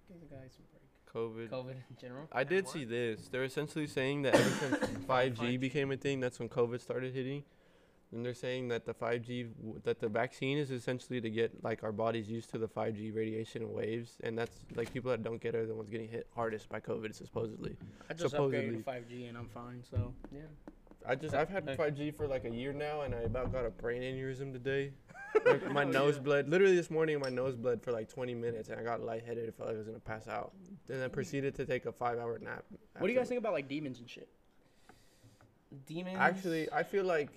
Give 0.07 0.19
the 0.19 0.27
guy 0.27 0.43
some 0.49 0.65
break. 0.71 0.85
COVID. 1.11 1.49
COVID 1.49 1.71
in 1.71 1.97
general. 1.99 2.27
I 2.31 2.43
did 2.43 2.67
see 2.67 2.85
this. 2.85 3.27
They're 3.29 3.43
essentially 3.43 3.87
saying 3.87 4.21
that 4.21 4.35
ever 4.35 4.49
since 4.51 4.75
5G 5.07 5.35
5G. 5.35 5.59
became 5.59 5.91
a 5.91 5.97
thing, 5.97 6.19
that's 6.19 6.37
when 6.37 6.47
COVID 6.47 6.79
started 6.79 7.11
hitting. 7.15 7.43
And 8.11 8.23
they're 8.23 8.35
saying 8.35 8.67
that 8.67 8.85
the 8.85 8.93
5G, 8.93 9.47
w- 9.63 9.81
that 9.83 9.99
the 9.99 10.09
vaccine 10.09 10.59
is 10.59 10.69
essentially 10.69 11.19
to 11.19 11.29
get 11.31 11.63
like 11.63 11.83
our 11.83 11.91
bodies 11.91 12.29
used 12.29 12.51
to 12.51 12.59
the 12.59 12.67
5G 12.67 13.11
radiation 13.15 13.73
waves, 13.73 14.17
and 14.23 14.37
that's 14.37 14.55
like 14.75 14.93
people 14.93 15.09
that 15.09 15.23
don't 15.23 15.41
get 15.41 15.55
it 15.55 15.57
are 15.57 15.65
the 15.65 15.73
ones 15.73 15.89
getting 15.89 16.07
hit 16.07 16.27
hardest 16.35 16.69
by 16.69 16.79
COVID, 16.79 17.15
supposedly. 17.15 17.75
I 18.07 18.13
just 18.13 18.29
Supposedly. 18.29 18.63
upgraded 18.77 18.85
to 18.85 18.91
5G 18.91 19.27
and 19.29 19.35
I'm 19.39 19.49
fine. 19.49 19.81
So 19.89 20.13
Yeah. 20.31 20.41
I 21.07 21.15
just 21.15 21.35
I've 21.35 21.49
had 21.49 21.65
5G 21.65 22.15
for 22.15 22.27
like 22.27 22.45
a 22.45 22.49
year 22.49 22.73
now, 22.73 23.01
and 23.01 23.13
I 23.13 23.19
about 23.19 23.51
got 23.51 23.65
a 23.65 23.69
brain 23.69 24.01
aneurysm 24.01 24.51
today. 24.53 24.91
Like, 25.45 25.69
my 25.69 25.83
oh, 25.83 25.89
nose 25.89 26.17
bled. 26.17 26.47
Literally 26.47 26.77
this 26.77 26.89
morning, 26.89 27.19
my 27.19 27.27
nose 27.29 27.57
bled 27.57 27.81
for 27.83 27.91
like 27.91 28.07
20 28.07 28.33
minutes, 28.33 28.69
and 28.69 28.79
I 28.79 28.83
got 28.83 29.01
lightheaded. 29.01 29.49
It 29.49 29.53
felt 29.57 29.67
like 29.67 29.75
I 29.75 29.79
was 29.79 29.85
gonna 29.87 29.99
pass 29.99 30.29
out. 30.29 30.53
Then 30.87 31.03
I 31.03 31.09
proceeded 31.09 31.53
to 31.55 31.65
take 31.65 31.85
a 31.85 31.91
five-hour 31.91 32.39
nap. 32.39 32.63
what 32.97 33.05
do 33.07 33.11
you 33.11 33.19
guys 33.19 33.27
think 33.27 33.39
about 33.39 33.51
like 33.51 33.67
demons 33.67 33.99
and 33.99 34.09
shit? 34.09 34.29
Demons. 35.85 36.15
Actually, 36.17 36.71
I 36.71 36.83
feel 36.83 37.03
like 37.03 37.29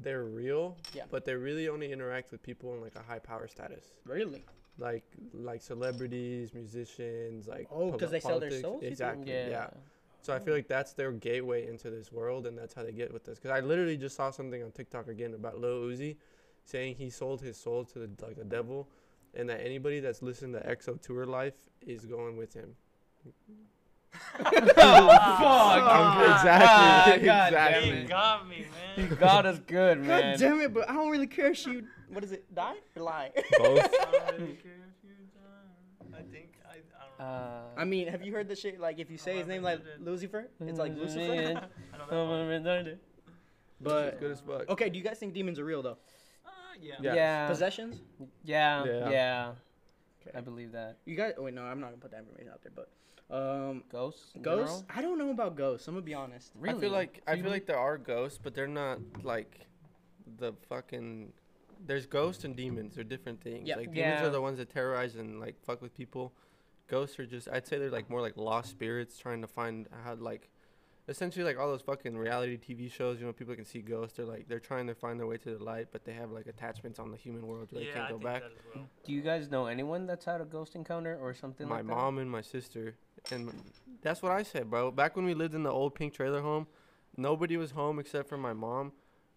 they're 0.00 0.24
real, 0.24 0.76
Yeah. 0.92 1.04
but 1.08 1.24
they 1.24 1.34
really 1.34 1.68
only 1.68 1.92
interact 1.92 2.32
with 2.32 2.42
people 2.42 2.74
in 2.74 2.80
like 2.80 2.96
a 2.96 3.02
high 3.02 3.20
power 3.20 3.46
status, 3.46 3.84
Really? 4.04 4.44
like 4.76 5.04
like 5.32 5.62
celebrities, 5.62 6.52
musicians, 6.52 7.46
like 7.46 7.68
Oh, 7.70 7.92
'cause 7.92 8.00
poli- 8.00 8.10
they 8.10 8.20
sell 8.20 8.40
their 8.40 8.50
politics. 8.50 8.62
souls. 8.62 8.82
Exactly. 8.82 9.32
yeah. 9.32 9.48
yeah. 9.48 9.70
So 10.20 10.34
I 10.34 10.38
feel 10.40 10.52
like 10.54 10.68
that's 10.68 10.92
their 10.92 11.12
gateway 11.12 11.66
into 11.66 11.90
this 11.90 12.10
world, 12.12 12.46
and 12.46 12.58
that's 12.58 12.74
how 12.74 12.82
they 12.82 12.92
get 12.92 13.12
with 13.12 13.28
us. 13.28 13.38
Because 13.38 13.50
I 13.56 13.60
literally 13.60 13.96
just 13.96 14.16
saw 14.16 14.30
something 14.30 14.62
on 14.62 14.72
TikTok 14.72 15.08
again 15.08 15.34
about 15.34 15.58
Lil 15.60 15.80
Uzi, 15.80 16.16
saying 16.64 16.96
he 16.96 17.08
sold 17.08 17.40
his 17.40 17.56
soul 17.56 17.84
to 17.86 17.98
the 18.00 18.10
like 18.26 18.36
the 18.36 18.44
devil, 18.44 18.88
and 19.34 19.48
that 19.48 19.60
anybody 19.64 20.00
that's 20.00 20.20
listening 20.20 20.52
to 20.52 20.60
XO 20.68 21.00
Tour 21.00 21.24
Life 21.24 21.54
is 21.86 22.04
going 22.04 22.36
with 22.36 22.52
him. 22.52 22.74
oh, 24.40 24.42
fuck. 24.44 25.82
Oh, 25.86 26.32
exactly, 26.34 27.26
God 27.26 27.48
exactly. 27.52 27.56
damn 27.58 27.82
He 27.82 27.90
it. 28.02 28.08
got 28.08 28.48
me, 28.48 28.66
You 28.96 29.02
man. 29.04 29.16
got 29.18 29.46
us 29.46 29.58
good, 29.66 29.98
man. 30.00 30.06
God 30.08 30.22
man. 30.24 30.38
damn 30.38 30.60
it! 30.60 30.74
But 30.74 30.88
I 30.90 30.94
don't 30.94 31.10
really 31.10 31.26
care 31.26 31.50
if 31.50 31.56
she. 31.58 31.82
What 32.08 32.24
is 32.24 32.32
it? 32.32 32.52
Die 32.54 32.74
or 32.96 33.02
lie? 33.02 33.30
Both. 33.34 33.44
I 33.60 34.30
don't 34.30 34.40
really 34.40 34.54
care 34.54 34.72
if 34.72 35.04
you 35.04 35.10
die. 35.34 36.18
I 36.18 36.22
think 36.32 36.54
I, 36.64 36.70
I 36.70 36.74
don't 36.74 36.82
know. 37.00 37.07
Uh, 37.18 37.62
I 37.76 37.84
mean, 37.84 38.08
have 38.08 38.22
you 38.22 38.32
heard 38.32 38.48
the 38.48 38.54
shit? 38.56 38.78
Like, 38.80 38.98
if 38.98 39.10
you 39.10 39.18
say 39.18 39.36
his 39.38 39.46
name 39.46 39.62
like 39.62 39.80
Lucifer, 40.00 40.48
it's 40.60 40.78
like 40.78 40.96
Lucifer. 40.96 41.20
I 41.92 41.96
don't 41.98 42.10
know. 42.64 42.96
But 43.80 44.04
It's 44.06 44.20
good 44.20 44.30
as 44.32 44.40
fuck. 44.40 44.68
okay, 44.70 44.88
do 44.88 44.98
you 44.98 45.04
guys 45.04 45.18
think 45.18 45.34
demons 45.34 45.58
are 45.58 45.64
real 45.64 45.82
though? 45.82 45.98
Uh, 46.44 46.50
yeah. 46.80 46.94
Yeah. 47.00 47.14
yeah. 47.14 47.48
Possessions? 47.48 48.00
Yeah. 48.44 48.84
Yeah. 48.84 49.10
Yeah. 49.10 49.52
Okay. 50.20 50.36
I 50.36 50.40
believe 50.40 50.72
that. 50.72 50.98
You 51.04 51.16
guys? 51.16 51.34
Oh, 51.38 51.42
wait, 51.44 51.54
no, 51.54 51.62
I'm 51.62 51.80
not 51.80 51.86
gonna 51.90 51.98
put 52.00 52.10
that 52.10 52.20
information 52.20 52.50
out 52.52 52.60
there. 52.62 52.72
But 52.74 52.88
um, 53.34 53.84
Ghosts. 53.90 54.32
ghosts? 54.42 54.80
general? 54.80 54.86
I 54.94 55.02
don't 55.02 55.18
know 55.18 55.30
about 55.30 55.56
ghosts. 55.56 55.86
I'm 55.86 55.94
gonna 55.94 56.04
be 56.04 56.14
honest. 56.14 56.52
Really? 56.58 56.76
I 56.76 56.80
feel 56.80 56.90
like 56.90 57.22
I 57.26 57.32
Do 57.32 57.38
you 57.38 57.42
feel 57.44 57.52
like 57.52 57.66
there 57.66 57.78
are 57.78 57.98
ghosts, 57.98 58.38
but 58.42 58.54
they're 58.54 58.66
not 58.66 58.98
like 59.22 59.66
the 60.38 60.52
fucking. 60.68 61.32
There's 61.86 62.06
ghosts 62.06 62.42
and 62.44 62.56
demons. 62.56 62.96
They're 62.96 63.04
different 63.04 63.40
things. 63.40 63.68
Yeah. 63.68 63.76
Like 63.76 63.92
demons 63.94 64.20
Yeah. 64.20 64.26
are 64.26 64.30
the 64.30 64.40
ones 64.40 64.58
that 64.58 64.70
terrorize 64.70 65.14
and 65.14 65.38
like 65.38 65.54
fuck 65.64 65.80
with 65.80 65.94
people. 65.94 66.32
Ghosts 66.88 67.18
are 67.18 67.26
just 67.26 67.48
I'd 67.52 67.66
say 67.66 67.78
they're 67.78 67.90
like 67.90 68.08
more 68.10 68.20
like 68.20 68.36
lost 68.36 68.70
spirits 68.70 69.18
trying 69.18 69.40
to 69.42 69.46
find 69.46 69.86
how 70.04 70.14
like 70.14 70.48
essentially 71.06 71.42
like 71.44 71.58
all 71.58 71.68
those 71.68 71.80
fucking 71.82 72.16
reality 72.18 72.58
TV 72.58 72.90
shows, 72.92 73.18
you 73.18 73.24
know, 73.26 73.32
people 73.32 73.54
can 73.54 73.64
see 73.64 73.80
ghosts. 73.80 74.16
They're 74.16 74.26
like 74.26 74.48
they're 74.48 74.58
trying 74.60 74.86
to 74.88 74.94
find 74.94 75.18
their 75.18 75.26
way 75.26 75.36
to 75.38 75.56
the 75.56 75.62
light, 75.64 75.88
but 75.92 76.04
they 76.04 76.12
have 76.12 76.30
like 76.30 76.46
attachments 76.46 76.98
on 76.98 77.10
the 77.10 77.16
human 77.16 77.46
world 77.46 77.68
where 77.72 77.82
Yeah, 77.82 77.88
they 77.88 77.94
can't 77.94 78.04
I 78.06 78.08
go 78.10 78.14
think 78.18 78.24
back. 78.24 78.42
that 78.42 78.50
as 78.52 78.74
well. 78.74 78.84
Do 79.04 79.12
you 79.12 79.20
guys 79.22 79.50
know 79.50 79.66
anyone 79.66 80.06
that's 80.06 80.24
had 80.24 80.40
a 80.40 80.44
ghost 80.44 80.74
encounter 80.74 81.18
or 81.20 81.34
something 81.34 81.68
my 81.68 81.76
like 81.76 81.86
that? 81.86 81.94
mom 81.94 82.18
and 82.18 82.30
my 82.30 82.42
sister 82.42 82.94
and 83.32 83.50
that's 84.00 84.22
what 84.22 84.30
i 84.30 84.44
said 84.44 84.70
bro 84.70 84.92
back 84.92 85.16
when 85.16 85.24
we 85.24 85.34
lived 85.34 85.52
in 85.54 85.64
the 85.64 85.70
old 85.70 85.92
pink 85.94 86.14
trailer 86.14 86.40
home 86.40 86.66
nobody 87.16 87.56
was 87.56 87.72
home 87.72 87.98
except 87.98 88.28
for 88.28 88.38
my 88.38 88.52
mom 88.52 88.92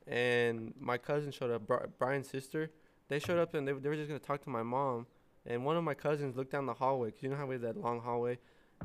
and 0.08 0.74
my 0.80 0.98
cousin 1.00 1.32
showed 1.32 1.50
up 1.52 1.64
brian's 1.98 2.30
sister 2.30 2.70
they 3.08 3.18
showed 3.18 3.40
up 3.40 3.54
and 3.56 3.68
they, 3.68 3.72
they 3.74 3.90
were 3.90 3.96
just 3.96 4.08
going 4.08 4.20
to 4.20 4.26
talk 4.26 4.42
to 4.44 4.50
my 4.50 4.62
mom 4.62 5.08
and 5.46 5.66
one 5.66 5.78
of 5.78 5.84
my 5.84 5.94
cousins 5.94 6.36
looked 6.36 6.52
down 6.52 6.66
the 6.66 6.74
hallway 6.74 7.08
because 7.08 7.24
you 7.24 7.30
know 7.30 7.36
how 7.36 7.46
we 7.46 7.56
have 7.56 7.62
that 7.62 7.78
long 7.78 8.02
hallway? 8.02 8.38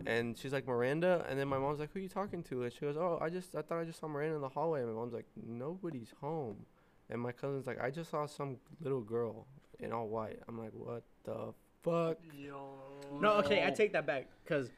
And 0.05 0.37
she's 0.37 0.53
like 0.53 0.67
miranda? 0.67 1.25
And 1.29 1.39
then 1.39 1.49
my 1.49 1.59
mom's 1.59 1.81
like 1.81 1.93
who 1.93 1.99
are 1.99 2.03
you 2.03 2.09
talking 2.09 2.43
to? 2.45 2.65
And 2.65 2.73
she 2.73 2.81
goes 2.81 2.97
oh 2.97 3.19
i 3.21 3.31
just 3.31 3.55
i 3.55 3.63
thought 3.63 3.81
i 3.81 3.85
just 3.85 4.01
saw 4.01 4.09
miranda 4.09 4.37
in 4.37 4.43
the 4.43 4.49
hallway. 4.49 4.81
And 4.81 4.89
my 4.91 4.95
mom's 4.95 5.15
like 5.15 5.27
nobody's 5.47 6.13
home. 6.21 6.67
And 7.09 7.21
my 7.21 7.33
cousin's 7.33 7.67
like 7.67 7.81
i 7.81 7.91
just 7.91 8.11
saw 8.11 8.27
some 8.27 8.57
little 8.81 9.01
girl 9.01 9.47
in 9.79 9.93
all 9.93 10.09
white. 10.09 10.41
I'm 10.49 10.59
like 10.59 10.73
what 10.73 11.03
the 11.25 11.53
fuck? 11.83 12.19
Yo. 12.35 12.75
No, 13.21 13.35
okay, 13.35 13.65
I 13.65 13.71
take 13.71 13.93
that 13.93 14.07
back 14.07 14.27
because 14.45 14.71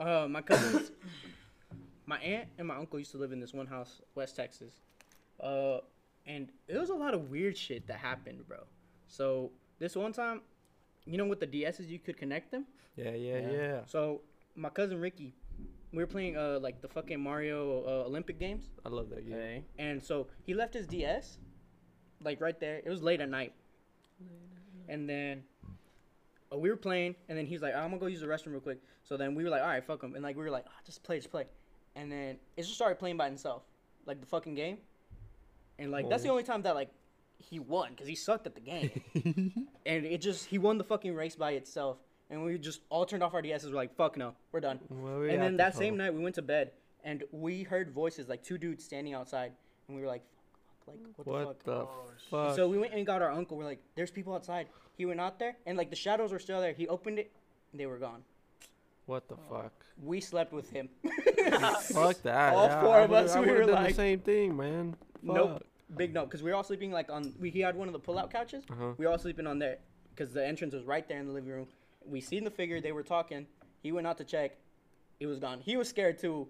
uh, 0.00 0.26
my 0.28 0.40
cousins, 0.40 0.92
my 2.06 2.18
aunt 2.18 2.48
and 2.58 2.68
my 2.68 2.76
uncle 2.76 2.98
used 2.98 3.10
to 3.12 3.18
live 3.18 3.32
in 3.32 3.40
this 3.40 3.52
one 3.52 3.66
house, 3.66 4.00
West 4.14 4.36
Texas, 4.36 4.80
uh, 5.40 5.78
and 6.26 6.50
it 6.68 6.78
was 6.78 6.90
a 6.90 6.94
lot 6.94 7.14
of 7.14 7.30
weird 7.30 7.56
shit 7.56 7.86
that 7.88 7.98
happened, 7.98 8.46
bro. 8.46 8.58
So 9.08 9.50
this 9.78 9.96
one 9.96 10.12
time, 10.12 10.42
you 11.08 11.16
know, 11.18 11.26
with 11.26 11.40
the 11.40 11.46
DSs, 11.46 11.88
you 11.88 11.98
could 11.98 12.16
connect 12.16 12.50
them. 12.50 12.66
yeah 12.96 13.10
yeah 13.26 13.38
Yeah. 13.38 13.50
yeah 13.50 13.80
So 13.86 14.20
my 14.54 14.68
cousin 14.68 15.00
Ricky, 15.00 15.34
we 15.92 15.98
were 16.02 16.06
playing 16.16 16.36
uh 16.36 16.58
like 16.60 16.80
the 16.84 16.88
fucking 16.88 17.20
Mario 17.20 17.58
uh, 17.86 18.06
Olympic 18.10 18.38
games, 18.38 18.64
I 18.84 18.88
love 18.90 19.08
that 19.10 19.24
game. 19.28 19.40
Hey. 19.40 19.64
and 19.78 20.02
so 20.02 20.26
he 20.46 20.52
left 20.54 20.74
his 20.74 20.86
DS, 20.86 21.38
like 22.22 22.40
right 22.40 22.58
there. 22.60 22.76
It 22.84 22.90
was 22.90 23.02
late 23.02 23.20
at 23.20 23.30
night, 23.30 23.52
and 24.88 25.08
then 25.08 25.42
uh, 26.52 26.58
we 26.58 26.68
were 26.70 26.76
playing, 26.88 27.14
and 27.28 27.36
then 27.38 27.46
he's 27.46 27.62
like, 27.62 27.74
I'm 27.74 27.88
gonna 27.90 27.98
go 27.98 28.06
use 28.06 28.20
the 28.20 28.26
restroom 28.26 28.52
real 28.52 28.60
quick. 28.60 28.80
So 29.04 29.16
then 29.16 29.34
we 29.34 29.44
were 29.44 29.50
like, 29.50 29.62
all 29.62 29.68
right, 29.68 29.84
fuck 29.84 30.02
him, 30.02 30.14
and 30.14 30.22
like 30.22 30.36
we 30.36 30.42
were 30.42 30.50
like, 30.50 30.64
ah, 30.68 30.78
just 30.84 31.02
play, 31.02 31.16
just 31.18 31.30
play, 31.30 31.46
and 31.96 32.10
then 32.12 32.36
it 32.56 32.62
just 32.62 32.74
started 32.74 32.98
playing 32.98 33.16
by 33.16 33.28
itself, 33.28 33.62
like 34.06 34.20
the 34.20 34.26
fucking 34.26 34.54
game, 34.54 34.78
and 35.78 35.90
like 35.90 36.08
that's 36.10 36.22
the 36.22 36.28
only 36.30 36.42
time 36.42 36.62
that 36.62 36.74
like 36.74 36.90
he 37.38 37.58
won 37.58 37.90
because 37.90 38.08
he 38.08 38.14
sucked 38.14 38.46
at 38.46 38.54
the 38.54 38.60
game, 38.60 39.00
and 39.86 40.04
it 40.04 40.20
just 40.20 40.46
he 40.46 40.58
won 40.58 40.78
the 40.78 40.84
fucking 40.84 41.14
race 41.14 41.36
by 41.36 41.52
itself, 41.52 41.98
and 42.30 42.42
we 42.44 42.58
just 42.58 42.80
all 42.90 43.06
turned 43.06 43.22
off 43.22 43.34
our 43.34 43.42
DSs. 43.42 43.64
We're 43.70 43.76
like, 43.76 43.94
fuck 43.96 44.16
no, 44.16 44.34
we're 44.52 44.60
done. 44.60 44.80
Well, 44.90 45.20
we 45.20 45.30
and 45.30 45.40
then 45.42 45.56
that 45.58 45.72
follow. 45.74 45.84
same 45.84 45.96
night 45.96 46.12
we 46.14 46.20
went 46.22 46.34
to 46.36 46.42
bed, 46.42 46.72
and 47.04 47.24
we 47.32 47.62
heard 47.62 47.90
voices 47.92 48.28
like 48.28 48.42
two 48.42 48.58
dudes 48.58 48.84
standing 48.84 49.14
outside, 49.14 49.52
and 49.86 49.96
we 49.96 50.02
were 50.02 50.08
like, 50.08 50.22
fuck, 50.84 50.94
fuck, 51.16 51.26
like 51.26 51.26
what, 51.26 51.46
What 51.46 51.58
the 51.60 51.64
fuck. 51.64 51.64
the 51.64 51.72
Oh, 51.72 52.10
shit. 52.18 52.30
fuck? 52.30 52.56
So 52.56 52.68
we 52.68 52.78
went 52.78 52.92
and 52.92 53.06
got 53.06 53.22
our 53.22 53.30
uncle. 53.30 53.56
We're 53.56 53.64
like, 53.64 53.82
there's 53.94 54.10
people 54.10 54.34
outside. 54.34 54.66
He 54.96 55.06
went 55.06 55.20
out 55.20 55.38
there, 55.38 55.56
and 55.66 55.78
like 55.78 55.90
the 55.90 55.96
shadows 55.96 56.32
were 56.32 56.38
still 56.40 56.60
there. 56.60 56.72
He 56.72 56.88
opened 56.88 57.18
it, 57.20 57.30
and 57.72 57.80
they 57.80 57.86
were 57.86 57.98
gone. 57.98 58.22
what 59.06 59.28
the 59.28 59.36
oh. 59.36 59.62
fuck? 59.62 59.72
We 60.02 60.20
slept 60.20 60.52
with 60.52 60.70
him. 60.70 60.88
Fuck 61.92 62.22
that. 62.22 62.52
All 62.54 62.66
yeah, 62.66 62.80
four 62.82 62.96
I 62.96 63.00
of 63.02 63.12
us, 63.12 63.36
we 63.36 63.46
were 63.50 63.64
like- 63.66 63.88
the 63.88 63.94
same 63.94 64.20
thing, 64.20 64.56
man. 64.56 64.96
Nope. 65.22 65.64
Fuck. 65.88 65.98
Big 65.98 66.14
no, 66.14 66.24
because 66.24 66.42
we 66.42 66.50
were 66.50 66.56
all 66.56 66.64
sleeping 66.64 66.92
like 66.92 67.10
on. 67.10 67.34
We 67.38 67.50
he 67.50 67.60
had 67.60 67.76
one 67.76 67.88
of 67.88 67.92
the 67.92 67.98
pull-out 67.98 68.30
couches. 68.30 68.64
Uh-huh. 68.70 68.92
We 68.96 69.06
were 69.06 69.12
all 69.12 69.18
sleeping 69.18 69.46
on 69.46 69.58
there, 69.58 69.78
because 70.10 70.32
the 70.32 70.46
entrance 70.46 70.74
was 70.74 70.84
right 70.84 71.08
there 71.08 71.18
in 71.18 71.26
the 71.26 71.32
living 71.32 71.50
room. 71.50 71.66
We 72.04 72.20
seen 72.20 72.44
the 72.44 72.50
figure. 72.50 72.80
They 72.80 72.92
were 72.92 73.02
talking. 73.02 73.46
He 73.82 73.92
went 73.92 74.06
out 74.06 74.18
to 74.18 74.24
check. 74.24 74.56
He 75.18 75.26
was 75.26 75.38
gone. 75.38 75.60
He 75.60 75.76
was 75.76 75.88
scared 75.88 76.18
too. 76.18 76.48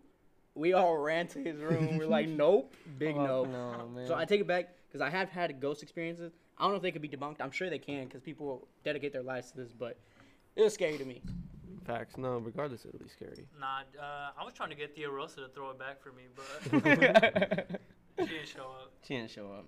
We 0.55 0.73
all 0.73 0.97
ran 1.11 1.27
to 1.29 1.43
his 1.43 1.59
room. 1.61 1.99
We're 1.99 2.07
like, 2.07 2.29
nope, 2.45 2.75
big 2.99 3.15
Fuck 3.15 3.27
no. 3.27 3.45
no, 3.45 3.89
man. 3.95 4.07
So 4.07 4.15
I 4.15 4.25
take 4.25 4.41
it 4.41 4.47
back 4.47 4.71
because 4.89 5.01
I 5.01 5.11
have 5.11 5.29
had 5.29 5.61
ghost 5.61 5.83
experiences. 5.83 6.33
I 6.59 6.65
don't 6.65 6.73
know 6.73 6.77
if 6.77 6.83
they 6.83 6.91
could 6.91 7.03
be 7.03 7.09
debunked. 7.09 7.37
I'm 7.41 7.53
sure 7.53 7.71
they 7.71 7.79
can 7.79 8.05
because 8.05 8.21
people 8.21 8.67
dedicate 8.85 9.13
their 9.13 9.23
lives 9.23 9.53
to 9.53 9.59
this, 9.59 9.73
but 9.73 9.97
it 10.57 10.63
was 10.63 10.75
scary 10.75 10.99
to 10.99 11.05
me. 11.05 11.23
Facts. 11.87 12.19
No, 12.19 12.39
regardless, 12.39 12.85
it'll 12.85 12.99
be 12.99 13.09
scary. 13.09 13.47
Nah, 13.59 13.81
uh, 13.99 14.31
I 14.39 14.45
was 14.45 14.53
trying 14.53 14.71
to 14.71 14.75
get 14.75 14.95
Thea 14.95 15.09
Rosa 15.09 15.41
to 15.41 15.49
throw 15.49 15.71
it 15.71 15.79
back 15.79 16.03
for 16.03 16.13
me, 16.13 16.25
but 16.35 17.81
she 18.19 18.27
didn't 18.27 18.49
show 18.49 18.63
up. 18.63 18.93
she 19.03 19.15
didn't 19.17 19.31
show 19.31 19.47
up. 19.53 19.65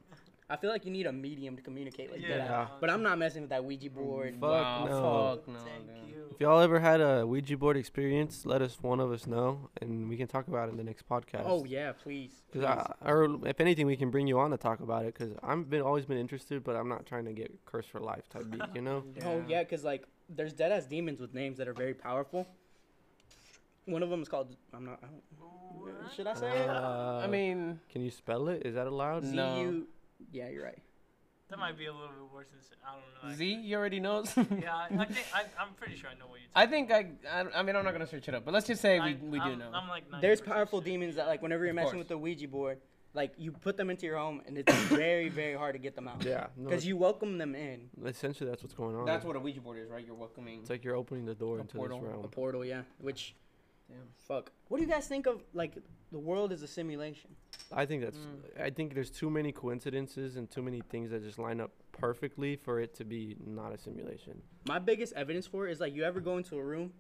I 0.49 0.57
feel 0.57 0.71
like 0.71 0.85
you 0.85 0.91
need 0.91 1.07
a 1.07 1.13
medium 1.13 1.55
to 1.57 1.63
communicate 1.63 2.11
like 2.11 2.21
Yeah. 2.23 2.39
that. 2.39 2.81
But 2.81 2.91
I'm 2.91 3.05
not 3.05 3.19
messing 3.19 3.43
with 3.43 3.51
that 3.51 3.65
Ouija 3.65 3.89
board. 3.89 4.35
Fuck 4.41 4.51
wow, 4.51 4.85
no. 4.85 5.37
Fuck 5.37 5.49
no. 5.49 5.61
Thank 5.61 6.09
you. 6.09 6.25
If 6.33 6.41
y'all 6.41 6.59
ever 6.61 6.81
had 6.81 7.01
a 7.01 7.25
Ouija 7.25 7.57
board 7.57 7.77
experience, 7.77 8.45
let 8.45 8.61
us 8.61 8.77
one 8.83 8.99
of 8.99 9.13
us 9.13 9.29
know, 9.29 9.69
and 9.81 10.09
we 10.09 10.17
can 10.17 10.27
talk 10.27 10.49
about 10.49 10.69
it 10.69 10.73
in 10.73 10.77
the 10.77 10.83
next 10.83 11.09
podcast. 11.09 11.45
Oh 11.45 11.65
yeah, 11.65 11.93
please. 11.93 12.43
Cause 12.53 12.65
I, 12.65 12.93
or 13.09 13.39
if 13.47 13.61
anything, 13.61 13.87
we 13.87 13.97
can 13.97 14.11
bring 14.11 14.27
you 14.27 14.41
on 14.41 14.51
to 14.51 14.57
talk 14.57 14.81
about 14.81 15.05
it. 15.05 15.15
Cause 15.15 15.29
I've 15.43 15.71
been 15.71 15.83
always 15.83 16.05
been 16.07 16.19
interested, 16.19 16.65
but 16.65 16.75
I'm 16.75 16.89
not 16.89 17.07
trying 17.07 17.27
to 17.27 17.33
get 17.33 17.53
cursed 17.65 17.91
for 17.91 18.01
life 18.01 18.29
type 18.29 18.51
beat, 18.51 18.63
you 18.75 18.83
know? 18.83 19.05
Oh 19.25 19.45
yeah, 19.47 19.63
because 19.63 19.85
like 19.85 20.05
there's 20.29 20.53
dead 20.53 20.73
ass 20.73 20.87
demons 20.87 21.21
with 21.21 21.33
names 21.33 21.59
that 21.59 21.69
are 21.69 21.75
very 21.75 21.95
powerful. 21.95 22.49
One 23.91 24.03
of 24.03 24.11
them 24.11 24.23
is 24.23 24.29
called. 24.29 24.55
I'm 24.73 24.85
not. 24.85 25.01
I 25.03 25.07
don't, 25.07 26.13
should 26.15 26.27
I 26.27 26.35
say 26.35 26.51
it? 26.63 26.69
Uh, 26.69 27.21
I 27.23 27.27
mean, 27.27 27.81
can 27.91 28.03
you 28.03 28.11
spell 28.11 28.49
it? 28.49 28.63
Is 28.65 28.75
that 28.75 28.87
allowed? 28.87 29.25
Z 29.25 29.35
no. 29.35 29.61
U. 29.61 29.87
Yeah, 30.33 30.49
you're 30.49 30.65
right. 30.65 30.79
That 31.49 31.59
might 31.59 31.77
be 31.77 31.87
a 31.87 31.93
little 31.93 32.09
bit 32.09 32.33
worse 32.33 32.47
than 32.51 32.61
I 32.87 32.93
don't 32.93 33.01
know. 33.25 33.29
like- 33.31 33.37
Z, 33.37 33.45
you 33.65 33.77
already 33.77 33.99
know. 34.01 34.23
Yeah, 34.37 34.75
I, 34.77 34.85
I 34.99 35.05
think 35.07 35.27
I, 35.35 35.43
I'm 35.61 35.75
pretty 35.77 35.97
sure 35.97 36.09
I 36.11 36.15
know 36.19 36.27
what 36.29 36.39
you're 36.41 36.49
I 36.55 36.65
talking. 36.67 36.89
think 36.89 37.19
I, 37.27 37.39
I. 37.41 37.61
I 37.61 37.63
mean, 37.65 37.75
I'm 37.77 37.85
not 37.85 37.93
gonna 37.93 38.07
search 38.07 38.29
it 38.29 38.35
up, 38.35 38.45
but 38.45 38.55
let's 38.55 38.67
just 38.69 38.81
say 38.81 39.01
we, 39.01 39.07
I- 39.11 39.19
we 39.21 39.39
do 39.39 39.45
I'm- 39.45 39.59
know. 39.59 39.71
I'm 39.75 39.89
like 39.89 40.05
There's 40.21 40.41
powerful 40.41 40.81
sure. 40.81 40.85
demons 40.85 41.17
that 41.17 41.27
like 41.27 41.43
whenever 41.43 41.65
you're 41.65 41.71
Of 41.71 41.77
messing 41.77 41.91
course. 41.93 41.99
with 42.03 42.09
the 42.09 42.19
Ouija 42.19 42.47
board, 42.47 42.79
like 43.15 43.33
you 43.37 43.51
put 43.51 43.77
them 43.77 43.91
into 43.91 44.07
your 44.07 44.17
home 44.19 44.43
and 44.47 44.59
it's 44.59 44.73
very 44.89 45.29
very 45.29 45.55
hard 45.57 45.75
to 45.75 45.81
get 45.81 45.97
them 45.97 46.07
out. 46.07 46.23
Yeah. 46.25 46.47
No, 46.57 46.69
Because 46.69 46.87
you 46.87 46.97
welcome 46.97 47.39
them 47.39 47.55
in. 47.57 47.89
essentially 48.07 48.49
that's 48.49 48.63
what's 48.63 48.75
going 48.75 48.95
on. 48.95 49.05
That's 49.07 49.25
what 49.25 49.35
a 49.35 49.41
Ouija 49.41 49.61
board 49.61 49.79
is, 49.79 49.91
right? 49.91 50.05
You're 50.07 50.15
welcoming. 50.15 50.61
It's 50.61 50.71
like 50.71 50.85
you're 50.85 50.97
opening 50.97 51.25
the 51.27 51.35
door 51.35 51.59
A 51.59 51.61
into 51.63 51.77
portal. 51.77 52.01
this 52.01 52.25
A 52.25 52.29
portal, 52.29 52.65
yeah. 52.65 52.83
Which, 53.01 53.35
Damn. 53.91 53.99
fuck. 54.17 54.53
What 54.69 54.79
do 54.79 54.85
you 54.85 54.91
guys 54.91 55.07
think 55.07 55.27
of 55.27 55.43
like 55.53 55.77
the 56.13 56.19
world 56.19 56.53
is 56.53 56.63
a 56.63 56.67
simulation? 56.67 57.31
I 57.73 57.87
think 57.87 58.03
that's. 58.03 58.19
Mm. 58.19 58.63
I 58.63 58.71
think 58.71 58.95
there's 58.95 59.11
too 59.11 59.31
many 59.31 59.53
coincidences 59.53 60.37
and 60.37 60.51
too 60.51 60.63
many 60.63 60.81
things 60.91 61.11
that 61.11 61.23
just 61.23 61.39
line 61.39 61.61
up 61.61 61.73
perfectly 61.93 62.57
for 62.57 62.81
it 62.81 62.95
to 62.95 63.05
be 63.05 63.37
not 63.45 63.73
a 63.73 63.79
simulation. 63.79 64.41
My 64.67 64.79
biggest 64.79 65.13
evidence 65.15 65.47
for 65.47 65.69
it 65.69 65.73
is 65.73 65.81
like 65.81 65.95
you 65.95 66.05
ever 66.05 66.21
go 66.21 66.37
into 66.39 66.57
a 66.57 66.63
room 66.63 66.93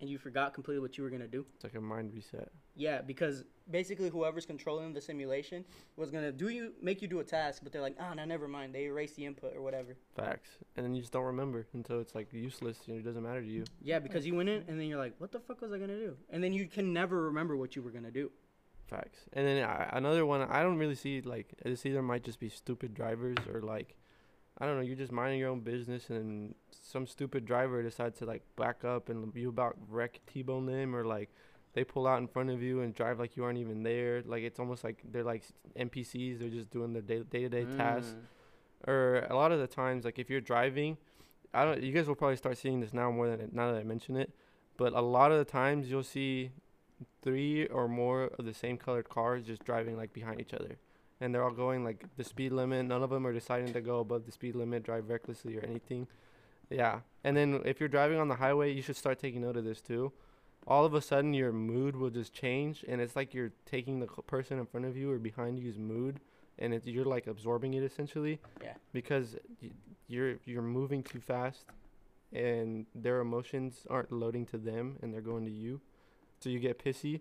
and 0.00 0.08
you 0.08 0.18
forgot 0.18 0.54
completely 0.54 0.80
what 0.80 0.96
you 0.96 1.04
were 1.04 1.10
gonna 1.10 1.26
do. 1.26 1.44
It's 1.54 1.64
like 1.64 1.74
a 1.74 1.80
mind 1.80 2.12
reset. 2.14 2.50
Yeah, 2.76 3.00
because 3.00 3.44
basically 3.70 4.10
whoever's 4.10 4.46
controlling 4.46 4.92
the 4.92 5.00
simulation 5.00 5.64
was 5.96 6.10
gonna 6.10 6.30
do 6.30 6.48
you 6.48 6.72
make 6.80 7.02
you 7.02 7.08
do 7.08 7.20
a 7.20 7.24
task, 7.24 7.62
but 7.62 7.72
they're 7.72 7.82
like, 7.82 7.96
ah, 7.98 8.14
no, 8.14 8.24
never 8.24 8.46
mind. 8.46 8.74
They 8.74 8.84
erase 8.84 9.14
the 9.14 9.24
input 9.24 9.56
or 9.56 9.62
whatever. 9.62 9.96
Facts. 10.14 10.50
And 10.76 10.84
then 10.84 10.94
you 10.94 11.00
just 11.00 11.12
don't 11.12 11.24
remember 11.24 11.66
until 11.72 12.00
it's 12.00 12.14
like 12.14 12.32
useless. 12.32 12.78
and 12.86 12.98
It 12.98 13.02
doesn't 13.02 13.22
matter 13.22 13.40
to 13.40 13.48
you. 13.48 13.64
Yeah, 13.82 13.98
because 13.98 14.26
you 14.26 14.34
went 14.34 14.48
in 14.50 14.62
and 14.68 14.78
then 14.78 14.86
you're 14.86 14.98
like, 14.98 15.14
what 15.18 15.32
the 15.32 15.40
fuck 15.40 15.62
was 15.62 15.72
I 15.72 15.78
gonna 15.78 15.96
do? 15.96 16.16
And 16.30 16.44
then 16.44 16.52
you 16.52 16.66
can 16.66 16.92
never 16.92 17.22
remember 17.22 17.56
what 17.56 17.74
you 17.74 17.82
were 17.82 17.90
gonna 17.90 18.10
do. 18.10 18.30
Facts. 18.86 19.20
And 19.32 19.46
then 19.46 19.64
I, 19.64 19.88
another 19.92 20.24
one, 20.26 20.42
I 20.42 20.62
don't 20.62 20.78
really 20.78 20.94
see 20.94 21.20
like 21.22 21.54
this 21.64 21.84
either 21.86 22.02
might 22.02 22.22
just 22.22 22.38
be 22.38 22.48
stupid 22.48 22.94
drivers 22.94 23.36
or 23.52 23.62
like, 23.62 23.96
I 24.58 24.66
don't 24.66 24.76
know, 24.76 24.82
you're 24.82 24.96
just 24.96 25.12
minding 25.12 25.40
your 25.40 25.50
own 25.50 25.60
business 25.60 26.08
and 26.08 26.54
some 26.70 27.06
stupid 27.06 27.44
driver 27.46 27.82
decides 27.82 28.18
to 28.18 28.26
like 28.26 28.42
back 28.54 28.84
up 28.84 29.08
and 29.08 29.34
you 29.34 29.48
about 29.48 29.76
wreck 29.88 30.20
T-bone 30.26 30.66
them 30.66 30.94
or 30.94 31.04
like 31.04 31.30
they 31.76 31.84
pull 31.84 32.06
out 32.06 32.18
in 32.18 32.26
front 32.26 32.48
of 32.48 32.62
you 32.62 32.80
and 32.80 32.94
drive 32.94 33.18
like 33.18 33.36
you 33.36 33.44
aren't 33.44 33.58
even 33.58 33.82
there. 33.82 34.22
Like 34.24 34.42
it's 34.42 34.58
almost 34.58 34.82
like 34.82 35.02
they're 35.12 35.22
like 35.22 35.44
NPCs. 35.78 36.38
They're 36.40 36.48
just 36.48 36.70
doing 36.70 36.94
their 36.94 37.02
day 37.02 37.18
to 37.42 37.48
day 37.50 37.66
tasks. 37.76 38.16
Mm. 38.16 38.88
Or 38.88 39.26
a 39.28 39.36
lot 39.36 39.52
of 39.52 39.60
the 39.60 39.66
times, 39.66 40.06
like 40.06 40.18
if 40.18 40.30
you're 40.30 40.40
driving, 40.40 40.96
I 41.52 41.66
don't. 41.66 41.82
You 41.82 41.92
guys 41.92 42.08
will 42.08 42.14
probably 42.14 42.36
start 42.36 42.56
seeing 42.56 42.80
this 42.80 42.94
now 42.94 43.10
more 43.10 43.28
than 43.28 43.50
now 43.52 43.70
that 43.72 43.78
I 43.78 43.84
mention 43.84 44.16
it. 44.16 44.32
But 44.78 44.94
a 44.94 45.02
lot 45.02 45.32
of 45.32 45.38
the 45.38 45.44
times 45.44 45.90
you'll 45.90 46.02
see 46.02 46.50
three 47.20 47.66
or 47.66 47.88
more 47.88 48.30
of 48.38 48.46
the 48.46 48.54
same 48.54 48.78
colored 48.78 49.10
cars 49.10 49.44
just 49.44 49.62
driving 49.62 49.98
like 49.98 50.14
behind 50.14 50.40
each 50.40 50.54
other, 50.54 50.78
and 51.20 51.34
they're 51.34 51.44
all 51.44 51.50
going 51.50 51.84
like 51.84 52.06
the 52.16 52.24
speed 52.24 52.52
limit. 52.52 52.86
None 52.86 53.02
of 53.02 53.10
them 53.10 53.26
are 53.26 53.34
deciding 53.34 53.74
to 53.74 53.82
go 53.82 54.00
above 54.00 54.24
the 54.24 54.32
speed 54.32 54.54
limit, 54.54 54.82
drive 54.82 55.10
recklessly 55.10 55.58
or 55.58 55.64
anything. 55.64 56.06
Yeah, 56.70 57.00
and 57.22 57.36
then 57.36 57.60
if 57.66 57.80
you're 57.80 57.90
driving 57.90 58.18
on 58.18 58.28
the 58.28 58.36
highway, 58.36 58.72
you 58.72 58.80
should 58.80 58.96
start 58.96 59.18
taking 59.18 59.42
note 59.42 59.58
of 59.58 59.64
this 59.64 59.82
too. 59.82 60.12
All 60.66 60.84
of 60.84 60.94
a 60.94 61.00
sudden, 61.00 61.32
your 61.32 61.52
mood 61.52 61.94
will 61.94 62.10
just 62.10 62.32
change, 62.32 62.84
and 62.88 63.00
it's 63.00 63.14
like 63.14 63.32
you're 63.34 63.52
taking 63.66 64.00
the 64.00 64.06
person 64.06 64.58
in 64.58 64.66
front 64.66 64.86
of 64.86 64.96
you 64.96 65.10
or 65.12 65.18
behind 65.18 65.58
you's 65.60 65.78
mood, 65.78 66.18
and 66.58 66.74
it's 66.74 66.86
you're 66.86 67.04
like 67.04 67.26
absorbing 67.28 67.74
it 67.74 67.82
essentially. 67.84 68.40
Yeah. 68.62 68.74
Because 68.92 69.36
y- 69.62 69.70
you're 70.08 70.36
you're 70.44 70.62
moving 70.62 71.02
too 71.04 71.20
fast, 71.20 71.66
and 72.32 72.86
their 72.94 73.20
emotions 73.20 73.86
aren't 73.88 74.10
loading 74.10 74.44
to 74.46 74.58
them, 74.58 74.96
and 75.02 75.14
they're 75.14 75.20
going 75.20 75.44
to 75.44 75.52
you, 75.52 75.80
so 76.40 76.50
you 76.50 76.58
get 76.58 76.82
pissy. 76.84 77.20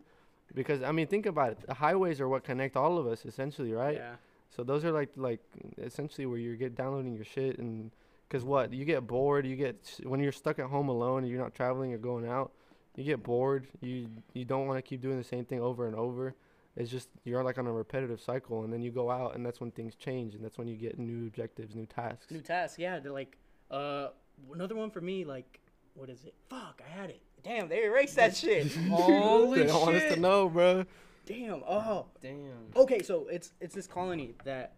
Because 0.54 0.82
I 0.82 0.92
mean, 0.92 1.08
think 1.08 1.26
about 1.26 1.52
it. 1.52 1.60
The 1.68 1.74
highways 1.76 2.20
are 2.22 2.30
what 2.30 2.44
connect 2.44 2.76
all 2.76 2.98
of 2.98 3.08
us 3.08 3.26
essentially, 3.26 3.74
right? 3.74 3.96
Yeah. 3.98 4.16
So 4.50 4.64
those 4.64 4.86
are 4.86 4.92
like 4.92 5.10
like 5.16 5.42
essentially 5.78 6.26
where 6.26 6.38
you 6.38 6.56
get 6.56 6.76
downloading 6.76 7.14
your 7.14 7.26
shit 7.26 7.60
and 7.60 7.92
because 8.28 8.44
what 8.44 8.74
you 8.74 8.86
get 8.86 9.06
bored, 9.06 9.46
you 9.46 9.56
get 9.56 10.00
when 10.04 10.20
you're 10.20 10.32
stuck 10.32 10.60
at 10.60 10.66
home 10.66 10.90
alone 10.90 11.24
and 11.24 11.30
you're 11.32 11.42
not 11.42 11.54
traveling 11.54 11.94
or 11.94 11.98
going 11.98 12.28
out, 12.28 12.52
you 12.96 13.04
get 13.04 13.24
bored. 13.24 13.68
You 13.82 14.10
you 14.34 14.46
don't 14.46 14.68
want 14.68 14.78
to 14.78 14.82
keep 14.82 15.02
doing 15.02 15.18
the 15.18 15.24
same 15.24 15.46
thing 15.46 15.62
over 15.62 15.88
and 15.88 15.96
over. 15.96 16.36
It's 16.76 16.92
just 16.92 17.10
you're 17.24 17.44
like 17.44 17.58
on 17.58 17.68
a 17.68 17.72
repetitive 17.72 18.20
cycle, 18.20 18.64
and 18.64 18.74
then 18.74 18.82
you 18.82 18.92
go 18.92 19.10
out, 19.10 19.36
and 19.36 19.46
that's 19.46 19.62
when 19.62 19.72
things 19.72 19.96
change, 19.96 20.36
and 20.36 20.44
that's 20.44 20.58
when 20.58 20.68
you 20.68 20.76
get 20.76 21.00
new 21.00 21.28
objectives, 21.28 21.76
new 21.76 21.86
tasks. 21.86 22.32
New 22.32 22.42
tasks, 22.42 22.78
yeah. 22.78 23.00
They're 23.00 23.14
like, 23.14 23.38
uh, 23.72 24.10
another 24.54 24.76
one 24.76 24.92
for 24.92 25.00
me, 25.00 25.24
like, 25.24 25.62
what 25.94 26.10
is 26.10 26.26
it? 26.26 26.34
Fuck, 26.50 26.82
I 26.86 27.00
had 27.00 27.10
it. 27.10 27.22
Damn, 27.44 27.70
they 27.70 27.84
erased 27.84 28.16
that 28.18 28.36
shit. 28.36 28.76
Holy 28.90 29.60
shit! 29.60 29.68
they 29.68 29.74
don't 29.74 29.82
want 29.84 29.96
us 29.96 30.14
to 30.14 30.20
know, 30.20 30.50
bro. 30.50 30.86
Damn. 31.26 31.64
Oh. 31.68 32.08
Damn. 32.22 32.72
Okay, 32.76 33.02
so 33.02 33.28
it's 33.28 33.54
it's 33.60 33.74
this 33.74 33.88
colony 33.88 34.36
that, 34.44 34.76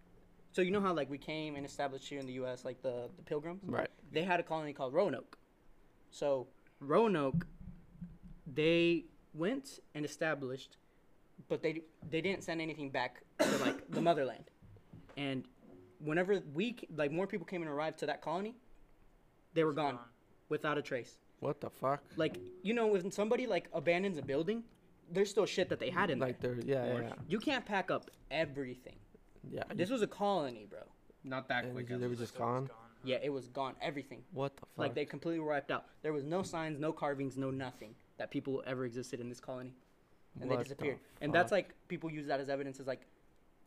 so 0.52 0.62
you 0.62 0.72
know 0.72 0.82
how 0.82 0.94
like 0.94 1.10
we 1.10 1.18
came 1.18 1.56
and 1.56 1.66
established 1.66 2.08
here 2.08 2.20
in 2.20 2.26
the 2.26 2.34
U.S. 2.34 2.64
like 2.64 2.82
the 2.82 3.10
the 3.18 3.24
Pilgrims. 3.24 3.62
Right. 3.66 3.90
They 4.12 4.24
had 4.24 4.40
a 4.40 4.44
colony 4.44 4.74
called 4.74 4.94
Roanoke. 4.94 5.38
So 6.12 6.48
Roanoke, 6.80 7.46
they 8.54 9.06
went 9.34 9.80
and 9.96 10.06
established, 10.06 10.78
but 11.48 11.62
they 11.62 11.82
they 12.10 12.22
didn't 12.22 12.44
send 12.44 12.62
anything 12.62 12.90
back 12.90 13.22
to 13.40 13.58
like 13.58 13.90
the 13.92 14.02
motherland, 14.02 14.46
and 15.18 15.44
whenever 16.00 16.42
we 16.54 16.78
like 16.96 17.12
more 17.12 17.28
people 17.28 17.46
came 17.46 17.62
and 17.62 17.70
arrived 17.70 18.00
to 18.00 18.06
that 18.06 18.22
colony, 18.22 18.56
they 19.54 19.64
were 19.64 19.74
gone 19.74 20.00
without 20.50 20.78
a 20.78 20.82
trace. 20.82 21.18
What 21.40 21.62
the 21.62 21.70
fuck? 21.70 22.02
Like 22.16 22.38
you 22.64 22.74
know, 22.74 22.88
when 22.88 23.12
somebody 23.12 23.46
like 23.48 23.68
abandons 23.74 24.18
a 24.18 24.22
building, 24.22 24.64
there's 25.12 25.30
still 25.30 25.46
shit 25.46 25.70
that 25.70 25.80
they 25.80 25.90
had 25.90 26.10
in 26.10 26.20
Like 26.20 26.40
there. 26.40 26.56
they're 26.56 26.66
yeah 26.88 26.94
yeah 26.94 27.02
yeah. 27.02 27.14
You 27.28 27.40
can't 27.40 27.66
pack 27.66 27.92
up 27.92 28.10
everything. 28.32 28.96
yeah. 29.50 29.64
This 29.76 29.90
was 29.90 30.02
a 30.02 30.08
colony, 30.08 30.66
bro. 30.70 30.80
Not 31.24 31.48
that 31.50 31.66
and 31.66 31.74
quick. 31.74 31.88
they 31.90 31.96
as 31.96 32.02
were 32.02 32.08
well. 32.08 32.16
just 32.18 32.34
So 32.36 32.36
it's 32.36 32.40
gone. 32.40 32.70
Yeah, 33.04 33.18
it 33.22 33.30
was 33.30 33.48
gone. 33.50 33.76
Everything. 33.82 34.24
What 34.34 34.56
the 34.56 34.62
fuck? 34.62 34.70
Like 34.78 34.96
they 34.96 35.06
completely 35.06 35.40
wiped 35.40 35.70
out. 35.72 35.86
There 36.02 36.14
was 36.14 36.24
no 36.24 36.42
signs, 36.42 36.80
no 36.80 36.92
carvings, 36.92 37.38
no 37.38 37.52
nothing 37.52 37.94
that 38.18 38.32
people 38.32 38.64
ever 38.66 38.86
existed 38.86 39.20
in 39.20 39.30
this 39.30 39.40
colony, 39.40 39.74
and 40.40 40.50
What 40.50 40.58
they 40.58 40.64
the 40.64 40.70
disappeared. 40.70 41.00
And 41.22 41.34
that's 41.34 41.52
like 41.52 41.70
people 41.88 42.10
use 42.12 42.28
that 42.28 42.40
as 42.40 42.50
evidence 42.50 42.80
as 42.80 42.88
like, 42.88 43.02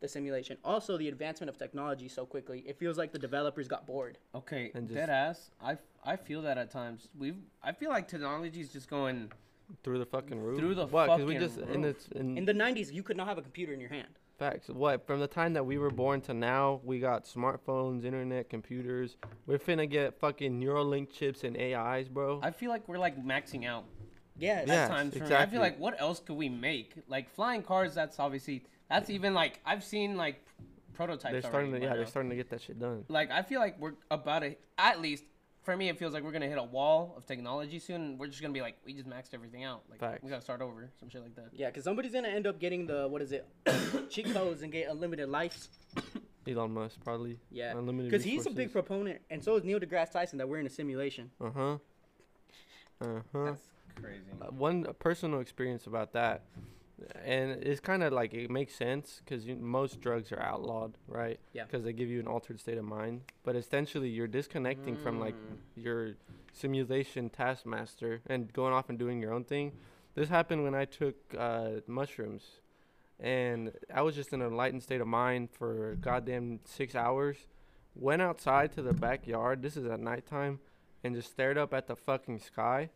the 0.01 0.07
simulation. 0.07 0.57
Also, 0.65 0.97
the 0.97 1.07
advancement 1.09 1.47
of 1.49 1.57
technology 1.59 2.07
so 2.07 2.25
quickly, 2.25 2.63
it 2.65 2.75
feels 2.79 2.97
like 2.97 3.11
the 3.11 3.19
developers 3.19 3.67
got 3.67 3.85
bored. 3.85 4.17
Okay, 4.33 4.71
And 4.73 4.87
just- 4.87 4.95
dead 4.95 5.09
ass. 5.11 5.51
I, 5.61 5.77
I 6.03 6.15
feel 6.15 6.41
that 6.41 6.57
at 6.57 6.71
times. 6.71 7.07
We've 7.17 7.37
I 7.63 7.71
feel 7.71 7.89
like 7.91 8.07
technology 8.07 8.61
is 8.61 8.73
just 8.73 8.89
going. 8.89 9.31
through 9.83 9.99
the 9.99 10.05
fucking 10.07 10.39
roof. 10.41 10.57
Through 10.59 10.75
the 10.75 10.87
what? 10.87 11.07
we 11.19 11.35
fucking 11.35 11.39
just 11.39 11.57
in 11.59 11.83
roof. 11.83 12.09
the 12.09 12.19
in, 12.19 12.37
In 12.39 12.45
the 12.45 12.53
90s, 12.53 12.91
you 12.91 13.03
could 13.03 13.15
not 13.15 13.27
have 13.27 13.37
a 13.37 13.41
computer 13.43 13.73
in 13.73 13.79
your 13.79 13.89
hand. 13.89 14.07
facts. 14.39 14.69
What 14.69 15.05
from 15.05 15.19
the 15.19 15.27
time 15.27 15.53
that 15.53 15.63
we 15.67 15.77
were 15.77 15.91
born 15.91 16.19
to 16.21 16.33
now, 16.33 16.81
we 16.83 16.97
got 16.99 17.25
smartphones, 17.25 18.03
internet, 18.03 18.49
computers. 18.49 19.17
We're 19.45 19.59
finna 19.59 19.87
get 19.87 20.19
fucking 20.19 20.59
Neuralink 20.59 21.11
chips 21.11 21.43
and 21.43 21.55
AIs, 21.55 22.07
bro. 22.09 22.39
I 22.41 22.49
feel 22.49 22.71
like 22.71 22.87
we're 22.87 22.97
like 22.97 23.23
maxing 23.23 23.67
out. 23.67 23.85
Yes. 24.37 24.67
Yeah. 24.67 24.73
at 24.73 24.89
times 24.89 25.17
for 25.17 25.25
me. 25.25 25.35
I 25.35 25.45
feel 25.45 25.61
like 25.61 25.79
what 25.79 25.99
else 25.99 26.19
could 26.19 26.35
we 26.37 26.49
make? 26.49 26.93
Like 27.07 27.29
flying 27.29 27.63
cars. 27.63 27.93
That's 27.93 28.19
obviously 28.19 28.63
that's 28.89 29.09
even 29.09 29.33
like 29.33 29.59
I've 29.65 29.83
seen 29.83 30.17
like 30.17 30.45
prototypes. 30.93 31.31
they're 31.31 31.41
starting 31.41 31.71
to 31.73 31.79
yeah, 31.79 31.89
by 31.89 31.95
they're 31.97 32.05
starting 32.05 32.29
to 32.29 32.35
get 32.35 32.49
that 32.49 32.61
shit 32.61 32.79
done. 32.79 33.05
Like 33.07 33.31
I 33.31 33.41
feel 33.41 33.59
like 33.59 33.79
we're 33.79 33.93
about 34.09 34.39
to 34.39 34.55
at 34.77 35.01
least 35.01 35.23
for 35.63 35.75
me 35.77 35.89
it 35.89 35.97
feels 35.97 36.13
like 36.13 36.23
we're 36.23 36.31
gonna 36.31 36.47
hit 36.47 36.57
a 36.57 36.63
wall 36.63 37.13
of 37.17 37.25
technology 37.25 37.79
soon. 37.79 38.01
And 38.01 38.19
we're 38.19 38.27
just 38.27 38.41
gonna 38.41 38.53
be 38.53 38.61
like 38.61 38.77
we 38.85 38.93
just 38.93 39.09
maxed 39.09 39.33
everything 39.33 39.63
out. 39.63 39.83
Like 39.89 39.99
Facts. 39.99 40.23
we 40.23 40.29
gotta 40.29 40.41
start 40.41 40.61
over, 40.61 40.89
some 40.99 41.09
shit 41.09 41.21
like 41.21 41.35
that. 41.35 41.49
Yeah, 41.53 41.67
because 41.67 41.83
somebody's 41.83 42.11
going 42.11 42.23
to 42.23 42.31
end 42.31 42.47
up 42.47 42.59
getting 42.59 42.87
the, 42.87 43.07
what 43.07 43.21
is 43.21 43.31
it, 43.31 43.47
cheat 44.09 44.33
codes 44.33 44.63
and 44.63 44.71
get 44.71 44.89
unlimited 44.89 45.29
life. 45.29 45.67
Elon 46.47 46.73
Musk 46.73 46.97
probably. 47.03 47.37
Yeah. 47.51 47.77
Unlimited 47.77 48.09
Because 48.09 48.23
he's 48.23 48.47
a 48.47 48.49
big 48.49 48.71
proponent, 48.71 49.21
and 49.29 49.43
so 49.43 49.55
is 49.57 49.63
Neil 49.63 49.79
deGrasse 49.79 50.11
Tyson, 50.11 50.39
that 50.39 50.49
we're 50.49 50.59
in 50.59 50.65
a 50.65 50.69
simulation. 50.69 51.29
Uh 51.39 51.49
huh. 51.55 51.77
Uh 53.01 53.05
huh. 53.33 53.53
Crazy. 53.95 54.21
Uh, 54.41 54.45
one 54.51 54.85
personal 54.99 55.39
experience 55.39 55.87
about 55.87 56.13
that, 56.13 56.43
and 57.23 57.51
it's 57.63 57.79
kind 57.79 58.03
of 58.03 58.13
like 58.13 58.33
it 58.33 58.49
makes 58.51 58.75
sense 58.75 59.21
because 59.23 59.45
most 59.47 60.01
drugs 60.01 60.31
are 60.31 60.39
outlawed, 60.41 60.97
right? 61.07 61.39
Yeah. 61.53 61.63
Because 61.65 61.83
they 61.83 61.93
give 61.93 62.09
you 62.09 62.19
an 62.19 62.27
altered 62.27 62.59
state 62.59 62.77
of 62.77 62.85
mind, 62.85 63.21
but 63.43 63.55
essentially 63.55 64.09
you're 64.09 64.27
disconnecting 64.27 64.95
from 64.97 65.19
like 65.19 65.35
Mm. 65.35 65.57
your 65.83 66.15
simulation 66.53 67.29
taskmaster 67.29 68.21
and 68.27 68.51
going 68.53 68.73
off 68.73 68.89
and 68.89 68.99
doing 68.99 69.21
your 69.21 69.33
own 69.33 69.43
thing. 69.45 69.71
This 70.15 70.29
happened 70.29 70.63
when 70.63 70.75
I 70.75 70.85
took 70.85 71.15
uh, 71.37 71.79
mushrooms, 71.87 72.59
and 73.19 73.71
I 73.93 74.01
was 74.01 74.15
just 74.15 74.33
in 74.33 74.41
a 74.41 74.47
enlightened 74.47 74.83
state 74.83 75.01
of 75.01 75.07
mind 75.07 75.49
for 75.51 75.95
goddamn 76.01 76.59
six 76.65 76.95
hours. 76.95 77.37
Went 77.95 78.21
outside 78.21 78.71
to 78.73 78.81
the 78.81 78.93
backyard. 78.93 79.61
This 79.61 79.75
is 79.77 79.85
at 79.85 79.99
nighttime, 79.99 80.59
and 81.03 81.15
just 81.15 81.31
stared 81.31 81.57
up 81.57 81.73
at 81.73 81.87
the 81.87 81.95
fucking 81.95 82.39
sky. 82.39 82.89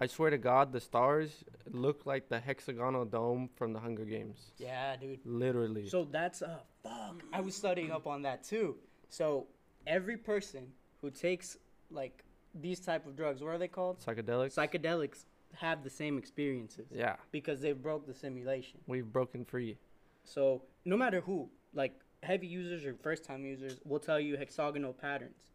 I 0.00 0.06
swear 0.06 0.30
to 0.30 0.38
God, 0.38 0.72
the 0.72 0.80
stars 0.80 1.44
look 1.70 2.04
like 2.04 2.28
the 2.28 2.40
hexagonal 2.40 3.04
dome 3.04 3.48
from 3.54 3.72
the 3.72 3.78
Hunger 3.78 4.04
Games. 4.04 4.52
Yeah, 4.58 4.96
dude. 4.96 5.20
Literally. 5.24 5.88
So 5.88 6.04
that's 6.10 6.42
uh 6.42 6.58
fuck. 6.82 7.22
I 7.32 7.40
was 7.40 7.54
studying 7.54 7.92
up 7.92 8.06
on 8.06 8.22
that 8.22 8.42
too. 8.44 8.76
So 9.08 9.46
every 9.86 10.16
person 10.16 10.66
who 11.00 11.10
takes 11.10 11.56
like 11.90 12.24
these 12.54 12.80
type 12.80 13.06
of 13.06 13.16
drugs, 13.16 13.42
what 13.42 13.50
are 13.50 13.58
they 13.58 13.68
called? 13.68 14.00
Psychedelics. 14.00 14.54
Psychedelics 14.54 15.24
have 15.56 15.84
the 15.84 15.90
same 15.90 16.18
experiences 16.18 16.86
yeah, 16.92 17.16
because 17.30 17.60
they've 17.60 17.80
broke 17.80 18.06
the 18.06 18.14
simulation. 18.14 18.80
we've 18.88 19.12
broken 19.12 19.44
free. 19.44 19.78
So 20.24 20.62
no 20.84 20.96
matter 20.96 21.20
who, 21.20 21.48
like 21.74 21.94
heavy 22.22 22.46
users 22.48 22.84
or 22.84 22.94
first 23.02 23.24
time 23.24 23.44
users, 23.44 23.78
will 23.84 24.00
tell 24.00 24.18
you 24.18 24.36
hexagonal 24.36 24.92
patterns 24.92 25.52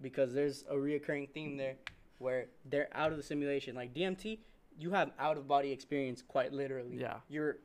because 0.00 0.32
there's 0.32 0.64
a 0.70 0.74
reoccurring 0.74 1.30
theme 1.30 1.56
there 1.56 1.76
where 2.24 2.46
they're 2.64 2.88
out 2.94 3.12
of 3.12 3.18
the 3.18 3.22
simulation. 3.22 3.76
Like 3.76 3.94
DMT, 3.94 4.38
you 4.78 4.90
have 4.90 5.10
out 5.20 5.36
of 5.36 5.46
body 5.46 5.70
experience 5.70 6.22
quite 6.26 6.52
literally. 6.52 6.96
Yeah. 6.98 7.18
Your 7.28 7.58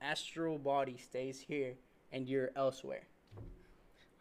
astral 0.00 0.58
body 0.58 0.98
stays 0.98 1.40
here 1.40 1.74
and 2.12 2.28
you're 2.28 2.50
elsewhere. 2.54 3.08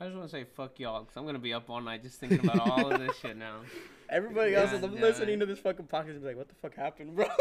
I 0.04 0.08
just 0.08 0.18
want 0.18 0.30
to 0.30 0.36
say 0.36 0.44
fuck 0.44 0.78
y'all 0.80 1.02
because 1.04 1.16
I'm 1.16 1.26
gonna 1.26 1.40
be 1.40 1.54
up 1.54 1.70
all 1.70 1.80
night 1.80 2.04
just 2.04 2.20
thinking 2.20 2.40
about 2.44 2.60
all 2.70 2.92
of 2.92 3.00
this 3.00 3.16
shit 3.20 3.38
now. 3.38 3.60
Everybody 4.10 4.54
else 4.54 4.72
Yeah, 4.72 4.78
is 4.80 4.84
I'm 4.84 4.96
yeah. 4.96 5.02
listening 5.02 5.40
to 5.40 5.46
this 5.46 5.60
fucking 5.60 5.86
podcast 5.88 6.10
and 6.10 6.22
be 6.22 6.28
like, 6.28 6.36
what 6.36 6.50
the 6.50 6.56
fuck 6.56 6.76
happened, 6.76 7.16
bro? 7.16 7.26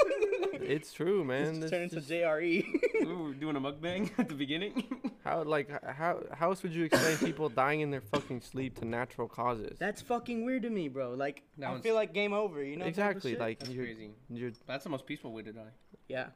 It's 0.55 0.93
true, 0.93 1.25
man. 1.25 1.47
Just 1.47 1.61
This 1.63 1.71
turn 1.73 1.83
into 1.83 1.97
just- 1.97 2.09
JRE. 2.09 2.65
Ooh, 3.05 3.25
we're 3.25 3.33
doing 3.41 3.57
a 3.57 3.61
mukbang 3.61 4.11
at 4.17 4.29
the 4.29 4.35
beginning. 4.37 4.85
how 5.25 5.43
like 5.43 5.69
how 5.85 6.23
how 6.31 6.51
else 6.51 6.63
would 6.63 6.73
you 6.73 6.85
explain 6.85 7.17
people 7.19 7.49
dying 7.49 7.81
in 7.81 7.91
their 7.91 8.01
fucking 8.01 8.41
sleep 8.43 8.79
to 8.79 8.85
natural 8.85 9.27
causes? 9.27 9.77
That's 9.81 10.01
fucking 10.03 10.45
weird 10.45 10.63
to 10.63 10.71
me, 10.71 10.87
bro. 10.89 11.15
Like, 11.15 11.43
That 11.59 11.71
I 11.71 11.81
feel 11.81 11.97
like 11.97 12.13
game 12.15 12.33
over, 12.33 12.63
you 12.63 12.77
know? 12.77 12.85
exactly 12.87 13.35
like 13.35 13.59
That's 13.59 13.73
you're 13.73 13.87
crazy. 13.87 14.11
you're 14.31 14.53
That's 14.67 14.85
the 14.85 14.91
most 14.91 15.05
peaceful 15.05 15.33
way 15.33 15.43
to 15.43 15.53
die. 15.53 15.73
Yeah, 16.09 16.27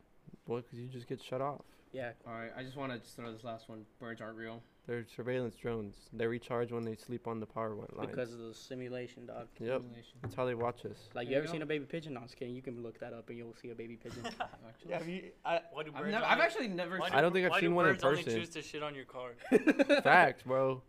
well 0.48 0.60
because 0.60 0.76
you 0.80 0.88
just 0.88 1.06
get 1.06 1.22
shut 1.22 1.40
off. 1.40 1.62
Yeah. 1.96 2.10
All 2.26 2.34
right, 2.34 2.50
I 2.56 2.62
just 2.62 2.76
want 2.76 2.92
to 2.92 2.98
throw 3.10 3.32
this 3.32 3.42
last 3.44 3.68
one. 3.68 3.84
Birds 3.98 4.20
aren't 4.20 4.36
real. 4.36 4.62
They're 4.86 5.04
surveillance 5.16 5.56
drones. 5.56 5.96
They 6.12 6.26
recharge 6.26 6.70
when 6.70 6.84
they 6.84 6.94
sleep 6.94 7.26
on 7.26 7.40
the 7.40 7.46
power 7.46 7.74
line. 7.74 8.06
Because 8.08 8.32
of 8.32 8.38
the 8.38 8.54
simulation, 8.54 9.26
dog. 9.26 9.48
yep, 9.58 9.80
Simulation. 9.80 10.18
that's 10.22 10.34
how 10.36 10.44
they 10.44 10.54
watch 10.54 10.84
us. 10.84 11.08
Like, 11.14 11.14
There 11.14 11.22
you 11.24 11.30
you 11.30 11.36
ever 11.38 11.46
go. 11.46 11.52
seen 11.54 11.62
a 11.62 11.66
baby 11.66 11.86
pigeon? 11.86 12.12
No, 12.14 12.20
I'm 12.20 12.26
just 12.26 12.36
kidding. 12.38 12.54
You 12.54 12.62
can 12.62 12.82
look 12.82 13.00
that 13.00 13.12
up 13.12 13.28
and 13.30 13.36
you'll 13.38 13.54
see 13.60 13.70
a 13.70 13.74
baby 13.74 13.96
pigeon. 13.96 14.22
Actually. 14.68 14.92
have 14.92 15.08
you? 15.08 15.30
I, 15.44 15.60
Why 15.72 15.82
do 15.82 15.90
I've, 15.94 16.02
only- 16.02 16.14
I've 16.14 16.38
actually 16.38 16.68
never. 16.68 16.98
why 16.98 17.08
seen- 17.08 17.18
I 17.18 17.20
don't 17.20 17.32
think 17.32 17.50
I've 17.50 17.58
seen 17.60 17.74
one 17.74 17.86
in 17.88 17.94
person. 17.96 18.08
Why 18.08 18.14
do 18.14 18.16
birds 18.22 18.28
only 18.28 18.40
choose 18.40 18.50
to 18.54 18.62
shit 18.62 18.82
on 18.84 18.94
your 18.94 19.06
car? 19.06 19.30
Facts, 20.02 20.42
bro. 20.44 20.82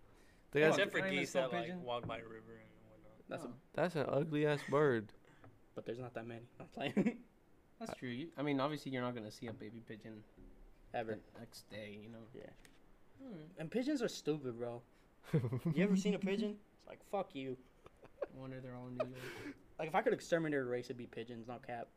They 0.51 0.59
got, 0.61 0.69
Except 0.69 0.91
for 0.91 0.97
Can 0.99 1.05
I 1.07 1.09
even 1.11 1.19
geese 1.21 1.31
smell 1.31 1.49
that 1.49 1.61
like 1.61 1.83
walk 1.83 2.05
by 2.07 2.17
a 2.17 2.23
river 2.23 2.61
and 2.61 2.69
whatnot. 2.87 3.29
that's 3.29 3.43
a, 3.43 3.47
Oh, 3.47 3.51
that's 3.73 3.95
an 3.95 4.05
ugly 4.09 4.45
ass 4.45 4.59
bird. 4.69 5.11
but 5.73 5.85
there's 5.87 5.99
not 5.99 6.13
that 6.13 6.27
many. 6.27 6.41
I'm 6.59 6.67
playing. 6.67 7.17
that's 7.79 7.97
true. 7.97 8.09
You, 8.09 8.27
I 8.37 8.43
mean, 8.43 8.59
obviously, 8.59 8.91
you're 8.91 9.01
not 9.01 9.15
gonna 9.15 9.31
see 9.31 9.47
a 9.47 9.53
baby 9.53 9.81
pigeon 9.87 10.23
Ever. 10.93 11.19
the 11.33 11.39
next 11.39 11.69
day. 11.69 11.99
You 12.01 12.09
know. 12.09 12.17
Yeah. 12.33 12.43
Hmm. 13.21 13.33
And 13.59 13.71
pigeons 13.71 14.01
are 14.01 14.07
stupid, 14.07 14.57
bro. 14.57 14.81
You 15.75 15.83
ever 15.83 15.95
seen 15.97 16.13
a 16.15 16.19
pigeon? 16.19 16.55
It's 16.79 16.87
like, 16.87 16.99
fuck 17.11 17.35
you. 17.35 17.57
I 18.23 18.39
wonder 18.39 18.59
they're 18.61 18.75
all 18.75 18.87
in 18.87 18.93
New 18.93 19.05
York. 19.05 19.55
Like, 19.77 19.89
if 19.89 19.95
I 19.95 20.01
could 20.01 20.13
exterminate 20.13 20.59
a 20.59 20.63
race, 20.63 20.85
it'd 20.85 20.97
be 20.97 21.05
pigeons, 21.05 21.47
not 21.47 21.65
cap. 21.65 21.87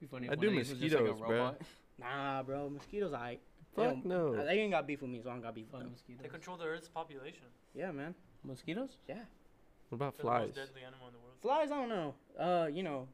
Be 0.00 0.06
funny. 0.06 0.28
I 0.28 0.34
do 0.36 0.46
one 0.48 0.58
of 0.58 0.62
these 0.64 0.70
was 0.70 0.78
just 0.80 0.94
like 0.94 1.04
a 1.04 1.08
mosquitoes, 1.08 1.28
bruh. 1.30 1.38
robot. 1.38 1.60
Nah, 1.98 2.42
bro. 2.42 2.70
Mosquitoes, 2.70 3.12
I. 3.12 3.38
Fuck 3.74 4.04
no. 4.04 4.36
They 4.44 4.60
ain't 4.60 4.70
got 4.70 4.86
beef 4.86 5.02
with 5.02 5.10
me, 5.10 5.20
so 5.22 5.30
I 5.30 5.32
don't 5.32 5.42
got 5.42 5.54
beef 5.54 5.66
with 5.72 5.82
them. 5.82 5.90
mosquitoes. 5.90 6.22
They 6.22 6.28
control 6.28 6.56
the 6.56 6.64
Earth's 6.64 6.88
population. 6.88 7.42
Yeah, 7.74 7.90
man. 7.90 8.14
Mosquitoes? 8.44 8.98
Yeah. 9.08 9.16
What 9.88 9.96
about 9.96 10.16
They're 10.16 10.24
the 10.24 10.30
flies? 10.30 10.46
most 10.46 10.54
deadly 10.56 10.82
animal 10.86 11.08
in 11.08 11.12
the 11.12 11.18
world. 11.18 11.36
Flies, 11.42 11.70
I 11.72 11.76
don't 11.76 11.88
know. 11.88 12.14
Uh, 12.38 12.66
you 12.68 12.82
know. 12.84 13.08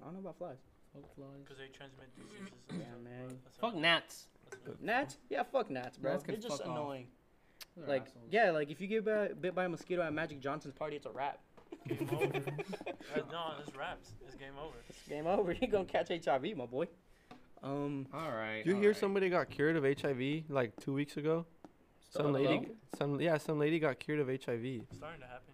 I 0.00 0.04
don't 0.06 0.14
know 0.14 0.20
about 0.20 0.38
flies. 0.38 0.56
Fuck 0.94 1.14
flies. 1.14 1.26
Because 1.44 1.58
they 1.58 1.66
transmit 1.76 2.08
diseases. 2.16 2.54
Yeah, 2.70 2.94
man. 3.02 3.38
That's 3.44 3.56
Fuck 3.58 3.74
gnats. 3.76 4.28
that's 4.50 4.66
not- 4.66 4.82
Gnats? 4.82 5.18
Yeah, 5.28 5.42
fuck 5.42 5.68
gnats, 5.70 5.98
bro. 5.98 6.12
Gnats 6.12 6.24
can 6.24 6.34
They're 6.34 6.42
just 6.48 6.58
fuck 6.62 6.68
off. 6.70 6.76
annoying. 6.78 7.06
They're 7.76 7.86
Like, 7.88 8.02
assholes. 8.06 8.28
yeah, 8.30 8.50
like 8.52 8.70
if 8.70 8.80
you 8.80 8.86
get 8.86 9.04
bit, 9.04 9.40
bit 9.42 9.54
by 9.54 9.64
a 9.64 9.68
mosquito 9.68 10.02
at 10.02 10.12
Magic 10.12 10.40
Johnson's 10.40 10.74
party, 10.74 10.96
it's 10.96 11.06
a 11.06 11.10
wrap. 11.10 11.40
Game 11.88 12.08
over. 12.12 12.24
Uh, 13.14 13.20
no, 13.30 13.52
it's 13.60 13.76
raps. 13.76 14.12
It's 14.26 14.34
game 14.34 14.54
over. 14.60 14.74
It's 14.88 15.08
game 15.08 15.26
over. 15.26 15.52
You're 15.60 15.70
gonna 15.70 15.84
catch 15.84 16.08
HIV, 16.08 16.56
my 16.56 16.66
boy. 16.66 16.86
Um, 17.62 18.06
All 18.12 18.30
right. 18.30 18.58
Did 18.58 18.66
you 18.66 18.74
all 18.74 18.80
hear 18.80 18.90
right. 18.90 18.98
somebody 18.98 19.28
got 19.28 19.50
cured 19.50 19.76
of 19.76 19.84
HIV 19.84 20.44
like 20.48 20.74
two 20.80 20.92
weeks 20.94 21.16
ago? 21.16 21.46
Some 22.10 22.32
lady, 22.32 22.68
some 22.98 23.20
yeah, 23.20 23.38
some 23.38 23.58
lady 23.58 23.78
got 23.78 23.98
cured 23.98 24.20
of 24.20 24.28
HIV. 24.28 24.64
It's 24.64 24.96
starting 24.96 25.20
to 25.20 25.26
happen, 25.26 25.52
yeah. 25.52 25.53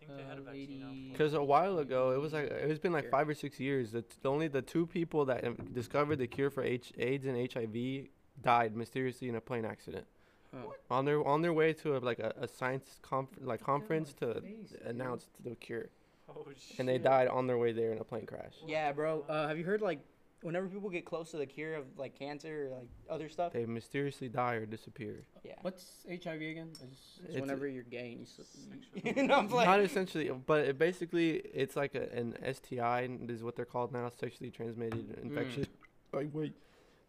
think 0.00 0.16
they 0.16 0.24
had 0.24 0.38
a 0.38 0.42
vaccine 0.42 0.82
out. 0.82 1.12
Because 1.12 1.34
a 1.34 1.42
while 1.42 1.78
ago, 1.78 2.10
it 2.12 2.20
was 2.20 2.32
like 2.32 2.44
it's 2.50 2.78
been 2.78 2.92
like 2.92 3.04
Cure. 3.04 3.10
five 3.10 3.28
or 3.28 3.34
six 3.34 3.60
years. 3.60 3.92
that 3.92 4.08
the 4.22 4.30
only 4.30 4.48
the 4.48 4.62
two 4.62 4.86
people 4.86 5.24
that 5.26 5.44
um, 5.44 5.56
discovered 5.72 6.16
the 6.16 6.26
cure 6.26 6.50
for 6.50 6.62
H- 6.62 6.92
AIDS 6.98 7.26
and 7.26 7.36
HIV 7.52 8.08
died 8.42 8.76
mysteriously 8.76 9.28
in 9.28 9.34
a 9.36 9.40
plane 9.40 9.64
accident 9.64 10.06
huh. 10.54 10.60
on 10.90 11.04
their 11.04 11.26
on 11.26 11.42
their 11.42 11.52
way 11.52 11.72
to 11.74 11.96
a, 11.96 11.98
like 11.98 12.18
a, 12.18 12.32
a 12.40 12.48
science 12.48 12.98
conf- 13.02 13.28
like 13.40 13.62
conference 13.62 14.12
to 14.14 14.26
my 14.26 14.34
face, 14.40 14.70
dude. 14.70 14.82
announce 14.86 15.26
the 15.44 15.54
cure, 15.56 15.88
Oh, 16.28 16.46
shit. 16.56 16.78
and 16.78 16.88
they 16.88 16.98
died 16.98 17.28
on 17.28 17.46
their 17.46 17.58
way 17.58 17.72
there 17.72 17.92
in 17.92 17.98
a 17.98 18.04
plane 18.04 18.26
crash. 18.26 18.54
Yeah, 18.66 18.92
bro. 18.92 19.24
Uh, 19.28 19.48
have 19.48 19.58
you 19.58 19.64
heard 19.64 19.82
like 19.82 20.00
whenever 20.42 20.66
people 20.68 20.88
get 20.90 21.04
close 21.04 21.30
to 21.30 21.36
the 21.36 21.46
cure 21.46 21.74
of 21.74 21.84
like 21.96 22.18
cancer 22.18 22.66
or 22.66 22.76
like 22.76 22.88
other 23.08 23.28
stuff? 23.28 23.52
They 23.52 23.66
mysteriously 23.66 24.28
die 24.28 24.54
or 24.54 24.66
disappear. 24.66 25.24
Yeah. 25.44 25.54
What's 25.62 26.06
HIV 26.08 26.40
again? 26.40 26.70
I. 26.80 26.84
It's 26.84 27.28
It's- 27.28 27.40
whenever 27.40 27.66
you're 27.68 27.82
gay 27.84 28.12
and 28.12 28.20
you. 28.20 28.26
s- 28.26 28.58
Sexual. 28.94 29.16
you 29.22 29.28
know, 29.28 29.40
like. 29.40 29.66
Not 29.66 29.80
essentially, 29.80 30.30
but 30.30 30.64
it 30.66 30.78
basically 30.78 31.36
it's 31.54 31.76
like 31.76 31.94
a, 31.94 32.10
an 32.12 32.36
STI 32.54 33.08
is 33.28 33.42
what 33.42 33.56
they're 33.56 33.64
called 33.64 33.92
now, 33.92 34.08
sexually 34.08 34.50
transmitted 34.50 35.08
mm. 35.08 35.22
infection. 35.22 35.66
Like 36.12 36.30
wait, 36.32 36.54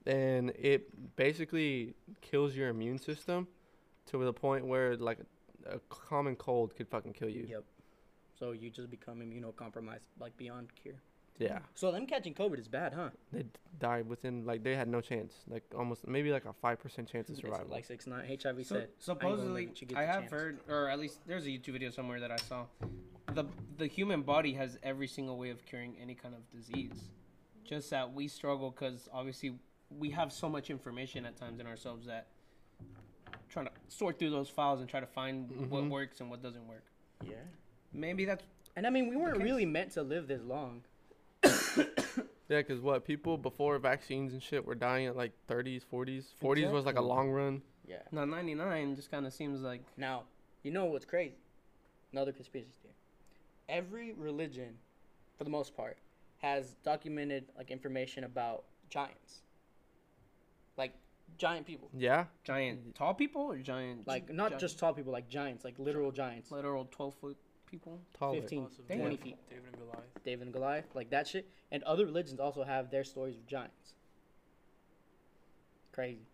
and 0.05 0.51
it 0.51 1.15
basically 1.15 1.95
kills 2.21 2.55
your 2.55 2.69
immune 2.69 2.99
system 2.99 3.47
to 4.07 4.23
the 4.23 4.33
point 4.33 4.65
where 4.65 4.95
like 4.95 5.19
a, 5.65 5.77
a 5.77 5.79
common 5.89 6.35
cold 6.35 6.75
could 6.75 6.87
fucking 6.87 7.13
kill 7.13 7.29
you. 7.29 7.47
Yep. 7.49 7.63
So 8.37 8.51
you 8.51 8.69
just 8.69 8.89
become 8.89 9.19
immunocompromised, 9.19 9.99
like 10.19 10.35
beyond 10.37 10.69
cure. 10.75 11.01
Yeah, 11.41 11.59
So 11.73 11.91
them 11.91 12.05
catching 12.05 12.33
COVID 12.33 12.59
is 12.59 12.67
bad, 12.67 12.93
huh? 12.93 13.09
they 13.33 13.45
died 13.79 14.07
within 14.07 14.45
like 14.45 14.63
they 14.63 14.75
had 14.75 14.87
no 14.87 15.01
chance, 15.01 15.33
like 15.47 15.63
almost 15.75 16.07
maybe 16.07 16.31
like 16.31 16.45
a 16.45 16.53
five 16.53 16.79
percent 16.79 17.07
chance 17.09 17.29
of 17.29 17.33
It's 17.33 17.41
survival. 17.41 17.67
like 17.69 17.85
six 17.85 18.05
nine. 18.05 18.25
HIV 18.27 18.65
So, 18.65 18.75
said. 18.75 18.77
"I 18.77 18.79
ain't 18.79 18.79
gonna 18.79 18.87
supposedly, 18.99 19.65
let 19.67 19.81
you 19.81 19.87
get 19.87 19.97
I 19.97 20.03
have 20.05 20.19
chance." 20.21 20.31
heard, 20.31 20.59
or 20.69 20.87
at 20.89 20.99
least 20.99 21.19
there's 21.25 21.45
a 21.45 21.49
YouTube 21.49 21.73
video 21.73 21.89
somewhere 21.89 22.19
that 22.19 22.31
I 22.31 22.35
saw. 22.37 22.65
The 23.33 23.45
the 23.77 23.87
human 23.87 24.21
body 24.21 24.53
has 24.53 24.77
every 24.83 25.07
single 25.07 25.37
way 25.37 25.49
of 25.49 25.65
curing 25.65 25.95
any 25.99 26.13
kind 26.15 26.35
of 26.35 26.41
disease. 26.51 27.09
Just 27.63 27.89
that 27.89 28.13
we 28.13 28.27
struggle 28.27 28.69
because 28.71 29.09
obviously 29.11 29.53
we 29.89 30.09
have 30.11 30.31
so 30.31 30.47
much 30.49 30.69
information 30.69 31.25
at 31.25 31.35
times 31.37 31.59
in 31.59 31.65
ourselves 31.67 32.05
that 32.07 32.27
trying 33.49 33.65
to 33.65 33.71
sort 33.89 34.17
through 34.19 34.29
those 34.29 34.49
files 34.49 34.79
and 34.79 34.87
try 34.89 34.99
to 34.99 35.05
find 35.07 35.49
what 35.69 35.83
Mhm. 35.83 35.89
works 35.89 36.21
and 36.21 36.29
what 36.29 36.41
doesn't 36.41 36.65
work. 36.67 36.85
Yeah. 37.23 37.35
Maybe 37.93 38.25
that's 38.25 38.43
And 38.75 38.87
I 38.87 38.89
mean, 38.89 39.09
we 39.09 39.17
weren't 39.17 39.43
really 39.43 39.65
meant 39.65 39.91
to 39.93 40.01
live 40.03 40.27
this 40.29 40.41
long. 40.43 40.83
Yeah, 42.51 42.61
cause 42.63 42.81
what 42.81 43.05
people 43.05 43.37
before 43.37 43.79
vaccines 43.79 44.33
and 44.33 44.43
shit 44.43 44.65
were 44.65 44.75
dying 44.75 45.05
at 45.05 45.15
like 45.15 45.31
30s, 45.47 45.83
40s. 45.89 46.25
40s 46.43 46.69
was 46.69 46.83
like 46.83 46.97
a 46.97 47.01
long 47.01 47.31
run. 47.31 47.61
Yeah. 47.87 47.99
now 48.11 48.25
99 48.25 48.97
just 48.97 49.09
kind 49.09 49.25
of 49.25 49.31
seems 49.31 49.61
like 49.61 49.81
Now, 49.95 50.23
you 50.61 50.69
know 50.69 50.83
what's 50.83 51.05
crazy? 51.05 51.37
Another 52.11 52.33
conspiracy 52.33 52.73
theory. 52.81 52.95
Every 53.69 54.11
religion, 54.11 54.73
for 55.37 55.45
the 55.45 55.49
most 55.49 55.77
part, 55.77 55.97
has 56.39 56.75
documented 56.83 57.45
like 57.57 57.71
information 57.71 58.25
about 58.25 58.65
giants. 58.89 59.43
Like 60.77 60.93
giant 61.37 61.65
people. 61.65 61.87
Yeah, 61.97 62.25
giant 62.43 62.81
mm-hmm. 62.81 62.91
tall 62.91 63.13
people 63.13 63.43
or 63.43 63.59
giant 63.59 64.05
Like 64.05 64.29
not 64.29 64.51
gi- 64.51 64.57
just 64.57 64.77
tall 64.77 64.93
people, 64.93 65.13
like 65.13 65.29
giants, 65.29 65.63
like 65.63 65.79
literal 65.79 66.11
giants. 66.11 66.51
literal 66.51 66.85
12 66.91 67.13
foot 67.15 67.37
people. 67.71 67.99
taller. 68.17 68.41
15, 68.41 68.63
Possibly. 68.65 68.95
20 68.97 69.09
Damn. 69.15 69.17
feet. 69.23 69.37
David 69.49 69.63
and 69.67 69.77
Goliath. 69.79 70.23
David 70.25 70.41
and 70.43 70.53
Goliath, 70.53 70.85
like 70.93 71.09
that 71.11 71.27
shit. 71.27 71.49
And 71.71 71.81
other 71.83 72.05
religions 72.05 72.39
also 72.39 72.63
have 72.63 72.91
their 72.91 73.03
stories 73.03 73.37
of 73.37 73.47
giants. 73.47 73.93
Crazy. 75.93 76.27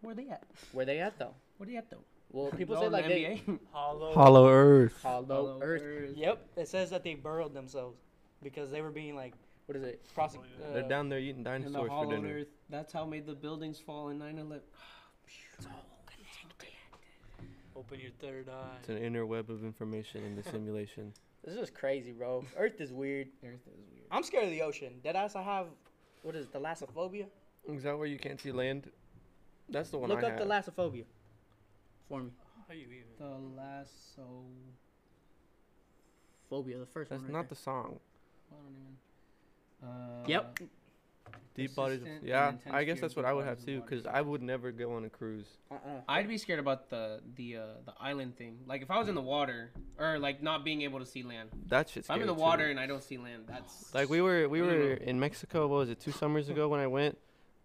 Where 0.00 0.14
they 0.14 0.28
at? 0.28 0.44
Where 0.72 0.86
they 0.86 0.98
at 0.98 1.18
though? 1.18 1.34
Where 1.58 1.66
they 1.66 1.76
at 1.76 1.90
though? 1.90 2.04
Well, 2.32 2.50
people 2.52 2.76
say 2.80 2.88
like 2.88 3.06
they 3.06 3.40
NBA? 3.46 3.58
Hollow. 3.72 4.12
Hollow 4.14 4.48
Earth. 4.48 5.02
hollow 5.02 5.26
Hollow 5.26 5.58
earth. 5.62 5.82
Earth. 5.84 6.16
Yep, 6.16 6.46
it 6.56 6.68
says 6.68 6.90
that 6.90 7.02
they 7.04 7.14
burrowed 7.14 7.52
themselves 7.54 7.98
because 8.42 8.70
they 8.70 8.80
were 8.82 8.90
being 8.90 9.16
like, 9.16 9.34
what 9.66 9.76
is 9.76 9.82
it? 9.82 10.00
Prosec- 10.16 10.38
Oh, 10.38 10.44
yeah. 10.60 10.72
They're 10.74 10.84
uh, 10.84 10.88
down 10.88 11.08
there 11.08 11.18
eating 11.18 11.38
And 11.38 11.46
the 11.46 11.50
dinosaurs 11.50 11.88
for 11.88 11.94
hollow 11.94 12.10
dinner. 12.10 12.38
earth. 12.40 12.48
That's 12.70 12.92
how 12.92 13.04
made 13.04 13.26
the 13.26 13.34
buildings 13.34 13.78
fall 13.78 14.08
in 14.08 14.18
9/11. 14.18 14.60
Open 17.80 17.98
your 17.98 18.10
third 18.20 18.46
eye. 18.50 18.76
It's 18.80 18.90
an 18.90 18.98
inner 18.98 19.24
web 19.24 19.48
of 19.48 19.64
information 19.64 20.22
in 20.22 20.36
the 20.36 20.42
simulation. 20.50 21.14
This 21.42 21.54
is 21.56 21.70
crazy, 21.70 22.12
bro. 22.12 22.44
Earth 22.58 22.78
is 22.78 22.92
weird. 22.92 23.28
Earth 23.42 23.54
is 23.66 23.80
weird. 23.90 24.04
I'm 24.10 24.22
scared 24.22 24.44
of 24.44 24.50
the 24.50 24.60
ocean. 24.60 25.00
Deadass, 25.02 25.34
I 25.34 25.42
have, 25.42 25.68
what 26.22 26.36
is 26.36 26.44
it, 26.44 26.52
thalassophobia? 26.52 27.24
Is 27.66 27.82
that 27.84 27.96
where 27.96 28.06
you 28.06 28.18
can't 28.18 28.38
see 28.38 28.52
land? 28.52 28.90
That's 29.70 29.88
the 29.88 29.96
one 29.96 30.10
Look 30.10 30.22
I 30.22 30.26
up 30.28 30.38
have. 30.38 30.46
thalassophobia 30.46 31.04
for 32.06 32.22
me. 32.22 32.30
How 32.68 32.74
you 32.74 32.82
even? 32.82 33.06
The 33.18 33.60
lasso. 33.60 34.44
Phobia, 36.50 36.78
the 36.78 36.86
first 36.86 37.10
That's 37.10 37.22
one. 37.22 37.32
not 37.32 37.48
the 37.48 37.54
song. 37.54 37.98
I 38.52 38.56
don't 38.56 38.74
even. 38.76 39.88
Uh, 39.88 40.26
Yep. 40.28 40.60
Deep 41.54 41.74
bodies. 41.74 41.96
Of, 41.96 42.02
Persistent 42.02 42.20
and 42.20 42.28
yeah, 42.28 42.48
intense 42.50 42.74
I 42.74 42.84
guess 42.84 43.00
that's 43.00 43.16
what 43.16 43.24
I 43.24 43.32
would 43.32 43.44
have 43.44 43.58
of 43.58 43.66
too, 43.66 43.80
because 43.80 44.06
I 44.06 44.20
would 44.20 44.42
never 44.42 44.72
go 44.72 44.92
on 44.94 45.04
a 45.04 45.10
cruise. 45.10 45.46
Uh-uh. 45.70 46.00
I'd 46.08 46.28
be 46.28 46.38
scared 46.38 46.58
about 46.60 46.88
the 46.90 47.20
the 47.36 47.56
uh, 47.56 47.60
the 47.84 47.92
island 48.00 48.36
thing. 48.36 48.58
Like 48.66 48.82
if 48.82 48.90
I 48.90 48.98
was 48.98 49.08
in 49.08 49.14
the 49.14 49.20
water 49.20 49.70
or 49.98 50.18
like 50.18 50.42
not 50.42 50.64
being 50.64 50.82
able 50.82 50.98
to 51.00 51.06
see 51.06 51.22
land. 51.22 51.50
That 51.68 51.88
shit's 51.88 52.06
If 52.06 52.10
I'm 52.10 52.20
in 52.20 52.26
the 52.26 52.32
scary, 52.32 52.36
too. 52.36 52.42
water 52.42 52.66
and 52.70 52.80
I 52.80 52.86
don't 52.86 53.02
see 53.02 53.18
land, 53.18 53.44
that's 53.46 53.92
Like 53.94 54.08
we 54.08 54.20
were 54.20 54.48
we 54.48 54.60
I 54.62 54.64
don't 54.64 54.78
were 54.78 54.92
in 54.94 55.18
Mexico. 55.20 55.66
What 55.66 55.76
was 55.76 55.90
it? 55.90 56.00
Two 56.00 56.12
summers 56.12 56.48
ago 56.48 56.68
when 56.68 56.80
I 56.80 56.86
went, 56.86 57.18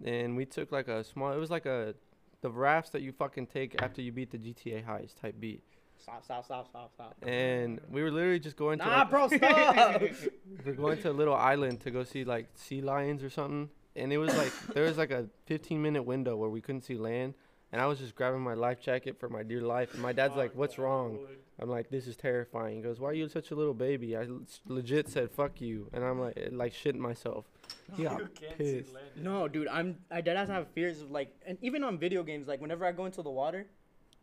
and 0.03 0.35
we 0.35 0.45
took 0.45 0.71
like 0.71 0.87
a 0.87 1.03
small. 1.03 1.31
It 1.31 1.37
was 1.37 1.51
like 1.51 1.65
a 1.65 1.95
the 2.41 2.51
rafts 2.51 2.91
that 2.91 3.01
you 3.01 3.11
fucking 3.11 3.47
take 3.47 3.81
after 3.81 4.01
you 4.01 4.11
beat 4.11 4.31
the 4.31 4.37
GTA 4.37 4.85
highs 4.85 5.13
type 5.19 5.39
beat. 5.39 5.63
Stop, 6.05 6.23
stop, 6.23 6.45
stop, 6.45 6.69
stop, 6.69 6.91
stop. 6.93 7.15
And 7.27 7.81
we 7.89 8.03
were 8.03 8.11
literally 8.11 8.39
just 8.39 8.55
going 8.55 8.77
to 8.77 8.85
Nah, 8.85 8.99
like, 8.99 9.09
bro, 9.09 9.27
stop. 9.35 10.01
we're 10.63 10.73
going 10.73 11.01
to 11.01 11.09
a 11.09 11.11
little 11.11 11.33
island 11.33 11.81
to 11.81 11.89
go 11.89 12.03
see 12.03 12.23
like 12.23 12.45
sea 12.53 12.79
lions 12.79 13.23
or 13.23 13.31
something. 13.31 13.71
And 13.95 14.13
it 14.13 14.19
was 14.19 14.37
like 14.37 14.53
there 14.75 14.83
was 14.83 14.99
like 14.99 15.09
a 15.09 15.25
15 15.47 15.81
minute 15.81 16.03
window 16.03 16.37
where 16.37 16.51
we 16.51 16.61
couldn't 16.61 16.81
see 16.83 16.93
land. 16.93 17.33
And 17.71 17.81
I 17.81 17.87
was 17.87 17.97
just 17.97 18.13
grabbing 18.13 18.41
my 18.41 18.53
life 18.53 18.79
jacket 18.79 19.19
for 19.19 19.29
my 19.29 19.41
dear 19.41 19.61
life. 19.61 19.93
And 19.93 20.03
my 20.03 20.13
dad's 20.13 20.35
like, 20.35 20.51
"What's 20.53 20.77
wrong?" 20.77 21.17
I'm 21.59 21.69
like, 21.69 21.89
"This 21.89 22.05
is 22.05 22.15
terrifying." 22.15 22.75
He 22.75 22.81
goes, 22.83 22.99
"Why 22.99 23.09
are 23.09 23.13
you 23.13 23.27
such 23.27 23.49
a 23.49 23.55
little 23.55 23.73
baby?" 23.73 24.15
I 24.15 24.27
legit 24.67 25.09
said, 25.09 25.31
"Fuck 25.31 25.59
you," 25.59 25.89
and 25.91 26.03
I'm 26.03 26.19
like, 26.19 26.37
eh, 26.37 26.49
like 26.51 26.71
shitting 26.71 26.99
myself. 26.99 27.45
Yeah, 27.97 28.19
you 28.19 28.29
pissed. 28.57 28.91
no, 29.15 29.47
dude, 29.47 29.67
I'm, 29.67 29.97
I 30.11 30.21
deadass 30.21 30.47
have 30.47 30.67
fears 30.69 31.01
of 31.01 31.09
like, 31.09 31.35
and 31.45 31.57
even 31.61 31.83
on 31.83 31.97
video 31.97 32.21
games, 32.21 32.47
like 32.47 32.61
whenever 32.61 32.85
I 32.85 32.91
go 32.91 33.05
into 33.07 33.23
the 33.23 33.31
water, 33.31 33.65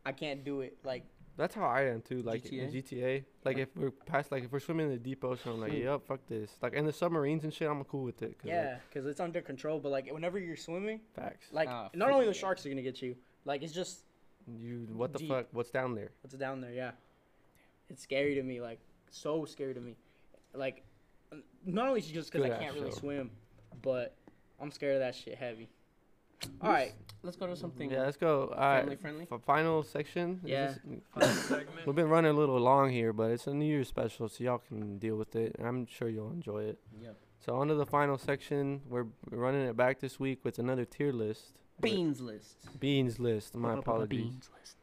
I 0.07 0.13
can't 0.13 0.45
do 0.45 0.61
it. 0.63 0.79
Like, 0.85 1.05
That's 1.37 1.55
how 1.55 1.65
I 1.65 1.83
am 1.85 2.03
too. 2.03 2.23
Like 2.23 2.45
in 2.47 2.69
GTA? 2.71 2.83
GTA, 2.93 3.25
like 3.45 3.59
if 3.59 3.75
we're 3.75 3.91
past, 3.91 4.31
like 4.31 4.45
if 4.45 4.53
we're 4.53 4.61
swimming 4.61 4.87
in 4.87 4.93
the 4.93 4.99
deep 4.99 5.25
ocean, 5.25 5.53
I'm 5.53 5.61
like, 5.61 5.73
yup, 5.73 6.07
fuck 6.07 6.21
this. 6.29 6.51
Like 6.61 6.75
in 6.75 6.85
the 6.85 6.93
submarines 6.93 7.45
and 7.45 7.53
shit, 7.53 7.69
I'm 7.71 7.83
cool 7.85 8.05
with 8.05 8.21
it. 8.23 8.39
'cause, 8.39 8.45
like, 8.47 8.53
yeah, 8.55 8.79
because 8.89 9.07
it's 9.07 9.19
under 9.21 9.41
control. 9.41 9.81
But 9.81 9.91
like, 9.93 10.11
whenever 10.13 10.39
you're 10.39 10.57
swimming, 10.57 11.01
facts. 11.15 11.47
like, 11.53 11.69
Ah, 11.71 11.89
not 11.95 12.11
only 12.11 12.27
the 12.27 12.33
freaking- 12.33 12.35
sharks 12.37 12.67
are 12.67 12.69
gonna 12.69 12.83
get 12.83 13.01
you, 13.01 13.17
like, 13.45 13.63
it's 13.63 13.73
just 13.73 14.05
You, 14.59 14.89
what 14.93 15.13
the 15.13 15.21
Deep. 15.21 15.29
fuck? 15.29 15.47
What's 15.53 15.71
down 15.71 15.95
there? 15.95 16.11
what's 16.23 16.35
down 16.35 16.61
there. 16.61 16.73
Yeah, 16.73 16.91
it's 17.89 18.03
scary 18.03 18.35
to 18.35 18.43
me. 18.43 18.61
Like, 18.61 18.81
so 19.11 19.45
scary 19.45 19.73
to 19.73 19.81
me. 19.81 19.97
Like, 20.53 20.83
not 21.65 21.87
only 21.89 22.01
just 22.01 22.33
because 22.33 22.51
I 22.51 22.59
can't 22.59 22.75
really 22.75 22.91
show. 22.91 22.97
swim, 22.99 23.31
but 23.83 24.17
I'm 24.61 24.71
scared 24.73 24.95
of 24.97 25.01
that 25.01 25.15
shit 25.15 25.37
heavy. 25.37 25.69
All 26.61 26.71
right, 26.71 26.93
Let's 27.25 27.37
go 27.37 27.47
to 27.47 27.55
something 27.55 27.91
Yeah, 27.91 28.03
let's 28.03 28.17
go. 28.17 28.53
All 28.57 28.59
right, 28.59 28.81
family 28.81 28.97
friendly. 28.97 29.27
f- 29.31 29.41
final 29.47 29.85
section. 29.85 30.41
Yeah. 30.45 30.75
we've 31.87 31.95
been 31.95 32.09
running 32.09 32.33
a 32.33 32.35
little 32.35 32.59
long 32.59 32.91
here, 32.91 33.13
but 33.13 33.31
it's 33.31 33.47
a 33.47 33.55
New 33.55 33.65
Year's 33.65 33.89
special, 33.89 34.29
so 34.29 34.43
y'all 34.43 34.59
can 34.59 34.99
deal 34.99 35.17
with 35.17 35.37
it. 35.37 35.55
I'm 35.63 35.87
sure 35.87 36.09
you'll 36.09 36.33
enjoy 36.33 36.65
it. 36.65 36.79
Yep. 37.01 37.17
So 37.39 37.55
on 37.55 37.69
to 37.69 37.75
the 37.75 37.87
final 37.87 38.19
section. 38.19 38.81
We're 38.89 39.07
running 39.31 39.63
it 39.63 39.77
back 39.77 40.01
this 40.01 40.19
week 40.19 40.41
with 40.45 40.59
another 40.59 40.85
tier 40.85 41.13
list. 41.13 41.53
Beans 41.81 42.21
list. 42.21 42.57
Beans 42.81 43.21
list. 43.21 43.55
My 43.55 43.75
apologies. 43.75 44.23
beans 44.25 44.51
list 44.59 44.77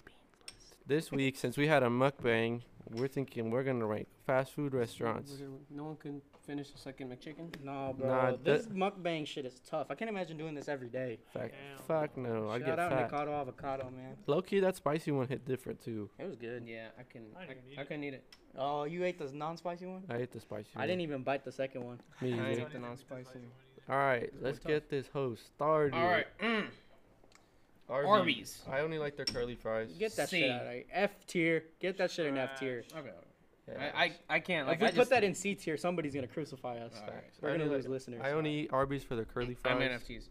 This 0.86 1.12
week, 1.12 1.38
since 1.38 1.58
we 1.58 1.68
had 1.68 1.84
a 1.84 1.88
mukbang, 1.88 2.62
we're 2.96 3.08
thinking 3.08 3.52
we're 3.52 3.64
gonna 3.64 3.86
rank 3.86 4.08
fast 4.26 4.54
food 4.54 4.74
restaurants. 4.74 5.34
No 5.70 5.84
one 5.86 5.96
can 5.98 6.22
finish 6.46 6.70
a 6.74 6.78
second 6.78 7.12
McChicken. 7.12 7.50
no, 7.64 7.94
bro, 7.98 8.08
Nah, 8.10 8.36
this 8.44 8.66
mukbang 8.68 9.26
shit 9.28 9.46
is 9.46 9.60
tough. 9.70 9.88
I 9.90 9.96
can't 9.96 10.10
imagine 10.10 10.38
doing 10.38 10.56
this 10.56 10.68
every 10.68 10.90
day. 10.90 11.20
Fact, 11.34 11.54
Damn. 11.54 11.86
fuck 11.86 12.18
no, 12.18 12.50
I 12.50 12.58
Shout 12.58 12.66
get 12.66 12.80
out 12.80 12.92
fat. 12.92 13.12
Mikado 13.12 13.32
avocado, 13.34 13.84
man. 13.96 14.16
Low 14.28 14.42
key, 14.42 14.60
that 14.62 14.76
spicy 14.76 15.12
one 15.12 15.28
hit 15.28 15.46
different 15.46 15.84
too. 15.84 16.10
It 16.18 16.26
was 16.26 16.36
good. 16.36 16.64
Yeah, 16.66 16.88
I 17.00 17.04
can. 17.04 17.24
I 17.38 17.44
I, 17.44 17.46
didn't 17.48 17.64
eat 17.72 17.78
I 17.78 17.82
it. 17.82 17.88
couldn't 17.88 18.04
eat 18.04 18.14
it. 18.16 18.24
Oh, 18.58 18.84
you 18.86 19.04
ate 19.04 19.20
the 19.20 19.32
non-spicy 19.32 19.86
one? 19.86 20.04
I 20.10 20.18
ate 20.18 20.32
the 20.32 20.40
spicy. 20.40 20.70
One. 20.74 20.84
I 20.84 20.88
didn't 20.88 21.02
even 21.02 21.22
bite 21.24 21.46
the 21.46 21.52
second 21.52 21.84
one. 21.86 22.00
Me 22.22 22.34
I 22.34 22.52
either. 22.52 22.62
ate 22.62 22.72
the 22.74 22.80
non-spicy. 22.80 23.24
spicy 23.26 23.40
one 23.40 23.48
either. 23.48 23.94
All 23.94 23.98
right, 24.00 24.32
let's 24.42 24.60
get 24.60 24.90
this 24.90 25.08
host 25.08 25.46
started. 25.56 25.94
All 25.96 26.04
right. 26.06 26.26
Mm. 26.42 26.66
Arby's. 27.90 28.10
Arby's. 28.10 28.62
I 28.72 28.80
only 28.82 29.00
like 29.00 29.16
their 29.16 29.26
curly 29.26 29.56
fries. 29.56 29.92
Get 29.98 30.16
that 30.16 30.30
C. 30.30 30.42
shit 30.42 30.52
out 30.52 30.66
of 30.68 30.72
here. 30.74 30.84
F 30.92 31.12
tier. 31.28 31.64
Get 31.80 31.98
that 31.98 32.12
shit 32.12 32.28
in 32.28 32.38
F 32.38 32.60
tier. 32.60 32.84
Trash. 32.90 33.02
Okay. 33.04 33.14
Yeah. 33.68 33.92
I, 33.96 34.04
I 34.04 34.12
I 34.30 34.40
can't. 34.40 34.68
Like 34.68 34.78
if 34.78 34.82
we 34.82 34.88
I 34.88 34.90
put 34.92 34.98
just, 34.98 35.10
that 35.12 35.24
in 35.24 35.34
C 35.36 35.56
tier, 35.56 35.78
somebody's 35.78 36.14
gonna 36.16 36.28
crucify 36.28 36.78
us. 36.78 36.94
All 37.02 37.08
right. 37.14 37.24
We're 37.42 37.50
I 37.50 37.58
gonna 37.58 37.70
lose 37.70 37.86
like- 37.86 37.92
listeners. 37.92 38.22
I 38.24 38.32
only 38.32 38.62
eat 38.62 38.70
Arby's 38.74 39.04
for 39.04 39.16
their 39.16 39.26
curly 39.26 39.54
fries. 39.56 39.76
I'm 39.76 39.82
NFTs. 39.82 40.30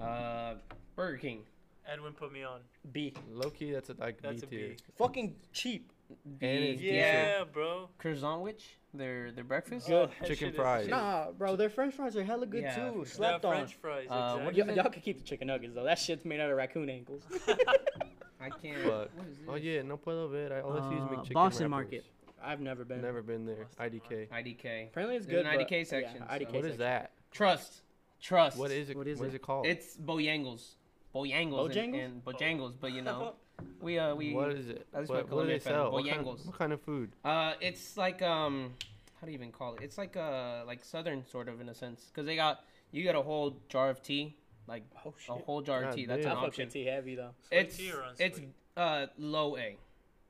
Uh, 0.00 0.54
Burger 0.94 1.16
King. 1.18 1.40
Edwin 1.88 2.12
put 2.12 2.32
me 2.32 2.42
on. 2.42 2.60
B. 2.92 3.14
Low 3.30 3.48
key, 3.50 3.72
that's 3.72 3.90
a 3.90 3.94
like 3.98 4.20
That's 4.20 4.42
B 4.42 4.46
a 4.46 4.50
tier. 4.50 4.68
B. 4.70 4.76
Fucking 4.98 5.36
cheap. 5.52 5.92
And 6.08 6.38
B. 6.38 6.46
it's 6.46 6.82
Yeah, 6.82 7.44
bro. 7.52 7.88
Croissan'wich. 7.98 8.62
Their 8.94 9.30
their 9.32 9.44
breakfast. 9.44 9.86
Good. 9.88 10.10
Oh, 10.22 10.26
Chicken 10.26 10.52
fries. 10.52 10.88
Nah, 10.88 11.30
bro, 11.32 11.54
their 11.56 11.68
French 11.68 11.94
fries 11.94 12.16
are 12.16 12.24
hella 12.24 12.46
good 12.46 12.62
Yeah, 12.62 12.90
too. 12.90 13.00
for. 13.04 13.06
Slept 13.10 13.44
on. 13.44 13.52
French 13.56 13.74
fries. 13.74 14.06
Uh, 14.10 14.36
exactly. 14.38 14.62
is 14.62 14.68
Y- 14.68 14.74
y'all 14.74 14.90
can 14.90 15.02
keep 15.02 15.18
the 15.18 15.24
chicken 15.24 15.48
nuggets 15.48 15.74
though. 15.74 15.84
That 15.84 15.98
shit's 15.98 16.24
made 16.24 16.40
out 16.40 16.50
of 16.50 16.56
raccoon 16.56 16.88
ankles. 16.88 17.22
I 18.40 18.50
can't. 18.50 18.78
Fuck. 18.82 19.10
What 19.16 19.26
is 19.28 19.36
this? 19.38 19.46
Oh 19.48 19.54
yeah, 19.56 19.82
no 19.82 19.96
puedo 19.98 20.30
ver. 20.30 20.56
I 20.56 20.60
always 20.62 20.84
use 20.92 21.02
Uh, 21.02 21.14
McChicken 21.14 21.32
Boston 21.32 21.70
wrappers. 21.70 21.70
Market. 21.70 22.04
I've 22.42 22.60
never 22.60 22.84
been. 22.84 23.02
Never 23.02 23.22
been 23.22 23.44
there. 23.44 23.66
Boston 23.78 24.00
IDK. 24.00 24.28
IDK. 24.30 24.86
Apparently 24.88 25.16
it's 25.16 25.26
There's 25.26 25.42
good. 25.44 25.46
an 25.52 25.58
but- 25.58 25.68
IDK 25.68 25.78
yeah, 25.78 25.84
section, 25.84 26.18
so- 26.20 26.24
IDK 26.34 26.46
What 26.46 26.56
is 26.56 26.62
section. 26.64 26.78
that? 26.78 27.10
Trust. 27.32 27.82
Trust. 28.20 28.56
What 28.58 28.70
is 28.70 28.88
it? 28.90 28.96
What 28.96 29.06
is 29.06 29.18
what 29.18 29.28
is 29.28 29.34
it? 29.34 29.36
it 29.36 29.42
called? 29.42 29.66
It's 29.66 29.96
Bojangles. 29.96 30.76
Bojangles. 31.14 31.70
Bojangles? 31.70 31.76
And, 31.76 31.94
and 31.96 32.24
Bojangles, 32.24 32.74
but 32.80 32.92
you 32.92 33.02
know, 33.02 33.34
we 33.80 33.98
uh 33.98 34.14
we 34.14 34.32
what 34.32 34.52
is 34.52 34.68
it? 34.68 34.86
What, 34.92 35.30
what 35.30 35.42
do 35.42 35.46
they 35.46 35.58
sell? 35.58 35.92
What 35.92 36.06
kind, 36.06 36.24
Bojangles. 36.24 36.46
what 36.46 36.58
kind 36.58 36.72
of 36.72 36.80
food? 36.80 37.12
uh 37.24 37.54
it's 37.60 37.96
like 37.96 38.22
um 38.22 38.74
how 39.20 39.26
do 39.26 39.32
you 39.32 39.38
even 39.38 39.52
call 39.52 39.74
it? 39.74 39.82
It's 39.82 39.98
like 39.98 40.16
uh 40.16 40.62
like 40.66 40.84
southern 40.84 41.26
sort 41.26 41.48
of 41.48 41.60
in 41.60 41.68
a 41.68 41.74
sense 41.74 42.04
because 42.04 42.26
they 42.26 42.36
got 42.36 42.64
you 42.92 43.02
get 43.02 43.14
a 43.14 43.22
whole 43.22 43.56
jar 43.68 43.90
of 43.90 44.02
tea, 44.02 44.36
like 44.66 44.84
Oh 45.04 45.14
a 45.28 45.32
whole 45.32 45.62
jar 45.62 45.78
of 45.78 45.84
God 45.86 45.94
tea. 45.96 46.06
That's 46.06 46.22
damn. 46.22 46.32
an 46.38 46.44
option. 46.44 46.66
with 46.66 46.72
tea 46.72 46.84
heavy 46.84 47.14
though. 47.14 47.30
Sweet 47.48 47.58
It's 47.58 47.80
it's 48.18 48.40
uh 48.76 49.06
low 49.18 49.56
A. 49.56 49.76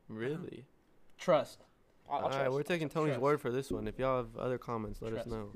Really? 0.08 0.64
Trust. 1.18 1.64
I'll, 2.08 2.18
I'll 2.18 2.24
All 2.24 2.30
right, 2.30 2.36
trust. 2.42 2.52
we're 2.52 2.62
taking 2.62 2.88
Tony's 2.88 3.14
Trust. 3.14 3.20
word 3.22 3.40
for 3.40 3.50
this 3.50 3.70
one. 3.70 3.88
If 3.88 3.98
y'all 3.98 4.18
have 4.18 4.36
other 4.36 4.58
comments, 4.58 5.02
let 5.02 5.12
us 5.14 5.26
know. 5.26 5.50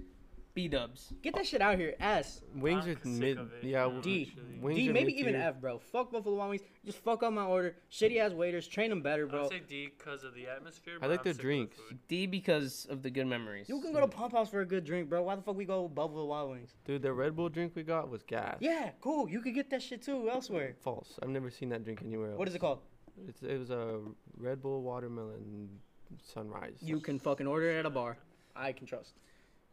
B 0.52 0.66
Dubs. 0.68 1.12
Get 1.22 1.34
that 1.36 1.46
shit 1.46 1.62
out 1.62 1.78
here. 1.78 1.94
S. 2.00 2.42
Wings 2.56 2.84
I'm 2.84 2.90
are 2.90 2.94
sick 2.96 3.04
mid. 3.06 3.38
of 3.38 3.52
it, 3.52 3.64
Yeah, 3.64 3.86
yeah, 3.86 4.00
D. 4.02 4.32
wings 4.60 4.76
D, 4.78 4.88
maybe 4.88 5.12
even 5.12 5.32
mid-tier. 5.34 5.48
F, 5.48 5.60
bro. 5.60 5.78
Fuck 5.78 6.10
Buffalo 6.10 6.34
Wild 6.36 6.50
Wings. 6.50 6.62
Just 6.84 6.98
fuck 6.98 7.22
up 7.22 7.32
my 7.32 7.44
order. 7.44 7.76
Shitty 7.92 8.16
ass 8.18 8.32
waiters. 8.32 8.66
Train 8.66 8.90
them 8.90 9.00
better, 9.00 9.26
I 9.28 9.30
bro. 9.30 9.42
would 9.42 9.50
say 9.50 9.60
D 9.68 9.92
because 9.96 10.24
of 10.24 10.34
the 10.34 10.48
atmosphere. 10.48 10.94
I 11.00 11.06
like 11.06 11.20
I'm 11.20 11.24
their 11.24 11.32
sick 11.34 11.38
the 11.42 11.42
drinks. 11.42 11.76
food. 11.76 11.98
D 12.08 12.26
because 12.26 12.86
of 12.90 13.02
the 13.02 13.10
good 13.10 13.26
memories. 13.26 13.68
You 13.68 13.80
can 13.80 13.92
go 13.92 14.00
to 14.00 14.08
Pump 14.08 14.32
House 14.32 14.50
for 14.50 14.60
a 14.60 14.66
good 14.66 14.84
drink, 14.84 15.08
bro. 15.08 15.22
Why 15.22 15.36
the 15.36 15.42
fuck 15.42 15.56
we 15.56 15.64
go 15.64 15.86
Buffalo 15.86 16.24
Wild 16.24 16.50
Wings? 16.50 16.74
Dude, 16.84 17.02
the 17.02 17.12
Red 17.12 17.36
Bull 17.36 17.48
drink 17.48 17.74
we 17.76 17.84
got 17.84 18.08
was 18.10 18.22
gas. 18.24 18.56
Yeah, 18.60 18.90
cool. 19.00 19.28
You 19.30 19.40
could 19.40 19.54
get 19.54 19.70
that 19.70 19.82
shit 19.82 20.02
too 20.02 20.28
elsewhere. 20.30 20.74
False. 20.82 21.18
I've 21.22 21.28
never 21.28 21.50
seen 21.50 21.68
that 21.68 21.84
drink 21.84 22.02
anywhere 22.04 22.30
else. 22.30 22.38
What 22.38 22.48
is 22.48 22.54
it 22.54 22.58
called? 22.60 22.80
It's 23.28 23.42
it 23.42 23.58
was 23.58 23.70
a 23.70 24.00
Red 24.36 24.60
Bull 24.62 24.82
watermelon 24.82 25.68
sunrise. 26.22 26.76
You 26.80 26.98
can 27.00 27.18
fucking 27.18 27.46
order 27.46 27.70
it 27.70 27.78
at 27.78 27.86
a 27.86 27.90
bar. 27.90 28.16
I 28.56 28.72
can 28.72 28.86
trust. 28.86 29.14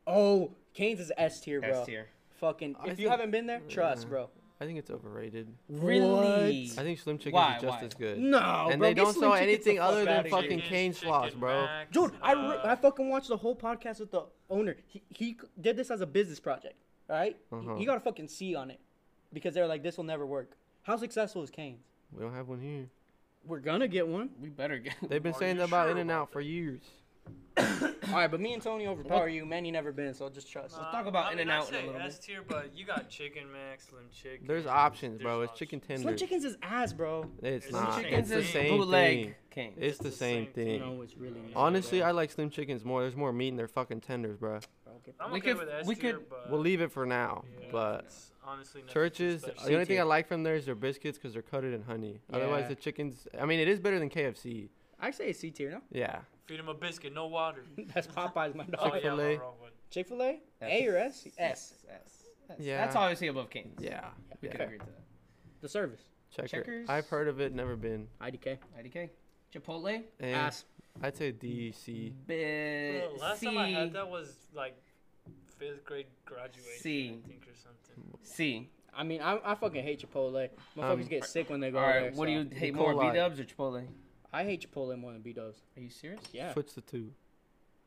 Oh, 0.08 0.52
Canes 0.74 1.00
is 1.00 1.12
S 1.18 1.40
tier, 1.42 1.60
bro. 1.62 1.82
S 1.82 1.86
tier. 1.86 2.08
Fucking. 2.40 2.76
I 2.80 2.84
If 2.86 2.90
you 2.92 2.96
think- 2.96 3.10
haven't 3.10 3.32
been 3.32 3.46
there, 3.46 3.62
trust, 3.68 4.08
bro. 4.10 4.30
I 4.60 4.66
think 4.66 4.80
it's 4.80 4.90
overrated. 4.90 5.48
Really? 5.70 6.72
I 6.78 6.82
think 6.84 6.98
Slim 7.00 7.18
Chickens 7.20 7.34
Why? 7.36 7.56
is 7.58 7.62
just 7.62 7.80
Why? 7.80 7.86
as 7.86 7.94
good. 7.94 8.18
No, 8.18 8.68
and 8.72 8.80
bro, 8.80 8.88
they 8.90 8.94
get 8.96 9.04
don't 9.04 9.14
Slim 9.14 9.30
sell 9.30 9.32
Chickens 9.40 9.46
the 9.66 9.70
anything 9.72 9.78
fuck 9.78 9.86
other 9.90 10.06
than 10.06 10.24
here. 10.24 10.32
fucking 10.32 10.50
Chicken, 10.58 10.70
cane 10.70 10.94
slots, 10.94 11.36
bro. 11.36 11.62
Max, 11.66 11.92
Dude, 11.92 12.12
I, 12.24 12.32
re- 12.34 12.40
uh, 12.58 12.72
I 12.72 12.76
fucking 12.76 13.08
watched 13.10 13.28
the 13.28 13.38
whole 13.38 13.56
podcast 13.56 14.00
with 14.00 14.10
the 14.12 14.24
owner. 14.50 14.76
He, 14.88 15.04
he 15.10 15.26
c- 15.34 15.48
did 15.62 15.78
this 15.78 15.92
as 15.92 16.02
a 16.02 16.08
business 16.08 16.40
project, 16.40 16.74
all 17.10 17.18
right? 17.18 17.38
He- 17.52 17.56
Uh-huh. 17.56 17.76
He, 17.76 17.86
got 17.86 17.98
a 17.98 18.00
fucking 18.00 18.30
C 18.30 18.56
on 18.56 18.72
it 18.72 18.80
because 19.32 19.54
they're 19.54 19.68
like, 19.68 19.84
this 19.84 19.96
will 19.98 20.06
never 20.06 20.26
work. 20.26 20.58
How 20.82 20.98
successful 20.98 21.44
is 21.44 21.52
Canes? 21.52 21.84
We 22.12 22.24
don't 22.24 22.34
have 22.34 22.48
one 22.48 22.60
here. 22.62 22.88
We're 23.46 23.60
gonna 23.60 23.88
get 23.88 24.08
one. 24.08 24.30
We 24.42 24.50
better 24.50 24.80
get. 24.80 24.96
They've 25.08 25.22
been 25.22 25.34
Are 25.34 25.38
saying 25.38 25.58
you 25.58 25.62
that 25.62 25.68
about 25.68 25.84
sure 25.86 25.92
In 25.92 25.98
and 26.00 26.10
about 26.10 26.22
Out 26.24 26.32
for 26.32 26.42
years. 26.42 26.82
All 27.58 28.14
right, 28.14 28.30
but 28.30 28.40
me 28.40 28.54
and 28.54 28.62
Tony 28.62 28.88
overpower 28.88 29.28
you. 29.28 29.46
Man, 29.46 29.66
you 29.66 29.72
never 29.72 29.92
been, 29.92 30.14
so 30.14 30.26
I'll 30.26 30.32
just 30.32 30.50
trust. 30.52 30.76
Let's 30.78 30.92
talk 30.92 31.08
about 31.08 31.26
I 31.26 31.30
mean, 31.32 31.40
In-N-Out 31.40 31.64
I'd 31.64 31.70
in 31.70 31.74
a 31.76 31.78
say 31.80 31.86
little 31.88 31.94
bit. 32.02 32.08
S 32.08 32.20
tier, 32.20 32.42
but 32.48 32.70
you 32.76 32.86
got 32.86 33.10
chicken 33.10 33.52
max, 33.52 33.88
slim 33.90 34.04
chicken. 34.14 34.48
There's 34.48 34.66
options, 34.68 35.22
bro. 35.22 35.40
there's 35.40 35.50
It's 35.50 35.60
chicken 35.60 35.80
options. 35.82 36.02
Slim. 36.04 36.18
Chickens 36.18 36.46
is 36.46 36.58
ass, 36.62 36.94
bro. 36.94 37.26
It's 37.42 37.66
It's 37.66 37.74
not. 37.74 37.96
the 37.98 38.04
same 38.04 38.14
It's 38.14 38.30
the 38.30 38.44
same 38.44 38.78
bootleg 38.78 39.18
thing. 39.26 39.36
King. 39.50 39.74
It's 39.78 39.98
the 39.98 40.04
the 40.06 40.12
same 40.12 40.46
same 40.46 40.54
thing. 40.54 40.80
thing. 40.82 40.98
No, 40.98 41.02
it's 41.02 41.18
really 41.18 41.40
not. 41.42 41.52
Honestly, 41.56 42.00
bro. 42.00 42.08
I 42.10 42.12
like 42.12 42.32
Slim 42.32 42.50
Chickens 42.52 42.86
more. 42.86 43.02
There's 43.02 43.16
more 43.16 43.34
meat 43.34 43.48
in 43.50 43.56
their 43.58 43.68
fucking 43.68 44.02
tenders, 44.02 44.38
bro. 44.38 44.60
Bro, 44.86 44.94
I'm 45.20 45.32
We 45.32 45.40
okay 45.40 45.50
could- 45.54 45.58
with 45.60 45.70
S 45.70 45.86
we 45.88 45.96
could- 45.96 46.30
but 46.30 46.52
We'll 46.52 46.62
leave 46.62 46.82
it 46.82 46.92
for 46.92 47.06
now. 47.08 47.44
yeah, 47.60 47.68
But 47.72 48.06
honestly 48.46 48.84
Church's, 48.88 49.42
the 49.42 49.74
only 49.74 49.86
thing 49.86 50.00
I 50.00 50.04
like 50.04 50.28
from 50.28 50.44
there 50.44 50.56
is 50.56 50.66
their 50.66 50.76
biscuits 50.76 51.18
because 51.18 51.34
they're 51.34 51.42
coated 51.42 51.74
in 51.74 51.82
honey. 51.82 52.22
Otherwise, 52.32 52.68
the 52.70 52.76
chickens. 52.76 53.28
I 53.40 53.46
mean, 53.46 53.60
it 53.60 53.68
is 53.68 53.80
better 53.80 54.00
than 54.00 54.10
KFC. 54.10 54.70
I 55.00 55.12
say 55.12 55.30
it's 55.30 55.40
C 55.40 55.52
tier, 55.52 55.72
no? 55.72 55.82
Yeah. 55.92 56.20
Feed 56.46 56.60
him 56.60 56.70
a 56.70 56.74
biscuit, 56.74 57.14
no 57.14 57.28
water. 57.28 57.64
That's 57.94 58.08
Popeyes, 58.08 58.56
my 58.56 58.66
Oh, 58.80 58.90
dog. 58.90 58.94
Chick-fil-A. 58.94 59.34
I'm 59.34 59.40
wrong, 59.40 59.54
but- 59.62 59.74
Chick 59.90 60.08
Fil 60.10 60.22
A, 60.22 60.40
A 60.62 60.88
or 60.88 60.98
S? 60.98 61.26
S. 61.38 61.74
S. 61.90 62.24
S. 62.50 62.58
Yeah. 62.60 62.84
That's 62.84 62.96
obviously 62.96 63.28
above 63.28 63.50
Kings. 63.50 63.80
Yeah. 63.82 64.06
We 64.42 64.48
yeah. 64.50 64.54
can 64.54 64.62
agree 64.62 64.78
to 64.80 64.86
that. 64.86 65.02
The 65.62 65.70
service. 65.70 66.02
Checker. 66.36 66.48
Checkers? 66.48 66.90
I've 66.90 67.08
heard 67.08 67.28
of 67.30 67.40
it, 67.40 67.54
never 67.56 67.76
been. 67.78 68.08
IDK. 68.22 68.58
IDK. 68.78 69.10
Chipotle. 69.54 70.04
And 70.20 70.36
Ass. 70.36 70.66
I'd 71.02 71.16
say 71.16 71.32
DC. 71.32 71.86
B- 72.28 73.00
Bro, 73.00 73.14
last 73.22 73.40
C. 73.40 73.46
time 73.46 73.58
I 73.58 73.70
had 73.70 73.94
that 73.94 74.10
was 74.10 74.36
like 74.54 74.76
fifth 75.58 75.86
grade 75.86 76.08
graduation, 76.26 76.82
C. 76.82 77.20
I 77.24 77.28
think, 77.28 77.44
or 77.44 77.56
something. 77.56 78.20
C. 78.24 78.70
I 78.96 79.04
mean, 79.04 79.22
I, 79.22 79.40
I 79.46 79.56
fucking 79.56 79.84
hate 79.84 80.06
Chipotle. 80.06 80.50
Motherfuckers 80.76 80.92
Um, 80.92 81.04
get 81.04 81.26
sick 81.26 81.50
when 81.50 81.60
they 81.62 81.72
go 81.72 81.78
All 81.80 81.86
right. 81.88 82.00
there. 82.02 82.12
what 82.12 82.26
do 82.26 82.32
you 82.34 82.50
hate 82.52 82.74
more, 82.76 82.94
B 82.94 83.16
Dubs 83.16 83.40
or 83.40 83.46
Chipotle? 83.46 83.86
I 84.34 84.44
hate 84.44 84.70
Chipotle 84.70 84.98
more 84.98 85.12
than 85.14 85.22
B 85.22 85.34
Dubs. 85.34 85.62
Are 85.76 85.82
you 85.82 85.90
serious? 85.90 86.22
Yeah. 86.34 86.54
Switch 86.54 86.74
the 86.74 86.82
two. 86.82 87.12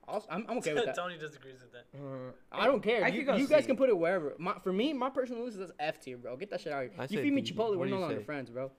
I'll, 0.09 0.25
I'm, 0.31 0.45
I'm 0.49 0.59
okay 0.59 0.75
with 0.75 0.87
that. 0.87 0.97
Tony 0.97 1.19
disagrees 1.19 1.57
with 1.61 1.73
that. 1.73 1.87
Uh, 1.97 2.33
I 2.51 2.67
don't 2.67 2.83
care. 2.83 3.05
I 3.05 3.09
you 3.09 3.25
could 3.25 3.39
you 3.39 3.47
guys 3.47 3.67
can 3.67 3.77
put 3.77 3.89
it 3.89 3.97
wherever. 3.97 4.35
My, 4.39 4.55
for 4.59 4.73
me, 4.73 4.93
my 4.93 5.11
personal 5.11 5.45
list 5.45 5.59
is 5.59 5.71
F 5.79 6.01
tier, 6.01 6.17
bro. 6.17 6.37
Get 6.37 6.51
that 6.51 6.61
shit 6.61 6.73
out 6.73 6.85
of 6.87 6.91
I 6.99 7.07
here. 7.07 7.19
You 7.21 7.25
feed 7.27 7.33
me 7.35 7.43
D. 7.43 7.53
Chipotle, 7.53 7.71
What 7.71 7.79
we're 7.81 7.87
no 7.87 8.01
longer 8.01 8.17
say? 8.17 8.25
friends, 8.25 8.51
bro. 8.51 8.71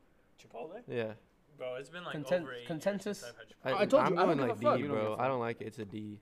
Chipotle? 0.41 0.81
Yeah. 0.87 1.13
Bro, 1.57 1.75
it's 1.75 1.89
been 1.89 2.03
like 2.03 2.15
Consen- 2.15 2.41
over 2.41 2.53
eight 2.53 2.65
consensus? 2.67 3.21
years 3.21 3.33
I've 3.63 3.71
had 3.73 3.81
I 3.81 3.85
told 3.85 4.03
I'm 4.03 4.13
you, 4.15 4.19
I 4.19 4.25
don't 4.25 4.37
like 4.39 4.51
a 4.51 4.55
fuck. 4.55 4.77
D, 4.77 4.83
bro. 4.83 5.15
I 5.19 5.27
don't 5.27 5.39
like 5.39 5.61
it. 5.61 5.67
It's 5.67 5.77
a 5.79 5.85
D. 5.85 6.19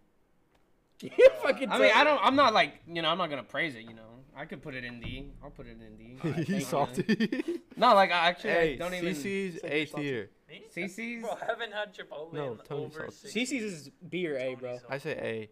you 1.02 1.30
fucking. 1.42 1.72
I 1.72 1.80
mean, 1.80 1.92
I 1.96 2.04
don't. 2.04 2.20
I'm 2.22 2.36
not 2.36 2.54
like 2.54 2.82
you 2.86 3.02
know. 3.02 3.08
I'm 3.10 3.18
not 3.18 3.30
gonna 3.30 3.42
praise 3.44 3.74
it. 3.76 3.84
You 3.84 3.94
know, 3.94 4.20
I 4.36 4.44
could 4.44 4.62
put 4.62 4.76
it 4.76 4.84
in 4.84 5.00
D. 5.00 5.32
I'll 5.42 5.50
put 5.50 5.66
it 5.66 5.78
in 5.80 5.96
D. 5.96 6.18
Alright, 6.26 6.46
He's 6.46 6.68
thank 6.68 6.96
salty. 6.96 7.62
No, 7.78 7.94
like 7.96 8.12
I 8.12 8.28
actually 8.28 8.52
I 8.52 8.54
hey, 8.56 8.76
don't 8.76 8.94
even. 8.94 9.16
CiCi's 9.16 9.62
Say 9.62 9.70
A 9.72 9.78
you're 9.78 9.88
salty. 9.88 10.04
tier. 10.04 10.30
Me? 10.50 10.64
CiCi's. 10.76 11.22
Bro, 11.22 11.38
I 11.42 11.46
haven't 11.46 11.74
had 11.74 11.94
Chipotle 11.94 12.34
no, 12.34 12.54
in 12.54 12.58
Tony's 12.60 12.96
over 12.96 13.12
six 13.12 13.34
CiCi's 13.34 13.64
is 13.64 13.92
B 14.10 14.28
or 14.28 14.38
A, 14.38 14.56
bro. 14.56 14.80
I 14.90 14.98
say 14.98 15.12
A. 15.12 15.50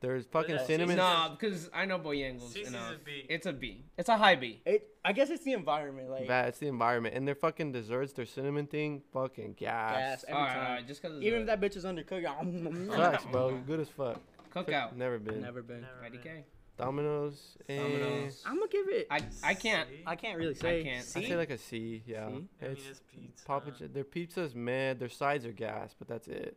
There's 0.00 0.26
fucking 0.26 0.58
cinnamon. 0.66 0.96
Nah, 0.96 1.28
because 1.28 1.70
I 1.72 1.84
know 1.84 1.96
Boyangles 1.96 2.52
CiCi's 2.52 2.68
enough. 2.68 2.92
is 2.94 2.98
B. 3.04 3.24
It's 3.28 3.46
a 3.46 3.52
B. 3.52 3.84
It's 3.96 4.08
a 4.08 4.16
high 4.16 4.34
B. 4.34 4.60
It, 4.66 4.88
I 5.04 5.12
guess 5.12 5.30
it's 5.30 5.44
the 5.44 5.52
environment, 5.52 6.10
like 6.10 6.26
Bad. 6.26 6.48
It's 6.48 6.58
the 6.58 6.66
environment, 6.66 7.14
and 7.14 7.26
their 7.26 7.36
fucking 7.36 7.70
desserts, 7.70 8.12
their 8.12 8.26
cinnamon 8.26 8.66
thing, 8.66 9.02
fucking 9.12 9.54
gas. 9.56 9.96
gas 9.96 10.24
every 10.26 10.40
All 10.40 10.46
right, 10.46 10.54
time. 10.54 10.86
just 10.88 11.02
because. 11.02 11.22
Even 11.22 11.42
if 11.42 11.46
that 11.46 11.60
bitch 11.60 11.76
is 11.76 11.84
undercooked, 11.84 12.96
Sucks, 12.96 13.24
bro. 13.26 13.56
Good 13.64 13.78
as 13.78 13.88
fuck. 13.90 14.20
Cookout. 14.52 14.96
Never 14.96 15.18
been. 15.18 15.40
never 15.40 15.62
been. 15.62 15.82
Never. 15.82 16.16
90K. 16.16 16.42
Domino's. 16.78 17.56
Eh, 17.68 17.76
Domino's. 17.76 18.42
I'm 18.46 18.56
gonna 18.58 18.70
give 18.70 18.88
it. 18.88 19.06
I 19.10 19.20
I 19.44 19.54
can't. 19.54 19.88
I 20.06 20.16
can't 20.16 20.38
really 20.38 20.54
say. 20.54 20.80
I 20.80 20.82
can't. 20.82 20.98
I 21.00 21.20
C? 21.22 21.26
say 21.28 21.36
like 21.36 21.50
a 21.50 21.58
C. 21.58 22.02
Yeah. 22.06 22.20
C? 22.20 22.22
I 22.26 22.28
mean, 22.34 22.48
It's 22.60 22.86
it's 22.88 23.00
pizza. 23.14 23.44
Papa. 23.44 23.70
J- 23.78 23.86
Their 23.88 24.04
pizza's 24.04 24.54
mad. 24.54 24.98
Their 24.98 25.08
sides 25.08 25.44
are 25.46 25.52
gas, 25.52 25.94
but 25.98 26.08
that's 26.08 26.28
it. 26.28 26.56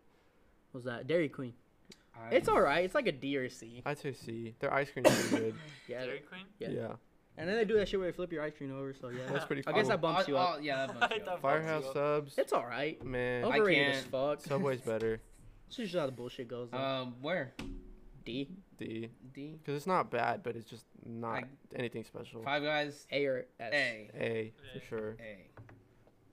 What's 0.71 0.85
that? 0.85 1.07
Dairy 1.07 1.29
Queen. 1.29 1.53
I- 2.15 2.35
It's 2.35 2.47
alright. 2.49 2.85
It's 2.85 2.95
like 2.95 3.07
a 3.07 3.11
D 3.11 3.35
or 3.37 3.49
C. 3.49 3.81
I'd 3.85 3.97
say 3.99 4.13
C. 4.13 4.55
Their 4.59 4.73
ice 4.73 4.89
cream's 4.89 5.09
pretty 5.29 5.45
good. 5.45 5.55
Yeah. 5.87 6.05
Dairy 6.05 6.19
Queen? 6.29 6.45
Yeah. 6.59 6.69
Yeah. 6.69 6.93
And 7.37 7.49
then 7.49 7.57
they 7.57 7.65
do 7.65 7.75
that 7.77 7.89
shit 7.89 7.99
where 7.99 8.09
they 8.09 8.15
flip 8.15 8.31
your 8.31 8.41
ice 8.41 8.53
cream 8.57 8.73
over. 8.73 8.93
So 8.93 9.09
yeah. 9.09 9.23
That's 9.29 9.43
pretty 9.45 9.61
cool. 9.63 9.73
I 9.73 9.77
guess 9.77 9.83
cool. 9.83 9.89
that 9.89 10.01
bumps 10.01 10.19
I'll- 10.21 10.27
you 10.29 10.37
up. 10.37 10.49
I'll- 10.55 10.61
yeah, 10.61 10.85
that 10.87 10.99
bumps 10.99 11.15
you 11.17 11.23
up. 11.31 11.41
Firehouse 11.41 11.85
subs. 11.93 12.37
It's 12.37 12.53
alright. 12.53 13.03
Man. 13.05 13.43
I 13.43 13.47
Overrated 13.47 13.87
as 13.87 13.95
can't. 14.03 14.11
fuck. 14.11 14.41
Subway's 14.41 14.81
better. 14.81 15.19
It's 15.67 15.77
just 15.77 15.95
how 15.95 16.05
the 16.05 16.11
bullshit 16.11 16.47
goes. 16.47 16.69
Though. 16.71 16.77
Um, 16.77 17.15
where? 17.21 17.53
D, 18.23 18.47
D. 18.77 19.09
D. 19.33 19.57
Because 19.57 19.75
it's 19.77 19.87
not 19.87 20.09
bad, 20.11 20.43
but 20.43 20.55
it's 20.55 20.69
just 20.69 20.85
not 21.05 21.43
I- 21.43 21.47
anything 21.75 22.03
special. 22.03 22.41
Five 22.43 22.63
Guys. 22.63 23.07
A 23.11 23.25
or 23.25 23.45
S. 23.59 23.73
A. 23.73 24.09
A 24.15 24.53
for 24.73 24.85
sure. 24.85 25.17
A. 25.19 25.47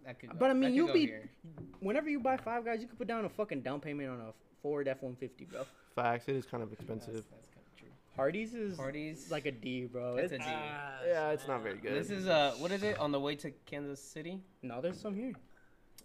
That 0.04 0.18
could. 0.18 0.30
Go, 0.30 0.36
But 0.38 0.50
I 0.50 0.54
mean, 0.54 0.74
you 0.74 0.88
go 0.88 0.92
be- 0.92 1.06
here. 1.06 1.30
Whenever 1.80 2.08
you 2.10 2.20
buy 2.20 2.36
Five 2.36 2.64
Guys, 2.64 2.80
you 2.80 2.88
can 2.88 2.96
put 2.96 3.06
down 3.08 3.24
a 3.24 3.28
fucking 3.28 3.62
down 3.62 3.80
payment 3.80 4.10
on 4.10 4.20
a 4.20 4.32
Ford 4.62 4.88
F 4.88 5.02
one 5.02 5.14
fifty, 5.16 5.44
bro. 5.44 5.64
Facts. 5.94 6.28
It 6.28 6.36
is 6.36 6.46
kind 6.46 6.62
of 6.62 6.72
expensive. 6.72 7.14
that's 7.14 7.26
kind 7.28 7.64
of 7.66 7.76
true. 7.78 7.88
Hardee's 8.16 8.54
is 8.54 8.76
Parties. 8.76 9.30
like 9.30 9.46
a 9.46 9.52
D, 9.52 9.84
bro. 9.84 10.16
It's 10.16 10.32
It's, 10.32 10.44
a 10.44 10.48
D. 10.48 10.52
Ah, 10.54 10.92
Yeah, 11.06 11.30
it's 11.30 11.46
not 11.46 11.62
very 11.62 11.76
good. 11.78 11.92
This 11.92 12.10
is 12.10 12.26
uh, 12.26 12.54
what 12.58 12.70
is 12.72 12.82
it? 12.82 12.98
On 12.98 13.12
the 13.12 13.20
way 13.20 13.36
to 13.36 13.50
Kansas 13.66 14.00
City. 14.02 14.40
no, 14.62 14.80
there's 14.80 15.00
some 15.00 15.14
here. 15.14 15.32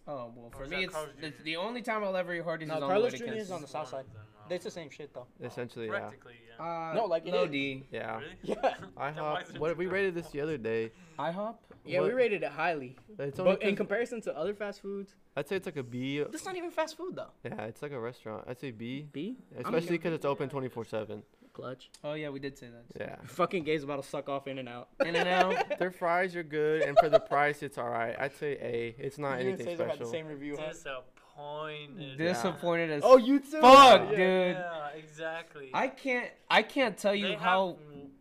Oh 0.10 0.32
well, 0.36 0.50
for 0.56 0.64
is 0.64 0.70
me 0.70 0.84
it's, 0.86 0.94
Carl's 0.94 1.10
it's 1.22 1.42
the 1.44 1.58
only 1.58 1.82
time 1.82 2.02
I'll 2.04 2.16
ever 2.16 2.34
eat 2.34 2.44
Hardee's 2.44 2.70
No, 2.70 2.78
is 2.78 2.84
on 2.84 2.90
Carlos 2.90 3.12
the 3.12 3.18
way 3.18 3.20
to 3.20 3.26
Jr. 3.26 3.32
is 3.34 3.48
Kansas. 3.50 3.52
on 3.52 3.62
the 3.62 3.68
south 3.68 3.90
side. 3.90 4.06
One 4.48 4.50
of 4.50 4.50
them, 4.50 4.56
It's 4.56 4.66
the 4.66 4.72
same 4.72 4.90
shit 4.90 5.14
though. 5.14 5.28
Essentially, 5.44 5.86
yeah. 5.86 5.92
Practically, 5.92 6.34
yeah. 6.60 6.64
Uh, 6.92 6.94
No, 6.96 7.06
like 7.06 7.26
it 7.28 7.34
low. 7.34 7.48
D. 7.48 7.84
Yeah. 7.92 8.18
Really? 8.20 8.28
Yeah. 8.44 8.74
IHOP. 8.98 9.60
What 9.60 9.78
we 9.78 9.88
rated 9.88 10.16
this 10.16 10.28
the 10.30 10.42
other 10.42 10.58
day. 10.58 10.92
IHOP. 11.20 11.56
Yeah, 11.86 12.02
we 12.02 12.12
rated 12.12 12.44
it 12.44 12.50
highly. 12.52 12.98
It's 13.18 13.40
only 13.40 13.54
But 13.54 13.62
in 13.64 13.70
'cause- 13.70 13.78
comparison 13.78 14.22
to 14.22 14.38
other 14.38 14.54
fast 14.54 14.82
foods, 14.82 15.16
I'd 15.36 15.48
say 15.48 15.56
it's 15.56 15.66
like 15.66 15.78
a 15.78 15.84
B. 15.84 16.20
that's 16.20 16.46
not 16.46 16.56
even 16.58 16.72
fast 16.72 16.98
food 16.98 17.16
though. 17.16 17.32
Yeah, 17.44 17.64
it's 17.66 17.82
like 17.82 17.92
a 17.94 18.00
restaurant. 18.00 18.44
I'd 18.48 18.60
say 18.60 18.72
B, 18.72 19.08
B? 19.12 19.38
especially 19.58 19.98
because 19.98 20.14
it's 20.14 20.26
open 20.26 20.50
24/7. 20.50 21.22
Clutch. 21.54 21.90
Oh 22.04 22.14
yeah, 22.14 22.30
we 22.30 22.40
did 22.40 22.56
say 22.58 22.68
that. 22.68 22.84
Yeah. 23.00 23.16
Fucking 23.26 23.64
Gabe's 23.64 23.84
about 23.84 24.04
to 24.04 24.08
suck 24.08 24.30
off 24.30 24.48
In 24.48 24.60
and 24.60 24.70
Out. 24.70 24.90
In 25.04 25.16
and 25.16 25.28
out. 25.28 25.80
Their 25.80 25.90
fries 25.92 26.36
are 26.36 26.44
good, 26.44 26.84
and 26.84 26.96
for 27.00 27.10
the 27.10 27.20
price, 27.20 27.64
it's 27.64 27.78
all 27.80 27.90
right. 27.90 28.16
I'd 28.20 28.36
say 28.36 28.58
A. 28.62 28.96
It's 29.00 29.18
not 29.18 29.30
You 29.30 29.34
and 29.40 29.48
anything 29.50 29.66
Cesar 29.68 29.84
had 29.86 29.94
the 29.94 29.96
special. 30.06 30.12
same 30.12 30.28
review. 30.28 30.56
Huh? 30.60 30.74
Disappointed. 31.38 32.18
Disappointed 32.18 32.92
as. 32.92 33.04
Oh, 33.06 33.18
you 33.18 33.40
too. 33.40 33.62
Fuck, 33.62 34.10
Yeah. 34.12 34.18
dude. 34.18 34.56
Yeah, 34.56 34.88
exactly. 34.96 35.70
I 35.74 35.88
can't. 35.88 36.30
I 36.50 36.64
can't 36.64 36.98
tell 36.98 37.14
you 37.16 37.28
They 37.30 37.34
how 37.36 37.78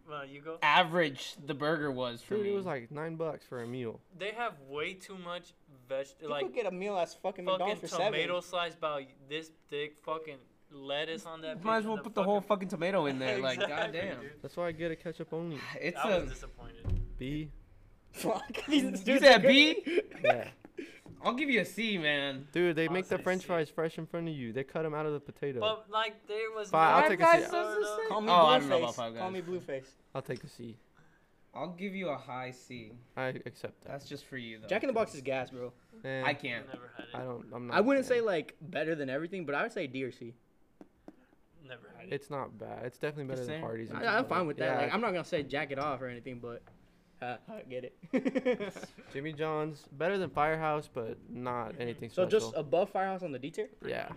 Have, 0.08 0.20
uh, 0.20 0.22
you 0.24 0.40
go. 0.40 0.58
average 0.62 1.34
the 1.44 1.54
burger 1.54 1.90
was 1.90 2.20
for 2.22 2.34
Dude, 2.36 2.44
me. 2.44 2.52
it 2.52 2.54
was 2.54 2.66
like 2.66 2.90
nine 2.90 3.16
bucks 3.16 3.44
for 3.46 3.62
a 3.62 3.66
meal. 3.66 4.00
They 4.18 4.30
have 4.32 4.54
way 4.68 4.94
too 4.94 5.16
much 5.16 5.54
veg. 5.88 6.06
You 6.20 6.28
Like 6.28 6.44
could 6.46 6.54
get 6.54 6.66
a 6.66 6.70
meal 6.70 6.96
at 6.98 7.08
fucking 7.08 7.22
fucking 7.22 7.44
McDonald's 7.46 7.80
for 7.80 7.88
seven. 7.88 8.06
tomato 8.12 8.40
slice 8.40 8.74
about 8.74 9.02
this 9.28 9.50
thick. 9.70 9.96
Fucking 10.04 10.38
lettuce 10.70 11.24
on 11.26 11.40
that. 11.42 11.62
Might 11.64 11.78
as 11.78 11.84
well 11.86 11.94
and 11.94 12.02
put 12.04 12.14
the 12.14 12.22
whole 12.22 12.40
fucking 12.40 12.68
tomato 12.68 13.06
in 13.06 13.18
there. 13.18 13.38
Like, 13.42 13.60
Exactly, 13.60 13.98
goddamn. 14.00 14.20
dude. 14.20 14.30
That's 14.42 14.56
why 14.56 14.66
I 14.68 14.72
get 14.72 14.90
a 14.90 14.96
ketchup 14.96 15.32
only. 15.32 15.58
It's 15.80 15.98
I 15.98 16.10
a. 16.12 16.20
was 16.20 16.30
disappointed. 16.32 17.00
B. 17.18 17.50
Fuck. 18.12 18.64
These 18.68 19.06
You 19.06 19.18
said 19.18 19.44
are. 19.44 19.48
B? 19.48 20.02
Yeah. 20.24 20.48
I'll 21.24 21.34
give 21.34 21.50
you 21.50 21.60
a 21.60 21.64
C, 21.64 21.98
man. 21.98 22.46
Dude, 22.52 22.76
they 22.76 22.86
I'll 22.86 22.92
make 22.92 23.08
the 23.08 23.18
French 23.18 23.42
C. 23.42 23.46
fries 23.48 23.68
fresh 23.70 23.98
in 23.98 24.06
front 24.06 24.28
of 24.28 24.34
you. 24.34 24.52
They 24.52 24.64
cut 24.64 24.82
them 24.82 24.94
out 24.94 25.06
of 25.06 25.12
the 25.12 25.20
potato. 25.20 25.60
But 25.60 25.86
like 25.90 26.26
there 26.28 26.50
was. 26.54 26.70
Fine, 26.70 26.94
I'll 27.02 27.08
take 27.08 27.20
a 27.20 27.22
Guys 27.22 27.44
C. 27.46 27.50
does 27.50 27.78
the 27.78 27.84
sort 27.86 28.02
of- 28.04 28.08
Call 28.08 28.20
me 28.20 28.28
Oh, 28.30 28.34
I 28.46 28.58
don't 28.58 28.68
know 28.68 28.76
Blueface. 28.76 28.82
about 28.82 28.94
Five 28.94 29.14
Call 29.16 29.30
Guys. 29.30 29.46
me 29.46 29.58
Blueface. 29.58 29.88
I'll 30.14 30.22
take 30.22 30.44
a 30.44 30.48
C. 30.48 30.76
I'll 31.54 31.68
give 31.72 31.94
you 31.94 32.08
a 32.10 32.16
high 32.16 32.50
C. 32.50 32.92
I 33.16 33.28
accept 33.46 33.80
that. 33.84 33.88
That's 33.92 34.08
just 34.08 34.26
for 34.26 34.36
you, 34.36 34.58
though. 34.60 34.66
Jack 34.68 34.82
in 34.82 34.88
the 34.88 34.92
Box 34.92 35.14
is 35.14 35.22
gas, 35.22 35.50
bro. 35.50 35.72
Eh, 36.04 36.22
I 36.22 36.34
can't. 36.34 36.66
Never 36.66 36.90
had 36.96 37.04
it. 37.06 37.14
I 37.14 37.20
don't. 37.24 37.46
I'm 37.54 37.66
not. 37.68 37.76
I 37.76 37.78
a 37.78 37.82
wouldn't 37.82 38.04
say 38.06 38.20
like 38.20 38.54
better 38.60 38.94
than 38.94 39.08
everything, 39.08 39.46
but 39.46 39.54
I 39.54 39.62
would 39.62 39.72
say 39.72 39.86
D 39.86 40.04
or 40.04 40.12
C. 40.12 40.34
Never 41.66 41.90
had 41.96 42.06
it. 42.08 42.12
It's 42.12 42.30
not 42.30 42.56
bad. 42.58 42.84
It's 42.84 42.98
definitely 42.98 43.24
better 43.24 43.38
Just 43.40 43.48
than 43.48 43.60
Hardee's. 43.62 43.90
I, 43.90 44.18
I'm 44.18 44.26
fine 44.26 44.46
with 44.46 44.58
that. 44.58 44.64
Yeah, 44.66 44.80
Like, 44.84 44.94
I'm 44.94 45.00
not 45.00 45.12
gonna 45.12 45.24
say 45.24 45.42
jack 45.42 45.72
it 45.72 45.78
off 45.78 46.00
or 46.02 46.06
anything, 46.06 46.38
but 46.38 46.62
uh, 47.22 47.36
I 47.48 47.62
get 47.68 47.84
it. 47.84 48.72
Jimmy 49.12 49.32
John's 49.32 49.84
better 49.92 50.18
than 50.18 50.30
Firehouse, 50.30 50.88
but 50.92 51.16
not 51.30 51.74
anything 51.78 52.10
so 52.10 52.22
special. 52.24 52.40
So 52.40 52.46
just 52.46 52.56
above 52.58 52.90
Firehouse 52.90 53.22
on 53.22 53.32
the 53.32 53.38
D 53.38 53.50
tier? 53.50 53.68
yeah, 53.86 54.08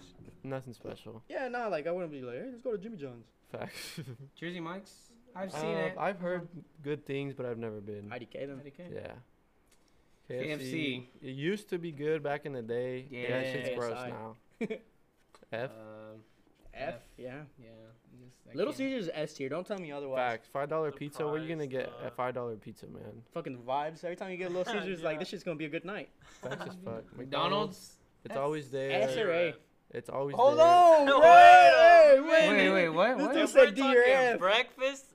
nothing 0.43 0.73
special. 0.73 1.23
Yeah, 1.29 1.47
nah. 1.47 1.67
Like 1.67 1.87
I 1.87 1.91
wouldn't 1.91 2.11
be 2.11 2.21
like, 2.21 2.35
hey, 2.35 2.45
let's 2.51 2.61
go 2.61 2.71
to 2.71 2.77
Jimmy 2.77 2.97
John's. 2.97 3.25
Facts. 3.51 3.99
Jersey 4.35 4.59
Mike's? 4.59 4.93
I've 5.35 5.53
Uh, 5.53 5.61
seen 5.61 5.69
it. 5.77 5.95
I've 5.97 6.19
heard 6.19 6.47
good 6.83 7.05
things, 7.05 7.33
but 7.33 7.45
I've 7.45 7.57
never 7.57 7.79
been. 7.81 8.09
IDK 8.09 8.47
them. 8.47 8.61
IDK. 8.65 8.93
Yeah. 8.93 9.11
KFC. 10.29 11.05
It 11.21 11.29
used 11.35 11.69
to 11.69 11.79
be 11.79 11.91
good 11.91 12.21
back 12.21 12.45
in 12.45 12.53
the 12.53 12.61
day. 12.61 13.07
Yeah, 13.09 13.29
that 13.41 13.45
shit's 13.51 13.69
gross 13.77 13.97
now. 14.07 14.35
F. 15.51 15.71
Um, 15.71 16.21
F, 16.73 16.93
F. 16.93 17.01
yeah. 17.17 17.33
yeah. 17.59 17.69
Just- 18.49 18.55
I 18.55 18.57
Little 18.57 18.73
can't- 18.73 18.77
Caesars 18.77 19.05
is 19.05 19.11
S 19.13 19.33
tier. 19.33 19.49
Don't 19.49 19.65
tell 19.65 19.79
me 19.79 19.91
otherwise. 19.91 20.17
Facts. 20.17 20.47
Five 20.51 20.69
dollar 20.69 20.91
The 20.91 20.97
pizza. 20.97 21.25
Where 21.27 21.37
you 21.41 21.47
gonna 21.47 21.67
price, 21.67 21.83
uh, 21.83 21.87
get 21.87 21.93
a 22.01 22.03
the- 22.05 22.11
five 22.11 22.33
dollar 22.33 22.55
pizza, 22.57 22.87
man? 22.87 23.23
Fucking 23.33 23.57
vibes. 23.59 24.03
Every 24.03 24.15
time 24.15 24.31
you 24.31 24.37
get 24.37 24.51
a 24.51 24.53
Little 24.53 24.73
Caesars, 24.81 25.01
like 25.03 25.15
Yeah. 25.15 25.19
this 25.19 25.27
shit's 25.29 25.43
gonna 25.43 25.57
be 25.57 25.65
a 25.65 25.69
good 25.69 25.85
night. 25.85 26.09
Facts 26.41 26.65
as 26.67 26.75
fuck. 26.83 27.03
McDonald's. 27.17 27.97
It's 28.25 28.33
S- 28.33 28.37
always 28.37 28.69
there. 28.71 28.91
S 28.91 29.15
or 29.17 29.31
A? 29.31 29.53
It's 29.91 30.09
always 30.09 30.35
there. 30.35 30.43
Hold 30.45 30.57
there. 30.59 30.65
on, 30.65 31.05
Wait 31.05 31.05
bro. 31.05 31.19
a 31.19 32.39
Hey. 32.41 32.69
Wait, 32.69 32.69
wait, 32.71 32.89
what? 32.89 33.17
This 33.17 33.25
what? 33.27 33.33
dude 33.33 33.43
If 33.43 33.49
said 33.49 33.59
we're 33.61 33.71
D 33.71 33.81
or 33.81 34.01
talking 34.01 34.13
F. 34.13 34.39
breakfast, 34.39 35.05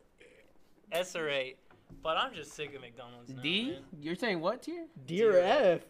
S 0.93 1.16
or 1.16 1.28
A. 1.28 1.56
But 2.02 2.16
I'm 2.19 2.35
just 2.35 2.52
sick 2.52 2.74
of 2.74 2.81
McDonald's 2.82 3.31
now. 3.31 3.43
D? 3.43 3.70
man. 3.73 3.82
You're 4.01 4.15
saying 4.15 4.40
what 4.40 4.62
tier? 4.62 4.86
D 5.06 5.23
or 5.24 5.36
F? 5.39 5.81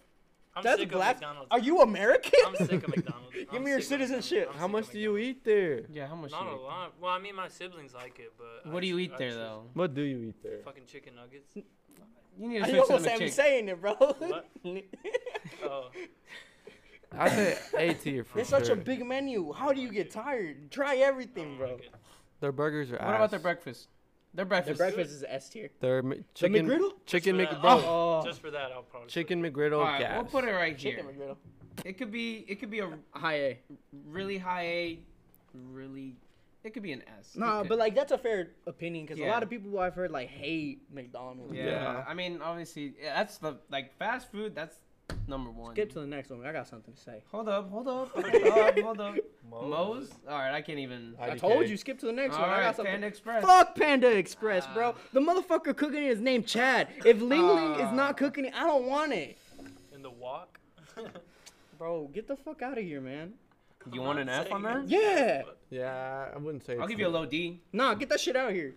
I'm 0.56 0.62
That's 0.62 0.81
sick 0.81 0.90
black. 0.93 1.16
of 1.16 1.20
McDonald's. 1.22 1.48
Are 1.51 1.59
you 1.59 1.81
American? 1.81 2.32
I'm 2.47 2.55
sick 2.56 2.85
of 2.85 2.89
McDonald's. 2.97 3.35
Give 3.51 3.60
me 3.62 3.70
your 3.70 3.81
sick 3.81 3.94
of 3.94 4.01
McDonald's. 4.01 4.26
citizenship. 4.28 4.55
How 4.56 4.68
much 4.68 4.89
do 4.90 4.98
you 5.01 5.16
eat 5.16 5.44
there? 5.44 5.82
Yeah, 5.93 6.06
how 6.06 6.14
much? 6.14 6.31
Not 6.31 6.43
do 6.44 6.48
a 6.48 6.52
you 6.52 6.59
eat? 6.59 6.62
lot. 6.62 6.93
Well, 7.01 7.10
I 7.12 7.18
mean, 7.18 7.35
my 7.35 7.48
siblings 7.48 7.93
like 7.94 8.18
it, 8.20 8.32
but. 8.39 8.70
What 8.70 8.78
I 8.78 8.81
do 8.82 8.86
you 8.86 8.94
choo- 8.94 9.01
eat 9.01 9.12
I 9.14 9.18
there 9.18 9.28
choose 9.31 9.36
though? 9.36 9.62
What 9.74 9.94
do 9.94 10.02
you 10.02 10.18
eat 10.28 10.43
there? 10.43 10.59
Fucking 10.64 10.86
chicken 10.86 11.14
nuggets. 11.16 11.51
You 11.56 12.48
need 12.48 12.59
to 12.60 12.64
I 12.64 12.68
switch 12.70 12.74
to 12.86 12.93
almost 12.94 13.05
the 13.05 13.10
me 13.18 13.26
McChicken. 13.26 13.32
saying 13.32 13.68
it, 13.68 13.81
bro. 13.81 13.94
What? 13.94 14.47
Oh, 15.64 15.90
I 17.16 17.28
say 17.28 17.59
A 17.76 17.94
tier 17.94 18.24
for 18.24 18.40
It's 18.40 18.51
sure. 18.51 18.59
such 18.59 18.68
a 18.70 18.74
big 18.76 19.06
menu. 19.06 19.52
How 19.52 19.72
do 19.72 19.81
you 19.81 19.89
get 19.90 20.10
tired? 20.10 20.70
Try 20.70 20.97
everything, 20.97 21.55
oh 21.55 21.59
bro. 21.59 21.70
like. 21.74 21.90
Their 22.40 22.51
burgers 22.52 22.90
are. 22.90 22.97
What 22.98 23.14
about 23.14 23.31
their 23.31 23.39
breakfast? 23.40 23.89
Their 24.35 24.44
The 24.44 24.48
breakfast. 24.48 24.78
breakfast 24.78 25.11
is 25.12 25.24
S 25.28 25.48
tier. 25.48 25.70
Their 25.81 25.98
m- 25.98 26.09
The 26.11 26.24
chicken. 26.35 26.66
McGriddle? 26.66 26.90
Chicken 27.06 27.39
Just 27.39 27.51
for 27.55 27.62
that. 27.62 27.85
Oh, 27.86 28.23
Just 28.24 28.40
for 28.40 28.51
that, 28.51 28.73
I'll 28.73 28.82
probably. 28.82 29.09
Chicken 29.09 29.43
McGriddle. 29.43 29.78
All 29.78 29.85
right, 29.85 30.01
gas. 30.01 30.15
we'll 30.16 30.24
put 30.24 30.44
it 30.48 30.52
right 30.52 30.77
here. 30.77 30.97
chicken 30.97 31.06
McGriddle. 31.06 31.36
It 31.85 31.98
could 31.98 32.11
be. 32.11 32.44
It 32.48 32.56
could 32.61 32.70
be 32.70 32.81
a 32.81 32.90
High 33.12 33.35
A. 33.36 33.59
really 34.06 34.39
high 34.39 34.62
A, 34.66 34.98
really. 35.55 36.16
It 36.62 36.73
could 36.73 36.82
be 36.82 36.93
an 36.93 37.02
S. 37.20 37.32
It 37.35 37.40
Nah, 37.40 37.62
but 37.65 37.78
like 37.78 37.94
that's 37.94 38.11
a 38.12 38.16
fair 38.19 38.48
opinion 38.66 39.05
because 39.06 39.20
a 39.20 39.27
lot 39.28 39.43
of 39.43 39.51
people 39.51 39.78
I've 39.78 39.94
heard 39.94 40.11
like 40.11 40.28
hate 40.31 40.82
McDonald's. 40.93 41.55
Yeah, 41.55 41.65
Yeah. 41.66 42.05
I 42.09 42.15
mean, 42.15 42.40
obviously, 42.43 42.94
yeah, 43.02 43.15
that's 43.15 43.39
the 43.39 43.59
like 43.70 43.97
fast 43.98 44.32
food. 44.32 44.55
That's 44.55 44.77
number 45.26 45.51
one. 45.51 45.74
Skip 45.74 45.92
to 45.92 46.01
the 46.01 46.06
next 46.06 46.30
one. 46.30 46.44
I 46.46 46.52
got 46.52 46.66
something 46.68 46.92
to 46.94 47.01
say. 47.01 47.22
Hold 47.30 47.48
up, 47.48 47.70
hold 47.70 47.88
up, 47.88 48.10
hold 48.14 48.26
up, 48.26 48.78
hold 48.78 49.01
up. 49.01 49.14
Moe's. 49.51 50.10
All 50.28 50.38
right, 50.38 50.52
I 50.52 50.60
can't 50.62 50.78
even. 50.78 51.14
I 51.20 51.30
IDK. 51.30 51.38
told 51.38 51.68
you, 51.68 51.76
skip 51.76 51.98
to 52.01 52.06
the 52.06 52.12
next 52.12 52.34
All 52.34 52.42
one. 52.42 52.51
I 52.51 52.60
got 52.60 52.76
something. 52.76 52.92
Panda 52.92 53.06
Express. 53.06 53.44
Fuck 53.44 53.74
Panda 53.76 54.10
Express, 54.16 54.66
bro. 54.74 54.94
Ah. 54.96 55.01
The 55.12 55.20
motherfucker 55.20 55.76
cooking 55.76 56.02
it 56.05 56.10
is 56.10 56.20
named 56.20 56.46
Chad. 56.46 56.88
If 57.05 57.20
Ling 57.20 57.46
Ling 57.46 57.74
is 57.74 57.88
Ah. 57.88 57.94
not 57.94 58.16
cooking 58.16 58.44
it, 58.46 58.55
I 58.55 58.60
don't 58.66 58.86
want 58.86 59.12
it. 59.12 59.38
In 59.94 60.02
the 60.02 60.10
walk. 60.10 60.59
Bro, 61.78 62.10
get 62.14 62.28
the 62.28 62.36
fuck 62.36 62.62
out 62.62 62.78
of 62.78 62.84
here, 62.84 63.01
man. 63.01 63.34
You 63.92 64.01
want 64.01 64.18
an 64.20 64.28
F 64.28 64.51
on 64.52 64.62
that? 64.62 64.88
Yeah. 64.88 65.42
Yeah, 65.70 66.28
I 66.34 66.38
wouldn't 66.38 66.64
say. 66.64 66.74
I'll 66.76 66.82
it's 66.82 66.90
give 66.90 67.01
you 67.01 67.06
a 67.06 67.09
low 67.09 67.26
D. 67.26 67.60
Nah, 67.72 67.94
get 67.94 68.09
that 68.10 68.20
shit 68.20 68.36
out 68.36 68.48
of 68.51 68.55
here. 68.55 68.74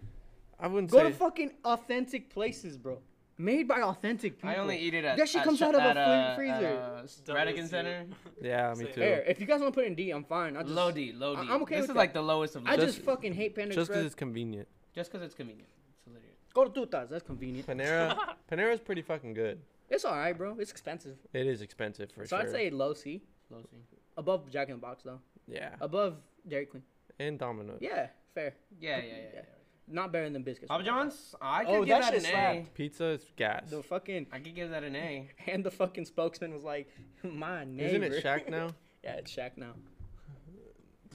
I 0.60 0.68
wouldn't 0.68 0.92
Go 0.92 0.98
say. 0.98 1.10
to 1.10 1.14
fucking 1.14 1.52
authentic 1.64 2.30
places, 2.32 2.76
bro. 2.78 2.98
Made 3.40 3.68
by 3.68 3.82
authentic 3.82 4.38
people. 4.38 4.50
I 4.50 4.56
only 4.56 4.78
eat 4.80 4.96
it 4.96 5.06
at. 5.06 5.18
That 5.18 5.30
shit 5.30 5.42
at 5.42 5.46
comes 5.46 5.60
sh- 5.60 5.62
out 5.62 5.76
of 5.76 5.82
a 5.82 6.00
at, 6.00 6.36
free- 6.36 6.50
uh, 6.50 6.56
freezer. 6.56 6.68
At, 6.68 7.30
uh, 7.30 7.34
Rhatigan 7.36 7.70
Center. 7.70 8.06
yeah, 8.42 8.74
me 8.76 8.86
too. 8.86 9.00
Here, 9.02 9.24
if 9.28 9.40
you 9.40 9.46
guys 9.46 9.62
want 9.62 9.74
to 9.74 9.78
put 9.80 9.86
in 9.86 9.94
D, 9.94 10.10
I'm 10.10 10.24
fine. 10.24 10.58
I 10.58 10.64
just, 10.64 10.74
Low 10.74 10.92
D, 10.92 11.12
low 11.14 11.36
D. 11.36 11.42
I- 11.42 11.54
I'm 11.54 11.62
okay 11.62 11.76
This 11.76 11.82
with 11.84 11.90
is 11.92 11.94
that. 11.94 11.96
like 12.00 12.14
the 12.14 12.22
lowest 12.22 12.56
of 12.56 12.64
low. 12.64 12.72
I 12.72 12.76
Just 12.76 12.96
just 12.96 13.06
fucking 13.06 13.34
hate 13.34 13.56
Panda 13.56 13.76
Just 13.76 13.90
because 13.92 14.06
it's 14.06 14.16
convenient. 14.16 14.68
just 14.96 15.12
because 15.12 15.24
it's 15.24 15.36
convenient. 15.36 15.70
It's 15.96 16.04
hilarious. 16.06 16.38
Go 16.54 16.66
to 16.66 16.72
Tutas. 16.88 17.10
That's 17.10 17.24
convenient. 17.24 17.68
Panera. 17.68 18.18
Panera's 18.52 18.80
pretty 18.80 19.04
fucking 19.04 19.34
good. 19.36 19.60
It's 19.90 20.04
all 20.04 20.16
right, 20.16 20.36
bro. 20.36 20.58
It's 20.60 20.72
expensive. 20.72 21.18
It 21.32 21.46
is 21.46 21.62
expensive 21.62 22.12
for 22.12 22.26
so 22.26 22.38
sure. 22.38 22.46
So 22.46 22.50
I'd 22.50 22.52
say 22.52 22.70
low 22.72 22.94
C. 22.94 23.22
Low 23.52 23.62
C. 23.70 23.78
Above 24.18 24.50
Jack 24.50 24.70
in 24.70 24.76
the 24.76 24.82
Box, 24.82 25.04
though. 25.04 25.20
Yeah. 25.48 25.76
Above 25.80 26.16
Dairy 26.48 26.66
Queen. 26.66 26.82
And 27.20 27.38
Domino's. 27.38 27.78
Yeah, 27.82 28.08
fair. 28.34 28.56
Yeah, 28.82 28.98
yeah, 28.98 29.04
yeah. 29.06 29.14
yeah. 29.36 29.42
Not 29.90 30.12
better 30.12 30.30
than 30.30 30.44
biscuits. 30.44 30.68
Papa 30.68 30.84
John's. 30.84 31.34
I 31.42 31.64
could 31.64 31.74
Oh, 31.76 31.80
give 31.86 31.88
that 31.90 32.02
that, 32.12 32.14
shit 32.14 32.24
an 32.24 32.30
A. 32.30 32.32
slapped. 32.64 32.74
Pizza 32.74 33.06
is 33.06 33.26
gas. 33.38 33.70
The 33.70 33.82
fucking 33.84 34.28
I 34.34 34.40
could 34.40 34.54
give 34.56 34.70
that 34.72 34.84
an 34.84 34.96
A. 34.96 35.30
and 35.48 35.64
the 35.64 35.72
fucking 35.72 36.06
spokesman 36.06 36.54
was 36.54 36.64
like, 36.64 36.90
"My 37.24 37.64
neighbor." 37.64 38.04
Isn't 38.06 38.14
it 38.14 38.24
Shaq 38.24 38.50
now? 38.50 38.70
yeah, 39.04 39.14
it's 39.16 39.34
Shaq 39.34 39.52
now. 39.58 39.74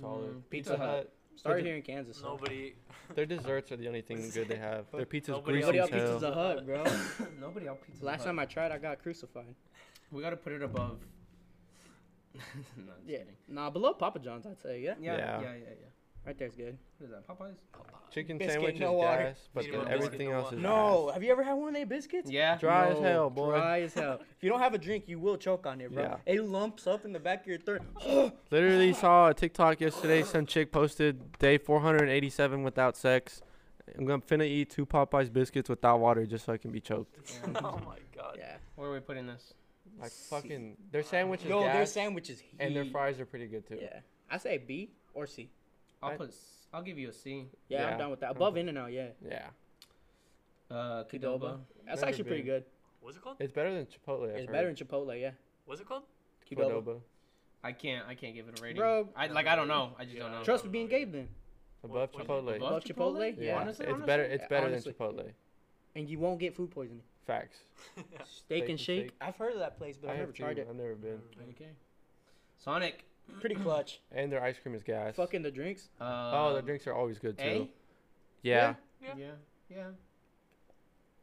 Solid. 0.00 0.30
Mm, 0.36 0.42
Pizza 0.50 0.76
Hut. 0.76 1.12
Started 1.36 1.64
here 1.66 1.76
in 1.76 1.82
Kansas. 1.82 2.16
So. 2.18 2.28
Nobody. 2.28 2.74
Their 3.14 3.26
desserts 3.26 3.72
are 3.72 3.76
the 3.76 3.88
only 3.88 4.00
thing 4.00 4.30
good 4.30 4.48
they 4.48 4.56
have. 4.56 4.86
Their 4.92 5.04
pizza's 5.06 5.34
Nobody 5.36 5.60
greasy 5.60 5.76
Nobody 5.78 5.78
as 5.78 5.90
else 5.90 5.90
hell. 5.90 6.14
Pizza's 6.14 6.22
a 6.22 6.34
Hut, 6.34 6.66
bro. 6.66 6.84
Nobody 7.40 7.66
else 7.66 7.78
pizza. 7.86 8.04
Last 8.04 8.24
time 8.24 8.38
I 8.38 8.46
tried, 8.46 8.72
I 8.72 8.78
got 8.78 9.02
crucified. 9.02 9.54
we 10.10 10.22
gotta 10.22 10.36
put 10.36 10.52
it 10.52 10.62
above. 10.62 10.98
no, 12.34 12.40
I'm 12.40 12.86
just 12.86 12.98
Yeah. 13.06 13.18
kidding. 13.18 13.36
Nah, 13.48 13.68
below 13.70 13.92
Papa 13.92 14.18
John's, 14.18 14.46
I'd 14.46 14.58
say. 14.60 14.80
Yeah, 14.80 14.94
Yeah, 14.98 15.16
yeah, 15.16 15.40
Yeah. 15.40 15.40
yeah, 15.42 15.58
yeah. 15.58 15.86
Yeah. 16.24 16.28
right 16.28 16.38
there's 16.38 16.54
good. 16.54 16.76
What 16.98 17.06
is 17.06 17.10
that? 17.12 17.26
Popeyes? 17.28 17.54
Chicken 18.12 18.36
Biscuit, 18.36 18.52
sandwich 18.54 18.78
no 18.78 18.90
is 18.92 18.98
water. 18.98 19.22
gas, 19.22 19.38
but 19.54 19.64
Medium 19.64 19.84
then 19.84 19.88
biscuit, 19.92 20.04
everything 20.06 20.28
no 20.30 20.34
else 20.36 20.44
water. 20.44 20.56
is 20.56 20.62
No, 20.62 21.08
ass. 21.08 21.14
have 21.14 21.22
you 21.22 21.32
ever 21.32 21.42
had 21.42 21.54
one 21.54 21.68
of 21.68 21.74
their 21.74 21.86
biscuits? 21.86 22.30
Yeah. 22.30 22.58
Dry 22.58 22.88
as 22.88 22.98
hell, 22.98 23.30
boy. 23.30 23.50
Dry 23.52 23.80
as 23.80 23.94
hell. 23.94 24.20
If 24.36 24.42
you 24.44 24.50
don't 24.50 24.60
have 24.60 24.74
a 24.74 24.78
drink, 24.78 25.04
you 25.08 25.18
will 25.18 25.36
choke 25.38 25.66
on 25.66 25.80
it, 25.80 25.90
bro. 25.94 26.02
Yeah. 26.02 26.16
It 26.34 26.44
lumps 26.44 26.86
up 26.86 27.04
in 27.06 27.12
the 27.14 27.20
back 27.20 27.40
of 27.42 27.46
your 27.46 27.58
throat. 27.58 27.80
Literally 28.50 28.92
saw 28.92 29.28
a 29.28 29.34
TikTok 29.34 29.80
yesterday. 29.80 30.22
Some 30.24 30.44
chick 30.46 30.72
posted 30.72 31.38
day 31.38 31.56
487 31.58 32.62
without 32.62 32.96
sex. 32.96 33.40
I'm 33.96 34.04
gonna 34.04 34.20
finna 34.22 34.44
eat 34.46 34.68
two 34.70 34.84
Popeyes 34.84 35.32
biscuits 35.32 35.68
without 35.70 35.98
water 36.00 36.26
just 36.26 36.44
so 36.44 36.52
I 36.52 36.56
can 36.58 36.70
be 36.70 36.80
choked. 36.80 37.16
oh 37.56 37.80
my 37.86 37.96
god. 38.14 38.36
yeah. 38.38 38.56
Where 38.76 38.90
are 38.90 38.92
we 38.92 39.00
putting 39.00 39.26
this? 39.26 39.54
Like 40.00 40.10
fucking, 40.10 40.76
their 40.90 41.02
sandwich 41.02 41.40
is 41.44 41.46
Yo, 41.46 41.60
their 41.60 41.72
gas, 41.72 41.92
sandwiches. 41.92 42.42
and 42.58 42.74
their 42.74 42.84
fries 42.86 43.20
are 43.20 43.26
pretty 43.26 43.46
good 43.46 43.66
too. 43.66 43.78
Yeah. 43.80 44.00
I 44.30 44.38
say 44.38 44.58
B 44.58 44.90
or 45.14 45.26
C. 45.26 45.50
I'll 46.02 46.10
I- 46.10 46.16
put. 46.16 46.28
s- 46.28 46.66
I'll 46.72 46.82
give 46.82 46.98
you 46.98 47.08
a 47.08 47.12
C. 47.12 47.46
Yeah, 47.68 47.82
Yeah. 47.82 47.88
I'm 47.92 47.98
done 47.98 48.10
with 48.10 48.20
that. 48.20 48.30
Above 48.32 48.56
In 48.56 48.68
and 48.68 48.78
Out, 48.78 48.92
yeah. 48.92 49.08
Yeah, 49.26 49.48
Uh, 50.70 51.04
Qdoba. 51.04 51.10
Qdoba. 51.10 51.60
That's 51.86 52.00
Never 52.00 52.06
actually 52.06 52.24
pretty 52.24 52.42
good. 52.42 52.64
What's 53.00 53.16
it 53.16 53.22
called? 53.22 53.36
it's 53.40 53.52
better 53.52 53.72
than 53.74 53.86
Chipotle. 53.86 54.30
I've 54.30 54.36
It's 54.36 54.46
heard. 54.46 54.52
better 54.52 54.66
than 54.72 54.76
Chipotle, 54.76 55.20
yeah. 55.20 55.32
What's 55.66 55.80
it 55.80 55.86
called? 55.86 56.04
Qdoba. 56.50 56.82
Qdoba. 56.84 57.00
I 57.64 57.72
can't. 57.72 58.06
I 58.08 58.14
can't 58.14 58.34
give 58.34 58.48
it 58.48 58.58
a 58.58 58.62
rating. 58.62 58.78
Bro. 58.80 59.08
I 59.14 59.26
like. 59.28 59.46
I 59.46 59.54
don't 59.54 59.68
know. 59.68 59.94
I 59.98 60.04
just 60.04 60.18
don't 60.18 60.32
know. 60.32 60.42
Trust 60.42 60.64
me 60.64 60.70
being 60.70 60.88
Gabe 60.88 61.12
then. 61.12 61.28
above 61.84 61.94
What- 61.94 62.14
what- 62.14 62.26
Chipotle. 62.26 62.56
Above 62.56 62.68
Above 62.70 62.84
Chipotle? 62.84 63.36
Yeah, 63.36 63.42
Yeah. 63.44 63.60
Honestly, 63.60 63.84
it's 63.84 63.92
honestly? 63.92 64.06
better. 64.06 64.22
It's 64.24 64.46
better 64.48 64.66
honestly. 64.66 64.92
than 64.92 65.08
Chipotle. 65.08 65.32
And 65.94 66.08
you 66.08 66.18
won't 66.18 66.40
get 66.40 66.54
food 66.54 66.70
poisoning. 66.70 67.02
Facts. 67.26 67.64
Steak, 68.24 68.68
and 68.68 68.80
shake. 68.80 69.04
Shake. 69.10 69.12
I've 69.20 69.36
heard 69.36 69.52
of 69.52 69.58
that 69.60 69.76
place, 69.78 69.96
but 69.96 70.10
I 70.10 70.14
I've 70.14 70.18
never 70.20 70.32
tried 70.32 70.58
it. 70.58 70.66
I've 70.68 70.74
never 70.74 70.94
been. 70.96 71.22
Okay. 71.50 71.70
Sonic. 72.58 73.04
Pretty 73.40 73.54
clutch. 73.56 74.00
And 74.12 74.30
their 74.30 74.42
ice 74.42 74.56
cream 74.62 74.74
is 74.74 74.82
gas. 74.82 75.16
Fucking 75.16 75.42
the 75.42 75.50
drinks. 75.50 75.88
Uh, 76.00 76.04
Oh, 76.34 76.54
the 76.54 76.62
drinks 76.62 76.86
are 76.86 76.94
always 76.94 77.18
good 77.18 77.38
too. 77.38 77.44
A. 77.44 77.70
Yeah. 78.42 78.74
Yeah. 79.02 79.08
Yeah. 79.16 79.26
Yeah. 79.70 79.82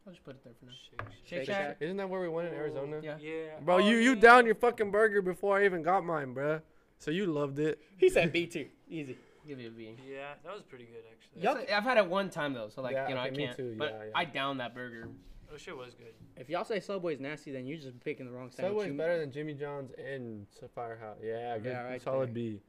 I'll 0.08 0.14
just 0.14 0.24
put 0.26 0.36
it 0.36 0.44
there 0.44 0.54
for 0.60 0.66
now. 0.66 0.72
Shake, 0.72 1.00
shake. 1.00 1.10
Shake 1.26 1.38
Shake 1.40 1.46
Shack. 1.48 1.68
Shack. 1.68 1.78
Isn't 1.82 1.98
that 1.98 2.10
where 2.10 2.22
we 2.22 2.30
went 2.30 2.48
in 2.48 2.54
Arizona? 2.56 3.00
Yeah. 3.04 3.18
Yeah. 3.20 3.60
Bro, 3.62 3.76
Oh, 3.76 3.78
you 3.78 3.98
you 3.98 4.14
yeah. 4.16 4.20
down 4.22 4.46
your 4.46 4.56
fucking 4.56 4.92
burger 4.92 5.22
before 5.22 5.58
I 5.60 5.66
even 5.66 5.84
got 5.84 6.04
mine, 6.04 6.34
bruh. 6.34 6.62
So 6.98 7.12
you 7.12 7.28
loved 7.28 7.60
it. 7.60 7.80
He 7.98 8.10
said 8.10 8.32
B 8.34 8.48
two. 8.48 8.68
Easy. 8.90 9.18
Give 9.48 9.60
you 9.60 9.68
a 9.68 9.72
B. 9.72 9.96
Yeah, 10.08 10.34
that 10.44 10.54
was 10.54 10.64
pretty 10.64 10.86
good 10.86 11.04
actually. 11.12 11.42
Yup. 11.44 11.58
It's- 11.64 11.76
I've 11.78 11.84
had 11.84 11.98
it 11.98 12.06
one 12.08 12.30
time 12.30 12.54
though, 12.54 12.70
so 12.70 12.82
like 12.82 12.94
Yeah, 12.94 13.08
you 13.10 13.16
know 13.16 13.22
okay, 13.22 13.32
I 13.44 13.46
can't. 13.46 13.58
too, 13.58 13.76
But 13.78 13.92
yeah, 13.92 14.04
yeah. 14.06 14.12
I 14.16 14.26
downed 14.26 14.60
that 14.60 14.74
burger. 14.76 15.08
Oh 15.52 15.58
shit 15.58 15.76
was 15.76 15.96
good. 15.96 16.14
If 16.38 16.50
y'all 16.50 16.64
say 16.64 16.80
Subway's 16.80 17.20
nasty, 17.20 17.52
then 17.52 17.66
you're 17.66 17.80
just 17.80 18.00
picking 18.02 18.26
the 18.26 18.32
wrong 18.32 18.52
sandwich. 18.52 18.72
Subway's 18.72 18.92
You- 18.92 18.98
better 18.98 19.18
than 19.20 19.32
Jimmy 19.32 19.54
John's 19.56 19.92
and 19.94 20.46
Sapphire 20.60 20.98
House. 20.98 21.18
Yeah, 21.24 21.58
good. 21.58 21.70
Yeah, 21.72 21.84
right 21.84 22.02
solid 22.02 22.30
there. 22.30 22.34
B. 22.34 22.62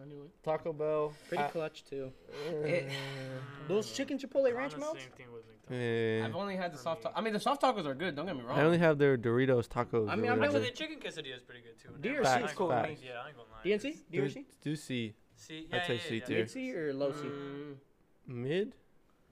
I 0.00 0.04
knew 0.06 0.22
it. 0.24 0.30
Taco 0.42 0.72
Bell. 0.72 1.12
Pretty 1.28 1.42
I- 1.44 1.48
clutch 1.48 1.84
too. 1.84 2.12
It- 2.64 2.90
Those 3.68 3.92
chicken 3.92 4.18
chipotle 4.18 4.54
ranch 4.54 4.72
Kinda 4.72 4.86
melts. 4.86 5.02
Same 5.02 5.12
thing 5.12 5.32
with 5.32 5.42
McDonald's. 5.46 5.84
Eh, 5.86 6.24
I've 6.24 6.34
only 6.36 6.56
had 6.56 6.72
the 6.72 6.76
For 6.78 6.82
soft. 6.82 7.04
me. 7.04 7.10
Ta- 7.10 7.16
I 7.16 7.20
mean, 7.20 7.32
the 7.32 7.40
soft 7.40 7.62
tacos 7.62 7.84
are 7.86 7.94
good. 7.94 8.14
Don't 8.16 8.26
get 8.26 8.36
me 8.36 8.42
wrong. 8.42 8.58
I 8.58 8.62
only 8.64 8.78
have 8.78 8.98
their 8.98 9.16
Doritos 9.16 9.68
tacos. 9.68 10.08
I 10.08 10.16
mean, 10.16 10.30
I'm 10.30 10.36
down 10.38 10.44
Actually, 10.44 10.60
with 10.60 10.70
the 10.70 10.76
chicken 10.76 10.98
quesadilla 11.00 11.36
is 11.36 11.42
pretty 11.42 11.60
good 11.62 11.78
too. 11.78 11.90
D 12.00 12.08
Never- 12.10 12.22
or 12.22 12.26
I 12.26 12.38
C 12.40 12.44
is 12.44 12.52
cool 12.52 12.68
with 12.68 12.76
lie. 12.76 12.96
Yeah, 13.02 13.20
I 13.24 13.28
ain't 13.28 13.36
gonna 13.36 13.48
lie. 13.50 13.62
DNC? 13.64 13.96
D 14.10 14.18
or 14.18 14.22
Do, 14.22 14.28
C? 14.30 14.46
do 14.62 14.76
C. 14.76 15.14
C. 15.36 15.68
I'd 15.72 15.76
Yeah, 15.76 15.86
say 15.86 15.94
yeah, 15.94 16.00
C 16.00 16.14
yeah, 16.18 16.24
tier. 16.24 16.36
yeah. 16.36 16.42
Mid 16.42 16.50
C 16.50 16.74
or 16.74 16.92
low 16.94 17.12
C? 17.12 17.18
Mm, 17.24 17.76
Mid? 18.26 18.74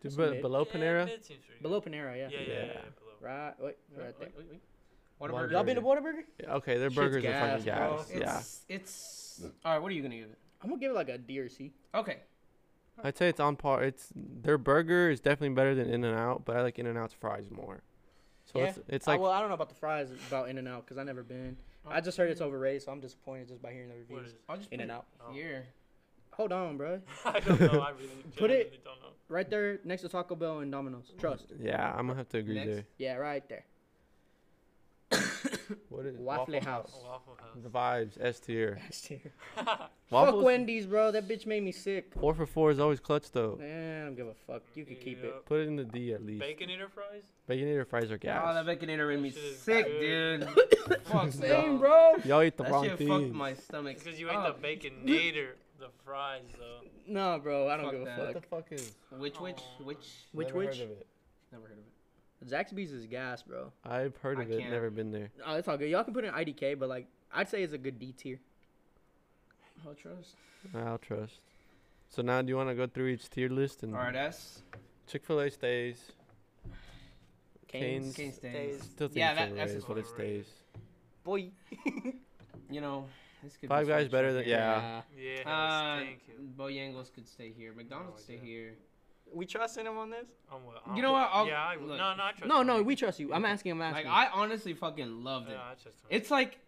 Do, 0.03 0.11
but 0.16 0.31
mid. 0.33 0.43
below 0.43 0.65
Panera? 0.65 1.07
mid 1.07 1.24
seems 1.24 1.45
pretty 1.45 1.62
Below. 1.62 1.81
Panera, 1.81 2.16
yeah. 2.16 2.29
Yeah, 2.29 2.39
yeah, 2.41 2.41
yeah. 2.41 2.55
Yeah. 2.55 2.65
yeah, 2.66 2.81
below. 2.99 3.12
Right. 3.20 3.55
Wait. 3.61 3.77
wait, 3.91 4.05
Right 4.05 4.19
there. 4.19 4.29
wait, 4.37 4.37
wait, 4.39 4.47
wait. 4.51 5.51
Y'all 5.53 5.62
been 5.62 5.77
to 5.77 5.83
Whataburger? 5.83 6.23
Yeah, 6.41 6.55
Okay, 6.55 6.79
their 6.79 6.91
Shit's 6.91 6.97
burgers 6.97 7.16
are 7.19 7.20
gas, 7.29 7.62
fucking 7.65 7.65
bro. 7.74 7.97
gas. 7.97 8.11
It's, 8.11 8.65
Yeah. 8.69 8.74
It's. 8.77 9.43
All 9.65 9.73
right. 9.73 9.79
What 9.81 9.93
are 9.93 9.95
you 9.95 10.03
gonna 10.03 10.16
give 10.16 10.31
it? 10.31 10.39
I'm 10.61 10.69
gonna 10.70 10.81
give 10.81 10.91
it 10.91 10.95
like 10.95 11.09
a 11.09 11.19
D 11.19 11.39
or 11.39 11.49
C. 11.49 11.73
Okay. 11.95 12.19
I'd 13.03 13.16
say 13.16 13.29
it's 13.29 13.41
on 13.41 13.57
par. 13.57 13.83
It's 13.85 14.09
their 14.15 14.59
burger 14.59 15.11
is 15.11 15.20
definitely 15.20 15.55
better 15.55 15.74
than 15.74 15.89
In 15.89 16.05
and 16.05 16.19
Out, 16.19 16.45
but 16.45 16.57
I 16.57 16.62
like 16.62 16.79
In 16.79 16.87
and 16.87 16.99
Out's 16.99 17.15
fries 17.15 17.49
more. 17.51 17.83
So 18.45 18.59
Yeah. 18.59 18.66
it's 18.66 18.79
it's 18.89 19.09
I- 19.09 19.12
like 19.12 19.20
uh, 19.20 19.23
well, 19.23 19.31
I 19.33 19.39
don't 19.41 19.49
know 19.49 19.55
about 19.55 19.69
the 19.69 19.74
fries 19.77 20.11
about 20.29 20.49
In 20.49 20.59
and 20.59 20.66
Out 20.69 20.85
because 20.85 20.99
I 20.99 21.05
never 21.05 21.23
been. 21.23 21.57
I 21.87 22.01
just 22.01 22.16
heard 22.16 22.31
it's 22.31 22.41
overrated, 22.41 22.83
so 22.83 22.93
I'm 22.93 23.01
disappointed 23.01 23.49
just 23.49 23.61
by 23.62 23.73
hearing 23.73 23.89
the 23.89 23.97
reviews. 23.97 24.27
is 24.29 24.33
it? 24.35 24.41
I'll 24.49 24.57
just 24.57 24.70
put 24.70 24.74
In-N-Out. 24.74 25.05
Oh. 25.20 25.33
here. 25.33 25.66
Hold 26.35 26.53
on, 26.53 26.77
bro. 26.77 27.01
I 27.25 27.41
don't 27.41 27.61
know. 27.61 27.81
I 27.81 27.91
really 27.91 28.09
Put 28.37 28.51
it- 28.51 28.85
don't 28.85 29.01
know. 29.01 29.09
Right 29.29 29.49
there 29.49 29.79
next 29.85 30.03
to 30.03 30.09
Taco 30.11 30.35
Bell 30.35 30.59
and 30.59 30.71
Domino's. 30.71 31.11
Mm. 31.17 31.21
Trust. 31.21 31.53
yeah, 31.59 31.91
I'm 31.97 32.07
gonna 32.07 32.19
have 32.19 32.29
to 32.31 32.39
agree 32.39 32.55
Next. 32.57 32.69
there. 32.71 32.85
Yeah, 32.99 33.15
right 33.17 33.43
there. 33.49 33.65
What 35.89 36.07
is 36.07 36.17
Waffle 36.19 36.61
House. 36.61 36.93
Oh, 36.97 37.09
Waffle 37.09 37.37
House. 37.39 37.63
The 37.63 37.69
vibes 37.69 38.19
S 38.21 38.41
tier. 38.41 38.79
S 38.89 39.01
tier. 39.03 39.33
Fuck 40.11 40.43
Wendy's, 40.43 40.87
bro. 40.87 41.11
That 41.11 41.29
bitch 41.29 41.47
made 41.47 41.63
me 41.63 41.73
sick. 41.73 42.13
Four 42.19 42.35
for 42.35 42.47
four 42.47 42.71
is 42.71 42.79
always 42.79 43.01
clutch 43.01 43.31
though. 43.31 43.57
Man, 43.59 44.03
I 44.03 44.05
don't 44.07 44.17
give 44.17 44.27
a 44.27 44.35
fuck. 44.47 44.63
You 44.75 44.85
can 44.85 44.97
keep 44.97 45.23
it. 45.23 45.47
Put 45.47 45.61
it 45.61 45.69
in 45.69 45.77
the 45.77 45.85
D 45.85 46.13
at 46.13 46.25
least. 46.25 46.43
Baconator 46.43 46.91
fries? 46.91 47.23
Baconator 47.49 47.87
fries 47.87 48.11
are 48.11 48.19
gas. 48.19 48.43
Oh, 48.45 48.55
that 48.65 48.67
baconator 48.67 49.09
made 49.09 49.23
me 49.23 49.31
That 49.31 49.39
shit 49.41 49.45
is 49.53 49.59
sick, 49.59 49.87
good. 49.87 50.41
dude. 50.41 51.03
Fuck 51.05 51.33
Same, 51.33 51.79
bro. 51.79 52.15
Y'all 52.25 52.43
eat 52.43 52.57
the 52.57 52.65
That 52.65 52.73
wrong 52.73 52.85
shit 52.85 52.99
thing. 52.99 53.09
fucked 53.09 53.33
my 53.33 53.55
stomach. 53.55 53.99
Because 53.99 54.19
you 54.19 54.31
ate 54.31 54.37
up. 54.37 54.61
the 54.61 54.69
oh. 54.69 54.71
baconator, 54.77 55.49
the 55.83 55.89
fries, 56.05 56.43
though. 56.59 56.81
No, 57.07 57.39
bro. 57.41 57.69
I 57.69 57.77
don't 57.77 57.87
Fuck 57.87 57.93
give 57.93 58.03
a 58.03 58.05
that. 58.05 58.19
What 58.19 58.33
fuck. 58.33 58.43
the 58.43 58.49
fuck 58.49 58.67
is? 58.73 58.93
Which 59.19 59.41
which 59.41 59.59
Aw. 59.59 59.83
which? 59.85 59.97
Which 60.33 60.47
Never 60.49 60.59
which? 60.59 60.69
Heard 60.79 60.85
of 60.85 60.91
it. 60.93 61.07
Never 61.51 61.65
heard 61.67 61.79
of 61.79 61.79
it. 61.79 62.49
Zaxby's 62.49 62.93
is 62.93 63.07
gas, 63.07 63.43
bro. 63.43 63.73
I've 63.85 64.17
heard 64.19 64.39
I 64.39 64.43
of 64.43 64.51
it. 64.51 64.59
can't. 64.61 64.71
Never 64.71 64.91
been 64.91 65.11
there. 65.13 65.31
Oh, 65.45 65.57
it's 65.57 65.67
all 65.69 65.77
good. 65.77 65.91
Y'all 65.91 66.05
can 66.05 66.15
put 66.15 66.25
in 66.25 66.33
IDK, 66.33 66.79
but 66.79 66.89
like 66.89 67.07
I'd 67.33 67.49
say 67.49 67.63
it's 67.63 67.73
a 67.73 67.79
good 67.79 67.99
D 67.99 68.13
tier. 68.13 68.39
I'll 69.87 69.95
trust. 69.95 70.37
I'll 70.75 70.99
trust. 70.99 71.41
So 72.09 72.23
now, 72.23 72.43
do 72.43 72.49
you 72.49 72.57
want 72.57 72.69
to 72.69 72.75
go 72.75 72.87
through 72.87 73.09
each 73.09 73.29
tier 73.31 73.49
list 73.49 73.83
and 73.83 73.95
Alright, 73.95 74.15
S. 74.15 74.63
Chick 75.09 75.25
Fil 75.25 75.41
A 75.41 75.51
stays? 75.51 76.13
Canes, 77.69 78.15
Canes. 78.15 78.17
Canes 78.17 78.35
stays. 78.37 78.83
Still 78.83 79.09
think 79.09 79.17
Yeah, 79.19 79.35
that- 79.35 79.49
Fil 79.49 79.57
A 79.57 79.59
that's 79.61 79.73
is 79.73 79.89
what 79.89 79.99
it 79.99 80.07
stays. 80.07 80.47
Boy. 81.25 81.51
You 82.71 82.81
know, 82.81 83.05
this 83.43 83.56
could 83.56 83.69
Five 83.69 83.86
be 83.86 83.93
Guys 83.93 84.09
better 84.09 84.32
than- 84.32 84.44
here. 84.44 84.56
yeah. 84.56 85.02
Yes, 85.19 85.47
Uh, 85.47 85.97
thank 85.98 86.20
you. 86.28 86.35
Bojangles 86.56 87.12
could 87.12 87.27
stay 87.28 87.51
here. 87.51 87.73
McDonald's 87.73 88.16
could 88.16 88.24
stay 88.24 88.35
idea. 88.39 88.47
here. 88.47 88.74
We 89.32 89.47
trusting 89.47 89.86
him 89.86 89.97
on 89.97 90.10
this? 90.10 90.28
I'm 90.52 90.64
well, 90.66 90.77
You 90.94 91.01
know 91.02 91.12
what? 91.12 91.31
I'll- 91.32 91.47
yeah, 91.47 91.64
I, 91.64 91.77
look. 91.77 91.97
no, 91.98 92.14
no, 92.14 92.23
I 92.24 92.32
trust 92.32 92.44
No, 92.47 92.60
him. 92.60 92.66
no, 92.66 92.82
we 92.82 92.94
trust 92.94 93.19
you. 93.19 93.32
I'm 93.32 93.44
asking. 93.44 93.73
I'm 93.73 93.81
asking. 93.82 94.06
Like 94.06 94.14
I 94.14 94.31
honestly 94.32 94.74
fucking 94.74 95.24
loved 95.24 95.48
it. 95.48 95.52
Yeah, 95.52 95.62
I 95.70 95.74
trust 95.74 95.86
him. 95.86 96.06
It's 96.10 96.31
like, 96.31 96.59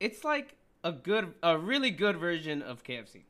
it's 0.00 0.24
like 0.24 0.56
a 0.82 0.90
good, 0.92 1.32
a 1.42 1.56
really 1.56 1.90
good 1.90 2.16
version 2.16 2.60
of 2.62 2.82
KFC. 2.82 3.22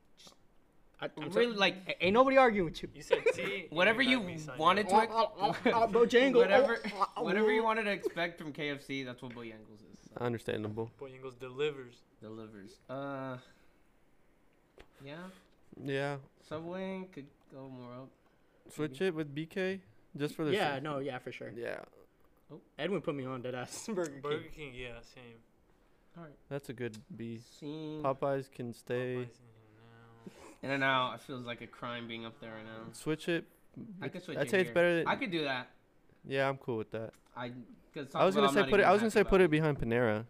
I, 1.01 1.07
I'm 1.21 1.31
really 1.33 1.53
so- 1.53 1.59
like 1.59 1.97
ain't 2.01 2.15
nobody 2.15 2.37
arguing 2.39 2.67
with 2.71 2.83
you. 2.83 2.89
You 2.95 3.03
said 3.03 3.23
T. 3.35 3.67
whatever 3.71 4.01
you 4.01 4.11
you 4.11 4.17
got 4.19 4.27
me 4.27 4.39
signed 4.39 4.59
wanted 4.59 4.89
to, 4.89 4.95
Uh, 4.95 4.99
uh, 5.01 5.27
uh, 5.41 5.49
uh, 5.69 5.87
Bojangles. 5.89 6.35
whatever, 6.37 6.79
whatever 7.19 7.53
you 7.53 7.65
wanted 7.65 7.85
to 7.85 7.91
expect 7.91 8.39
from 8.39 8.53
KFC, 8.53 9.05
that's 9.05 9.21
what 9.21 9.33
Bojangles 9.33 9.83
is. 9.92 9.92
So, 10.19 10.25
Understandable. 10.25 10.91
Bojangles 11.01 11.39
delivers. 11.39 11.95
delivers. 12.21 12.73
Uh, 12.89 13.39
yeah, 15.05 15.17
Yeah. 15.83 16.17
Subway 16.49 17.09
could 17.13 17.27
go 17.53 17.69
more 17.69 17.93
up. 18.03 18.09
Switch 18.73 19.01
it 19.01 19.15
with 19.15 19.35
BK 19.35 19.81
just 20.17 20.35
for 20.35 20.45
the. 20.45 20.53
Yeah, 20.53 20.75
sake- 20.75 20.83
no, 20.83 20.99
yeah, 20.99 21.19
for 21.19 21.33
sure. 21.33 21.51
Yeah, 21.57 21.81
Oh. 22.53 22.61
Edwin 22.79 23.01
put 23.01 23.15
me 23.15 23.25
on 23.25 23.43
that 23.43 23.55
ass 23.55 23.87
Burger 23.93 24.11
King. 24.11 24.21
Burger 24.21 24.49
King, 24.55 24.73
yeah, 24.75 25.01
same. 25.15 25.23
All 26.17 26.25
right. 26.25 26.33
that's 26.51 26.69
a 26.69 26.73
good 26.75 26.99
B. 27.17 27.41
Seen 27.59 28.03
Popeyes 28.03 28.51
can 28.53 28.75
stay. 28.75 29.17
Popeyes 29.17 29.39
in 30.63 30.71
and 30.71 30.85
out. 30.85 31.15
It 31.15 31.21
feels 31.23 31.45
like 31.47 31.63
a 31.63 31.67
crime 31.67 32.07
being 32.07 32.27
up 32.27 32.39
there 32.41 32.51
right 32.53 32.65
now. 32.65 32.93
Switch 32.93 33.29
it. 33.29 33.47
I 34.03 34.09
could 34.09 34.23
switch 34.23 34.37
I'd 34.37 34.47
it 34.47 34.51
say 34.51 34.61
it's 34.61 34.71
better. 34.71 34.97
Than, 34.99 35.07
I 35.09 35.17
could 35.17 35.31
do 35.31 35.45
that. 35.45 35.71
yeah, 36.27 36.49
I'm 36.49 36.59
cool 36.59 36.77
with 36.77 36.91
that. 36.93 37.13
I. 37.35 37.53
Cause 37.95 38.09
I 38.15 38.25
was 38.25 38.35
gonna 38.35 38.53
say 38.53 38.65
put 38.69 38.81
it. 38.81 38.85
I 38.85 38.93
was 38.93 39.01
gonna 39.01 39.11
say 39.11 39.25
put 39.25 39.41
it 39.41 39.51
behind 39.51 39.79
Panera, 39.79 40.25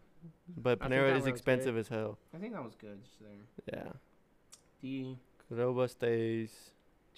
but 0.57 0.81
Panera 0.81 1.09
is 1.09 1.13
one 1.13 1.21
was 1.21 1.27
expensive 1.27 1.77
as 1.77 1.89
hell. 1.89 2.19
I 2.35 2.39
think 2.39 2.53
that 2.55 2.65
was 2.65 2.75
good. 2.75 3.03
Just 3.05 3.21
there. 3.21 3.83
Yeah. 3.85 3.93
D. 4.81 5.17
Qdoba 5.51 5.89
stays. 5.89 6.51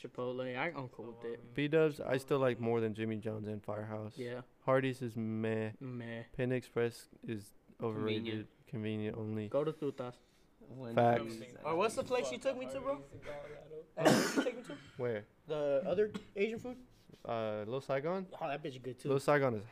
Chipotle. 0.03 0.57
I, 0.59 0.67
I'm 0.77 0.89
cool 0.89 1.17
with 1.19 1.33
it. 1.33 1.55
B 1.55 1.69
Dubs 1.69 2.01
I 2.01 2.19
still 2.19 2.39
like 2.39 2.61
more 2.61 2.81
than 2.81 2.95
Jimmy 2.95 3.17
John's 3.17 3.47
and 3.49 3.63
Firehouse. 3.63 4.13
Yeah. 4.17 4.41
Hardee's 4.67 5.01
is 5.01 5.17
meh. 5.17 5.71
Meh. 5.81 6.25
Panda 6.37 6.57
Express 6.57 7.07
is 7.27 7.53
overrated. 7.83 8.25
Convenient. 8.25 8.49
Convenient, 8.69 9.17
only. 9.17 9.49
Go 9.49 9.65
to 9.65 9.73
Tutas. 9.73 10.15
When 10.69 10.95
Facts. 10.95 11.35
Or 11.65 11.77
what's 11.77 11.95
the 11.95 12.03
place 12.03 12.33
you 12.33 12.39
took 12.39 12.59
me 12.59 12.67
to, 12.73 12.81
bro? 12.81 12.99
Hey, 13.97 14.11
where'd 14.11 14.45
take 14.45 14.57
me 14.57 14.63
to? 14.65 14.73
Where? 14.97 15.25
The 15.47 15.83
other 15.87 16.11
Asian 16.35 16.59
food? 16.59 16.77
Uh, 17.25 17.61
Little 17.61 17.81
Saigon. 17.81 18.27
Oh, 18.41 18.49
that 18.49 18.63
bitch 18.63 18.73
is 18.73 18.79
good 18.79 18.99
too. 18.99 19.09
Little 19.09 19.21
Saigon 19.21 19.55
is. 19.55 19.63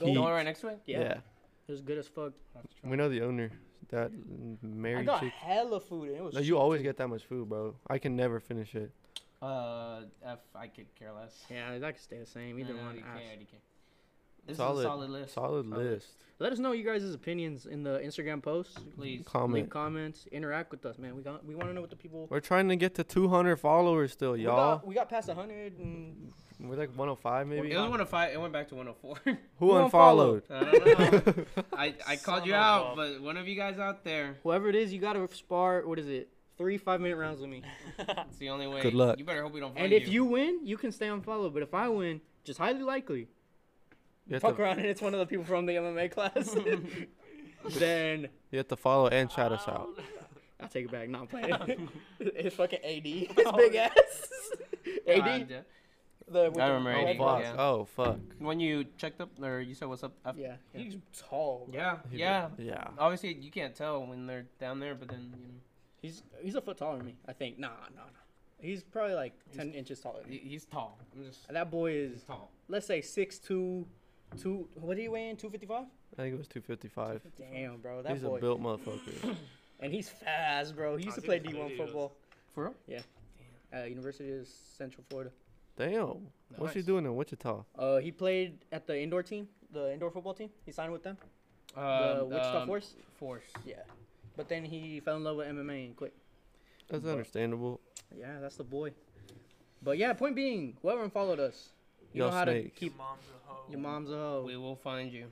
Go- 0.00 0.06
heat. 0.06 0.14
The 0.14 0.20
one 0.20 0.32
right 0.32 0.44
next 0.44 0.60
to 0.60 0.68
it. 0.68 0.80
yeah. 0.86 1.00
Yeah. 1.00 1.14
It 1.66 1.72
was 1.72 1.80
good 1.80 1.98
as 1.98 2.06
fuck. 2.08 2.32
We 2.82 2.96
know 2.96 3.08
the 3.08 3.22
owner. 3.22 3.50
That 3.90 4.10
mm, 4.12 4.98
I 4.98 5.02
got 5.02 5.20
chick. 5.20 5.32
hella 5.32 5.78
food 5.80 6.08
and 6.08 6.16
it 6.16 6.22
was 6.22 6.34
No, 6.34 6.40
you 6.40 6.56
always 6.58 6.80
too. 6.80 6.84
get 6.84 6.96
that 6.96 7.08
much 7.08 7.22
food, 7.24 7.48
bro. 7.48 7.74
I 7.88 7.98
can 7.98 8.16
never 8.16 8.40
finish 8.40 8.74
it. 8.74 8.90
Uh, 9.42 10.02
F. 10.24 10.38
I 10.54 10.68
could 10.68 10.86
care 10.98 11.12
less. 11.12 11.44
Yeah, 11.50 11.78
that 11.78 11.92
could 11.94 12.02
stay 12.02 12.18
the 12.18 12.26
same. 12.26 12.58
Either 12.58 12.74
one. 12.74 12.96
DK, 12.96 13.00
ass. 13.02 13.20
DK. 13.38 13.46
This 14.46 14.56
Solid- 14.58 14.78
is 14.80 14.84
a 14.84 14.88
solid 14.88 15.10
list. 15.10 15.34
Solid 15.34 15.68
Solid. 15.68 15.84
list. 15.86 16.08
Let 16.38 16.52
us 16.52 16.58
know 16.58 16.72
you 16.72 16.84
guys' 16.84 17.14
opinions 17.14 17.64
in 17.66 17.82
the 17.82 17.98
Instagram 18.00 18.42
posts. 18.42 18.74
Please. 18.96 19.18
Leave 19.18 19.24
Comment. 19.26 19.70
comments. 19.70 20.26
Interact 20.32 20.70
with 20.70 20.84
us, 20.86 20.98
man. 20.98 21.14
We 21.16 21.22
got. 21.22 21.44
We 21.46 21.54
want 21.54 21.68
to 21.68 21.74
know 21.74 21.80
what 21.80 21.90
the 21.90 21.96
people. 21.96 22.26
We're 22.30 22.40
trying 22.40 22.68
to 22.70 22.76
get 22.76 22.94
to 22.96 23.04
200 23.04 23.56
followers 23.56 24.12
still, 24.12 24.32
We 24.32 24.42
y'all. 24.44 24.76
got, 24.78 24.86
we 24.86 24.94
got 24.94 25.08
past 25.08 25.28
100 25.28 25.78
and 25.78 26.32
We're 26.60 26.76
like 26.76 26.90
105 26.90 27.48
maybe. 27.48 27.72
It 27.72 27.76
was 27.76 27.82
105. 27.82 28.32
It 28.32 28.40
went 28.40 28.52
back 28.52 28.68
to 28.68 28.74
104. 28.74 29.16
Who 29.24 29.36
Who 29.58 29.76
unfollowed? 29.76 30.44
I 30.50 30.64
don't 30.64 31.36
know. 31.36 31.44
I, 31.72 31.94
I 32.06 32.16
called 32.16 32.46
you 32.46 32.54
out, 32.54 32.96
but 32.96 33.20
one 33.20 33.36
of 33.36 33.48
you 33.48 33.56
guys 33.56 33.78
out 33.78 34.04
there, 34.04 34.36
whoever 34.42 34.68
it 34.68 34.76
is, 34.76 34.92
you 34.92 35.00
got 35.00 35.14
to 35.14 35.28
spar. 35.34 35.82
What 35.86 35.98
is 35.98 36.08
it? 36.08 36.28
Three 36.56 36.78
five 36.78 37.00
minute 37.00 37.16
rounds 37.16 37.40
with 37.40 37.50
me. 37.50 37.62
it's 37.98 38.38
the 38.38 38.50
only 38.50 38.68
way. 38.68 38.82
Good 38.82 38.94
luck. 38.94 39.18
You 39.18 39.24
better 39.24 39.42
hope 39.42 39.52
we 39.52 39.60
don't 39.60 39.74
find 39.74 39.86
And 39.86 39.92
if 39.92 40.08
you 40.08 40.24
win, 40.24 40.60
you 40.64 40.76
can 40.76 40.92
stay 40.92 41.08
unfollowed. 41.08 41.52
But 41.52 41.64
if 41.64 41.74
I 41.74 41.88
win, 41.88 42.20
just 42.44 42.60
highly 42.60 42.82
likely, 42.82 43.26
You 44.28 44.34
have, 44.34 44.42
fuck 44.42 44.56
to, 44.56 44.62
around 44.62 44.78
and 44.78 44.86
it's 44.86 45.02
one 45.02 45.14
of 45.14 45.20
the 45.20 45.26
people 45.26 45.44
from 45.44 45.66
the 45.66 45.74
MMA 45.74 46.12
class, 46.12 46.56
then 47.80 48.28
you 48.52 48.58
have 48.58 48.68
to 48.68 48.76
follow 48.76 49.08
and 49.08 49.30
shout 49.32 49.50
us 49.50 49.66
out. 49.66 49.88
I'll 50.60 50.68
take 50.68 50.84
it 50.84 50.92
back. 50.92 51.08
Not 51.08 51.28
playing. 51.28 51.88
it's 52.20 52.54
fucking 52.54 52.78
AD. 52.84 53.04
His 53.04 53.52
big 53.56 53.74
ass. 53.74 54.28
AD. 55.08 55.64
God, 56.26 56.34
The, 56.44 56.50
with 56.50 56.60
I 56.60 56.68
the 56.68 56.74
remember 56.74 57.00
Oh 57.00 57.04
red 57.04 57.18
fuck! 57.18 57.40
yeah. 57.42 57.54
Oh 57.62 57.84
fuck! 57.84 58.18
when 58.38 58.60
you 58.60 58.84
checked 58.96 59.20
up, 59.20 59.30
or 59.42 59.60
you 59.60 59.74
said 59.74 59.88
what's 59.88 60.02
up? 60.02 60.12
After? 60.24 60.40
Yeah, 60.40 60.54
he's 60.72 60.96
tall. 61.28 61.68
bro. 61.70 61.78
Yeah, 61.80 61.96
He- 62.10 62.18
yeah. 62.18 62.48
Yeah. 62.58 62.84
Obviously, 62.98 63.34
you 63.34 63.50
can't 63.50 63.74
tell 63.74 64.04
when 64.06 64.26
they're 64.26 64.46
down 64.60 64.80
there, 64.80 64.94
but 64.94 65.08
then 65.08 65.32
you 65.38 65.46
know 65.48 65.54
He's 66.00 66.22
he's 66.42 66.54
a 66.54 66.60
foot 66.60 66.76
taller 66.76 66.98
than 66.98 67.06
me. 67.06 67.16
I 67.26 67.32
think. 67.32 67.58
Nah, 67.58 67.68
nah, 67.94 68.02
nah. 68.02 68.20
He's 68.60 68.82
probably 68.82 69.14
like 69.14 69.32
ten 69.56 69.72
inches 69.72 70.00
taller. 70.00 70.20
Than 70.22 70.30
me. 70.30 70.40
he- 70.42 70.50
he's 70.50 70.64
tall. 70.66 70.98
I'm 71.16 71.24
just 71.24 71.48
That 71.48 71.70
boy 71.70 71.92
is 71.92 72.12
he's 72.12 72.22
tall. 72.24 72.50
let's 72.68 72.86
say 72.86 73.00
six 73.00 73.38
two, 73.38 73.86
two. 74.38 74.68
What 74.80 74.96
did 74.96 75.02
you 75.04 75.10
weigh 75.12 75.30
in? 75.30 75.36
Two 75.36 75.50
fifty 75.50 75.66
five. 75.66 75.86
I 76.16 76.22
think 76.22 76.34
it 76.34 76.38
was 76.38 76.46
255. 76.46 77.22
Damn, 77.36 77.78
bro, 77.78 78.00
that 78.02 78.12
He's 78.12 78.22
boy. 78.22 78.36
a 78.36 78.40
built 78.40 78.62
motherfucker. 78.62 79.34
And 79.80 79.92
he's 79.92 80.08
fast, 80.08 80.76
bro. 80.76 80.96
He 80.96 81.04
used 81.06 81.18
I 81.18 81.20
to 81.20 81.26
play 81.26 81.38
think 81.40 81.52
D 81.54 81.58
it's 81.58 81.58
one 81.58 81.70
videos. 81.70 81.76
football. 81.86 82.12
For 82.54 82.64
real? 82.64 82.74
Yeah. 82.86 83.00
At 83.72 83.90
University 83.90 84.32
of 84.32 84.46
Central 84.46 85.04
Florida. 85.10 85.30
Damn. 85.76 86.28
What's 86.56 86.74
he 86.74 86.80
Nice. 86.80 86.86
doing 86.86 87.04
in 87.04 87.16
Wichita? 87.16 87.64
Uh, 87.78 87.96
he 87.98 88.12
played 88.12 88.58
at 88.70 88.86
the 88.86 88.98
indoor 89.00 89.22
team, 89.22 89.48
the 89.72 89.92
indoor 89.92 90.10
football 90.10 90.34
team. 90.34 90.50
He 90.64 90.70
signed 90.72 90.92
with 90.92 91.02
them, 91.02 91.16
the 91.74 91.80
Um, 92.22 92.28
Wichita 92.30 92.60
um, 92.62 92.66
Force. 92.68 92.94
Force. 93.18 93.44
Yeah, 93.66 93.82
but 94.36 94.48
then 94.48 94.64
he 94.64 95.00
fell 95.00 95.16
in 95.16 95.24
love 95.24 95.36
with 95.38 95.48
MMA 95.48 95.86
and 95.86 95.96
quit. 95.96 96.14
That's 96.88 97.02
But- 97.02 97.10
understandable. 97.10 97.80
Yeah, 98.16 98.38
that's 98.40 98.56
the 98.56 98.64
boy. 98.64 98.92
But 99.82 99.98
yeah, 99.98 100.12
point 100.12 100.36
being, 100.36 100.76
whoever 100.80 101.02
unfollowed 101.02 101.40
us, 101.40 101.70
you 102.12 102.22
Yo, 102.22 102.26
know 102.30 102.32
how 102.36 102.44
to 102.44 102.68
keep 102.70 102.92
Your 102.92 102.98
mom's 102.98 103.20
a 103.28 103.48
hoe. 103.52 103.64
your 103.70 103.78
mom's 103.80 104.10
a 104.10 104.14
hoe. 104.16 104.44
We 104.46 104.56
will 104.56 104.76
find 104.76 105.12
you, 105.12 105.26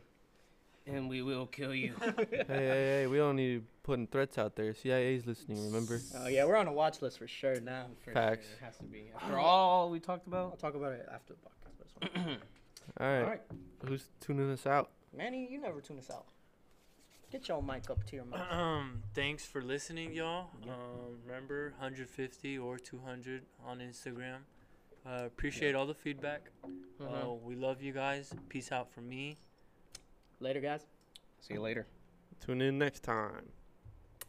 and 0.86 1.08
we 1.08 1.22
will 1.22 1.46
kill 1.46 1.74
you. 1.74 1.94
hey, 2.00 2.26
hey, 2.46 2.46
hey! 2.48 3.06
We 3.06 3.16
don't 3.18 3.36
need 3.36 3.62
putting 3.82 4.06
threats 4.06 4.38
out 4.38 4.56
there. 4.56 4.72
CIA's 4.74 5.26
listening. 5.26 5.64
Remember? 5.66 6.00
Oh 6.18 6.28
yeah, 6.28 6.44
we're 6.44 6.56
on 6.56 6.66
a 6.68 6.72
watch 6.72 7.02
list 7.02 7.18
for 7.18 7.26
sure 7.28 7.60
now. 7.60 7.86
For 8.04 8.12
Facts. 8.12 8.46
Sure, 8.46 8.56
it 8.60 8.64
has 8.64 8.76
to 8.78 8.84
be. 8.84 9.10
After 9.14 9.38
all 9.38 9.90
we 9.90 10.00
talked 10.00 10.26
about. 10.26 10.50
I'll 10.52 10.56
talk 10.56 10.74
about 10.74 10.92
it 10.92 11.08
after 11.12 11.34
the 11.34 11.40
podcast. 11.40 11.76
but 11.78 12.08
it's 12.08 12.14
fine. 12.16 12.36
All 13.00 13.06
right. 13.06 13.22
All 13.22 13.28
right. 13.28 13.42
Who's 13.86 14.06
tuning 14.20 14.50
us 14.50 14.66
out? 14.66 14.90
Manny, 15.16 15.48
you 15.50 15.60
never 15.60 15.80
tune 15.80 15.98
us 15.98 16.10
out. 16.10 16.24
Get 17.30 17.48
your 17.48 17.62
mic 17.62 17.88
up 17.90 18.04
to 18.06 18.16
your 18.16 18.24
mouth. 18.24 18.40
Um, 18.52 19.02
thanks 19.14 19.44
for 19.46 19.62
listening, 19.62 20.12
y'all. 20.12 20.50
Um, 20.64 21.16
remember 21.24 21.70
150 21.78 22.58
or 22.58 22.78
200 22.78 23.42
on 23.66 23.78
Instagram. 23.78 24.38
Uh, 25.06 25.24
appreciate 25.26 25.74
all 25.74 25.86
the 25.86 25.94
feedback. 25.94 26.50
Mhm. 27.00 27.24
Uh, 27.30 27.32
we 27.34 27.54
love 27.54 27.80
you 27.82 27.92
guys. 27.92 28.32
Peace 28.48 28.70
out 28.70 28.92
from 28.92 29.08
me. 29.08 29.36
Later, 30.40 30.60
guys. 30.60 30.86
See 31.40 31.54
you 31.54 31.60
later. 31.60 31.86
Tune 32.44 32.60
in 32.60 32.78
next 32.78 33.02
time 33.02 33.46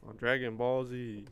on 0.08 0.16
Dragon 0.16 0.56
Ball 0.56 0.86
Z. 0.86 1.26